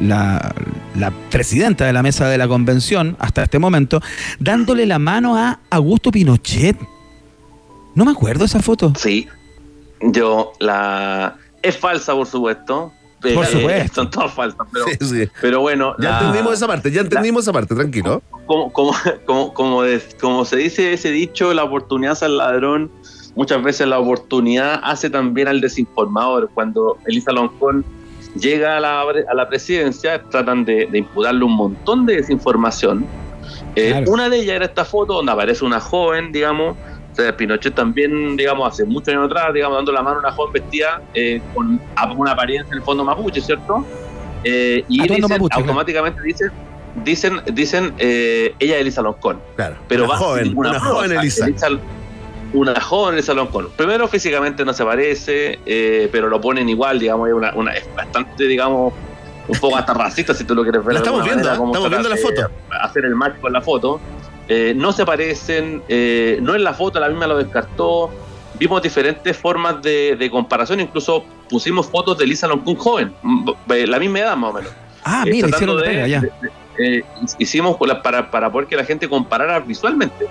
la, 0.03 0.53
la 0.95 1.11
presidenta 1.29 1.85
de 1.85 1.91
la 1.91 2.01
mesa 2.01 2.29
de 2.29 2.37
la 2.37 2.47
convención 2.47 3.17
hasta 3.19 3.43
este 3.43 3.59
momento, 3.59 4.01
dándole 4.39 4.85
la 4.85 4.99
mano 4.99 5.35
a 5.37 5.59
Augusto 5.69 6.11
Pinochet. 6.11 6.77
No 7.97 8.05
me 8.05 8.11
acuerdo 8.11 8.45
esa 8.45 8.61
foto. 8.61 8.93
Sí. 8.95 9.27
Yo 10.01 10.53
la. 10.59 11.35
Es 11.63 11.77
falsa, 11.77 12.13
por 12.13 12.27
supuesto. 12.27 12.91
Eh, 13.23 13.33
Por 13.33 13.45
supuesto. 13.55 13.95
Son 13.95 14.11
todas 14.11 14.31
falsas, 14.33 14.67
pero, 14.71 14.85
Sí, 14.85 14.97
sí. 15.01 15.31
pero 15.41 15.61
bueno. 15.61 15.95
Ya 15.99 16.09
la- 16.11 16.17
entendimos 16.19 16.53
esa 16.53 16.67
parte, 16.67 16.91
ya 16.91 17.01
entendimos 17.01 17.43
esa 17.43 17.51
parte, 17.53 17.73
tranquilo. 17.73 18.21
como, 18.45 18.71
como, 18.71 18.93
como, 19.25 19.53
como, 19.55 19.81
de- 19.81 20.01
como 20.21 20.45
se 20.45 20.57
dice 20.57 20.93
ese 20.93 21.09
dicho, 21.09 21.51
la 21.55 21.63
oportunidad 21.63 22.13
es 22.13 22.21
al 22.21 22.37
ladrón. 22.37 22.91
Muchas 23.35 23.63
veces 23.63 23.87
la 23.87 23.97
oportunidad 23.99 24.79
hace 24.83 25.09
también 25.09 25.47
al 25.47 25.59
desinformador. 25.61 26.49
Cuando 26.53 26.97
Elisa 27.07 27.31
Loncón 27.31 27.83
llega 28.39 28.77
a 28.77 28.79
la, 28.79 29.01
a 29.01 29.33
la 29.33 29.49
presidencia, 29.49 30.21
tratan 30.29 30.65
de, 30.65 30.85
de 30.85 30.99
imputarle 30.99 31.43
un 31.43 31.53
montón 31.55 32.05
de 32.05 32.17
desinformación. 32.17 33.05
Eh, 33.75 33.89
Claro. 33.89 34.11
Una 34.11 34.29
de 34.29 34.37
ellas 34.41 34.55
era 34.57 34.65
esta 34.65 34.85
foto 34.85 35.13
donde 35.13 35.31
aparece 35.31 35.65
una 35.65 35.79
joven, 35.79 36.31
digamos. 36.31 36.75
Sea, 37.17 37.35
Pinochet 37.35 37.73
también, 37.73 38.37
digamos, 38.37 38.71
hace 38.71 38.85
muchos 38.85 39.09
años 39.09 39.25
atrás, 39.25 39.51
digamos, 39.53 39.75
dando 39.79 39.91
la 39.91 40.03
mano 40.03 40.17
a 40.17 40.19
una 40.19 40.31
joven 40.31 40.53
vestida 40.53 41.01
eh, 41.15 41.41
con 41.55 41.79
una 42.15 42.31
apariencia 42.33 42.71
en 42.71 42.77
el 42.77 42.83
fondo 42.83 43.03
mapuche, 43.03 43.41
¿cierto? 43.41 43.83
Eh, 44.43 44.83
y 44.87 45.01
dicen- 45.01 45.21
mapuche, 45.21 45.49
claro. 45.55 45.63
automáticamente 45.63 46.21
dicen, 46.21 46.51
dicen, 47.03 47.41
dicen 47.53 47.93
eh, 47.97 48.53
ella 48.59 48.75
es 48.75 48.81
Elisa 48.81 49.01
Loncón. 49.01 49.39
Claro. 49.55 49.75
Pero 49.87 50.03
una 50.05 50.13
va 50.13 50.17
joven, 50.19 50.53
una 50.55 50.69
prueba, 50.69 50.85
joven 50.85 51.11
Elisa. 51.13 51.47
una 52.53 52.79
joven 52.79 53.15
Elisa 53.15 53.33
Loncón. 53.33 53.69
Primero 53.75 54.07
físicamente 54.07 54.63
no 54.63 54.73
se 54.73 54.85
parece, 54.85 55.59
eh, 55.65 56.07
pero 56.11 56.29
lo 56.29 56.39
ponen 56.39 56.69
igual, 56.69 56.99
digamos, 56.99 57.27
es, 57.29 57.33
una, 57.33 57.51
una- 57.55 57.73
es 57.73 57.83
bastante, 57.95 58.43
digamos, 58.45 58.93
un 59.47 59.59
poco 59.59 59.75
hasta 59.77 59.93
racista 59.93 60.33
si 60.35 60.43
tú 60.43 60.53
lo 60.53 60.61
quieres 60.61 60.83
ver. 60.85 60.93
La 60.93 60.99
estamos 60.99 61.23
viendo, 61.23 61.43
manera, 61.43 61.57
cómo 61.57 61.71
estamos 61.73 61.89
viendo 61.89 62.09
la 62.09 62.17
foto. 62.17 62.51
Hacer 62.81 63.05
el 63.05 63.15
match 63.15 63.39
con 63.41 63.51
la 63.53 63.61
foto. 63.61 63.99
Eh, 64.49 64.73
no 64.75 64.91
se 64.93 65.05
parecen, 65.05 65.83
eh, 65.89 66.39
no 66.41 66.55
en 66.55 66.63
la 66.63 66.73
foto, 66.73 66.99
la 66.99 67.09
misma 67.09 67.27
lo 67.27 67.37
descartó. 67.37 68.09
Vimos 68.59 68.81
diferentes 68.81 69.35
formas 69.37 69.81
de, 69.81 70.15
de 70.15 70.31
comparación, 70.31 70.79
incluso 70.79 71.23
pusimos 71.49 71.87
fotos 71.87 72.17
de 72.17 72.23
Elisa 72.25 72.47
Loncón 72.47 72.75
joven, 72.75 73.13
mm, 73.21 73.49
eh, 73.71 73.85
la 73.87 73.99
misma 73.99 74.19
edad 74.19 74.35
más 74.37 74.51
o 74.51 74.53
menos. 74.53 74.71
Ah, 75.03 75.23
Eh, 75.25 75.31
mira, 75.31 75.49
hicieron 75.49 75.77
de- 75.77 75.83
pega 75.83 76.07
ya. 76.07 76.21
de- 76.21 76.31
eh, 76.79 77.03
hicimos 77.39 77.77
para, 78.03 78.29
para 78.31 78.51
poder 78.51 78.67
que 78.67 78.75
la 78.75 78.83
gente 78.85 79.07
comparara 79.09 79.59
visualmente. 79.59 80.25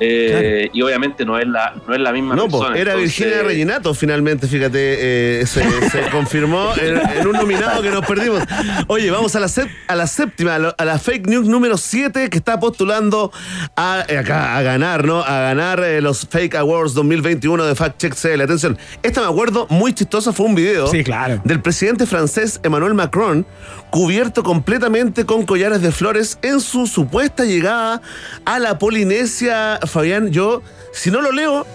Eh, 0.00 0.68
Y 0.72 0.82
obviamente 0.82 1.24
no 1.24 1.38
es 1.38 1.46
la, 1.46 1.74
no 1.86 1.94
es 1.94 2.00
la 2.00 2.12
misma 2.12 2.36
No, 2.36 2.44
persona. 2.44 2.68
pues, 2.70 2.80
era 2.80 2.92
entonces- 2.92 3.18
Virginia 3.18 3.42
Reginato 3.42 3.94
finalmente, 3.94 4.46
fíjate, 4.46 5.40
eh, 5.40 5.46
se, 5.46 5.62
se 5.90 6.00
confirmó 6.12 6.72
en, 6.80 6.98
en 7.18 7.26
un 7.26 7.32
nominado 7.32 7.82
que 7.82 7.90
nos 7.90 8.04
perdimos. 8.06 8.42
Oye, 8.86 9.10
vamos 9.10 9.34
a 9.36 9.40
la, 9.40 9.48
a 9.88 9.94
la 9.94 10.06
séptima, 10.06 10.54
a, 10.76 10.84
la 10.84 10.98
fake 10.98 11.26
news 11.26 11.46
número 11.48 11.76
7 11.76 12.28
que 12.30 12.38
está 12.38 12.60
postulando 12.60 13.32
a, 13.76 14.04
eh, 14.08 14.18
acá, 14.18 14.56
a 14.56 14.62
ganar, 14.62 15.04
¿no? 15.04 15.20
A 15.22 15.40
ganar 15.40 15.80
eh, 15.80 16.00
los 16.00 16.26
Fake 16.28 16.54
Awards 16.56 16.94
2021 16.94 17.64
de 17.64 17.74
Fact 17.74 17.98
Check 18.00 18.14
CL. 18.14 18.40
Atención, 18.42 18.78
esta 19.02 19.20
me 19.20 19.26
acuerdo, 19.26 19.66
muy 19.70 19.92
chistosa, 19.92 20.32
fue 20.32 20.46
un 20.46 20.54
video 20.54 20.86
Sí, 20.88 21.02
claro. 21.04 21.40
del 21.44 21.60
presidente 21.60 22.06
francés 22.06 22.60
Emmanuel 22.62 22.94
Macron 22.94 23.46
cubierto 23.90 24.42
completamente 24.42 25.24
con 25.24 25.46
collares 25.46 25.80
de 25.80 25.90
flores 25.92 26.38
en 26.42 26.60
su 26.60 26.86
supuesta 26.86 27.44
llegada 27.44 28.02
a 28.44 28.58
la 28.58 28.78
Polinesia. 28.78 29.78
Fabián, 29.88 30.30
yo, 30.30 30.62
si 30.92 31.10
no 31.10 31.20
lo 31.20 31.32
leo, 31.32 31.66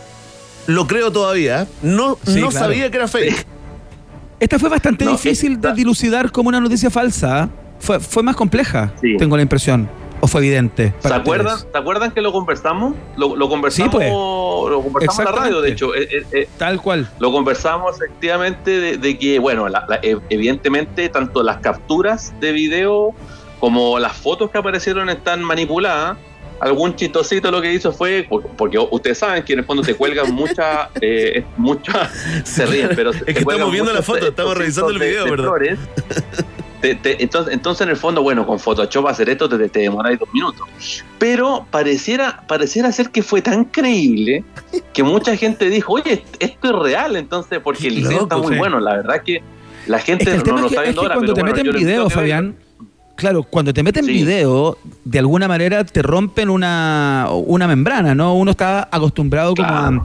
lo 0.67 0.87
creo 0.87 1.11
todavía. 1.11 1.67
No, 1.81 2.17
Sí, 2.25 2.39
no 2.39 2.49
claro. 2.49 2.65
sabía 2.67 2.89
que 2.91 2.97
era 2.97 3.07
fake. 3.07 3.45
Esta 4.39 4.59
fue 4.59 4.69
bastante 4.69 5.05
No, 5.05 5.11
difícil 5.11 5.53
esta- 5.53 5.69
de 5.69 5.75
dilucidar 5.75 6.31
como 6.31 6.49
una 6.49 6.59
noticia 6.59 6.89
falsa. 6.89 7.49
Fue, 7.79 7.99
fue 7.99 8.23
más 8.23 8.35
compleja, 8.35 8.93
Sí. 9.01 9.17
tengo 9.17 9.35
la 9.35 9.41
impresión. 9.43 9.89
¿O 10.21 10.27
fue 10.27 10.39
evidente? 10.39 10.93
¿Se 10.99 11.13
acuerdan? 11.13 11.57
¿Se 11.59 11.77
acuerdan 11.77 12.11
que 12.11 12.21
lo 12.21 12.31
conversamos? 12.31 12.93
Lo, 13.17 13.35
lo 13.35 13.49
conversamos, 13.49 13.91
Sí, 13.91 13.97
pues. 13.97 14.09
lo 14.09 14.81
conversamos 14.81 15.19
en 15.19 15.25
la 15.25 15.31
radio, 15.33 15.59
de 15.61 15.71
hecho. 15.71 15.93
Eh, 15.93 16.07
eh, 16.09 16.23
eh, 16.31 16.49
Tal 16.57 16.81
cual. 16.81 17.09
lo 17.19 17.29
conversamos 17.33 17.97
efectivamente 18.01 18.71
de, 18.79 18.97
de 18.97 19.19
que, 19.19 19.37
bueno, 19.39 19.67
la- 19.67 19.85
la- 19.89 20.01
ev- 20.01 20.21
evidentemente 20.29 21.09
tanto 21.09 21.43
las 21.43 21.57
capturas 21.57 22.33
de 22.39 22.53
video 22.53 23.13
como 23.59 23.99
las 23.99 24.13
fotos 24.13 24.49
que 24.49 24.57
aparecieron 24.57 25.09
están 25.09 25.43
manipuladas. 25.43 26.17
Algún 26.63 26.95
chistosito 26.95 27.51
lo 27.51 27.61
que 27.61 27.73
hizo 27.73 27.91
fue, 27.91 28.25
por- 28.29 28.47
porque 28.55 28.77
ustedes 28.79 29.17
saben 29.17 29.43
que 29.43 29.51
en 29.53 29.59
el 29.59 29.65
fondo 29.65 29.83
te 29.83 29.95
cuelgan 29.95 30.33
muchas, 30.33 30.87
eh, 31.01 31.43
muchas, 31.57 32.09
se 32.45 32.65
ríen, 32.65 32.89
pero 32.95 33.11
Es 33.11 33.21
que 33.23 33.31
estamos 33.31 33.71
viendo 33.71 33.91
la 33.91 34.01
foto, 34.01 34.27
estamos 34.29 34.55
revisando 34.57 34.91
el 34.91 34.99
video, 34.99 35.25
¿verdad? 35.29 35.77
entonces, 36.81 37.53
entonces, 37.53 37.81
en 37.85 37.89
el 37.89 37.95
fondo, 37.97 38.21
bueno, 38.21 38.45
con 38.45 38.59
Photoshop 38.59 39.07
hacer 39.07 39.29
esto 39.29 39.47
te, 39.47 39.69
te 39.69 39.79
demoráis 39.79 40.19
dos 40.19 40.27
minutos. 40.33 40.67
Pero 41.17 41.65
pareciera, 41.71 42.43
pareciera 42.47 42.91
ser 42.91 43.09
que 43.09 43.23
fue 43.23 43.41
tan 43.41 43.65
creíble 43.65 44.43
que 44.93 45.01
mucha 45.03 45.35
gente 45.37 45.69
dijo, 45.69 45.93
oye, 45.93 46.23
esto 46.39 46.67
es 46.69 46.83
real, 46.83 47.15
entonces, 47.15 47.59
porque 47.63 47.87
el 47.87 47.95
diseño 47.95 48.23
está 48.23 48.37
muy 48.37 48.53
sí. 48.53 48.59
bueno, 48.59 48.79
la 48.79 48.95
verdad 48.97 49.21
que 49.23 49.41
la 49.87 49.99
gente 49.99 50.23
Es 50.33 50.43
que 50.43 50.49
el 50.49 50.55
no 50.55 50.61
lo 50.61 50.67
es 50.67 50.71
que, 50.71 50.75
está 50.75 50.81
es 50.81 50.87
viendo 50.87 51.01
que 51.01 51.05
ahora, 51.07 51.15
cuando 51.15 51.33
pero 51.33 51.45
te 51.47 51.51
bueno, 51.53 51.71
meten 51.71 51.85
video, 51.87 52.09
Fabián, 52.09 52.55
claro, 53.15 53.43
cuando 53.43 53.73
te 53.73 53.83
meten 53.83 54.05
Sí. 54.05 54.11
video, 54.11 54.77
de 55.05 55.19
alguna 55.19 55.47
manera 55.47 55.83
te 55.83 56.01
rompen 56.01 56.49
una, 56.49 57.27
una 57.31 57.67
membrana, 57.67 58.13
¿no? 58.15 58.35
Uno 58.35 58.51
está 58.51 58.87
acostumbrado 58.91 59.53
como 59.55 59.67
Claro. 59.67 60.03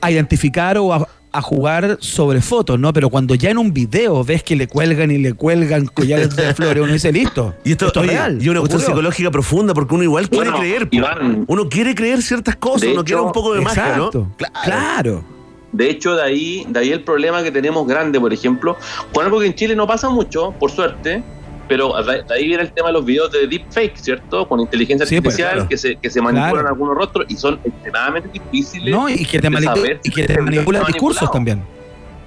a, 0.00 0.06
a 0.06 0.10
identificar 0.10 0.78
o 0.78 0.92
a, 0.92 1.08
a 1.32 1.42
jugar 1.42 1.98
sobre 2.00 2.40
fotos, 2.40 2.78
¿no? 2.80 2.92
Pero 2.94 3.10
cuando 3.10 3.34
ya 3.34 3.50
en 3.50 3.58
un 3.58 3.72
video 3.74 4.24
ves 4.24 4.42
que 4.42 4.56
le 4.56 4.68
cuelgan 4.68 5.10
y 5.10 5.18
le 5.18 5.34
cuelgan 5.34 5.86
collares 5.86 6.34
de 6.34 6.54
flores, 6.54 6.82
uno 6.82 6.92
dice, 6.94 7.12
listo. 7.12 7.54
Y 7.64 7.72
esto, 7.72 7.88
es 7.88 7.96
oye, 7.96 8.08
real. 8.12 8.38
y 8.40 8.48
una 8.48 8.60
cuestión 8.60 8.80
psicológica 8.82 9.30
profunda, 9.30 9.74
porque 9.74 9.94
uno 9.94 10.04
igual 10.04 10.28
quiere 10.30 10.46
Bueno, 10.50 10.58
creer. 10.60 10.88
Iván, 10.90 11.44
uno 11.46 11.68
quiere 11.68 11.94
creer 11.94 12.22
ciertas 12.22 12.56
cosas, 12.56 12.88
uno 12.92 13.04
quiere 13.04 13.20
un 13.20 13.32
poco 13.32 13.52
de 13.54 13.60
magia, 13.60 13.96
¿no? 13.96 14.06
Exacto. 14.06 14.28
Claro. 14.64 15.24
De 15.72 15.90
hecho, 15.90 16.14
de 16.14 16.22
ahí, 16.22 16.64
de 16.70 16.78
ahí 16.78 16.90
el 16.92 17.02
problema 17.02 17.42
que 17.42 17.50
tenemos 17.52 17.86
grande, 17.86 18.18
por 18.18 18.32
ejemplo, 18.32 18.76
con 19.12 19.26
algo 19.26 19.40
que 19.40 19.46
en 19.46 19.54
Chile 19.54 19.76
no 19.76 19.86
pasa 19.86 20.08
mucho, 20.08 20.54
por 20.58 20.70
suerte, 20.70 21.22
pero 21.68 21.92
de 22.02 22.34
ahí 22.34 22.46
viene 22.46 22.62
el 22.62 22.72
tema 22.72 22.88
de 22.88 22.92
los 22.94 23.04
videos 23.04 23.30
de 23.32 23.46
deepfake, 23.46 23.96
¿cierto? 23.96 24.46
Con 24.48 24.60
inteligencia 24.60 25.06
Sí, 25.06 25.20
pues, 25.20 25.34
artificial, 25.34 25.52
claro. 25.54 25.68
que 25.68 25.76
se, 25.76 25.96
que 25.96 26.10
se 26.10 26.20
manipulan 26.20 26.52
Claro. 26.52 26.68
algunos 26.68 26.96
rostros 26.96 27.26
y 27.28 27.36
son 27.36 27.58
extremadamente 27.64 28.28
difíciles. 28.32 28.94
No, 28.94 29.08
y 29.08 29.24
que 29.24 29.38
te, 29.40 29.50
de 29.50 29.62
saber 29.62 30.00
y 30.04 30.10
que 30.10 30.24
te 30.24 30.40
manipulan 30.40 30.84
discursos 30.86 31.30
también. 31.30 31.62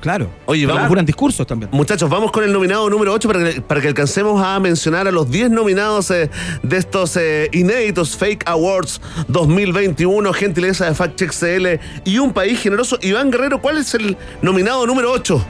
Claro. 0.02 0.30
Oye, 0.46 0.66
vamos- 0.66 0.80
manipulan 0.84 1.06
discursos 1.06 1.46
también. 1.46 1.70
Muchachos, 1.74 2.10
vamos 2.10 2.32
con 2.32 2.44
el 2.46 2.54
nominado 2.54 2.90
número 2.90 3.12
8 3.14 3.28
para 3.28 3.44
que, 3.54 3.62
para 3.62 3.82
que 3.82 3.90
alcancemos 3.90 4.42
a 4.42 4.58
mencionar 4.62 5.10
a 5.10 5.12
los 5.12 5.30
10 5.30 5.52
nominados 5.52 6.10
eh, 6.12 6.30
de 6.64 6.78
estos 6.78 7.18
eh, 7.18 7.50
inéditos 7.52 8.16
Fake 8.16 8.44
Awards 8.48 9.02
2021, 9.28 10.32
gentileza 10.34 10.86
de 10.86 10.96
Fact 10.96 11.18
Check 11.18 11.32
CL 11.34 11.80
y 12.06 12.18
un 12.18 12.32
país 12.32 12.62
generoso. 12.62 12.98
Iván 13.02 13.30
Guerrero, 13.30 13.62
¿cuál 13.62 13.78
es 13.78 13.94
el 13.94 14.16
nominado 14.42 14.88
número 14.88 15.12
8? 15.12 15.46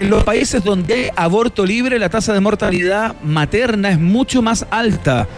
En 0.00 0.10
los 0.10 0.24
países 0.24 0.64
donde 0.64 0.94
hay 0.94 1.10
aborto 1.14 1.64
libre, 1.64 1.98
la 1.98 2.08
tasa 2.08 2.32
de 2.32 2.40
mortalidad 2.40 3.14
materna 3.22 3.90
es 3.90 3.98
mucho 4.00 4.42
más 4.42 4.66
alta. 4.70 5.28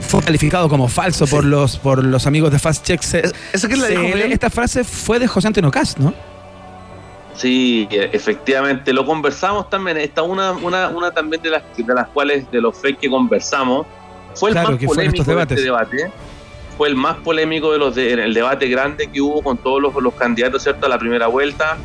Fue 0.00 0.20
calificado 0.22 0.68
como 0.68 0.88
falso 0.88 1.26
por 1.26 1.44
los 1.44 1.78
por 1.78 2.04
los 2.04 2.26
amigos 2.26 2.50
de 2.52 2.58
Fast 2.58 2.84
Check. 2.86 3.02
C- 3.02 3.22
¿Esa 3.52 3.68
quién 3.68 3.80
la 3.80 3.88
dijo, 3.88 4.02
CL. 4.02 4.14
Miguel? 4.14 4.32
Esta 4.32 4.50
frase 4.50 4.84
fue 4.84 5.18
de 5.18 5.26
José 5.26 5.48
Antonio 5.48 5.70
Cast, 5.70 5.98
¿no? 5.98 6.12
Sí, 7.34 7.88
e- 7.90 8.10
efectivamente, 8.12 8.92
lo 8.92 9.06
conversamos 9.06 9.68
también. 9.70 9.96
Esta 9.96 10.22
una, 10.22 10.52
una, 10.52 10.88
una 10.88 11.10
también 11.10 11.40
de 11.42 11.50
las, 11.50 11.62
de 11.76 11.94
las 11.94 12.08
cuales, 12.08 12.50
de 12.50 12.60
los 12.60 12.76
fake 12.76 12.98
que 13.00 13.08
conversamos, 13.10 13.86
fue 14.34 14.50
el 14.50 14.54
Claro, 14.54 14.70
más 14.70 14.78
que 14.78 14.86
fue 14.86 15.04
en 15.04 15.10
estos 15.10 15.24
polémico 15.24 15.46
de 15.46 15.54
este 15.54 15.62
debates. 15.64 15.96
debate. 15.96 16.12
Fue 16.76 16.88
el 16.88 16.96
más 16.96 17.16
polémico 17.18 17.72
de 17.72 17.78
los 17.78 17.94
de, 17.94 18.12
el 18.12 18.34
debate 18.34 18.68
grande 18.68 19.08
que 19.10 19.20
hubo 19.20 19.42
con 19.42 19.56
todos 19.58 19.80
los, 19.80 19.94
los 20.02 20.14
candidatos, 20.14 20.62
¿cierto? 20.62 20.86
A 20.86 20.88
la 20.88 20.98
primera 20.98 21.26
vuelta. 21.28 21.76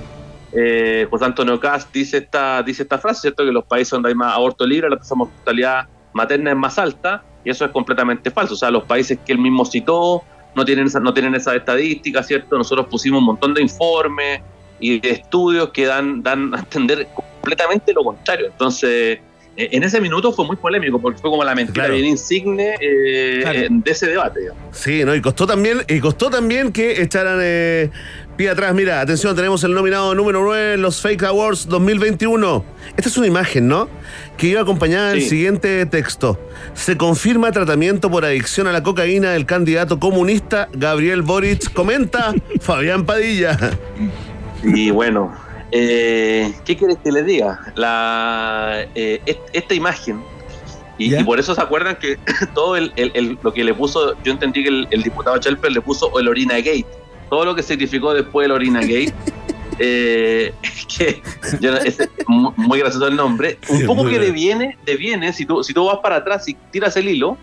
Eh, 0.60 1.06
José 1.10 1.26
Antonio 1.26 1.60
Cast 1.60 1.94
dice 1.94 2.18
esta, 2.18 2.64
dice 2.64 2.84
esta 2.84 2.98
frase, 2.98 3.22
¿cierto? 3.22 3.46
Que 3.46 3.52
los 3.52 3.66
países 3.66 3.92
donde 3.92 4.10
hay 4.10 4.16
más 4.16 4.34
aborto 4.34 4.66
libre, 4.66 4.90
la 4.90 4.98
tasa 4.98 5.14
de 5.14 5.20
mortalidad 5.20 5.88
materna 6.14 6.52
es 6.52 6.58
más 6.58 6.80
alta, 6.80 7.24
y 7.46 7.50
eso 7.52 7.64
es 7.66 7.72
completamente 7.72 8.32
falso. 8.32 8.56
O 8.56 8.58
sea, 8.58 8.72
los 8.72 8.84
países 8.86 9.20
que 9.26 9.34
él 9.34 9.38
mismo 9.38 9.66
citó 9.66 10.24
no 10.56 10.66
tienen 10.66 10.88
esa, 10.88 11.00
no 11.00 11.14
tienen 11.14 11.36
esas 11.36 11.56
estadísticas, 11.56 12.26
¿cierto? 12.26 12.58
Nosotros 12.58 12.88
pusimos 12.88 13.20
un 13.20 13.26
montón 13.26 13.54
de 13.54 13.62
informes 13.62 14.42
y 14.80 15.00
de 15.00 15.12
estudios 15.12 15.70
que 15.70 15.86
dan, 15.86 16.24
dan 16.24 16.56
a 16.56 16.60
entender 16.60 17.08
completamente 17.14 17.94
lo 17.94 18.04
contrario. 18.04 18.48
Entonces, 18.48 19.20
eh, 19.56 19.70
en 19.72 19.84
ese 19.84 20.02
minuto 20.02 20.32
fue 20.32 20.46
muy 20.46 20.56
polémico, 20.56 21.00
porque 21.00 21.20
fue 21.20 21.30
como 21.30 21.44
la 21.44 21.54
mentira 21.56 21.74
Claro. 21.86 21.94
bien 21.94 22.06
insigne 22.06 22.76
eh, 22.82 23.40
Claro. 23.42 23.60
de 23.70 23.92
ese 23.92 24.08
debate. 24.08 24.40
digamos. 24.40 24.62
Sí, 24.72 25.04
¿no? 25.06 25.14
Y 25.16 25.22
costó 25.22 25.46
también, 25.46 25.80
y 25.88 26.00
costó 26.00 26.30
también 26.32 26.72
que 26.72 27.02
echaran 27.02 27.40
eh, 27.42 27.90
pie 28.38 28.50
atrás. 28.50 28.74
Mira, 28.74 29.02
atención, 29.02 29.36
tenemos 29.36 29.64
el 29.64 29.74
nominado 29.74 30.14
número 30.14 30.42
9 30.44 30.74
en 30.76 30.82
los 30.82 31.02
Fake 31.02 31.24
Awards 31.24 31.68
2021. 31.68 32.64
Esta 32.96 33.10
es 33.10 33.18
una 33.18 33.28
imagen, 33.28 33.68
¿no? 33.68 33.90
Que 34.38 34.48
iba 34.48 34.62
acompañada 34.62 35.10
del 35.10 35.22
Sí. 35.22 35.30
siguiente 35.30 35.86
texto. 35.88 36.40
Se 36.74 36.96
confirma 36.98 37.52
tratamiento 37.52 38.12
por 38.12 38.24
adicción 38.26 38.68
a 38.68 38.72
la 38.72 38.84
cocaína 38.84 39.32
del 39.32 39.46
candidato 39.46 40.00
comunista 40.00 40.70
Gabriel 40.74 41.24
Boric. 41.24 41.74
Comenta 41.74 42.34
Fabián 42.62 43.06
Padilla. 43.06 43.58
Y 44.64 44.92
bueno, 44.92 45.34
eh, 45.72 46.54
¿qué 46.64 46.78
quieres 46.78 46.98
que 47.04 47.12
les 47.12 47.26
diga? 47.26 47.60
La, 47.76 48.86
eh, 48.96 49.20
est- 49.26 49.40
esta 49.54 49.74
imagen, 49.74 50.22
y, 51.00 51.16
y 51.16 51.24
por 51.24 51.40
eso 51.40 51.54
se 51.56 51.62
acuerdan 51.62 51.96
que 51.98 52.18
todo 52.54 52.76
el, 52.76 52.92
el- 52.96 53.12
el- 53.16 53.40
lo 53.42 53.52
que 53.54 53.64
le 53.64 53.74
puso, 53.74 54.16
yo 54.24 54.32
entendí 54.32 54.62
que 54.64 54.70
el, 54.70 54.88
el 54.92 55.02
diputado 55.04 55.38
Chelper 55.40 55.72
le 55.72 55.82
puso 55.82 56.20
el 56.20 56.28
Orina 56.28 56.56
Gate, 56.58 56.86
todo 57.30 57.46
lo 57.46 57.56
que 57.56 57.64
significó 57.64 58.14
después 58.14 58.46
el 58.46 58.52
Orina 58.52 58.82
Gate. 58.82 59.14
eh, 59.80 60.54
que 60.98 61.22
yo 61.62 61.76
es 61.78 61.98
mu- 62.28 62.52
muy 62.56 62.80
gracioso 62.80 63.08
el 63.08 63.16
nombre, 63.16 63.60
un 63.70 63.78
Sí, 63.80 63.86
poco 63.86 64.06
que 64.08 64.18
deviene, 64.18 64.76
deviene 64.86 65.32
si, 65.34 65.46
tú, 65.46 65.64
si 65.64 65.72
tú 65.74 65.86
vas 65.86 66.00
para 66.00 66.16
atrás 66.18 66.48
y 66.50 66.56
tiras 66.72 66.98
el 66.98 67.08
hilo, 67.10 67.38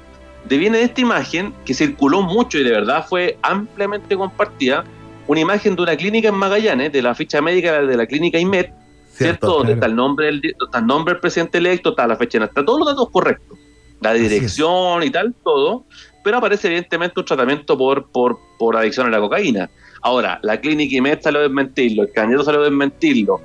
deviene 0.48 0.78
de 0.78 0.84
esta 0.84 1.00
imagen 1.00 1.54
que 1.64 1.74
circuló 1.74 2.22
mucho 2.22 2.58
y 2.58 2.64
de 2.64 2.70
verdad 2.72 3.06
fue 3.08 3.38
ampliamente 3.42 4.16
compartida, 4.16 4.82
una 5.28 5.40
imagen 5.40 5.76
de 5.76 5.82
una 5.82 5.96
clínica 5.96 6.28
en 6.28 6.34
Magallanes, 6.34 6.92
de 6.92 7.02
la 7.02 7.14
ficha 7.14 7.40
médica 7.40 7.80
de 7.82 7.96
la 7.96 8.06
clínica 8.06 8.38
IMED, 8.38 8.66
¿cierto? 9.12 9.46
Donde 9.58 9.74
está 9.74 9.86
el 9.86 9.94
nombre 9.94 10.26
del, 10.26 10.42
está 10.44 10.80
el 10.80 10.86
nombre 10.86 11.14
del 11.14 11.20
presidente 11.20 11.58
electo, 11.58 11.90
está 11.90 12.06
la 12.08 12.16
fecha, 12.16 12.38
de 12.40 12.46
está 12.46 12.64
todos 12.64 12.80
los 12.80 12.88
datos 12.88 13.08
correctos, 13.10 13.56
la 14.00 14.12
dirección 14.12 15.02
y 15.04 15.10
tal, 15.10 15.34
todo, 15.44 15.84
pero 16.24 16.38
aparece 16.38 16.66
evidentemente 16.66 17.20
un 17.20 17.26
tratamiento 17.26 17.78
por, 17.78 18.10
por, 18.10 18.38
por 18.58 18.76
adicción 18.76 19.06
a 19.06 19.10
la 19.10 19.20
cocaína. 19.20 19.70
Ahora, 20.02 20.38
la 20.42 20.60
clínica 20.60 20.96
IMED 20.96 21.20
salió 21.20 21.38
a 21.40 21.42
desmentirlo, 21.44 22.02
el 22.02 22.12
candidato 22.12 22.44
salió 22.46 22.60
a 22.62 22.64
desmentirlo. 22.64 23.40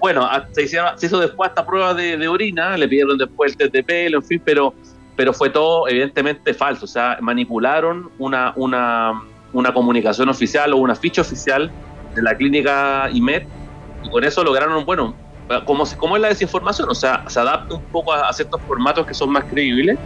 Bueno, 0.00 0.22
a- 0.24 0.46
se, 0.52 0.62
hicieron- 0.62 0.96
se 0.98 1.06
hizo 1.06 1.18
después 1.18 1.48
esta 1.50 1.66
prueba 1.66 1.92
de, 1.94 2.16
de 2.16 2.28
orina, 2.28 2.76
le 2.76 2.86
pidieron 2.86 3.18
después 3.18 3.52
el 3.52 3.58
test 3.58 3.72
de 3.72 3.82
pelo, 3.82 4.18
en 4.18 4.24
fin, 4.24 4.42
pero, 4.44 4.72
pero 5.16 5.32
fue 5.32 5.50
todo 5.50 5.88
evidentemente 5.88 6.54
falso. 6.54 6.84
O 6.84 6.88
sea, 6.88 7.18
manipularon 7.20 8.10
una, 8.18 8.52
una, 8.56 9.20
una 9.52 9.72
comunicación 9.74 10.28
oficial 10.28 10.72
o 10.72 10.76
una 10.76 10.94
ficha 10.94 11.22
oficial 11.22 11.70
de 12.14 12.22
la 12.22 12.36
clínica 12.36 13.08
IMED 13.12 13.42
y 14.04 14.10
con 14.10 14.22
eso 14.22 14.44
lograron, 14.44 14.84
bueno, 14.84 15.16
como, 15.64 15.84
como 15.96 16.16
es 16.16 16.22
la 16.22 16.28
desinformación, 16.28 16.88
o 16.90 16.94
sea, 16.94 17.24
se 17.26 17.40
adapta 17.40 17.74
un 17.74 17.82
poco 17.90 18.12
a, 18.12 18.28
a 18.28 18.32
ciertos 18.32 18.60
formatos 18.66 19.06
que 19.06 19.14
son 19.14 19.30
más 19.30 19.44
creíbles 19.44 19.98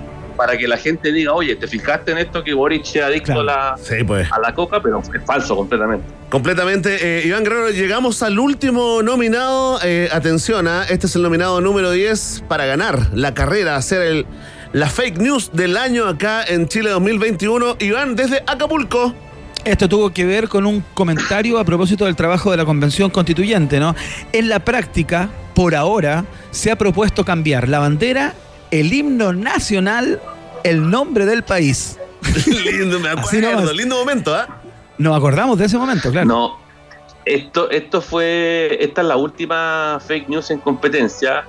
para 0.42 0.58
que 0.58 0.66
la 0.66 0.76
gente 0.76 1.12
diga, 1.12 1.34
oye, 1.34 1.54
¿te 1.54 1.68
fijaste 1.68 2.10
en 2.10 2.18
esto 2.18 2.42
que 2.42 2.52
Boric 2.52 2.84
es 2.96 3.00
adicto 3.00 3.38
a, 3.38 3.44
la, 3.44 3.76
pues. 4.04 4.26
a 4.32 4.40
la 4.40 4.52
coca? 4.52 4.82
Pero 4.82 5.00
es 5.00 5.24
falso 5.24 5.54
completamente. 5.54 6.04
Completamente. 6.30 6.96
Eh, 7.00 7.28
Iván 7.28 7.44
Guerrero, 7.44 7.70
llegamos 7.70 8.24
al 8.24 8.36
último 8.40 9.02
nominado. 9.04 9.78
Eh, 9.84 10.08
atención, 10.10 10.66
¿ah? 10.66 10.84
este 10.90 11.06
es 11.06 11.14
el 11.14 11.22
nominado 11.22 11.60
número 11.60 11.92
10 11.92 12.42
para 12.48 12.66
ganar 12.66 13.10
la 13.14 13.34
carrera, 13.34 13.76
hacer 13.76 14.02
el, 14.02 14.26
la 14.72 14.88
fake 14.88 15.18
news 15.18 15.52
del 15.52 15.76
año 15.76 16.08
acá 16.08 16.42
en 16.42 16.66
Chile 16.66 16.90
2021. 16.90 17.76
Iván, 17.78 18.16
desde 18.16 18.42
Acapulco. 18.44 19.14
Esto 19.64 19.88
tuvo 19.88 20.12
que 20.12 20.24
ver 20.24 20.48
con 20.48 20.66
un 20.66 20.84
comentario 20.92 21.60
a 21.60 21.64
propósito 21.64 22.06
del 22.06 22.16
trabajo 22.16 22.50
de 22.50 22.56
la 22.56 22.64
Convención 22.64 23.10
Constituyente, 23.10 23.78
¿no? 23.78 23.94
En 24.32 24.48
la 24.48 24.58
práctica, 24.58 25.28
por 25.54 25.76
ahora, 25.76 26.24
se 26.50 26.72
ha 26.72 26.76
propuesto 26.76 27.24
cambiar 27.24 27.68
la 27.68 27.78
bandera, 27.78 28.34
el 28.72 28.92
himno 28.92 29.32
nacional, 29.32 30.20
el 30.64 30.90
nombre 30.90 31.24
del 31.26 31.44
país. 31.44 31.98
lindo, 32.46 32.98
me 32.98 33.08
acuerdo. 33.10 33.72
Lindo 33.72 33.96
momento, 33.96 34.34
¿ah? 34.34 34.60
Nos 34.98 35.16
acordamos 35.16 35.58
de 35.58 35.66
ese 35.66 35.78
momento, 35.78 36.10
claro. 36.10 36.26
No, 36.26 36.58
esto, 37.24 37.70
esto 37.70 38.00
fue, 38.00 38.76
esta 38.80 39.02
es 39.02 39.06
la 39.06 39.16
última 39.16 40.00
fake 40.04 40.28
news 40.28 40.50
en 40.50 40.58
competencia. 40.58 41.44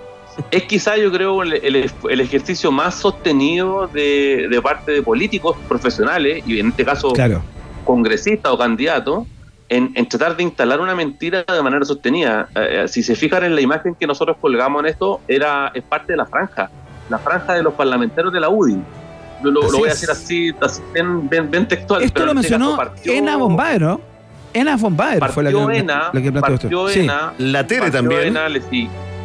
Es 0.52 0.64
quizá, 0.64 0.98
yo 0.98 1.12
creo, 1.12 1.44
el, 1.44 1.54
el- 1.54 1.92
el 2.10 2.20
ejercicio 2.22 2.72
más 2.72 2.96
sostenido 2.96 3.88
de, 3.88 4.48
de 4.50 4.62
parte 4.62 4.92
de 4.92 5.02
políticos 5.04 5.56
profesionales, 5.68 6.44
y 6.48 6.60
en 6.60 6.70
este 6.70 6.84
caso 6.86 7.14
Claro. 7.14 7.42
congresistas 7.86 8.52
o 8.52 8.58
candidatos, 8.58 9.28
en, 9.70 9.92
en 9.96 10.08
tratar 10.10 10.36
de 10.36 10.44
instalar 10.44 10.80
una 10.82 10.96
mentira 10.96 11.44
de 11.48 11.62
manera 11.62 11.86
sostenida. 11.86 12.50
Eh, 12.56 12.84
eh, 12.84 12.88
si 12.88 13.02
se 13.04 13.16
fijan 13.16 13.44
en 13.44 13.56
la 13.56 13.62
imagen 13.62 13.96
que 13.96 14.08
nosotros 14.08 14.38
colgamos 14.42 14.82
en 14.84 14.88
esto, 14.90 15.22
era, 15.28 15.72
es 15.74 15.84
parte 15.84 16.14
de 16.14 16.18
la 16.18 16.26
franja, 16.26 16.70
la 17.10 17.18
franja 17.20 17.54
de 17.54 17.64
los 17.64 17.74
parlamentarios 17.74 18.32
de 18.34 18.40
la 18.40 18.50
UDI. 18.50 18.78
Yo 19.44 19.52
lo, 19.52 19.62
lo 19.70 19.78
voy 19.80 19.90
a 19.90 19.92
decir 19.92 20.10
así, 20.10 20.54
así 20.62 20.82
bien, 20.94 21.28
bien- 21.30 21.52
bien 21.52 21.68
textual. 21.68 22.02
Esto 22.02 22.14
pero 22.14 22.26
lo 22.28 22.32
en 22.32 22.36
mencionó 22.38 22.78
Ena 23.04 23.36
Bombaer, 23.38 23.82
¿no? 23.82 24.02
Ena 24.54 24.78
Bombaer 24.78 25.20
fue 25.32 25.44
la 25.44 25.50
que, 25.50 25.56
partió 25.58 25.72
Ena, 25.72 26.10
la 26.14 26.22
que 26.22 26.32
planteó 26.32 26.54
esto. 26.56 26.68
partió 26.70 26.88
Sí. 26.90 27.00
Ena, 27.02 27.34
La 27.40 27.68
Tere 27.68 27.92
también. 27.92 28.28
Ena, 28.28 28.48
le, 28.48 28.62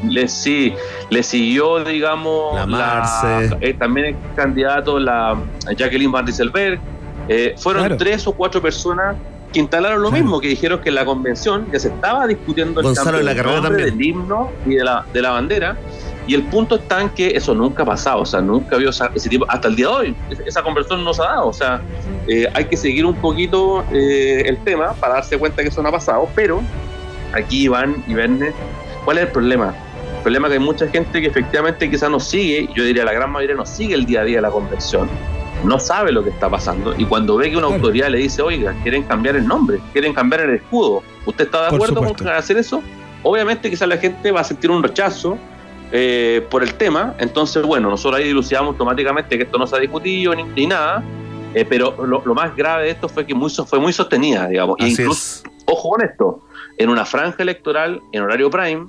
le- 0.08 0.28
sí, 0.28 0.72
le 1.10 1.22
siguió, 1.22 1.84
digamos, 1.84 2.54
La 2.56 2.66
Marce. 2.66 3.56
eh, 3.60 3.74
también 3.74 4.06
el 4.06 4.16
candidato, 4.34 4.98
la 4.98 5.36
Jacqueline 5.76 6.10
Van 6.10 6.26
Rieselberg. 6.26 6.80
Eh, 7.28 7.54
fueron 7.58 7.82
Claro. 7.82 7.96
tres 7.98 8.26
o 8.26 8.32
cuatro 8.32 8.60
personas 8.62 9.14
que 9.52 9.60
instalaron 9.60 10.02
lo 10.02 10.10
mismo, 10.10 10.40
que 10.40 10.48
dijeron 10.48 10.80
que 10.80 10.90
en 10.90 10.94
la 10.96 11.04
convención 11.04 11.66
ya 11.72 11.78
se 11.78 11.88
estaba 11.88 12.26
discutiendo 12.26 12.80
el 12.80 12.86
cambio 12.96 13.18
de 13.18 13.24
la 13.24 13.30
del 13.34 13.42
nombre, 13.62 14.04
himno 14.04 14.50
y 14.66 14.74
de 14.74 14.84
la, 14.84 15.04
de 15.12 15.22
la 15.22 15.30
bandera. 15.30 15.76
Y 16.26 16.34
el 16.34 16.42
punto 16.42 16.74
está 16.76 17.00
en 17.00 17.08
que 17.08 17.28
eso 17.28 17.54
nunca 17.54 17.82
ha 17.84 17.86
pasado, 17.86 18.20
o 18.20 18.26
sea, 18.26 18.42
nunca 18.42 18.76
había 18.76 18.90
esa- 18.90 19.10
ese 19.14 19.30
tipo, 19.30 19.46
hasta 19.48 19.68
el 19.68 19.76
día 19.76 19.86
de 19.88 19.92
hoy, 19.94 20.16
es- 20.28 20.40
esa 20.40 20.62
conversión 20.62 21.02
no 21.02 21.14
se 21.14 21.22
ha 21.22 21.26
dado, 21.26 21.48
o 21.48 21.52
sea, 21.54 21.80
eh, 22.26 22.46
hay 22.52 22.66
que 22.66 22.76
seguir 22.76 23.06
un 23.06 23.14
poquito 23.14 23.82
eh, 23.90 24.42
el 24.46 24.58
tema 24.58 24.92
para 24.92 25.14
darse 25.14 25.38
cuenta 25.38 25.62
que 25.62 25.68
eso 25.68 25.82
no 25.82 25.88
ha 25.88 25.92
pasado, 25.92 26.28
pero 26.34 26.60
aquí 27.32 27.62
Iván 27.64 28.04
y 28.06 28.12
Verne, 28.12 28.52
¿cuál 29.06 29.16
es 29.18 29.24
el 29.24 29.30
problema? 29.32 29.74
El 30.18 30.22
problema 30.22 30.48
es 30.48 30.52
que 30.52 30.58
hay 30.58 30.64
mucha 30.64 30.86
gente 30.88 31.20
que 31.22 31.28
efectivamente 31.28 31.88
quizás 31.90 32.10
nos 32.10 32.24
sigue, 32.24 32.68
yo 32.74 32.84
diría 32.84 33.06
la 33.06 33.12
gran 33.14 33.30
mayoría 33.30 33.56
nos 33.56 33.70
sigue 33.70 33.94
el 33.94 34.04
día 34.04 34.20
a 34.20 34.24
día 34.24 34.36
de 34.36 34.42
la 34.42 34.50
convención, 34.50 35.08
no 35.64 35.78
sabe 35.78 36.12
lo 36.12 36.22
que 36.22 36.30
está 36.30 36.48
pasando 36.48 36.94
y 36.96 37.04
cuando 37.04 37.36
ve 37.36 37.50
que 37.50 37.56
una 37.56 37.66
autoridad 37.66 38.08
le 38.08 38.18
dice, 38.18 38.42
oiga, 38.42 38.74
quieren 38.82 39.02
cambiar 39.02 39.36
el 39.36 39.46
nombre, 39.46 39.80
quieren 39.92 40.14
cambiar 40.14 40.42
el 40.42 40.56
escudo, 40.56 41.02
¿usted 41.26 41.46
está 41.46 41.62
de 41.68 41.76
acuerdo 41.76 42.02
con 42.02 42.28
hacer 42.28 42.56
eso? 42.56 42.82
Obviamente 43.22 43.68
quizás 43.68 43.88
la 43.88 43.98
gente 43.98 44.30
va 44.30 44.40
a 44.40 44.44
sentir 44.44 44.70
un 44.70 44.82
rechazo 44.82 45.36
eh, 45.90 46.46
por 46.50 46.62
el 46.62 46.74
tema, 46.74 47.14
entonces 47.18 47.62
bueno, 47.64 47.90
nosotros 47.90 48.20
ahí 48.20 48.28
dilucidamos 48.28 48.72
automáticamente 48.72 49.36
que 49.36 49.44
esto 49.44 49.58
no 49.58 49.66
se 49.66 49.76
ha 49.76 49.78
discutido 49.78 50.34
ni, 50.34 50.44
ni 50.44 50.66
nada, 50.66 51.02
eh, 51.54 51.64
pero 51.64 51.94
lo, 52.06 52.22
lo 52.24 52.34
más 52.34 52.54
grave 52.54 52.84
de 52.84 52.90
esto 52.90 53.08
fue 53.08 53.26
que 53.26 53.34
muy, 53.34 53.50
fue 53.50 53.78
muy 53.78 53.92
sostenida, 53.92 54.46
digamos, 54.48 54.76
e 54.78 54.88
incluso, 54.88 55.42
ojo 55.64 55.90
con 55.90 56.02
esto, 56.02 56.40
en 56.76 56.90
una 56.90 57.04
franja 57.04 57.42
electoral, 57.42 58.00
en 58.12 58.22
horario 58.22 58.50
prime, 58.50 58.86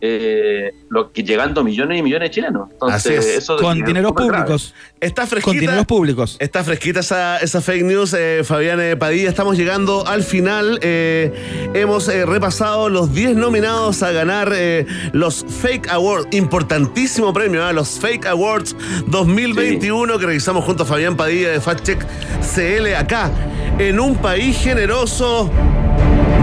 eh, 0.00 0.72
lo 0.90 1.10
que 1.10 1.22
llegando 1.24 1.62
a 1.62 1.64
millones 1.64 1.98
y 1.98 2.02
millones 2.02 2.28
de 2.28 2.34
chilenos. 2.34 2.68
Entonces, 2.72 3.06
Así 3.06 3.14
es. 3.14 3.38
eso 3.38 3.56
Con 3.56 3.82
dineros 3.82 4.12
grave. 4.14 4.30
públicos. 4.30 4.74
Está 5.00 5.26
fresquita. 5.26 5.50
Con 5.52 5.60
dineros 5.60 5.86
públicos. 5.86 6.36
Está 6.38 6.64
fresquita 6.64 7.00
esa, 7.00 7.38
esa 7.38 7.60
fake 7.60 7.84
news, 7.84 8.14
eh, 8.16 8.42
Fabián 8.44 8.80
eh, 8.80 8.96
Padilla. 8.96 9.28
Estamos 9.28 9.56
llegando 9.56 10.06
al 10.06 10.22
final. 10.22 10.78
Eh, 10.82 11.70
hemos 11.74 12.08
eh, 12.08 12.26
repasado 12.26 12.88
los 12.88 13.12
10 13.14 13.36
nominados 13.36 14.02
a 14.02 14.12
ganar 14.12 14.52
eh, 14.54 14.86
los 15.12 15.44
Fake 15.60 15.88
Awards. 15.90 16.28
Importantísimo 16.32 17.32
premio, 17.32 17.68
¿eh? 17.68 17.72
los 17.72 17.98
Fake 17.98 18.26
Awards 18.26 18.76
2021 19.06 20.18
que 20.18 20.26
realizamos 20.26 20.64
junto 20.64 20.82
a 20.82 20.86
Fabián 20.86 21.16
Padilla 21.16 21.50
de 21.50 21.60
Fact 21.60 21.84
Check 21.84 22.06
CL 22.54 22.94
acá, 22.96 23.30
en 23.78 23.98
un 23.98 24.16
país 24.16 24.56
generoso. 24.58 25.50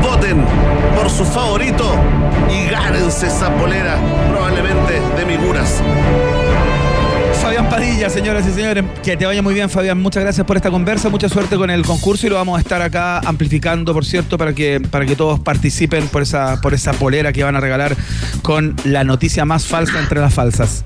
Voten 0.02 0.44
por 0.98 1.10
su 1.10 1.24
favorito 1.24 1.86
y 2.54 2.70
gánense 2.70 3.28
esa 3.28 3.56
polera, 3.58 3.98
probablemente 4.30 5.02
de 5.18 5.26
Miguras. 5.26 5.82
Fabián 7.42 7.70
Padilla, 7.70 8.10
señoras 8.10 8.48
y 8.48 8.54
señores, 8.54 8.86
que 9.04 9.18
te 9.18 9.26
vaya 9.26 9.42
muy 9.42 9.54
bien, 9.54 9.70
Fabián. 9.70 10.02
Muchas 10.02 10.24
gracias 10.24 10.48
por 10.48 10.56
esta 10.56 10.72
conversa, 10.72 11.10
mucha 11.10 11.28
suerte 11.28 11.58
con 11.58 11.70
el 11.70 11.84
concurso 11.84 12.26
y 12.26 12.30
lo 12.30 12.36
vamos 12.36 12.58
a 12.58 12.62
estar 12.62 12.82
acá 12.82 13.20
amplificando, 13.20 13.94
por 13.94 14.06
cierto, 14.06 14.38
para 14.38 14.54
que, 14.54 14.80
para 14.80 15.06
que 15.06 15.16
todos 15.16 15.40
participen 15.40 16.08
por 16.08 16.22
esa, 16.22 16.62
por 16.62 16.74
esa 16.74 16.94
polera 16.94 17.34
que 17.34 17.44
van 17.44 17.56
a 17.56 17.60
regalar 17.60 17.98
con 18.42 18.76
la 18.86 19.04
noticia 19.04 19.44
más 19.44 19.66
falsa 19.66 20.00
entre 20.00 20.22
las 20.22 20.34
falsas. 20.34 20.86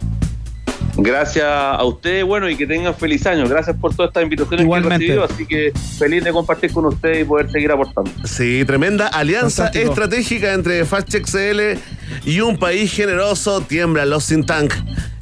Gracias 0.99 1.45
a 1.45 1.83
ustedes, 1.83 2.23
bueno, 2.25 2.49
y 2.49 2.55
que 2.55 2.65
tengan 2.65 2.95
feliz 2.95 3.23
año. 3.27 3.47
Gracias 3.47 3.75
por 3.79 3.93
todas 3.95 4.09
estas 4.09 4.23
invitaciones 4.23 4.63
Igualmente. 4.63 5.05
que 5.05 5.13
he 5.13 5.17
recibido, 5.17 5.23
así 5.31 5.45
que 5.45 5.71
feliz 5.99 6.23
de 6.23 6.31
compartir 6.31 6.71
con 6.71 6.85
ustedes 6.85 7.21
y 7.21 7.23
poder 7.23 7.51
seguir 7.51 7.71
aportando. 7.71 8.09
Sí, 8.25 8.63
tremenda 8.65 9.05
alianza 9.07 9.65
Fantástico. 9.65 9.91
estratégica 9.93 10.53
entre 10.53 10.83
FastCheck 10.85 11.25
CL 11.25 11.77
y 12.25 12.39
un 12.41 12.57
país 12.57 12.91
generoso. 12.91 13.61
Tiembla 13.61 14.05
los 14.05 14.25
Think 14.27 14.47
Tank 14.47 14.73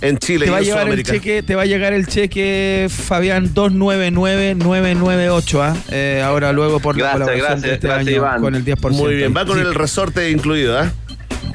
en 0.01 0.17
Chile 0.17 0.45
Te 0.45 0.51
y 0.51 0.51
va, 0.51 0.57
a 0.57 0.61
en 0.61 0.65
el 0.65 0.71
Sudamérica. 0.71 1.11
cheque, 1.11 1.43
te 1.43 1.55
va 1.55 1.63
a 1.63 1.65
llegar 1.65 1.91
el 1.93 2.07
cheque, 2.07 2.87
Fabián, 2.89 3.53
299998, 3.53 5.61
¿ah? 5.63 5.75
Eh, 5.91 6.21
ahora 6.23 6.53
luego 6.53 6.79
por 6.79 6.95
la 6.97 7.15
Gracias, 7.17 7.21
colaboración 7.21 7.47
gracias, 7.47 7.61
de 7.69 7.73
este 7.75 7.87
gracias, 7.87 8.07
año 8.07 8.15
Iván. 8.17 8.41
con 8.41 8.55
el 8.55 8.63
10%. 8.65 9.03
Muy 9.03 9.15
bien, 9.15 9.33
va 9.35 9.45
con 9.45 9.57
Sí. 9.59 9.65
el 9.65 9.75
resorte 9.75 10.29
incluido, 10.31 10.79
¿ah? 10.79 10.91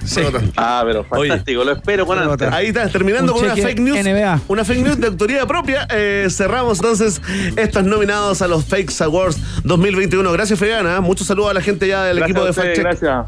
Sí. 0.05 0.21
Ah, 0.57 0.83
pero 0.87 1.05
fantástico, 1.05 1.65
lo 1.65 1.73
espero 1.73 2.07
con 2.07 2.19
ansia. 2.19 2.55
Ahí 2.55 2.69
está, 2.69 2.89
terminando 2.89 3.35
Un 3.35 3.41
con 3.41 3.51
una 3.51 3.57
fake 3.57 3.81
news. 3.81 3.99
NBA. 3.99 4.41
Una 4.49 4.65
fake 4.65 4.83
news 4.83 5.01
de 5.01 5.07
autoría 5.09 5.47
propia. 5.47 5.87
Eh, 5.91 6.27
cerramos 6.31 6.79
entonces 6.79 7.21
estos 7.57 7.85
nominados 7.85 8.43
a 8.43 8.49
los 8.49 8.65
Fakes 8.65 9.03
Awards 9.05 9.39
2021. 9.65 10.33
Gracias, 10.33 10.59
Fegana. 10.59 11.01
Muchos 11.01 11.27
saludos 11.27 11.51
a 11.51 11.55
la 11.55 11.61
gente 11.61 11.87
ya 11.87 12.05
del 12.05 12.17
Gracias 12.17 12.31
equipo 12.37 12.47
de 12.47 12.53
Fact 12.53 12.75
Check. 12.75 12.85
Gracias. 12.85 13.27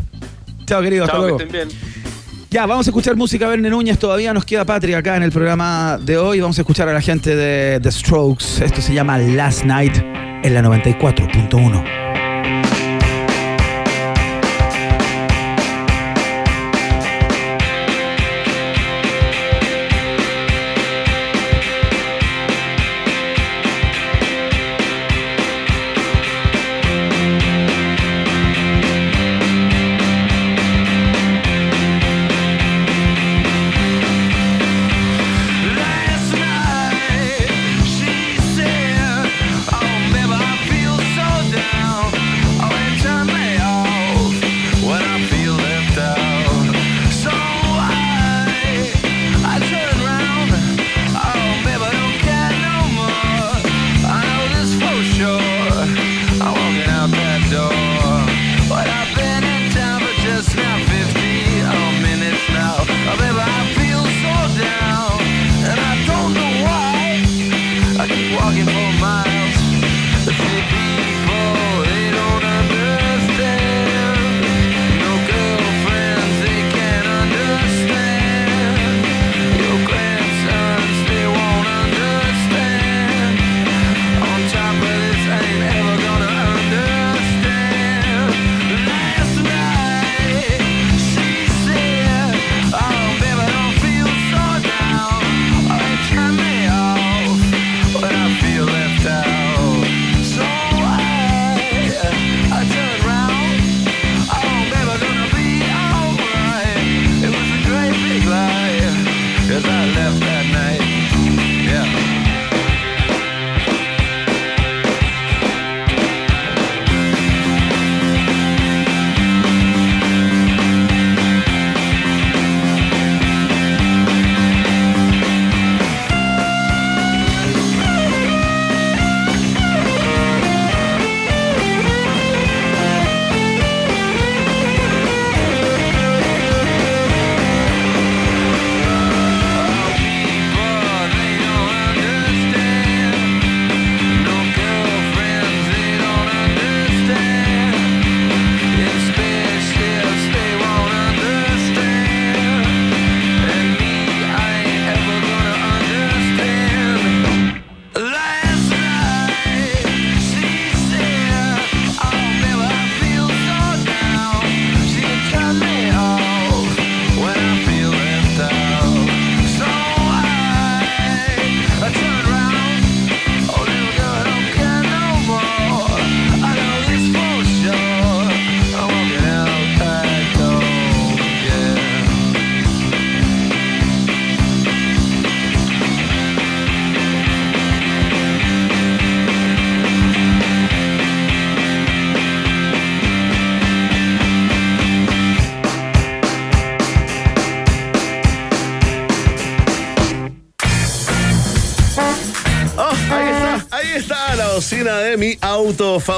Chao, 0.66 0.82
querido, 0.82 1.05
hasta 1.05 1.16
Chao, 1.16 1.23
que 1.24 1.28
luego. 1.31 1.43
estén 1.44 1.69
bien. 1.69 1.78
Ya, 2.51 2.66
vamos 2.66 2.86
a 2.86 2.90
escuchar 2.90 3.16
música 3.16 3.49
Verne 3.49 3.70
Núñez. 3.70 3.99
Todavía 3.99 4.35
nos 4.35 4.44
queda 4.44 4.65
patria 4.66 4.99
acá 4.99 5.16
en 5.16 5.23
el 5.23 5.32
programa 5.32 5.99
de 6.01 6.19
hoy. 6.19 6.40
Vamos 6.40 6.59
a 6.59 6.61
escuchar 6.62 6.89
a 6.89 6.93
la 6.93 7.01
gente 7.01 7.35
de 7.35 7.81
The 7.81 7.90
Strokes. 7.90 8.62
Esto 8.62 8.82
se 8.82 8.93
llama 8.93 9.16
Last 9.19 9.65
Night 9.65 9.97
en 10.43 10.55
la 10.55 10.61
94.1. 10.62 12.12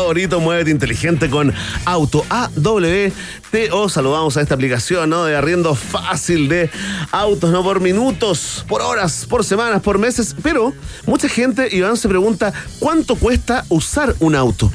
favorito, 0.05 0.39
muévete 0.39 0.71
inteligente 0.71 1.31
con 1.31 1.51
Auto 1.87 2.27
AWTO. 2.29 3.89
Saludamos 3.89 4.37
a 4.37 4.43
esta 4.43 4.55
aplicación, 4.55 5.09
¿no? 5.09 5.25
De 5.25 5.35
arriendo 5.35 5.75
fácil 5.75 6.47
de 6.47 6.71
autos, 7.11 7.51
no 7.51 7.63
por 7.63 7.81
minutos, 7.81 8.67
por 8.69 8.83
horas, 8.83 9.25
por 9.27 9.45
semanas, 9.45 9.81
por 9.81 9.99
meses. 9.99 10.37
Pero 10.43 10.75
mucha 11.07 11.27
gente, 11.27 11.75
Iván, 11.75 11.97
se 11.97 12.07
pregunta, 12.07 12.53
¿cuánto 12.81 13.17
cuesta 13.17 13.65
usar 13.71 14.15
un 14.21 14.35
auto? 14.35 14.71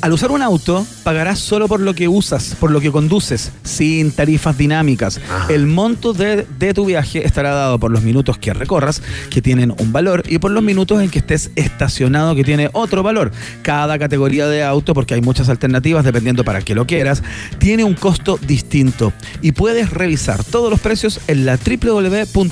Al 0.00 0.14
usar 0.14 0.30
un 0.30 0.40
auto, 0.40 0.86
pagarás 1.10 1.40
solo 1.40 1.66
por 1.66 1.80
lo 1.80 1.92
que 1.92 2.06
usas, 2.06 2.54
por 2.60 2.70
lo 2.70 2.80
que 2.80 2.92
conduces, 2.92 3.50
sin 3.64 4.12
tarifas 4.12 4.56
dinámicas. 4.56 5.20
El 5.48 5.66
monto 5.66 6.12
de, 6.12 6.46
de 6.60 6.72
tu 6.72 6.84
viaje 6.84 7.26
estará 7.26 7.50
dado 7.50 7.80
por 7.80 7.90
los 7.90 8.04
minutos 8.04 8.38
que 8.38 8.54
recorras, 8.54 9.02
que 9.28 9.42
tienen 9.42 9.74
un 9.76 9.90
valor, 9.92 10.22
y 10.28 10.38
por 10.38 10.52
los 10.52 10.62
minutos 10.62 11.02
en 11.02 11.10
que 11.10 11.18
estés 11.18 11.50
estacionado, 11.56 12.36
que 12.36 12.44
tiene 12.44 12.70
otro 12.74 13.02
valor. 13.02 13.32
Cada 13.62 13.98
categoría 13.98 14.46
de 14.46 14.62
auto, 14.62 14.94
porque 14.94 15.14
hay 15.14 15.20
muchas 15.20 15.48
alternativas 15.48 16.04
dependiendo 16.04 16.44
para 16.44 16.62
qué 16.62 16.76
lo 16.76 16.86
quieras, 16.86 17.24
tiene 17.58 17.82
un 17.82 17.94
costo 17.94 18.38
distinto. 18.46 19.12
Y 19.42 19.50
puedes 19.50 19.90
revisar 19.90 20.44
todos 20.44 20.70
los 20.70 20.78
precios 20.78 21.18
en 21.26 21.44
la 21.44 21.58
www.auto.cl. 21.58 22.44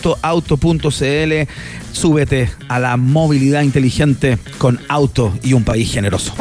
Súbete 1.93 2.51
a 2.67 2.81
la 2.81 2.97
movilidad 2.97 3.63
inteligente 3.63 4.37
con 4.59 4.81
auto 4.89 5.33
y 5.45 5.53
un 5.53 5.63
país 5.63 5.93
generoso. 5.93 6.35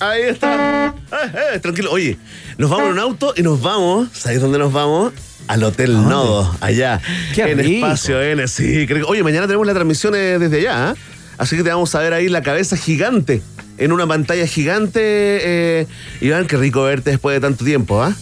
Ahí 0.00 0.22
está. 0.22 0.94
Eh, 1.12 1.32
eh, 1.54 1.58
tranquilo. 1.60 1.90
Oye, 1.90 2.16
nos 2.56 2.70
vamos 2.70 2.86
en 2.86 2.92
un 2.92 2.98
auto 2.98 3.34
y 3.36 3.42
nos 3.42 3.60
vamos. 3.60 4.08
¿Sabéis 4.12 4.40
dónde 4.40 4.58
nos 4.58 4.72
vamos? 4.72 5.12
Al 5.48 5.64
Hotel 5.64 5.92
Nodo, 5.94 6.54
allá. 6.60 7.00
Qué 7.34 7.42
en 7.50 7.58
rico. 7.58 7.86
Espacio 7.86 8.20
N, 8.22 8.46
sí. 8.48 8.86
creo 8.86 9.04
que- 9.06 9.10
Oye, 9.10 9.22
mañana 9.22 9.46
tenemos 9.46 9.66
la 9.66 9.72
transmisión 9.74 10.14
eh, 10.14 10.38
desde 10.38 10.58
allá. 10.58 10.90
¿ah? 10.90 10.94
Así 11.38 11.56
que 11.56 11.62
te 11.62 11.70
vamos 11.70 11.94
a 11.94 12.00
ver 12.00 12.12
ahí 12.12 12.28
la 12.28 12.42
cabeza 12.42 12.76
gigante. 12.76 13.42
En 13.78 13.92
una 13.92 14.06
pantalla 14.06 14.46
gigante. 14.46 15.00
Eh, 15.02 15.86
Iván, 16.20 16.46
qué 16.46 16.56
rico 16.56 16.82
verte 16.82 17.10
después 17.10 17.34
de 17.34 17.40
tanto 17.40 17.64
tiempo, 17.64 18.02
¿ah? 18.02 18.14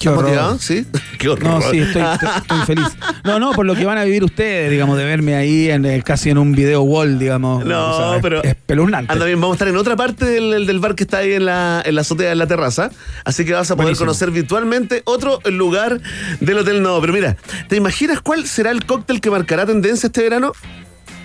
Qué 0.00 0.08
¿Estás 0.08 0.24
horror. 0.24 0.58
Sí. 0.58 0.86
Qué 1.18 1.28
horror. 1.28 1.62
No, 1.62 1.70
sí, 1.70 1.78
estoy, 1.78 2.02
estoy- 2.02 2.58
feliz. 2.66 2.86
No, 3.22 3.38
no, 3.38 3.52
por 3.52 3.66
lo 3.66 3.74
que 3.74 3.84
van 3.84 3.98
a 3.98 4.04
vivir 4.04 4.24
ustedes, 4.24 4.70
digamos, 4.70 4.96
de 4.96 5.04
verme 5.04 5.36
ahí 5.36 5.70
en, 5.70 6.00
casi 6.00 6.30
en 6.30 6.38
un 6.38 6.52
video 6.52 6.80
wall, 6.82 7.18
digamos. 7.18 7.64
No, 7.64 7.90
O 7.90 7.96
sea, 7.98 8.16
es- 8.16 8.22
pero. 8.22 8.42
Es 8.42 8.50
espeluznante. 8.50 9.12
Anda 9.12 9.26
bien, 9.26 9.40
vamos 9.40 9.54
a 9.54 9.56
estar 9.56 9.68
en 9.68 9.76
otra 9.76 9.94
parte 9.96 10.24
del, 10.24 10.66
del 10.66 10.78
bar 10.80 10.94
que 10.94 11.04
está 11.04 11.18
ahí 11.18 11.34
en 11.34 11.44
la, 11.44 11.82
en 11.84 11.94
la 11.94 12.00
azotea, 12.00 12.32
en 12.32 12.38
la 12.38 12.46
terraza. 12.46 12.90
Así 13.24 13.44
que 13.44 13.52
vas 13.52 13.70
a 13.70 13.74
poder 13.76 13.84
Buenísimo. 13.88 14.06
conocer 14.06 14.30
virtualmente 14.30 15.02
otro 15.04 15.38
lugar 15.44 16.00
del 16.40 16.58
Hotel 16.58 16.82
Nodo. 16.82 17.00
Pero 17.02 17.12
mira, 17.12 17.36
¿te 17.68 17.76
imaginas 17.76 18.20
cuál 18.22 18.46
será 18.46 18.70
el 18.70 18.86
cóctel 18.86 19.20
que 19.20 19.30
marcará 19.30 19.66
tendencia 19.66 20.06
este 20.06 20.22
verano? 20.22 20.52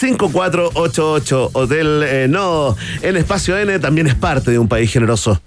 569-6115-5488. 0.00 1.50
Hotel 1.52 2.02
eh, 2.04 2.26
Nodo 2.28 2.76
en 3.02 3.16
Espacio 3.16 3.58
N 3.58 3.78
también 3.78 4.06
es 4.06 4.14
parte 4.14 4.50
de 4.50 4.58
un 4.58 4.68
país 4.68 4.92
generoso. 4.92 5.40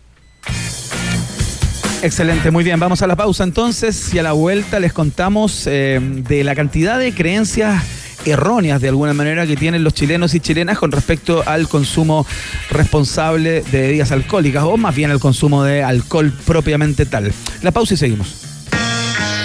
Excelente, 2.03 2.51
muy 2.51 2.65
bien. 2.65 2.81
Vamos 2.81 3.01
a 3.01 3.07
la 3.07 3.15
pausa 3.15 3.45
entonces 3.45 4.13
y 4.13 4.19
a 4.19 4.23
la 4.23 4.33
vuelta 4.33 4.81
les 4.81 4.91
contamos 4.91 5.65
eh, 5.67 6.01
de 6.01 6.43
la 6.43 6.53
cantidad 6.53 6.99
de 6.99 7.13
creencias 7.13 7.81
erróneas 8.25 8.81
de 8.81 8.89
alguna 8.89 9.13
manera 9.13 9.47
que 9.47 9.55
tienen 9.55 9.85
los 9.85 9.93
chilenos 9.93 10.35
y 10.35 10.41
chilenas 10.41 10.77
con 10.77 10.91
respecto 10.91 11.43
al 11.45 11.69
consumo 11.69 12.27
responsable 12.69 13.61
de 13.61 13.81
bebidas 13.83 14.11
alcohólicas 14.11 14.65
o 14.65 14.75
más 14.75 14.93
bien 14.93 15.11
al 15.11 15.21
consumo 15.21 15.63
de 15.63 15.81
alcohol 15.81 16.33
propiamente 16.45 17.05
tal. 17.05 17.31
La 17.61 17.71
pausa 17.71 17.93
y 17.93 17.97
seguimos. 17.97 18.52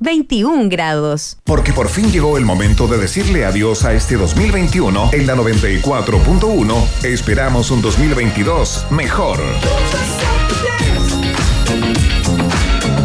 21 0.00 0.68
grados. 0.68 1.38
Porque 1.44 1.72
por 1.72 1.88
fin 1.88 2.12
llegó 2.12 2.38
el 2.38 2.44
momento 2.44 2.86
de 2.86 2.98
decirle 2.98 3.44
adiós 3.44 3.84
a 3.84 3.94
este 3.94 4.16
2021 4.16 5.10
en 5.12 5.26
la 5.26 5.34
94.1. 5.34 7.04
Esperamos 7.04 7.72
un 7.72 7.82
2022 7.82 8.86
mejor. 8.90 9.40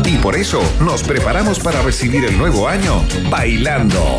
Y 0.06 0.18
por 0.18 0.36
eso 0.36 0.62
nos 0.82 1.02
preparamos 1.02 1.60
para 1.60 1.82
recibir 1.82 2.26
el 2.26 2.38
nuevo 2.38 2.68
año 2.68 3.04
bailando. 3.32 4.18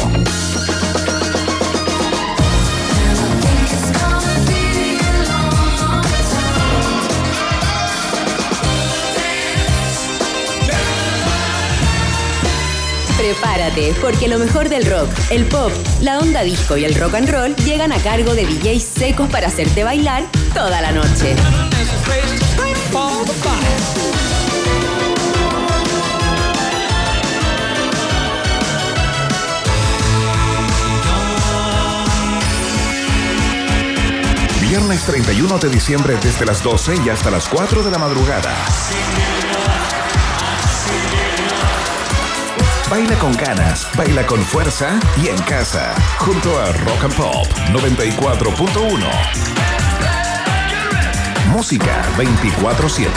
Prepárate, 13.24 13.94
porque 14.02 14.28
lo 14.28 14.38
mejor 14.38 14.68
del 14.68 14.84
rock, 14.84 15.08
el 15.30 15.46
pop, 15.46 15.72
la 16.02 16.18
onda 16.18 16.42
disco 16.42 16.76
y 16.76 16.84
el 16.84 16.94
rock 16.94 17.14
and 17.14 17.30
roll 17.30 17.56
llegan 17.64 17.90
a 17.90 17.96
cargo 17.96 18.34
de 18.34 18.44
DJs 18.44 18.84
secos 18.84 19.30
para 19.30 19.46
hacerte 19.46 19.82
bailar 19.82 20.26
toda 20.52 20.82
la 20.82 20.92
noche. 20.92 21.34
Viernes 34.60 35.02
31 35.04 35.58
de 35.60 35.68
diciembre 35.70 36.18
desde 36.22 36.44
las 36.44 36.62
12 36.62 36.96
y 37.06 37.08
hasta 37.08 37.30
las 37.30 37.48
4 37.48 37.82
de 37.84 37.90
la 37.90 37.96
madrugada. 37.96 38.54
Baila 42.90 43.18
con 43.18 43.32
ganas, 43.32 43.88
baila 43.96 44.26
con 44.26 44.40
fuerza 44.40 45.00
y 45.22 45.28
en 45.28 45.38
casa, 45.38 45.94
junto 46.18 46.60
a 46.60 46.70
Rock 46.70 47.04
and 47.04 47.14
Pop 47.16 47.46
94.1. 47.72 49.06
Música 51.50 52.04
24-7. 52.18 53.08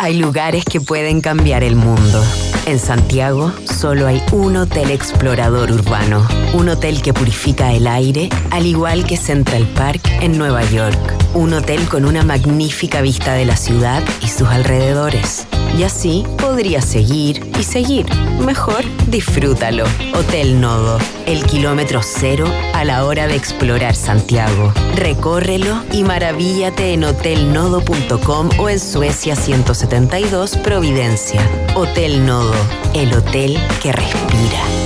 Hay 0.00 0.18
lugares 0.18 0.64
que 0.64 0.80
pueden 0.80 1.20
cambiar 1.20 1.62
el 1.62 1.76
mundo. 1.76 2.24
En 2.66 2.80
Santiago 2.80 3.52
solo 3.64 4.08
hay 4.08 4.20
un 4.32 4.56
hotel 4.56 4.90
explorador 4.90 5.70
urbano, 5.70 6.26
un 6.54 6.68
hotel 6.68 7.02
que 7.02 7.14
purifica 7.14 7.72
el 7.72 7.86
aire, 7.86 8.28
al 8.50 8.66
igual 8.66 9.06
que 9.06 9.16
Central 9.16 9.64
Park 9.76 10.10
en 10.20 10.36
Nueva 10.36 10.64
York, 10.64 10.98
un 11.36 11.52
hotel 11.52 11.86
con 11.88 12.06
una 12.06 12.22
magnífica 12.22 13.02
vista 13.02 13.34
de 13.34 13.44
la 13.44 13.56
ciudad 13.56 14.02
y 14.22 14.28
sus 14.28 14.48
alrededores. 14.48 15.46
Y 15.78 15.82
así 15.82 16.24
podría 16.38 16.80
seguir 16.80 17.50
y 17.58 17.62
seguir. 17.62 18.06
Mejor 18.40 18.82
disfrútalo. 19.08 19.84
Hotel 20.14 20.60
Nodo, 20.60 20.98
el 21.26 21.44
kilómetro 21.44 22.00
cero 22.02 22.46
a 22.72 22.84
la 22.84 23.04
hora 23.04 23.26
de 23.26 23.36
explorar 23.36 23.94
Santiago. 23.94 24.72
Recórrelo 24.94 25.82
y 25.92 26.04
maravíllate 26.04 26.94
en 26.94 27.04
hotelnodo.com 27.04 28.48
o 28.58 28.68
en 28.70 28.80
Suecia 28.80 29.36
172 29.36 30.56
Providencia. 30.56 31.42
Hotel 31.74 32.24
Nodo, 32.24 32.54
el 32.94 33.12
hotel 33.12 33.58
que 33.82 33.92
respira. 33.92 34.85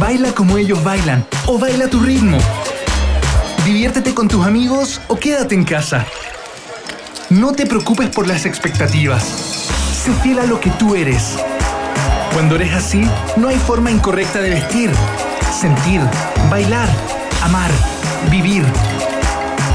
Baila 0.00 0.32
como 0.32 0.56
ellos 0.56 0.82
bailan 0.82 1.26
o 1.46 1.58
baila 1.58 1.88
tu 1.88 2.00
ritmo. 2.00 2.38
Diviértete 3.66 4.14
con 4.14 4.28
tus 4.28 4.46
amigos 4.46 4.98
o 5.08 5.16
quédate 5.16 5.54
en 5.54 5.64
casa. 5.64 6.06
No 7.28 7.52
te 7.52 7.66
preocupes 7.66 8.08
por 8.08 8.26
las 8.26 8.46
expectativas. 8.46 9.22
Sé 9.22 10.12
fiel 10.22 10.38
a 10.38 10.46
lo 10.46 10.58
que 10.58 10.70
tú 10.70 10.94
eres. 10.94 11.36
Cuando 12.32 12.56
eres 12.56 12.72
así, 12.72 13.06
no 13.36 13.48
hay 13.48 13.58
forma 13.58 13.90
incorrecta 13.90 14.40
de 14.40 14.48
vestir, 14.48 14.90
sentir, 15.60 16.00
bailar, 16.48 16.88
amar, 17.42 17.70
vivir. 18.30 18.64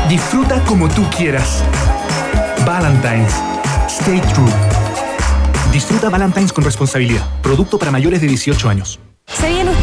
Disfruta 0.09 0.59
como 0.65 0.89
tú 0.89 1.07
quieras. 1.15 1.63
Valentine's. 2.65 3.33
Stay 3.87 4.19
true. 4.33 4.51
Disfruta 5.71 6.09
Valentine's 6.09 6.51
con 6.51 6.63
responsabilidad. 6.63 7.23
Producto 7.43 7.77
para 7.77 7.91
mayores 7.91 8.21
de 8.21 8.27
18 8.27 8.69
años. 8.69 8.99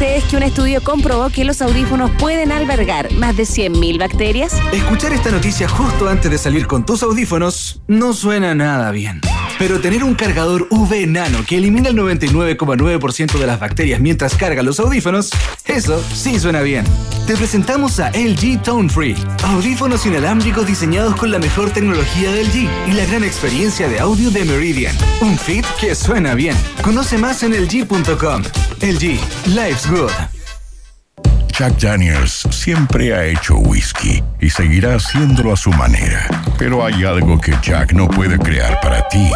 ¿Sabían 0.02 0.16
ustedes 0.16 0.30
que 0.32 0.36
un 0.36 0.42
estudio 0.42 0.82
comprobó 0.82 1.30
que 1.30 1.44
los 1.44 1.62
audífonos 1.62 2.10
pueden 2.18 2.50
albergar 2.50 3.12
más 3.12 3.36
de 3.36 3.44
100.000 3.44 4.00
bacterias? 4.00 4.52
Escuchar 4.72 5.12
esta 5.12 5.30
noticia 5.30 5.68
justo 5.68 6.08
antes 6.08 6.28
de 6.28 6.38
salir 6.38 6.66
con 6.66 6.84
tus 6.84 7.04
audífonos 7.04 7.82
no 7.86 8.12
suena 8.12 8.52
nada 8.52 8.90
bien. 8.90 9.20
Pero 9.62 9.80
tener 9.80 10.02
un 10.02 10.16
cargador 10.16 10.66
UV 10.70 11.06
Nano 11.06 11.44
que 11.46 11.56
elimina 11.56 11.90
el 11.90 11.96
99,9% 11.96 13.38
de 13.38 13.46
las 13.46 13.60
bacterias 13.60 14.00
mientras 14.00 14.34
carga 14.34 14.60
los 14.60 14.80
audífonos, 14.80 15.30
eso 15.66 16.02
sí 16.12 16.40
suena 16.40 16.62
bien. 16.62 16.84
Te 17.28 17.36
presentamos 17.36 18.00
a 18.00 18.10
LG 18.10 18.60
Tone 18.64 18.88
Free, 18.88 19.14
audífonos 19.44 20.04
inalámbricos 20.04 20.66
diseñados 20.66 21.14
con 21.14 21.30
la 21.30 21.38
mejor 21.38 21.70
tecnología 21.70 22.32
de 22.32 22.42
LG 22.42 22.68
y 22.88 22.92
la 22.94 23.06
gran 23.06 23.22
experiencia 23.22 23.88
de 23.88 24.00
audio 24.00 24.32
de 24.32 24.44
Meridian. 24.44 24.96
Un 25.20 25.38
fit 25.38 25.64
que 25.80 25.94
suena 25.94 26.34
bien. 26.34 26.56
Conoce 26.82 27.16
más 27.16 27.44
en 27.44 27.52
LG.com. 27.52 28.42
LG, 28.80 29.20
life's 29.46 29.88
good. 29.88 30.41
Jack 31.52 31.78
Daniels 31.78 32.48
siempre 32.50 33.14
ha 33.14 33.26
hecho 33.26 33.56
whisky 33.56 34.22
y 34.40 34.48
seguirá 34.48 34.94
haciéndolo 34.94 35.52
a 35.52 35.56
su 35.56 35.70
manera. 35.72 36.26
Pero 36.58 36.84
hay 36.84 37.04
algo 37.04 37.38
que 37.38 37.54
Jack 37.62 37.92
no 37.92 38.08
puede 38.08 38.38
crear 38.38 38.80
para 38.80 39.06
ti. 39.08 39.30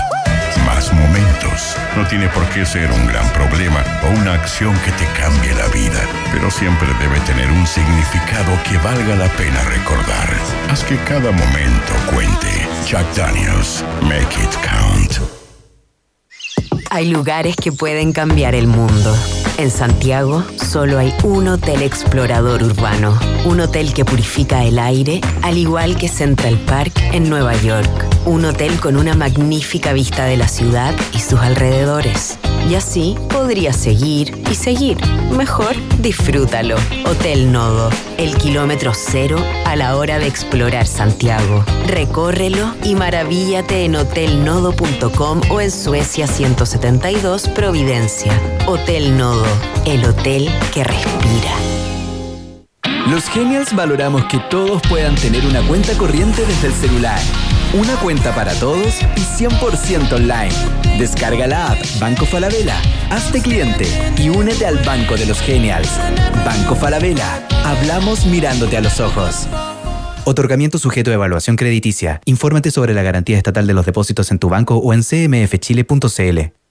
Más 0.64 0.90
momentos. 0.94 1.76
No 1.94 2.06
tiene 2.08 2.26
por 2.28 2.42
qué 2.48 2.64
ser 2.64 2.90
un 2.90 3.06
gran 3.06 3.28
problema 3.34 3.84
o 4.02 4.18
una 4.18 4.32
acción 4.32 4.74
que 4.78 4.92
te 4.92 5.04
cambie 5.20 5.54
la 5.54 5.68
vida, 5.68 6.00
pero 6.32 6.50
siempre 6.50 6.88
debe 6.98 7.20
tener 7.20 7.50
un 7.50 7.66
significado 7.66 8.50
que 8.64 8.78
valga 8.78 9.14
la 9.14 9.28
pena 9.36 9.62
recordar. 9.64 10.30
Haz 10.70 10.84
que 10.84 10.96
cada 11.04 11.30
momento 11.30 11.92
cuente. 12.10 12.66
Jack 12.88 13.14
Daniels, 13.14 13.84
make 14.02 14.34
it 14.42 14.56
count. 14.64 15.20
Hay 16.90 17.10
lugares 17.10 17.56
que 17.56 17.72
pueden 17.72 18.12
cambiar 18.12 18.54
el 18.54 18.68
mundo. 18.68 19.14
En 19.58 19.70
Santiago 19.70 20.44
solo 20.62 20.98
hay 20.98 21.14
un 21.24 21.48
hotel 21.48 21.82
explorador 21.82 22.62
urbano, 22.62 23.18
un 23.46 23.60
hotel 23.60 23.94
que 23.94 24.04
purifica 24.04 24.64
el 24.64 24.78
aire, 24.78 25.22
al 25.42 25.56
igual 25.56 25.96
que 25.96 26.08
Central 26.08 26.58
Park 26.66 26.92
en 27.12 27.30
Nueva 27.30 27.54
York, 27.62 27.88
un 28.26 28.44
hotel 28.44 28.78
con 28.80 28.96
una 28.96 29.14
magnífica 29.14 29.94
vista 29.94 30.26
de 30.26 30.36
la 30.36 30.48
ciudad 30.48 30.94
y 31.14 31.20
sus 31.20 31.40
alrededores. 31.40 32.38
Y 32.68 32.74
así 32.74 33.16
podrías 33.28 33.76
seguir 33.76 34.42
y 34.50 34.54
seguir. 34.56 34.98
Mejor 35.30 35.76
disfrútalo. 36.00 36.76
Hotel 37.04 37.52
Nodo, 37.52 37.90
el 38.18 38.36
kilómetro 38.36 38.92
cero 38.92 39.38
a 39.64 39.76
la 39.76 39.96
hora 39.96 40.18
de 40.18 40.26
explorar 40.26 40.86
Santiago. 40.86 41.64
Recórrelo 41.86 42.74
y 42.82 42.96
maravíllate 42.96 43.84
en 43.84 43.94
hotelnodo.com 43.94 45.42
o 45.48 45.60
en 45.60 45.70
Suecia 45.70 46.26
172 46.26 47.48
Providencia. 47.50 48.32
Hotel 48.66 49.16
Nodo, 49.16 49.45
el 49.84 50.04
hotel 50.04 50.48
que 50.72 50.84
respira. 50.84 51.54
Los 53.08 53.24
Genials 53.28 53.74
valoramos 53.74 54.24
que 54.24 54.40
todos 54.50 54.82
puedan 54.88 55.14
tener 55.14 55.46
una 55.46 55.62
cuenta 55.66 55.96
corriente 55.96 56.44
desde 56.44 56.66
el 56.66 56.72
celular. 56.72 57.20
Una 57.72 57.94
cuenta 57.96 58.34
para 58.34 58.52
todos 58.54 59.00
y 59.16 59.20
100% 59.20 60.12
online. 60.12 60.98
Descarga 60.98 61.46
la 61.46 61.72
app 61.72 61.78
Banco 62.00 62.26
Falabella, 62.26 62.76
hazte 63.10 63.40
cliente 63.40 63.86
y 64.18 64.28
únete 64.28 64.66
al 64.66 64.78
Banco 64.78 65.16
de 65.16 65.26
los 65.26 65.40
Genials. 65.40 65.90
Banco 66.44 66.74
Falabella, 66.74 67.46
hablamos 67.64 68.26
mirándote 68.26 68.76
a 68.76 68.80
los 68.80 68.98
ojos. 68.98 69.46
Otorgamiento 70.24 70.78
sujeto 70.78 71.12
a 71.12 71.14
evaluación 71.14 71.54
crediticia. 71.54 72.20
Infórmate 72.24 72.72
sobre 72.72 72.92
la 72.92 73.02
garantía 73.02 73.36
estatal 73.36 73.68
de 73.68 73.74
los 73.74 73.86
depósitos 73.86 74.32
en 74.32 74.40
tu 74.40 74.48
banco 74.48 74.76
o 74.78 74.92
en 74.92 75.02
cmfchile.cl. 75.02 76.65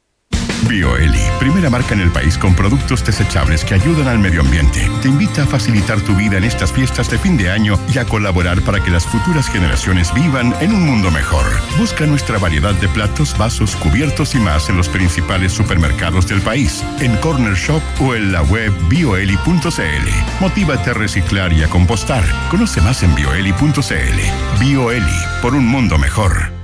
BioEli, 0.68 1.22
primera 1.40 1.70
marca 1.70 1.94
en 1.94 2.02
el 2.02 2.12
país 2.12 2.38
con 2.38 2.56
productos 2.56 3.06
desechables 3.06 3.64
que 3.64 3.76
ayudan 3.76 4.08
al 4.08 4.20
medio 4.20 4.42
ambiente. 4.42 4.90
Te 5.02 5.08
invita 5.08 5.44
a 5.44 5.46
facilitar 5.46 6.02
tu 6.02 6.16
vida 6.16 6.38
en 6.38 6.44
estas 6.44 6.72
fiestas 6.72 7.10
de 7.10 7.18
fin 7.18 7.38
de 7.38 7.52
año 7.52 7.78
y 7.94 7.98
a 8.00 8.06
colaborar 8.06 8.62
para 8.62 8.84
que 8.84 8.92
las 8.92 9.06
futuras 9.06 9.48
generaciones 9.48 10.14
vivan 10.14 10.54
en 10.60 10.74
un 10.74 10.86
mundo 10.86 11.12
mejor. 11.12 11.46
Busca 11.78 12.06
nuestra 12.06 12.40
variedad 12.40 12.74
de 12.76 12.88
platos, 12.90 13.38
vasos, 13.38 13.76
cubiertos 13.76 14.36
y 14.36 14.40
más 14.40 14.70
en 14.70 14.78
los 14.78 14.90
principales 14.90 15.54
supermercados 15.54 16.28
del 16.28 16.42
país, 16.42 16.84
en 17.00 17.16
Corner 17.18 17.56
Shop 17.56 17.82
o 18.02 18.16
en 18.16 18.32
la 18.32 18.42
web 18.44 18.74
bioeli.cl. 18.90 20.10
Motívate 20.40 20.90
a 20.90 20.94
reciclar 20.94 21.54
y 21.54 21.64
a 21.64 21.70
compostar. 21.70 22.24
Conoce 22.50 22.82
más 22.82 23.04
en 23.04 23.14
bioeli.cl. 23.14 24.60
BioEli, 24.60 25.18
por 25.42 25.54
un 25.54 25.68
mundo 25.68 25.98
mejor. 25.98 26.55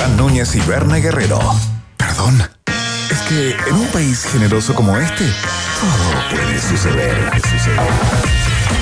Iván 0.00 0.16
Núñez 0.16 0.54
y 0.54 0.60
Berna 0.60 0.96
Guerrero. 0.96 1.38
Perdón. 1.98 2.42
Es 3.10 3.18
que 3.28 3.50
en 3.68 3.74
un 3.74 3.86
país 3.88 4.24
generoso 4.32 4.74
como 4.74 4.96
este, 4.96 5.26
todo 5.78 6.30
puede 6.30 6.58
suceder. 6.58 7.14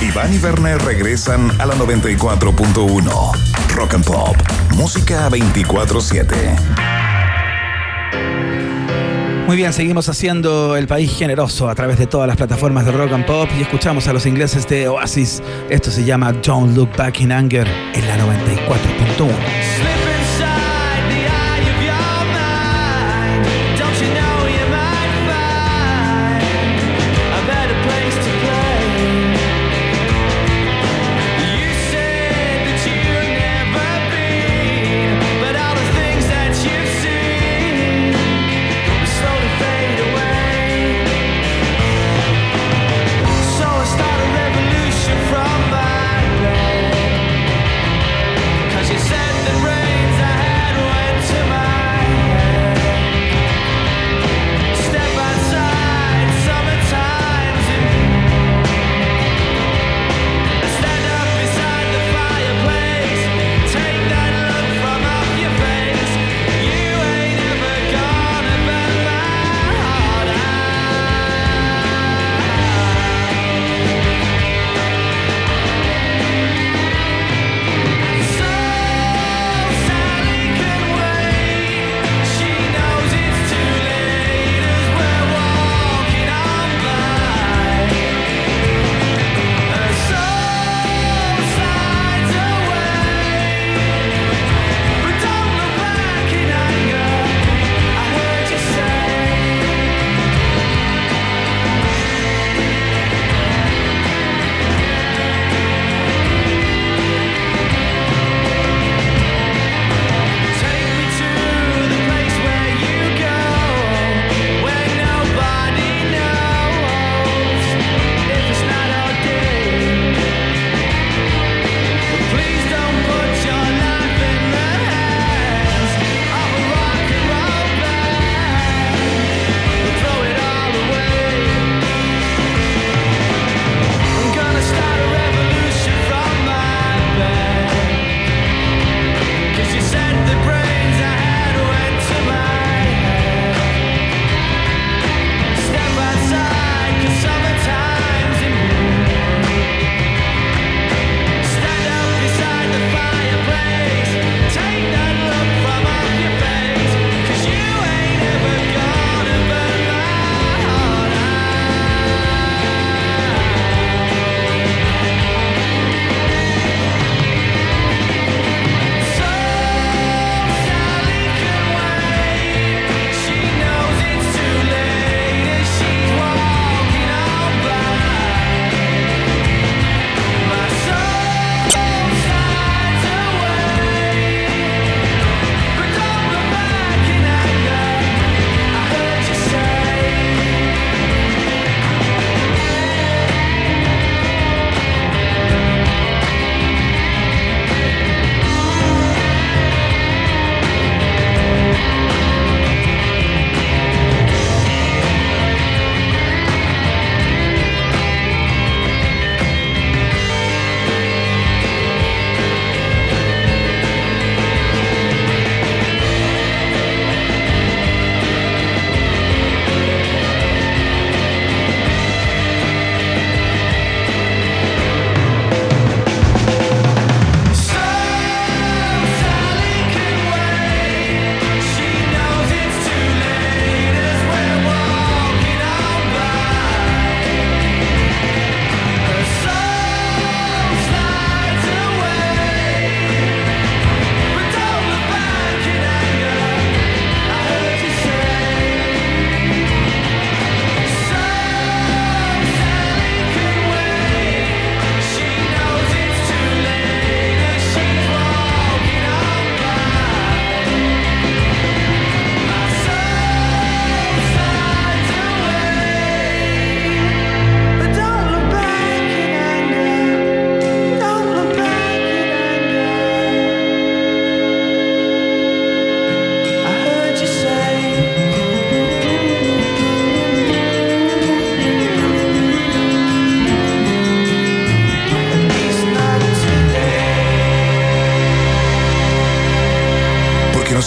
Iván 0.00 0.32
y 0.32 0.38
Werner 0.38 0.80
regresan 0.84 1.60
a 1.60 1.66
la 1.66 1.74
94.1. 1.74 3.32
Rock 3.74 3.94
and 3.94 4.04
Pop. 4.04 4.36
Música 4.76 5.28
24-7. 5.28 6.24
Muy 9.48 9.56
bien, 9.56 9.72
seguimos 9.72 10.08
haciendo 10.08 10.76
el 10.76 10.86
país 10.86 11.10
generoso 11.18 11.68
a 11.68 11.74
través 11.74 11.98
de 11.98 12.06
todas 12.06 12.28
las 12.28 12.36
plataformas 12.36 12.84
de 12.84 12.92
rock 12.92 13.12
and 13.12 13.26
pop 13.26 13.50
y 13.58 13.62
escuchamos 13.62 14.06
a 14.06 14.12
los 14.12 14.24
ingleses 14.24 14.68
de 14.68 14.86
Oasis. 14.86 15.42
Esto 15.68 15.90
se 15.90 16.04
llama 16.04 16.32
Don't 16.32 16.76
Look 16.76 16.96
Back 16.96 17.22
in 17.22 17.32
Anger 17.32 17.66
en 17.66 18.06
la 18.06 18.16
94.1. 18.18 19.87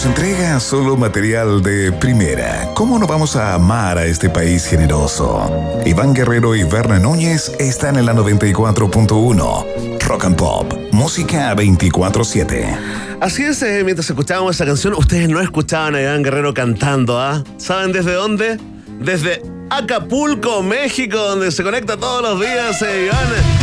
entrega 0.04 0.58
solo 0.58 0.96
material 0.96 1.62
de 1.62 1.92
primera. 1.92 2.70
¿Cómo 2.74 2.98
no 2.98 3.06
vamos 3.06 3.36
a 3.36 3.54
amar 3.54 3.98
a 3.98 4.04
este 4.04 4.28
país 4.28 4.66
generoso? 4.66 5.50
Iván 5.86 6.14
Guerrero 6.14 6.56
y 6.56 6.64
Berna 6.64 6.98
Núñez 6.98 7.52
están 7.60 7.96
en 7.96 8.06
la 8.06 8.14
94.1. 8.14 9.98
Rock 10.00 10.24
and 10.24 10.36
Pop, 10.36 10.72
música 10.90 11.54
24-7. 11.54 12.76
Así 13.20 13.44
es, 13.44 13.62
eh, 13.62 13.82
mientras 13.84 14.10
escuchábamos 14.10 14.56
esa 14.56 14.66
canción, 14.66 14.94
ustedes 14.94 15.28
no 15.28 15.40
escuchaban 15.40 15.94
a 15.94 16.02
Iván 16.02 16.22
Guerrero 16.22 16.52
cantando, 16.52 17.20
¿ah? 17.20 17.44
¿Saben 17.58 17.92
desde 17.92 18.14
dónde? 18.14 18.58
Desde 18.98 19.42
Acapulco, 19.70 20.62
México, 20.62 21.16
donde 21.16 21.52
se 21.52 21.62
conecta 21.62 21.96
todos 21.96 22.22
los 22.22 22.40
días, 22.40 22.82
eh, 22.82 23.06
Iván. 23.06 23.61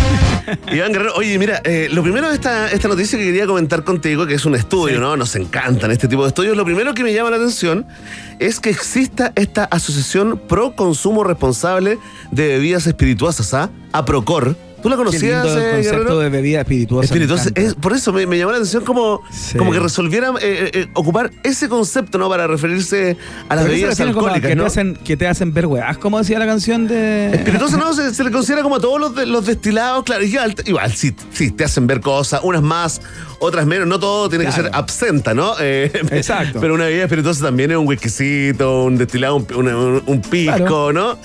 Iván 0.71 0.91
Guerrero, 0.91 1.13
oye, 1.15 1.37
mira, 1.37 1.61
eh, 1.63 1.89
lo 1.91 2.03
primero 2.03 2.29
de 2.29 2.35
esta, 2.35 2.71
esta 2.71 2.87
noticia 2.87 3.17
que 3.17 3.25
quería 3.25 3.45
comentar 3.45 3.83
contigo, 3.83 4.25
que 4.25 4.35
es 4.35 4.45
un 4.45 4.55
estudio, 4.55 4.99
¿no? 4.99 5.17
Nos 5.17 5.35
encantan 5.35 5.91
este 5.91 6.07
tipo 6.07 6.23
de 6.23 6.29
estudios. 6.29 6.55
Lo 6.55 6.65
primero 6.65 6.93
que 6.93 7.03
me 7.03 7.13
llama 7.13 7.29
la 7.29 7.37
atención 7.37 7.85
es 8.39 8.59
que 8.59 8.69
exista 8.69 9.31
esta 9.35 9.65
asociación 9.65 10.41
pro 10.47 10.75
consumo 10.75 11.23
responsable 11.23 11.97
de 12.31 12.47
bebidas 12.47 12.87
espirituosas, 12.87 13.53
¿ah? 13.53 13.69
APROCOR. 13.91 14.68
¿Tú 14.81 14.89
la 14.89 14.95
Qué 14.95 14.97
conocías, 14.97 15.43
lindo 15.45 15.59
el 15.59 15.63
eh, 15.65 15.71
concepto 15.75 15.97
Guerrero? 15.97 16.19
de 16.19 16.29
bebida 16.29 16.59
espirituosa. 16.61 17.01
me 17.01 17.05
Espirituosa. 17.05 17.49
encanta. 17.49 17.61
Es, 17.61 17.73
por 17.75 17.93
eso 17.93 18.13
me, 18.13 18.25
me 18.25 18.37
llamó 18.37 18.51
la 18.51 18.57
atención 18.57 18.83
como, 18.85 19.21
como 19.57 19.71
que 19.71 19.79
resolvieran 19.79 20.35
eh, 20.41 20.71
eh, 20.73 20.87
ocupar 20.93 21.31
ese 21.43 21.67
concepto, 21.67 22.17
¿no? 22.17 22.29
Para 22.29 22.47
referirse 22.47 23.17
a 23.49 23.55
las 23.55 23.63
Pero 23.65 23.67
eso 23.67 23.67
bebidas 23.67 23.89
refiere 23.89 24.13
como 24.13 24.27
a 24.27 24.29
alcohólicas, 24.29 24.49
que, 24.49 24.55
¿no? 24.55 24.63
te 24.63 24.67
hacen, 24.67 24.95
que 24.95 25.17
te 25.17 25.27
hacen 25.27 25.53
ver 25.53 25.65
weas, 25.65 25.97
como 25.97 26.17
decía 26.19 26.39
la 26.39 26.45
canción 26.45 26.87
de. 26.87 27.31
Espirituosa 27.33 27.77
no, 27.77 27.93
se, 27.93 28.13
se 28.13 28.23
le 28.23 28.31
considera 28.31 28.63
como 28.63 28.77
a 28.77 28.79
todos 28.79 28.99
los, 28.99 29.15
de- 29.15 29.25
los 29.25 29.45
destilados, 29.45 30.03
claro, 30.03 30.23
igual, 30.23 30.55
igual 30.65 30.91
sí, 30.93 31.13
sí, 31.33 31.51
te 31.51 31.65
hacen 31.65 31.85
ver 31.85 31.99
cosas, 31.99 32.39
unas 32.43 32.61
más, 32.61 33.01
otras 33.39 33.65
menos, 33.65 33.87
no 33.87 33.99
todo 33.99 34.29
tiene 34.29 34.45
que 34.45 34.51
Claro. 34.51 34.63
ser 34.69 34.75
absenta, 34.75 35.33
¿no? 35.33 35.53
Eh, 35.59 35.91
Exacto. 36.11 36.59
Pero 36.61 36.73
una 36.75 36.85
bebida 36.85 37.03
espirituosa 37.03 37.43
también 37.45 37.71
es 37.71 37.77
un 37.77 37.85
whiskycito, 37.87 38.83
un 38.85 38.97
destilado, 38.97 39.35
un, 39.55 39.67
un- 39.67 40.03
un 40.05 40.21
pisco, 40.21 40.91
¿no? 40.93 41.17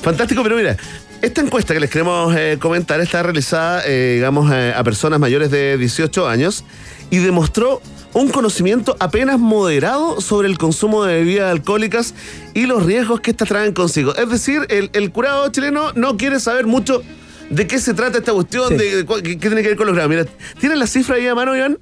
Fantástico, 0.00 0.42
pero 0.42 0.56
mira, 0.56 0.76
esta 1.22 1.40
encuesta 1.40 1.72
que 1.72 1.80
les 1.80 1.90
queremos 1.90 2.34
eh, 2.36 2.58
comentar 2.60 3.00
está 3.00 3.22
realizada, 3.22 3.82
eh, 3.86 4.14
digamos, 4.16 4.52
eh, 4.52 4.72
a 4.76 4.82
personas 4.84 5.20
mayores 5.20 5.50
de 5.50 5.78
18 5.78 6.28
años 6.28 6.64
y 7.10 7.18
demostró 7.18 7.80
un 8.12 8.28
conocimiento 8.28 8.96
apenas 9.00 9.38
moderado 9.38 10.20
sobre 10.20 10.48
el 10.48 10.58
consumo 10.58 11.04
de 11.04 11.14
bebidas 11.14 11.50
alcohólicas 11.50 12.14
y 12.54 12.66
los 12.66 12.84
riesgos 12.84 13.20
que 13.20 13.30
estas 13.30 13.48
traen 13.48 13.72
consigo. 13.72 14.14
Es 14.16 14.28
decir, 14.28 14.66
el, 14.68 14.90
el 14.92 15.12
curado 15.12 15.48
chileno 15.50 15.92
no 15.94 16.16
quiere 16.16 16.40
saber 16.40 16.66
mucho 16.66 17.02
de 17.50 17.66
qué 17.66 17.78
se 17.78 17.94
trata 17.94 18.18
esta 18.18 18.32
cuestión, 18.32 18.68
Sí. 18.68 18.74
de, 18.76 19.06
qué 19.22 19.36
tiene 19.36 19.62
que 19.62 19.68
ver 19.68 19.76
con 19.76 19.86
los 19.86 19.94
grados. 19.94 20.10
Mira, 20.10 20.26
¿tienen 20.58 20.78
la 20.78 20.86
cifra 20.86 21.16
ahí 21.16 21.26
a 21.26 21.34
mano, 21.34 21.56
Iván? 21.56 21.78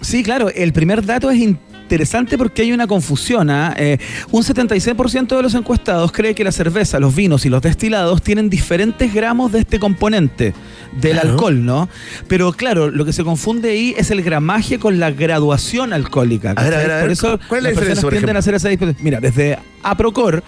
Sí, 0.00 0.22
claro, 0.22 0.48
el 0.50 0.72
primer 0.72 1.04
dato 1.04 1.30
es 1.30 1.40
interesante 1.84 2.36
porque 2.38 2.62
hay 2.62 2.72
una 2.72 2.86
confusión. 2.86 3.50
¿ah? 3.50 3.74
Eh, 3.76 3.98
un 4.30 4.42
76% 4.42 5.36
de 5.36 5.42
los 5.42 5.54
encuestados 5.54 6.10
cree 6.12 6.34
que 6.34 6.42
la 6.42 6.50
cerveza, 6.52 6.98
los 6.98 7.14
vinos 7.14 7.44
y 7.46 7.50
los 7.50 7.62
destilados 7.62 8.22
tienen 8.22 8.50
diferentes 8.50 9.12
gramos 9.14 9.52
de 9.52 9.60
este 9.60 9.78
componente 9.78 10.54
del 11.00 11.12
Claro. 11.12 11.30
alcohol, 11.30 11.64
¿no? 11.64 11.88
Pero 12.26 12.52
claro, 12.52 12.90
lo 12.90 13.04
que 13.04 13.12
se 13.12 13.22
confunde 13.22 13.70
ahí 13.70 13.94
es 13.98 14.10
el 14.10 14.22
gramaje 14.22 14.78
con 14.78 14.98
la 14.98 15.10
graduación 15.10 15.92
alcohólica. 15.92 16.52
A 16.52 16.54
ver, 16.54 16.74
a 16.74 16.76
¿cachai? 16.76 16.82
ver, 16.82 16.90
a 16.90 16.94
ver, 16.96 17.02
Por 17.04 17.12
eso 17.12 17.40
¿cuál 17.48 17.58
es 17.58 17.62
la 17.64 17.70
las 17.70 17.78
personas 17.88 18.10
tienden 18.12 18.36
a 18.36 18.38
hacer 18.38 18.54
esa 18.54 18.68
discusión. 18.68 18.96
Mira, 19.00 19.20
desde 19.20 19.58
APROCOR 19.82 20.42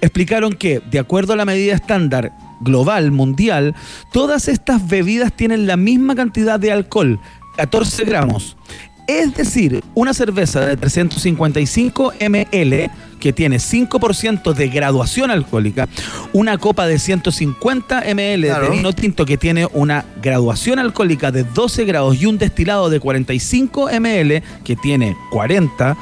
explicaron 0.00 0.52
que, 0.52 0.80
de 0.90 0.98
acuerdo 0.98 1.32
a 1.32 1.36
la 1.36 1.44
medida 1.44 1.74
estándar 1.74 2.32
global, 2.60 3.10
mundial, 3.10 3.74
todas 4.12 4.48
estas 4.48 4.86
bebidas 4.88 5.32
tienen 5.32 5.66
la 5.66 5.76
misma 5.76 6.14
cantidad 6.14 6.58
de 6.60 6.70
alcohol, 6.72 7.18
14 7.56 8.04
gramos. 8.04 8.56
Es 9.08 9.34
decir, 9.34 9.82
una 9.94 10.12
cerveza 10.12 10.60
de 10.60 10.76
355 10.76 12.12
ml 12.20 12.90
que 13.18 13.32
tiene 13.32 13.56
5% 13.56 14.52
de 14.52 14.68
graduación 14.68 15.30
alcohólica, 15.30 15.88
una 16.34 16.58
copa 16.58 16.86
de 16.86 16.98
150 16.98 18.02
ml 18.14 18.46
Claro. 18.46 18.66
de 18.66 18.76
vino 18.76 18.92
tinto 18.92 19.24
que 19.24 19.38
tiene 19.38 19.66
una 19.72 20.04
graduación 20.22 20.78
alcohólica 20.78 21.32
de 21.32 21.42
12 21.42 21.84
grados 21.86 22.20
y 22.20 22.26
un 22.26 22.36
destilado 22.38 22.90
de 22.90 23.00
45 23.00 23.88
ml 23.98 24.42
que 24.62 24.76
tiene 24.76 25.16
40, 25.32 25.96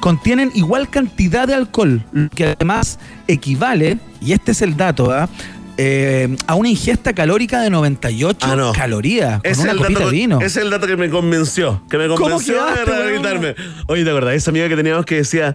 contienen 0.00 0.50
igual 0.54 0.88
cantidad 0.88 1.46
de 1.46 1.54
alcohol, 1.54 2.02
que 2.34 2.46
además 2.46 2.98
equivale, 3.28 3.98
y 4.20 4.32
este 4.32 4.52
es 4.52 4.62
el 4.62 4.76
dato, 4.76 5.12
¿ah? 5.12 5.28
Eh, 5.78 6.34
a 6.46 6.54
una 6.54 6.68
ingesta 6.70 7.12
calórica 7.14 7.60
de 7.60 7.68
98 7.70 8.38
Ah, 8.50 8.56
no. 8.56 8.72
calorías 8.72 9.42
con 9.42 9.50
Ese 9.50 9.60
una 9.62 9.70
es, 9.72 9.74
el 9.76 9.78
copita 9.82 9.98
dato, 10.00 10.10
de 10.10 10.16
vino. 10.16 10.40
es 10.40 10.56
el 10.56 10.70
dato 10.70 10.86
que 10.86 10.96
me 10.96 11.10
convenció. 11.10 11.82
Que 11.90 11.98
me 11.98 12.06
¿Cómo 12.08 12.18
convenció 12.20 12.54
weón? 12.64 12.86
rehabilitarme. 12.86 13.54
Oye, 13.86 14.04
¿te 14.04 14.10
acordás? 14.10 14.34
Esa 14.34 14.50
amiga 14.50 14.68
que 14.68 14.76
teníamos 14.76 15.04
que 15.04 15.16
decía 15.16 15.54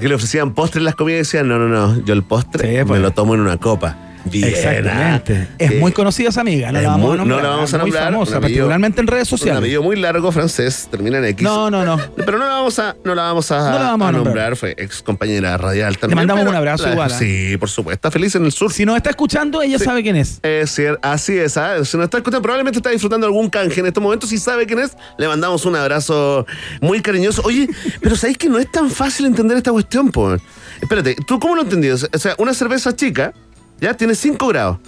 que 0.00 0.08
le 0.08 0.14
ofrecían 0.14 0.54
postre 0.54 0.78
en 0.78 0.84
las 0.86 0.94
comidas 0.94 1.16
y 1.16 1.18
decían, 1.20 1.48
no, 1.48 1.58
no, 1.58 1.68
no, 1.68 2.02
yo 2.04 2.14
el 2.14 2.22
postre 2.22 2.84
pues. 2.86 2.98
me 2.98 3.02
lo 3.02 3.10
tomo 3.12 3.34
en 3.34 3.40
una 3.40 3.58
copa. 3.58 3.96
Bien, 4.24 4.48
Exactamente. 4.48 5.48
Es 5.58 5.78
muy 5.80 5.92
conocida 5.92 6.28
esa 6.28 6.40
amiga, 6.42 6.70
no 6.72 6.78
Es 6.78 6.84
la 6.84 6.90
vamos 6.90 7.06
muy- 7.06 7.14
a 7.14 7.18
nombrar. 7.18 7.38
no 7.38 7.42
la 7.42 7.54
vamos 7.54 7.72
a 7.74 7.78
muy 7.78 7.90
nombrar, 7.90 8.12
famosa, 8.12 8.30
un 8.32 8.36
apellido- 8.36 8.42
particularmente 8.66 9.00
en 9.00 9.06
redes 9.06 9.32
Un 9.32 9.38
sociales. 9.38 9.58
apellido 9.60 9.82
muy 9.82 9.96
largo 9.96 10.32
francés, 10.32 10.88
termina 10.90 11.18
en 11.18 11.24
X. 11.26 11.42
No, 11.42 11.70
no, 11.70 11.84
no. 11.84 11.98
Pero 12.16 12.32
no 12.38 12.44
la 12.46 12.54
vamos 12.54 12.78
a, 12.78 12.96
no 13.04 13.14
la 13.14 13.22
vamos 13.22 13.50
a, 13.52 13.58
No 13.70 13.78
la 13.78 13.84
vamos 13.90 14.08
a 14.08 14.12
nombrar. 14.12 14.56
Fue 14.56 14.74
ex 14.76 15.02
compañera 15.02 15.56
radial 15.56 15.96
también. 15.98 16.16
mandamos 16.16 16.40
pero 16.42 16.50
un 16.50 16.56
abrazo 16.56 16.84
la- 16.86 16.92
igual, 16.92 17.10
¿ah? 17.12 17.18
Sí, 17.18 17.56
por 17.58 17.70
supuesto. 17.70 17.94
Está 17.98 18.10
feliz 18.10 18.34
en 18.34 18.44
el 18.44 18.52
sur. 18.52 18.72
Si 18.72 18.84
nos 18.84 18.96
está 18.96 19.10
escuchando, 19.10 19.62
ella 19.62 19.78
sabe 19.78 20.02
quién 20.02 20.16
es. 20.16 20.40
Es 20.42 20.78
cier- 20.78 20.98
así 21.02 21.36
es, 21.38 21.56
¿ah? 21.56 21.82
si 21.84 21.96
nos 21.96 22.04
está 22.04 22.18
escuchando, 22.18 22.42
probablemente 22.42 22.78
está 22.78 22.90
disfrutando 22.90 23.26
algún 23.26 23.48
canje 23.48 23.80
en 23.80 23.86
estos 23.86 24.02
momentos. 24.02 24.30
Si 24.30 24.38
sabe 24.38 24.66
quién 24.66 24.80
es, 24.80 24.96
le 25.16 25.26
mandamos 25.28 25.64
un 25.64 25.76
abrazo 25.76 26.46
muy 26.80 27.00
cariñoso. 27.00 27.42
Oye, 27.44 27.68
pero 28.02 28.16
sabéis 28.16 28.36
que 28.38 28.48
no 28.48 28.58
es 28.58 28.70
tan 28.70 28.90
fácil 28.90 29.26
entender 29.26 29.56
esta 29.56 29.70
cuestión, 29.72 30.10
po. 30.10 30.36
Espérate, 30.80 31.16
¿tú 31.26 31.38
cómo 31.40 31.54
lo 31.56 31.62
entendías? 31.62 32.06
O 32.12 32.18
sea, 32.18 32.34
una 32.38 32.54
cerveza 32.54 32.94
chica, 32.94 33.32
ya 33.80 33.94
tiene 33.94 34.14
5 34.14 34.46
grados. 34.48 34.78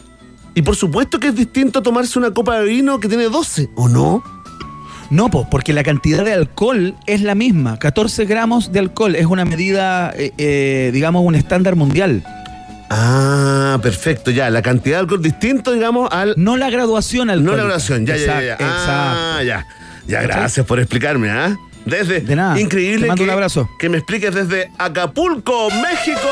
Y 0.55 0.63
por 0.63 0.77
supuesto 0.77 1.21
que 1.21 1.29
es 1.29 1.35
distinto 1.37 1.83
tomarse 1.83 2.19
una 2.19 2.33
copa 2.33 2.59
de 2.61 2.65
vino 2.67 2.99
que 2.99 3.09
tiene 3.09 3.25
12, 3.25 3.71
¿o 3.77 3.89
no? 3.89 4.23
No, 5.11 5.29
po, 5.29 5.49
porque 5.51 5.73
la 5.73 5.83
cantidad 5.83 6.25
de 6.25 6.33
alcohol 6.33 6.95
es 7.07 7.23
la 7.23 7.35
misma. 7.35 7.79
14 7.79 8.27
gramos 8.27 8.71
de 8.73 8.79
alcohol 8.79 9.17
es 9.17 9.27
una 9.27 9.45
medida, 9.45 10.13
eh, 10.17 10.33
eh, 10.39 10.91
digamos, 10.93 11.25
un 11.25 11.35
estándar 11.35 11.75
mundial. 11.75 12.25
Ah, 12.91 13.79
perfecto, 13.83 14.31
ya. 14.31 14.51
La 14.51 14.63
cantidad 14.63 14.97
de 14.97 15.01
alcohol 15.01 15.23
distinto, 15.23 15.73
digamos, 15.73 16.09
al. 16.13 16.35
No 16.37 16.57
la 16.57 16.71
graduación 16.71 17.31
alcohólica. 17.31 17.51
No 17.51 17.57
la 17.57 17.63
graduación, 17.65 18.07
ya, 18.07 18.17
ya, 18.17 18.27
ya, 18.27 18.43
ya. 18.43 18.53
Exacto, 18.55 18.91
Ah, 18.93 19.43
ya. 19.45 19.67
Ya, 20.07 20.23
gracias 20.23 20.67
por 20.67 20.81
explicarme, 20.81 21.31
¿ah? 21.31 21.57
Desde. 21.85 22.21
De 22.21 22.37
nada. 22.37 22.61
Increíble. 22.61 23.03
Te 23.03 23.09
mando 23.09 23.23
que, 23.23 23.29
un 23.29 23.31
abrazo. 23.31 23.69
Que 23.79 23.89
me 23.89 23.99
expliques 23.99 24.35
desde 24.35 24.71
Acapulco, 24.79 25.69
México. 25.71 26.29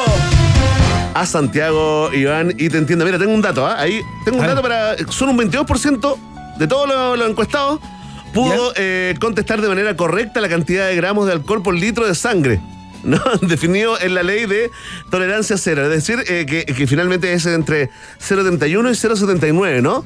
A 1.21 1.27
Santiago, 1.27 2.11
Iván, 2.13 2.55
y 2.57 2.69
te 2.69 2.79
entiendo. 2.79 3.05
Mira, 3.05 3.19
tengo 3.19 3.33
un 3.33 3.43
dato, 3.43 3.67
¿ah? 3.67 3.77
Ahí 3.79 4.01
tengo 4.25 4.39
un 4.39 4.47
dato 4.47 4.63
para. 4.63 4.97
Son 5.11 5.29
un 5.29 5.39
22% 5.39 6.17
de 6.59 6.67
todos 6.67 7.19
los 7.19 7.29
encuestados 7.29 7.81
pudo 8.33 8.73
eh, 8.77 9.15
contestar 9.21 9.61
de 9.61 9.69
manera 9.69 9.97
correcta 9.97 10.41
la 10.41 10.49
cantidad 10.49 10.87
de 10.87 10.97
gramos 10.97 11.27
de 11.27 11.33
alcohol 11.33 11.63
por 11.63 11.75
litro 11.75 12.07
de 12.07 12.15
sangre. 12.15 12.61
¿no? 13.05 13.21
Definido 13.43 13.99
en 14.01 14.15
la 14.15 14.23
ley 14.23 14.47
de 14.47 14.71
tolerancia 15.11 15.57
cero. 15.57 15.83
Es 15.85 15.91
decir, 15.91 16.25
eh, 16.29 16.47
que, 16.47 16.65
que 16.65 16.87
finalmente 16.87 17.33
es 17.33 17.47
entre 17.47 17.91
0,71 18.21 18.69
y 18.69 18.73
0,79, 18.73 19.83
¿no? 19.83 20.05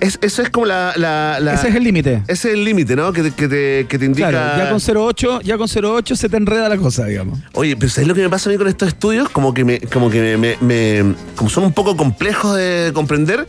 Es, 0.00 0.18
eso 0.20 0.42
es 0.42 0.50
como 0.50 0.66
la, 0.66 0.92
la- 0.96 1.38
la- 1.40 1.54
Ese 1.54 1.68
es 1.68 1.74
el 1.74 1.84
límite. 1.84 2.22
Ese 2.28 2.48
es 2.48 2.54
el 2.54 2.64
límite, 2.64 2.94
¿no? 2.96 3.12
Que, 3.12 3.22
te- 3.22 3.30
que 3.32 3.48
te, 3.48 3.86
que 3.88 3.98
te 3.98 4.04
indica. 4.04 4.28
Claro, 4.30 4.62
ya 4.64 4.70
con 4.70 4.78
0,8, 4.78 5.40
ya 5.42 5.56
con 5.56 5.68
0,8 5.68 6.16
se 6.16 6.28
te 6.28 6.36
enreda 6.36 6.68
la 6.68 6.76
cosa, 6.76 7.06
digamos. 7.06 7.38
Oye, 7.54 7.76
pero 7.76 7.90
¿sabes 7.90 8.06
lo 8.06 8.14
que 8.14 8.20
me 8.22 8.28
pasa 8.28 8.50
a 8.50 8.52
mí 8.52 8.58
con 8.58 8.68
estos 8.68 8.88
estudios? 8.88 9.28
Como 9.30 9.54
que 9.54 9.64
me, 9.64 9.80
como 9.80 10.10
que 10.10 10.20
me, 10.20 10.36
me- 10.36 10.58
me- 11.02 11.14
como 11.34 11.48
son 11.48 11.64
un 11.64 11.72
poco 11.72 11.96
complejos 11.96 12.56
de 12.56 12.90
comprender, 12.94 13.46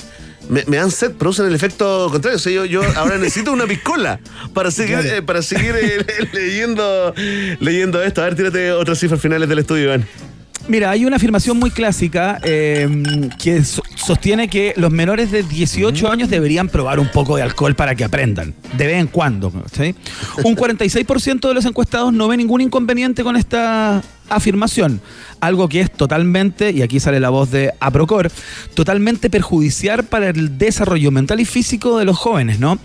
me, 0.49 0.63
me 0.67 0.77
dan 0.77 0.89
sed, 0.89 1.11
producen 1.11 1.45
el 1.47 1.53
efecto 1.55 2.07
contrario. 2.11 2.37
O 2.37 2.39
sea, 2.39 2.53
yo, 2.53 2.63
yo 2.63 2.81
ahora 2.95 3.17
necesito 3.19 3.51
una 3.51 3.65
piscola 3.65 4.19
para 4.53 4.71
seguir, 4.71 4.99
Claro. 4.99 5.15
eh, 5.17 5.21
para 5.21 5.41
seguir 5.41 5.75
eh, 5.75 6.05
leyendo, 6.33 7.13
leyendo 7.59 8.01
esto. 8.01 8.21
A 8.21 8.25
ver, 8.25 8.35
tírate 8.35 8.71
otras 8.71 8.97
cifras 8.99 9.19
finales 9.19 9.49
del 9.49 9.59
estudio, 9.59 9.83
Iván. 9.85 10.07
Mira, 10.67 10.91
hay 10.91 11.05
una 11.05 11.15
afirmación 11.15 11.57
muy 11.57 11.71
clásica 11.71 12.39
eh, 12.43 12.89
que 13.41 13.63
so- 13.63 13.83
sostiene 13.95 14.49
que 14.49 14.73
los 14.75 14.91
menores 14.91 15.31
de 15.31 15.43
18 15.43 16.11
años 16.11 16.29
deberían 16.29 16.67
probar 16.67 16.99
un 16.99 17.07
poco 17.09 17.37
de 17.37 17.43
alcohol 17.43 17.73
para 17.73 17.95
que 17.95 18.03
aprendan, 18.03 18.53
de 18.77 18.85
vez 18.87 18.97
en 18.99 19.07
cuando. 19.07 19.51
¿sí? 19.71 19.95
Un 20.43 20.57
46% 20.57 21.47
de 21.47 21.53
los 21.53 21.63
encuestados 21.65 22.11
no 22.11 22.27
ve 22.27 22.35
ningún 22.35 22.59
inconveniente 22.59 23.23
con 23.23 23.37
esta 23.37 24.03
afirmación, 24.29 24.99
algo 25.39 25.69
que 25.69 25.79
es 25.79 25.89
totalmente, 25.89 26.71
y 26.71 26.81
aquí 26.81 26.99
sale 26.99 27.21
la 27.21 27.29
voz 27.29 27.49
de 27.49 27.71
Aprocor, 27.79 28.29
totalmente 28.73 29.29
perjudicial 29.29 30.03
para 30.03 30.27
el 30.29 30.57
desarrollo 30.57 31.11
mental 31.11 31.39
y 31.39 31.45
físico 31.45 31.97
de 31.97 32.03
los 32.03 32.17
jóvenes, 32.17 32.59
¿no? 32.59 32.77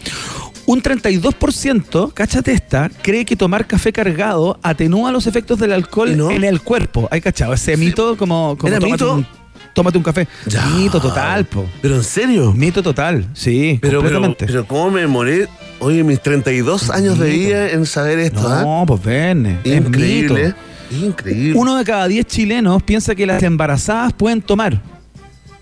Un 0.65 0.81
32%, 0.81 2.13
cáchate 2.15 2.53
esta, 2.53 2.89
cree 3.03 3.25
que 3.25 3.35
tomar 3.37 3.67
café 3.67 3.93
cargado 3.93 4.59
atenúa 4.63 5.11
los 5.11 5.27
efectos 5.27 5.59
del 5.59 5.73
alcohol 5.73 6.11
en 6.31 6.45
el 6.45 6.61
cuerpo. 6.61 7.09
¿Hay 7.11 7.21
cachado? 7.21 7.53
Ese 7.53 7.77
mito 7.77 8.17
como, 8.17 8.57
como 8.57 8.69
¿Era 8.69 8.79
tómate, 8.79 8.93
mito? 9.05 9.15
Un, 9.17 9.27
tómate 9.75 9.99
un 9.99 10.05
café. 10.05 10.29
Mito 10.77 11.01
total, 11.01 11.45
po. 11.47 11.67
¿Pero 11.81 11.97
en 11.97 12.05
serio? 12.05 12.53
Mito 12.53 12.83
total, 12.83 13.27
sí, 13.35 13.79
Pero, 13.83 14.01
pero, 14.03 14.21
completamente. 14.21 14.47
pero 14.47 14.67
¿cómo 14.67 14.91
me 14.93 15.07
morí? 15.09 15.47
Oye, 15.81 16.05
mis 16.05 16.21
32 16.21 16.91
años 16.91 17.19
de 17.19 17.29
vida 17.31 17.71
en 17.71 17.85
saber 17.85 18.21
esto, 18.21 18.47
¿ah? 18.49 18.63
No, 18.63 18.85
pues 18.87 19.03
ven. 19.03 19.59
es 19.65 19.77
Increíble. 19.77 20.55
mito. 20.91 21.07
Increíble. 21.07 21.59
Uno 21.59 21.77
de 21.77 21.85
cada 21.85 22.07
10 22.07 22.25
chilenos 22.27 22.83
piensa 22.85 23.15
que 23.17 23.27
las 23.27 23.43
embarazadas 23.43 24.13
pueden 24.13 24.43
tomar. 24.43 24.81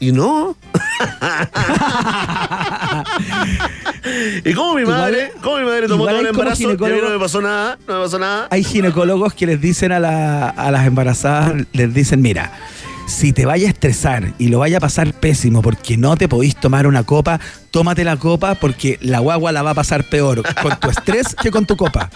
Y 0.01 0.13
no. 0.13 0.57
y 4.45 4.53
como 4.55 4.75
mi 4.75 4.85
madre, 4.85 5.33
como 5.43 5.59
mi 5.59 5.65
madre 5.65 5.89
tomó 5.89 6.07
todo 6.07 6.21
el 6.21 6.27
embarazo 6.27 6.63
y 6.63 6.67
a 6.67 6.69
mí 6.77 6.99
no 7.03 7.11
me 7.11 7.19
pasó 7.19 7.41
nada, 7.43 7.79
no 7.87 7.99
me 7.99 8.05
pasó 8.05 8.19
nada. 8.19 8.49
Hay 8.51 8.65
ginecólogos 8.65 9.35
que 9.35 9.47
les 9.47 9.61
dicen 9.61 9.93
a, 9.93 10.01
la- 10.01 10.49
a 10.49 10.71
las 10.71 10.87
embarazadas, 10.87 11.53
les 11.73 11.93
dicen, 11.93 12.23
mira, 12.23 12.51
si 13.11 13.33
te 13.33 13.45
vaya 13.45 13.67
a 13.67 13.71
estresar 13.71 14.33
y 14.39 14.49
lo 14.49 14.61
vaya 14.61 14.79
a 14.79 14.81
pasar 14.81 15.13
pésimo 15.13 15.63
porque 15.63 15.97
no 15.97 16.17
te 16.17 16.29
podís 16.29 16.57
tomar 16.57 16.87
una 16.87 17.03
copa, 17.03 17.41
tómate 17.71 18.05
la 18.05 18.17
copa 18.17 18.55
porque 18.55 18.99
la 19.03 19.19
guagua 19.19 19.53
la 19.53 19.63
va 19.63 19.71
a 19.71 19.75
pasar 19.75 20.05
peor 20.05 20.43
con 20.63 20.79
tu 20.79 20.89
estrés 20.91 21.35
que 21.35 21.51
con 21.51 21.67
tu 21.67 21.77
copa. 21.77 22.11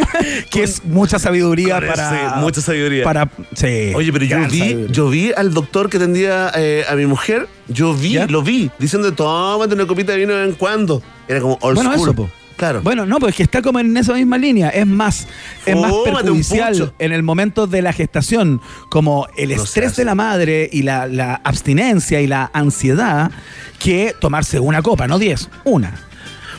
que 0.50 0.62
es 0.62 0.84
mucha 0.84 1.18
sabiduría 1.18 1.80
para... 1.80 2.36
mucha 2.36 2.60
sabiduría. 2.60 3.04
Para, 3.04 3.30
sí, 3.54 3.92
Oye, 3.94 4.12
pero 4.12 4.24
yo 4.24 4.38
vi, 4.48 4.58
sabiduría. 4.58 4.86
yo 4.92 5.08
vi 5.08 5.32
al 5.36 5.54
doctor 5.54 5.88
que 5.88 5.96
atendía 5.96 6.50
eh, 6.56 6.84
a 6.88 6.94
mi 6.96 7.06
mujer, 7.06 7.48
yo 7.68 7.94
vi, 7.94 8.12
¿Ya? 8.14 8.26
lo 8.26 8.42
vi, 8.42 8.70
diciendo, 8.78 9.12
tómate 9.12 9.74
una 9.74 9.86
copita 9.86 10.12
de 10.12 10.18
vino 10.18 10.32
de 10.34 10.40
vez 10.40 10.48
en 10.50 10.54
cuando. 10.56 11.02
Era 11.28 11.40
como 11.40 11.58
old 11.62 11.76
Bueno, 11.76 11.92
school. 11.92 12.08
eso, 12.08 12.14
po. 12.14 12.30
Claro. 12.60 12.82
Bueno, 12.82 13.06
no, 13.06 13.18
pues 13.18 13.34
que 13.34 13.42
está 13.42 13.62
como 13.62 13.80
en 13.80 13.96
esa 13.96 14.12
misma 14.12 14.36
línea. 14.36 14.68
Es 14.68 14.86
más, 14.86 15.26
es 15.64 15.74
más 15.74 15.94
perjudicial 16.04 16.92
en 16.98 17.12
el 17.12 17.22
momento 17.22 17.66
de 17.66 17.80
la 17.80 17.94
gestación, 17.94 18.60
como 18.90 19.26
el 19.38 19.56
No 19.56 19.62
estrés 19.62 19.96
de 19.96 20.04
la 20.04 20.14
madre 20.14 20.68
y 20.70 20.82
la, 20.82 21.06
la 21.06 21.36
abstinencia 21.42 22.20
y 22.20 22.26
la 22.26 22.50
ansiedad, 22.52 23.30
que 23.78 24.14
tomarse 24.20 24.60
una 24.60 24.82
copa, 24.82 25.08
no 25.08 25.18
diez, 25.18 25.48
una. 25.64 26.10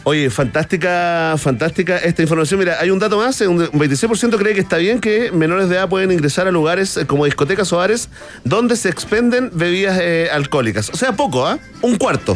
Oye, 0.04 0.32
fantástica, 0.32 1.36
fantástica 1.38 1.98
esta 1.98 2.24
información. 2.24 2.60
Mira, 2.60 2.78
hay 2.80 2.90
un 2.90 2.98
dato 2.98 3.18
más, 3.18 3.40
eh, 3.42 3.48
un 3.48 3.60
26% 3.60 4.40
cree 4.40 4.56
que 4.56 4.62
está 4.62 4.78
bien 4.78 5.00
que 5.00 5.32
menores 5.32 5.70
de 5.70 5.76
edad 5.76 5.88
pueden 5.88 6.12
ingresar 6.12 6.48
a 6.48 6.52
lugares 6.52 6.98
eh, 6.98 7.06
como 7.06 7.26
discotecas 7.26 7.72
o 7.74 7.78
bares 7.78 8.10
donde 8.44 8.76
se 8.76 8.90
expenden 8.90 9.52
bebidas 9.54 10.00
eh, 10.02 10.30
alcohólicas. 10.32 10.90
O 10.90 10.98
sea, 10.98 11.12
poco, 11.12 11.46
¿ah? 11.46 11.60
Un 11.84 11.98
cuarto. 11.98 12.36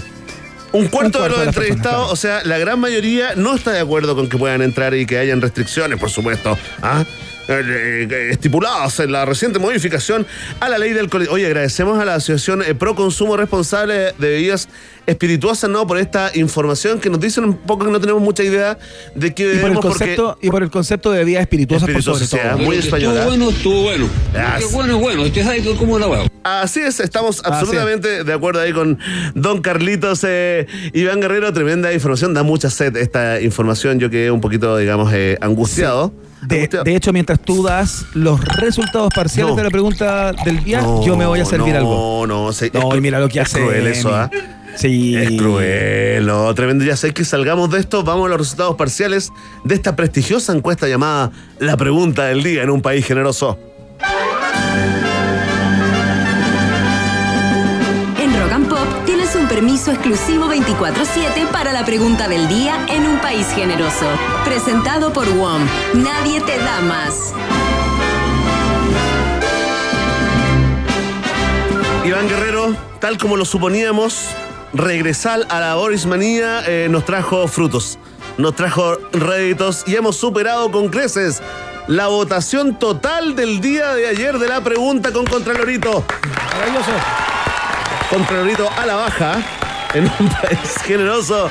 Un 0.76 0.88
cuarto, 0.88 1.20
cuarto 1.20 1.24
de 1.24 1.30
los 1.30 1.40
de 1.40 1.46
entrevistados, 1.46 2.10
personas, 2.10 2.12
o 2.12 2.16
sea, 2.16 2.42
la 2.44 2.58
gran 2.58 2.80
mayoría 2.80 3.36
no 3.36 3.56
está 3.56 3.72
de 3.72 3.80
acuerdo 3.80 4.16
con 4.16 4.28
que 4.30 4.38
puedan 4.38 4.62
entrar 4.62 4.94
y 4.94 5.06
que 5.06 5.18
hayan 5.18 5.42
restricciones, 5.42 6.00
por 6.00 6.10
supuesto, 6.10 6.58
¿ah? 6.82 7.06
Eh, 7.48 8.30
estipuladas 8.32 9.00
en 9.00 9.12
la 9.12 9.24
reciente 9.24 9.60
modificación 9.60 10.26
a 10.60 10.68
la 10.68 10.80
ley 10.80 10.90
del 10.90 11.06
alcohol. 11.06 11.28
Oye, 11.30 11.46
agradecemos 11.46 12.00
a 12.00 12.06
la 12.06 12.16
Asociación 12.16 12.64
eh, 12.64 12.74
Pro 12.74 12.96
Consumo 12.96 13.38
Responsable 13.38 14.14
de 14.18 14.30
Bebidas 14.30 14.68
Espirituosas, 15.06 15.70
¿no? 15.70 15.86
Por 15.86 16.00
esta 16.00 16.32
información 16.34 17.00
que 17.00 17.12
nos 17.12 17.20
dicen 17.20 17.44
un 17.44 17.58
poco 17.58 17.86
que 17.86 17.92
no 17.92 18.00
tenemos 18.00 18.22
mucha 18.24 18.42
idea 18.44 18.80
de 19.14 19.36
qué 19.36 19.54
Y 19.54 19.58
por, 19.60 19.70
el 19.70 19.76
porque 19.76 19.90
concepto, 19.90 20.38
y 20.42 20.50
por 20.50 20.64
el 20.64 20.72
concepto 20.72 21.12
de 21.12 21.20
bebidas 21.20 21.42
espirituosas, 21.42 21.88
por 21.88 22.02
sobre 22.02 22.26
todo. 22.26 22.58
sí, 22.58 22.64
muy 22.64 22.78
española. 22.78 23.20
Estuvo 23.20 23.30
bueno, 23.30 23.50
estuvo 23.52 23.82
bueno. 23.84 24.10
Qué 24.58 24.66
bueno, 24.74 24.98
bueno. 24.98 25.22
Usted 25.24 25.44
sabe 25.44 25.64
cómo 25.78 26.00
la. 26.00 26.28
Así 26.44 26.80
es, 26.80 27.00
estamos 27.00 27.42
absolutamente 27.46 28.24
de 28.24 28.34
acuerdo 28.34 28.62
ahí 28.62 28.74
con 28.74 28.98
Don 29.36 29.62
Carlitos 29.62 30.22
eh, 30.24 30.66
Iván 30.94 31.22
Guerrero. 31.22 31.54
Tremenda 31.54 31.94
información, 31.94 32.34
da 32.34 32.42
mucha 32.42 32.72
sed 32.72 32.96
esta 32.98 33.40
información. 33.40 34.00
Yo 34.00 34.10
quedé 34.10 34.32
un 34.32 34.42
poquito, 34.42 34.76
digamos, 34.78 35.14
eh, 35.14 35.38
angustiado. 35.42 36.12
De, 36.48 36.68
de 36.68 36.96
hecho, 36.96 37.12
mientras 37.14 37.40
tú 37.40 37.64
das 37.64 38.06
los 38.14 38.40
resultados 38.58 39.10
parciales 39.16 39.52
No. 39.52 39.58
de 39.58 39.64
la 39.64 39.70
pregunta 39.70 40.32
del 40.44 40.64
día, 40.64 40.82
yo 41.04 41.16
me 41.18 41.26
voy 41.26 41.40
a 41.40 41.46
servir 41.46 41.74
no, 41.74 41.80
algo. 41.80 42.28
No, 42.28 42.44
No, 42.46 42.50
es 42.52 42.62
y 42.62 43.02
mira 43.02 43.20
lo 43.20 43.28
que 43.30 43.40
es 43.40 43.48
hace. 43.48 43.62
cruel 43.62 43.88
eso. 43.88 44.14
¿ah? 44.14 44.30
Sí. 44.76 45.16
Es 45.16 45.32
cruel, 45.40 46.26
no, 46.26 46.54
tremendo. 46.54 46.84
Ya 46.84 46.98
sé 46.98 47.14
que 47.14 47.24
salgamos 47.24 47.70
de 47.72 47.80
esto, 47.80 48.04
vamos 48.04 48.26
a 48.26 48.30
los 48.30 48.38
resultados 48.40 48.76
parciales 48.76 49.32
de 49.64 49.74
esta 49.76 49.96
prestigiosa 49.96 50.54
encuesta 50.54 50.88
llamada 50.88 51.32
La 51.60 51.78
Pregunta 51.78 52.26
del 52.26 52.44
Día 52.44 52.64
en 52.64 52.70
un 52.70 52.82
país 52.82 53.06
generoso. 53.06 53.58
Permiso 59.56 59.92
exclusivo 59.92 60.48
24-7 60.48 61.48
para 61.50 61.72
la 61.72 61.86
pregunta 61.86 62.28
del 62.28 62.50
día 62.50 62.86
en 62.90 63.08
un 63.08 63.20
país 63.20 63.48
generoso. 63.56 64.06
Presentado 64.44 65.14
por 65.14 65.26
WOM. 65.34 65.62
Nadie 65.94 66.42
te 66.42 66.58
da 66.58 66.82
más. 66.82 67.34
Iván 72.04 72.28
Guerrero, 72.28 72.76
tal 73.00 73.18
como 73.18 73.38
lo 73.38 73.46
suponíamos, 73.46 74.28
regresar 74.74 75.46
a 75.48 75.62
la 75.62 75.76
Boris 75.76 76.06
Manía 76.06 76.62
eh, 76.68 76.88
nos 76.90 77.06
trajo 77.06 77.48
frutos, 77.48 77.98
nos 78.38 78.58
trajo 78.58 78.98
réditos 79.14 79.86
y 79.88 79.96
hemos 79.96 80.18
superado 80.18 80.70
con 80.70 80.90
creces 80.90 81.42
la 81.88 82.08
votación 82.08 82.78
total 82.78 83.38
del 83.38 83.62
día 83.62 83.94
de 83.94 84.08
ayer 84.10 84.38
de 84.38 84.50
la 84.50 84.60
pregunta 84.62 85.14
con 85.14 85.24
Contralorito. 85.24 86.04
Maravilloso. 86.52 87.25
Contralorito 88.10 88.70
a 88.78 88.86
la 88.86 88.96
baja 88.96 89.42
en 89.94 90.04
un 90.20 90.30
país 90.30 90.76
generoso. 90.84 91.50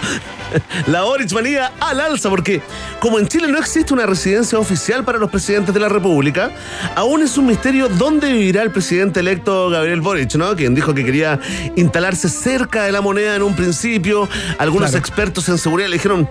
La 0.87 1.03
Boris 1.03 1.33
Manía 1.33 1.73
al 1.81 2.01
alza, 2.01 2.31
porque 2.31 2.61
como 3.01 3.19
en 3.19 3.29
Chile 3.29 3.49
no 3.49 3.59
existe 3.59 3.93
una 3.93 4.07
residencia 4.07 4.59
oficial 4.59 5.05
para 5.05 5.19
los 5.19 5.31
presidentes 5.31 5.75
de 5.75 5.81
la 5.81 5.89
República, 5.89 6.51
aún 6.95 7.23
es 7.23 7.37
un 7.37 7.47
misterio 7.47 7.89
dónde 7.89 8.33
vivirá 8.33 8.63
el 8.63 8.71
presidente 8.71 9.21
electo 9.21 9.71
Gabriel 9.71 10.01
Boric, 10.01 10.35
¿no? 10.37 10.55
Quien 10.57 10.75
dijo 10.75 10.95
que 10.95 11.05
quería 11.05 11.39
instalarse 11.77 12.29
cerca 12.29 12.85
de 12.85 12.93
la 12.93 13.01
moneda 13.01 13.37
en 13.37 13.43
un 13.43 13.55
principio. 13.55 14.29
Algunos 14.59 14.91
Claro. 14.91 14.99
expertos 14.99 15.49
en 15.49 15.59
seguridad 15.59 15.89
le 15.89 15.97
dijeron, 15.97 16.29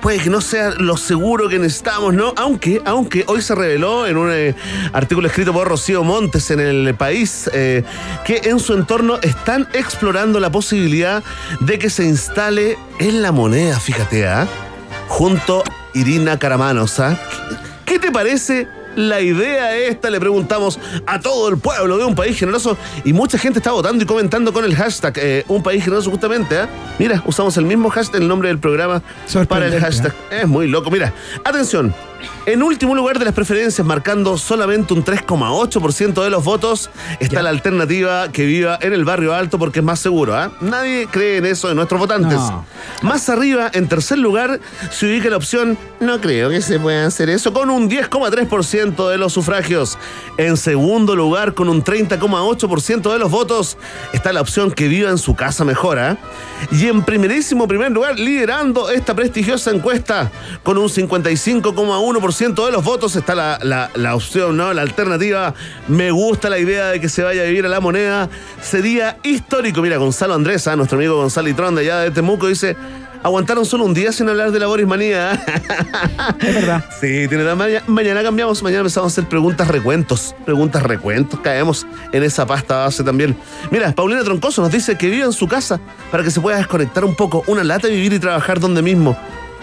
puede 0.00 0.18
que 0.18 0.28
no 0.30 0.40
sea 0.40 0.70
lo 0.70 0.96
seguro 0.96 1.48
que 1.48 1.58
necesitamos, 1.58 2.12
¿no? 2.14 2.34
Aunque, 2.36 2.80
aunque 2.84 3.24
hoy 3.26 3.40
se 3.42 3.54
reveló 3.54 4.06
en 4.06 4.16
un 4.16 4.30
eh, 4.32 4.54
artículo 4.92 5.28
escrito 5.28 5.52
por 5.52 5.68
Rocío 5.68 6.02
Montes 6.04 6.50
en 6.50 6.60
el 6.60 6.94
país 6.94 7.48
eh, 7.52 7.84
que 8.24 8.42
en 8.44 8.58
su 8.58 8.74
entorno 8.74 9.18
están 9.22 9.68
explorando 9.72 10.40
la 10.40 10.50
posibilidad 10.50 11.22
de 11.60 11.78
que 11.78 11.90
se 11.90 12.04
instale 12.04 12.76
en 13.08 13.20
la 13.20 13.32
moneda, 13.32 13.80
fíjate, 13.80 14.28
¿ah? 14.28 14.46
Junto 15.08 15.64
a 15.64 15.98
Irina 15.98 16.38
Caramanos, 16.38 17.00
¿ah? 17.00 17.18
¿Qué, 17.84 17.98
te 17.98 18.12
parece? 18.12 18.68
La 18.94 19.20
idea 19.20 19.74
esta 19.74 20.08
le 20.08 20.20
preguntamos 20.20 20.78
a 21.06 21.18
todo 21.18 21.48
el 21.48 21.58
pueblo 21.58 21.98
de 21.98 22.04
un 22.04 22.14
país 22.14 22.38
generoso 22.38 22.76
y 23.04 23.12
mucha 23.12 23.38
gente 23.38 23.58
está 23.58 23.72
votando 23.72 24.04
y 24.04 24.06
comentando 24.06 24.52
con 24.52 24.64
el 24.64 24.76
hashtag 24.76 25.14
eh, 25.16 25.44
un 25.48 25.62
país 25.62 25.82
generoso 25.82 26.10
justamente. 26.10 26.56
¿ah? 26.58 26.68
Mira, 26.98 27.22
usamos 27.26 27.56
el 27.56 27.64
mismo 27.64 27.90
hashtag, 27.90 28.20
el 28.20 28.28
nombre 28.28 28.48
del 28.48 28.58
programa 28.58 29.02
para 29.48 29.66
el 29.66 29.80
hashtag. 29.80 30.14
Es 30.30 30.46
muy 30.46 30.68
loco. 30.68 30.90
Mira, 30.90 31.12
atención. 31.42 31.92
En 32.44 32.60
último 32.64 32.96
lugar 32.96 33.20
de 33.20 33.24
las 33.24 33.34
preferencias, 33.34 33.86
marcando 33.86 34.36
solamente 34.36 34.92
un 34.94 35.04
3,8% 35.04 36.24
de 36.24 36.30
los 36.30 36.42
votos, 36.42 36.90
está 37.20 37.40
la 37.40 37.50
alternativa 37.50 38.32
que 38.32 38.44
viva 38.46 38.76
en 38.82 38.92
el 38.92 39.04
barrio 39.04 39.32
alto 39.32 39.60
porque 39.60 39.78
es 39.78 39.84
más 39.84 40.00
seguro. 40.00 40.34
¿ah? 40.34 40.50
Nadie 40.60 41.06
cree 41.06 41.36
en 41.36 41.46
eso 41.46 41.68
de 41.68 41.76
nuestros 41.76 42.00
votantes. 42.00 42.38
No. 42.38 42.66
Más 43.02 43.28
arriba, 43.28 43.70
en 43.72 43.86
tercer 43.86 44.18
lugar, 44.18 44.58
se 44.90 45.06
ubica 45.06 45.30
la 45.30 45.36
opción 45.36 45.78
no 46.00 46.20
creo 46.20 46.50
que 46.50 46.60
se 46.62 46.80
pueda 46.80 47.06
hacer 47.06 47.30
eso 47.30 47.52
con 47.52 47.70
un 47.70 47.88
10,3% 47.88 49.08
de 49.08 49.18
los 49.18 49.32
sufragios. 49.32 49.96
En 50.36 50.56
segundo 50.56 51.14
lugar, 51.14 51.54
con 51.54 51.68
un 51.68 51.84
30,8% 51.84 53.12
de 53.12 53.18
los 53.20 53.30
votos, 53.30 53.78
está 54.12 54.32
la 54.32 54.40
opción 54.40 54.72
que 54.72 54.88
viva 54.88 55.10
en 55.10 55.18
su 55.18 55.36
casa 55.36 55.64
mejor. 55.64 56.00
¿ah? 56.00 56.18
Y 56.72 56.88
en 56.88 57.04
primerísimo 57.04 57.68
primer 57.68 57.92
lugar, 57.92 58.18
liderando 58.18 58.90
esta 58.90 59.14
prestigiosa 59.14 59.70
encuesta, 59.70 60.32
con 60.64 60.76
un 60.76 60.88
55,1% 60.88 62.31
de 62.38 62.72
los 62.72 62.82
votos, 62.84 63.14
está 63.16 63.34
la, 63.34 63.58
la- 63.62 63.90
la 63.94 64.14
opción, 64.16 64.56
¿no? 64.56 64.72
La 64.72 64.82
alternativa. 64.82 65.54
Me 65.88 66.10
gusta 66.10 66.48
la 66.48 66.58
idea 66.58 66.86
de 66.88 67.00
que 67.00 67.08
se 67.08 67.22
vaya 67.22 67.42
a 67.42 67.44
vivir 67.44 67.66
a 67.66 67.68
la 67.68 67.80
moneda. 67.80 68.28
Sería 68.62 69.18
histórico. 69.22 69.82
Mira, 69.82 69.96
Gonzalo 69.98 70.34
Andrés, 70.34 70.66
¿ah? 70.66 70.76
nuestro 70.76 70.98
amigo 70.98 71.16
Gonzalo 71.16 71.48
Itrón 71.48 71.74
de 71.74 71.82
allá 71.82 71.98
de 71.98 72.10
Temuco, 72.10 72.46
dice. 72.48 72.76
Aguantaron 73.24 73.64
solo 73.64 73.84
un 73.84 73.94
día 73.94 74.10
sin 74.10 74.28
hablar 74.28 74.50
de 74.50 74.58
la 74.58 74.66
Boris 74.66 74.84
Manía. 74.86 75.32
Es 76.40 76.54
verdad. 76.54 76.84
Sí, 77.00 77.28
tiene 77.28 77.44
la 77.44 77.54
mañana, 77.54 77.84
mañana 77.86 78.22
cambiamos, 78.22 78.60
mañana 78.64 78.80
empezamos 78.80 79.12
a 79.12 79.14
hacer 79.14 79.28
preguntas 79.28 79.68
recuentos. 79.68 80.34
Preguntas 80.44 80.82
recuentos, 80.82 81.38
caemos 81.40 81.86
en 82.10 82.24
esa 82.24 82.46
pasta 82.46 82.78
base 82.78 83.04
también. 83.04 83.36
Mira, 83.70 83.92
Paulina 83.92 84.24
Troncoso 84.24 84.60
nos 84.62 84.72
dice 84.72 84.96
que 84.98 85.08
vive 85.08 85.24
en 85.24 85.32
su 85.32 85.46
casa 85.46 85.78
para 86.10 86.24
que 86.24 86.32
se 86.32 86.40
pueda 86.40 86.56
desconectar 86.56 87.04
un 87.04 87.14
poco. 87.14 87.44
Una 87.46 87.62
lata 87.62 87.86
de 87.86 87.94
vivir 87.94 88.12
y 88.14 88.18
trabajar 88.18 88.58
donde 88.58 88.82
mismo. 88.82 89.16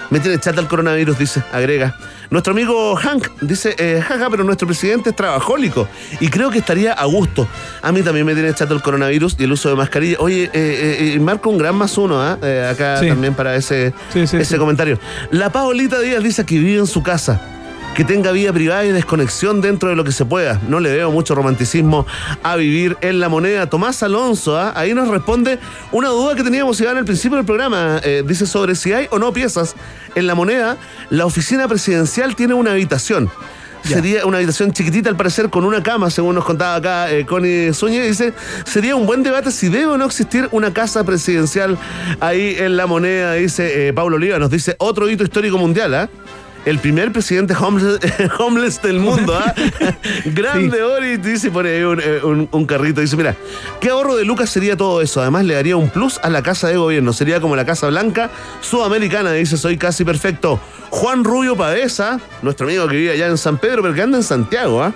Me 0.10 0.20
tiene 0.22 0.40
chata 0.40 0.62
el 0.62 0.68
coronavirus, 0.68 1.20
dice, 1.20 1.44
agrega. 1.52 1.96
Nuestro 2.30 2.54
amigo 2.54 2.96
Hank 2.96 3.28
dice, 3.42 3.76
eh, 3.80 4.04
jaja, 4.08 4.30
pero 4.30 4.44
nuestro 4.44 4.68
presidente 4.68 5.10
es 5.10 5.16
trabajólico 5.16 5.88
y 6.20 6.28
creo 6.28 6.52
que 6.52 6.60
estaría 6.60 6.94
a 6.94 7.06
gusto. 7.06 7.48
A 7.82 7.92
mí 7.92 8.04
también 8.04 8.26
me 8.26 8.36
tiene 8.36 8.54
chato 8.54 8.76
el 8.76 8.84
coronavirus 8.84 9.36
y 9.40 9.44
el 9.46 9.52
uso 9.52 9.70
de 9.70 9.76
mascarilla. 9.76 10.18
Oye, 10.20 10.44
eh, 10.54 11.14
eh, 11.16 11.20
marco 11.20 11.50
un 11.50 11.58
gran 11.58 11.76
más 11.76 11.98
uno, 11.98 12.22
¿ah? 12.22 12.38
Eh, 12.44 12.70
acá 12.72 13.00
Sí. 13.00 13.08
también 13.08 13.34
para 13.34 13.56
ese, 13.56 13.94
Sí, 14.14 14.28
sí, 14.28 14.38
ese 14.38 14.58
comentario. 14.60 15.00
La 15.32 15.52
Paolita 15.52 16.00
Díaz 16.00 16.22
dice 16.24 16.46
que 16.46 16.60
vive 16.60 16.80
en 16.80 16.88
su 16.88 17.02
casa. 17.02 17.42
Que 17.96 18.06
tenga 18.06 18.32
vida 18.32 18.54
privada 18.54 18.86
y 18.86 18.92
desconexión 18.92 19.62
dentro 19.62 19.90
de 19.90 19.96
lo 19.96 20.04
que 20.04 20.12
se 20.12 20.26
pueda. 20.26 20.60
No 20.68 20.80
le 20.80 20.92
veo 20.92 21.12
mucho 21.12 21.36
romanticismo 21.36 22.06
a 22.44 22.56
vivir 22.56 22.98
en 23.02 23.20
la 23.20 23.30
moneda. 23.30 23.70
Tomás 23.70 24.02
Alonso, 24.04 24.58
¿ah? 24.58 24.74
ahí 24.76 24.94
nos 24.94 25.08
responde 25.08 25.60
una 25.92 26.10
duda 26.10 26.36
que 26.36 26.44
teníamos 26.44 26.80
Iván 26.80 26.98
al 26.98 27.06
principio 27.06 27.38
del 27.38 27.46
programa. 27.46 28.00
Eh, 28.04 28.24
dice 28.26 28.46
sobre 28.46 28.76
si 28.76 28.94
hay 28.94 29.08
o 29.12 29.20
no 29.20 29.34
piezas 29.34 29.76
en 30.16 30.28
la 30.28 30.36
moneda. 30.36 30.78
La 31.10 31.26
oficina 31.26 31.68
presidencial 31.68 32.36
tiene 32.36 32.54
una 32.54 32.72
habitación. 32.72 33.30
Sería 33.84 34.26
una 34.26 34.38
habitación 34.38 34.72
chiquitita, 34.72 35.10
al 35.10 35.16
parecer, 35.16 35.50
con 35.50 35.66
una 35.66 35.82
cama, 35.82 36.10
según 36.10 36.36
nos 36.36 36.46
contaba 36.46 36.76
acá 36.76 37.12
eh, 37.12 37.26
Connie 37.26 37.74
Zúñiga. 37.74 38.04
Dice, 38.04 38.34
sería 38.66 38.96
un 38.96 39.06
buen 39.06 39.24
debate 39.24 39.52
si 39.52 39.70
debe 39.70 39.88
o 39.88 39.98
no 39.98 40.06
existir 40.06 40.48
una 40.52 40.74
casa 40.74 41.04
presidencial 41.04 41.78
ahí 42.20 42.56
en 42.60 42.78
la 42.78 42.86
moneda, 42.88 43.34
dice 43.34 43.88
eh, 43.88 43.94
Pablo 43.94 44.18
Oliva. 44.18 44.38
Nos 44.38 44.52
dice 44.52 44.76
otro 44.80 45.10
hito 45.10 45.24
histórico 45.24 45.58
mundial, 45.58 45.94
¿ah? 45.96 46.10
El 46.70 46.78
primer 46.78 47.12
presidente 47.12 47.56
homeless, 47.60 48.00
homeless 48.40 48.80
del 48.82 49.00
mundo, 49.00 49.34
¿ah? 49.36 49.56
Grande 50.26 50.84
Ori, 50.84 51.18
dice 51.18 51.50
por 51.50 51.66
ahí 51.66 51.82
un, 51.82 52.00
eh, 52.00 52.20
un- 52.24 52.48
un 52.52 52.66
carrito. 52.66 53.02
Dice, 53.02 53.16
mira, 53.18 53.36
¿qué 53.82 53.90
ahorro 53.90 54.16
de 54.16 54.24
Lucas 54.24 54.52
sería 54.52 54.78
todo 54.78 55.02
eso? 55.02 55.20
Además 55.20 55.46
le 55.46 55.56
daría 55.56 55.76
un 55.78 55.90
plus 55.90 56.20
a 56.22 56.30
la 56.30 56.44
casa 56.44 56.68
de 56.68 56.78
gobierno. 56.78 57.12
Sería 57.12 57.42
como 57.42 57.56
la 57.56 57.66
Casa 57.66 57.88
Blanca 57.88 58.30
sudamericana, 58.62 59.32
dice, 59.32 59.58
soy 59.58 59.78
casi 59.78 60.06
perfecto. 60.06 60.60
Juan 60.92 61.24
Rubio 61.24 61.56
Pavesa, 61.56 62.20
nuestro 62.44 62.68
amigo 62.68 62.88
que 62.88 62.98
vive 62.98 63.12
allá 63.14 63.28
en 63.28 63.38
San 63.40 63.58
Pedro, 63.58 63.82
pero 63.82 63.96
que 63.96 64.02
anda 64.04 64.18
en 64.18 64.24
Santiago, 64.24 64.84
¿ah? 64.84 64.94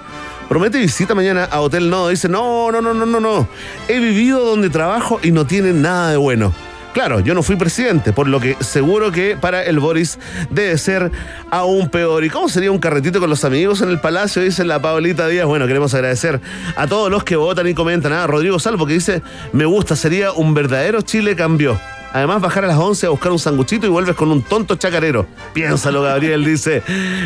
Promete 0.50 0.78
visita 0.78 1.16
mañana 1.16 1.46
a 1.46 1.60
Hotel 1.62 1.90
Nodo. 1.90 2.10
Dice, 2.10 2.30
no, 2.30 2.72
no, 2.72 2.82
no, 2.82 2.94
no, 2.94 3.06
no, 3.08 3.20
no. 3.20 3.48
He 3.88 3.98
vivido 4.00 4.46
donde 4.46 4.70
trabajo 4.70 5.20
y 5.24 5.32
no 5.32 5.48
tiene 5.48 5.74
nada 5.74 6.12
de 6.12 6.18
bueno. 6.18 6.54
Claro, 6.94 7.22
yo 7.22 7.34
no 7.34 7.42
fui 7.42 7.56
presidente, 7.56 8.14
por 8.14 8.28
lo 8.28 8.40
que 8.40 8.56
seguro 8.60 9.12
que 9.12 9.36
para 9.36 9.64
el 9.64 9.80
Boris 9.80 10.20
debe 10.52 10.78
ser 10.78 11.12
aún 11.50 11.90
peor. 11.90 12.24
¿Y 12.24 12.30
cómo 12.30 12.48
sería 12.50 12.72
un 12.72 12.78
carretito 12.78 13.20
con 13.20 13.32
los 13.32 13.44
amigos 13.44 13.82
en 13.82 13.90
el 13.90 14.00
palacio? 14.00 14.44
Dice 14.44 14.64
la 14.64 14.80
Paulita 14.80 15.28
Díaz. 15.28 15.48
Bueno, 15.48 15.66
queremos 15.66 15.96
agradecer 15.96 16.40
a 16.76 16.86
todos 16.86 17.10
los 17.10 17.24
que 17.24 17.36
votan 17.36 17.68
y 17.68 17.74
comentan. 17.74 18.14
A 18.14 18.28
Rodrigo 18.28 18.60
Salvo 18.60 18.86
que 18.86 18.94
dice, 18.94 19.24
me 19.54 19.66
gusta, 19.66 19.96
sería 19.96 20.34
un 20.34 20.54
verdadero 20.54 21.02
Chile 21.02 21.36
cambió. 21.36 21.80
Además, 22.14 22.42
bajar 22.42 22.64
a 22.64 22.68
las 22.68 22.78
11 22.78 23.08
a 23.08 23.10
buscar 23.10 23.32
un 23.32 23.40
sanguchito 23.40 23.88
y 23.88 23.90
vuelves 23.90 24.16
con 24.16 24.32
un 24.32 24.44
tonto 24.44 24.76
chacarero. 24.76 25.26
Piénsalo, 25.54 26.04
Gabriel, 26.04 26.46
dice. 26.46 26.84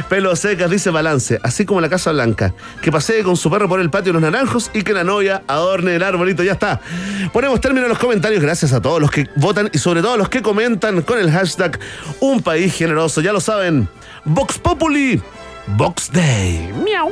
Pelo 0.07 0.35
secas, 0.35 0.71
dice 0.71 0.89
balance. 0.89 1.39
Así 1.43 1.65
como 1.65 1.81
la 1.81 1.89
Casa 1.89 2.11
Blanca. 2.13 2.53
Que 2.81 2.91
pasee 2.91 3.21
con 3.23 3.35
su 3.35 3.51
perro 3.51 3.67
por 3.67 3.81
el 3.81 3.89
patio 3.89 4.13
de 4.13 4.19
los 4.19 4.21
naranjos 4.21 4.71
y 4.73 4.83
que 4.83 4.93
la 4.93 5.03
novia 5.03 5.43
adorne 5.47 5.95
el 5.95 6.03
arbolito. 6.03 6.41
Ya 6.41 6.53
está. 6.53 6.79
Ponemos 7.33 7.59
término 7.59 7.85
a 7.85 7.89
los 7.89 7.99
comentarios. 7.99 8.41
Gracias 8.41 8.71
a 8.73 8.81
todos 8.81 9.01
los 9.01 9.11
que 9.11 9.27
votan 9.35 9.69
y 9.73 9.77
sobre 9.77 10.01
todo 10.01 10.13
a 10.13 10.17
los 10.17 10.29
que 10.29 10.41
comentan 10.41 11.01
con 11.01 11.19
el 11.19 11.31
hashtag 11.31 11.77
Un 12.21 12.41
País 12.41 12.73
Generoso. 12.73 13.21
Ya 13.21 13.33
lo 13.33 13.41
saben. 13.41 13.89
Vox 14.23 14.57
Populi. 14.57 15.21
Vox 15.75 16.09
Day. 16.11 16.71
Miau. 16.83 17.11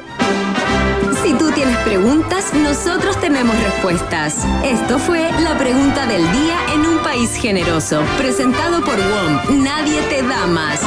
Si 1.23 1.33
tú 1.33 1.51
tienes 1.51 1.75
preguntas, 1.79 2.53
nosotros 2.53 3.19
tenemos 3.19 3.55
respuestas. 3.61 4.45
Esto 4.63 4.97
fue 4.97 5.29
la 5.41 5.57
pregunta 5.57 6.05
del 6.07 6.21
día 6.31 6.57
en 6.73 6.81
un 6.81 6.99
país 6.99 7.35
generoso, 7.35 8.01
presentado 8.17 8.83
por 8.83 8.95
WOM. 8.95 9.63
Nadie 9.63 10.01
te 10.03 10.21
da 10.23 10.47
más. 10.47 10.79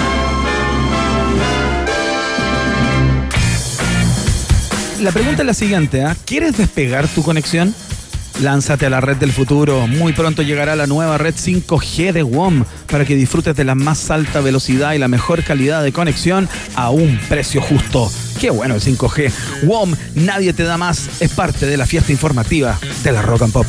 La 5.01 5.13
pregunta 5.13 5.43
es 5.43 5.47
la 5.47 5.55
siguiente, 5.55 6.03
¿ah? 6.03 6.17
¿quieres 6.25 6.57
despegar 6.57 7.07
tu 7.07 7.23
conexión? 7.23 7.75
Lánzate 8.41 8.87
a 8.87 8.91
la 8.91 9.01
red 9.01 9.17
del 9.17 9.33
futuro. 9.33 9.89
Muy 9.89 10.13
pronto 10.13 10.43
llegará 10.43 10.77
la 10.77 10.87
nueva 10.87 11.19
red 11.19 11.35
5G 11.35 12.13
de 12.13 12.23
WOM 12.23 12.65
para 12.87 13.05
que 13.05 13.17
disfrutes 13.17 13.57
de 13.57 13.65
la 13.65 13.75
más 13.75 14.13
alta 14.13 14.41
velocidad 14.41 14.93
y 14.93 14.99
la 14.99 15.09
mejor 15.09 15.43
calidad 15.43 15.83
de 15.83 15.93
conexión 15.93 16.49
a 16.77 16.91
un 16.91 17.19
precio 17.29 17.61
justo. 17.61 18.11
Qué 18.41 18.51
bueno 18.51 18.77
el 18.77 18.81
5G. 18.81 19.33
WOM, 19.65 19.95
nadie 20.15 20.53
te 20.53 20.63
da 20.63 20.79
más. 20.79 21.21
Es 21.21 21.33
parte 21.33 21.67
de 21.67 21.77
la 21.77 21.87
fiesta 21.87 22.13
informativa 22.13 22.79
de 23.03 23.13
la 23.13 23.23
Rock 23.23 23.43
and 23.43 23.53
Pop. 23.53 23.67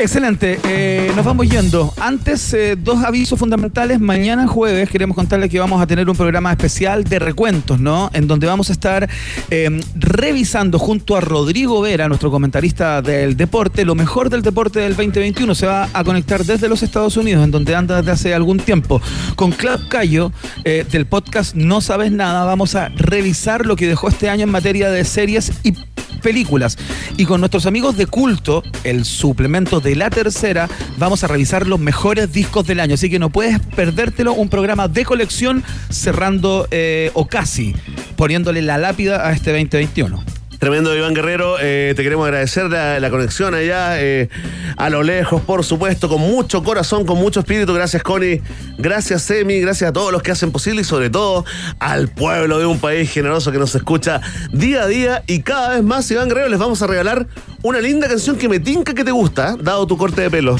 Excelente, 0.00 0.60
eh, 0.62 1.10
nos 1.16 1.24
vamos 1.24 1.48
yendo. 1.48 1.92
Antes, 1.98 2.54
eh, 2.54 2.76
dos 2.76 3.02
avisos 3.02 3.36
fundamentales. 3.36 3.98
Mañana 3.98 4.46
jueves 4.46 4.88
queremos 4.90 5.16
contarles 5.16 5.50
que 5.50 5.58
vamos 5.58 5.82
a 5.82 5.88
tener 5.88 6.08
un 6.08 6.16
programa 6.16 6.52
especial 6.52 7.02
de 7.02 7.18
recuentos, 7.18 7.80
¿no? 7.80 8.08
En 8.12 8.28
donde 8.28 8.46
vamos 8.46 8.70
a 8.70 8.74
estar 8.74 9.08
eh, 9.50 9.80
revisando 9.96 10.78
junto 10.78 11.16
a 11.16 11.20
Rodrigo 11.20 11.80
Vera, 11.80 12.06
nuestro 12.06 12.30
comentarista 12.30 13.02
del 13.02 13.36
deporte, 13.36 13.84
lo 13.84 13.96
mejor 13.96 14.30
del 14.30 14.42
deporte 14.42 14.78
del 14.78 14.94
2021. 14.94 15.52
Se 15.56 15.66
va 15.66 15.88
a 15.92 16.04
conectar 16.04 16.44
desde 16.44 16.68
los 16.68 16.84
Estados 16.84 17.16
Unidos, 17.16 17.42
en 17.42 17.50
donde 17.50 17.74
anda 17.74 17.96
desde 17.96 18.12
hace 18.12 18.34
algún 18.34 18.58
tiempo. 18.58 19.02
Con 19.34 19.50
Club 19.50 19.88
Cayo, 19.88 20.30
eh, 20.62 20.86
del 20.88 21.06
podcast 21.06 21.56
No 21.56 21.80
Sabes 21.80 22.12
Nada, 22.12 22.44
vamos 22.44 22.76
a 22.76 22.88
revisar 22.90 23.66
lo 23.66 23.74
que 23.74 23.88
dejó 23.88 24.08
este 24.08 24.28
año 24.28 24.44
en 24.44 24.50
materia 24.50 24.90
de 24.90 25.04
series 25.04 25.50
y 25.64 25.72
películas. 26.18 26.76
Y 27.16 27.24
con 27.24 27.40
nuestros 27.40 27.66
amigos 27.66 27.96
de 27.96 28.06
culto, 28.06 28.62
el 28.84 29.04
suplemento 29.04 29.80
de 29.80 29.96
la 29.96 30.10
tercera, 30.10 30.68
vamos 30.96 31.24
a 31.24 31.28
revisar 31.28 31.66
los 31.66 31.80
mejores 31.80 32.32
discos 32.32 32.66
del 32.66 32.80
año. 32.80 32.94
Así 32.94 33.10
que 33.10 33.18
no 33.18 33.30
puedes 33.30 33.58
perdértelo, 33.60 34.32
un 34.32 34.48
programa 34.48 34.88
de 34.88 35.04
colección 35.04 35.64
cerrando 35.90 36.68
eh, 36.70 37.10
o 37.14 37.26
casi 37.26 37.74
poniéndole 38.16 38.62
la 38.62 38.78
lápida 38.78 39.26
a 39.26 39.32
este 39.32 39.50
2021. 39.50 40.37
Tremendo 40.58 40.94
Iván 40.96 41.14
Guerrero, 41.14 41.56
eh, 41.60 41.92
te 41.94 42.02
queremos 42.02 42.24
agradecer 42.26 42.68
la, 42.68 43.10
conexión 43.10 43.54
allá 43.54 44.00
eh, 44.02 44.28
a 44.76 44.90
lo 44.90 45.04
lejos, 45.04 45.40
por 45.42 45.64
supuesto, 45.64 46.08
con 46.08 46.20
mucho 46.20 46.64
corazón, 46.64 47.06
con 47.06 47.16
mucho 47.18 47.40
espíritu. 47.40 47.72
Gracias 47.72 48.02
Connie, 48.02 48.42
gracias 48.76 49.22
Semi, 49.22 49.60
gracias 49.60 49.90
a 49.90 49.92
todos 49.92 50.10
los 50.10 50.20
que 50.20 50.32
hacen 50.32 50.50
posible 50.50 50.80
y 50.82 50.84
sobre 50.84 51.10
todo 51.10 51.44
al 51.78 52.08
pueblo 52.08 52.58
de 52.58 52.66
un 52.66 52.80
país 52.80 53.08
generoso 53.08 53.52
que 53.52 53.58
nos 53.58 53.72
escucha 53.76 54.20
día 54.52 54.82
a 54.82 54.86
día. 54.88 55.22
Y 55.28 55.42
cada 55.42 55.74
vez 55.74 55.84
más 55.84 56.10
Iván 56.10 56.28
Guerrero 56.28 56.48
les 56.48 56.58
vamos 56.58 56.82
a 56.82 56.88
regalar 56.88 57.28
una 57.62 57.80
linda 57.80 58.08
canción 58.08 58.36
que 58.36 58.48
me 58.48 58.58
tinca 58.58 58.94
que 58.94 59.04
te 59.04 59.12
gusta, 59.12 59.56
dado 59.60 59.86
tu 59.86 59.96
corte 59.96 60.22
de 60.22 60.30
pelo. 60.30 60.56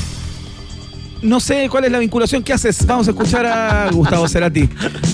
No 1.22 1.40
sé 1.40 1.68
cuál 1.68 1.84
es 1.84 1.92
la 1.92 1.98
vinculación 1.98 2.42
que 2.42 2.52
haces. 2.52 2.86
Vamos 2.86 3.08
a 3.08 3.10
escuchar 3.10 3.44
a 3.46 3.90
Gustavo 3.90 4.28
Cerati 4.28 4.68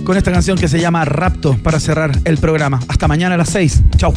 con 0.04 0.16
esta 0.16 0.30
canción 0.30 0.58
que 0.58 0.68
se 0.68 0.80
llama 0.80 1.04
Rapto 1.04 1.56
para 1.62 1.80
cerrar 1.80 2.18
el 2.24 2.38
programa. 2.38 2.80
Hasta 2.88 3.08
mañana 3.08 3.36
a 3.36 3.38
las 3.38 3.50
6. 3.50 3.82
Chau. 3.96 4.12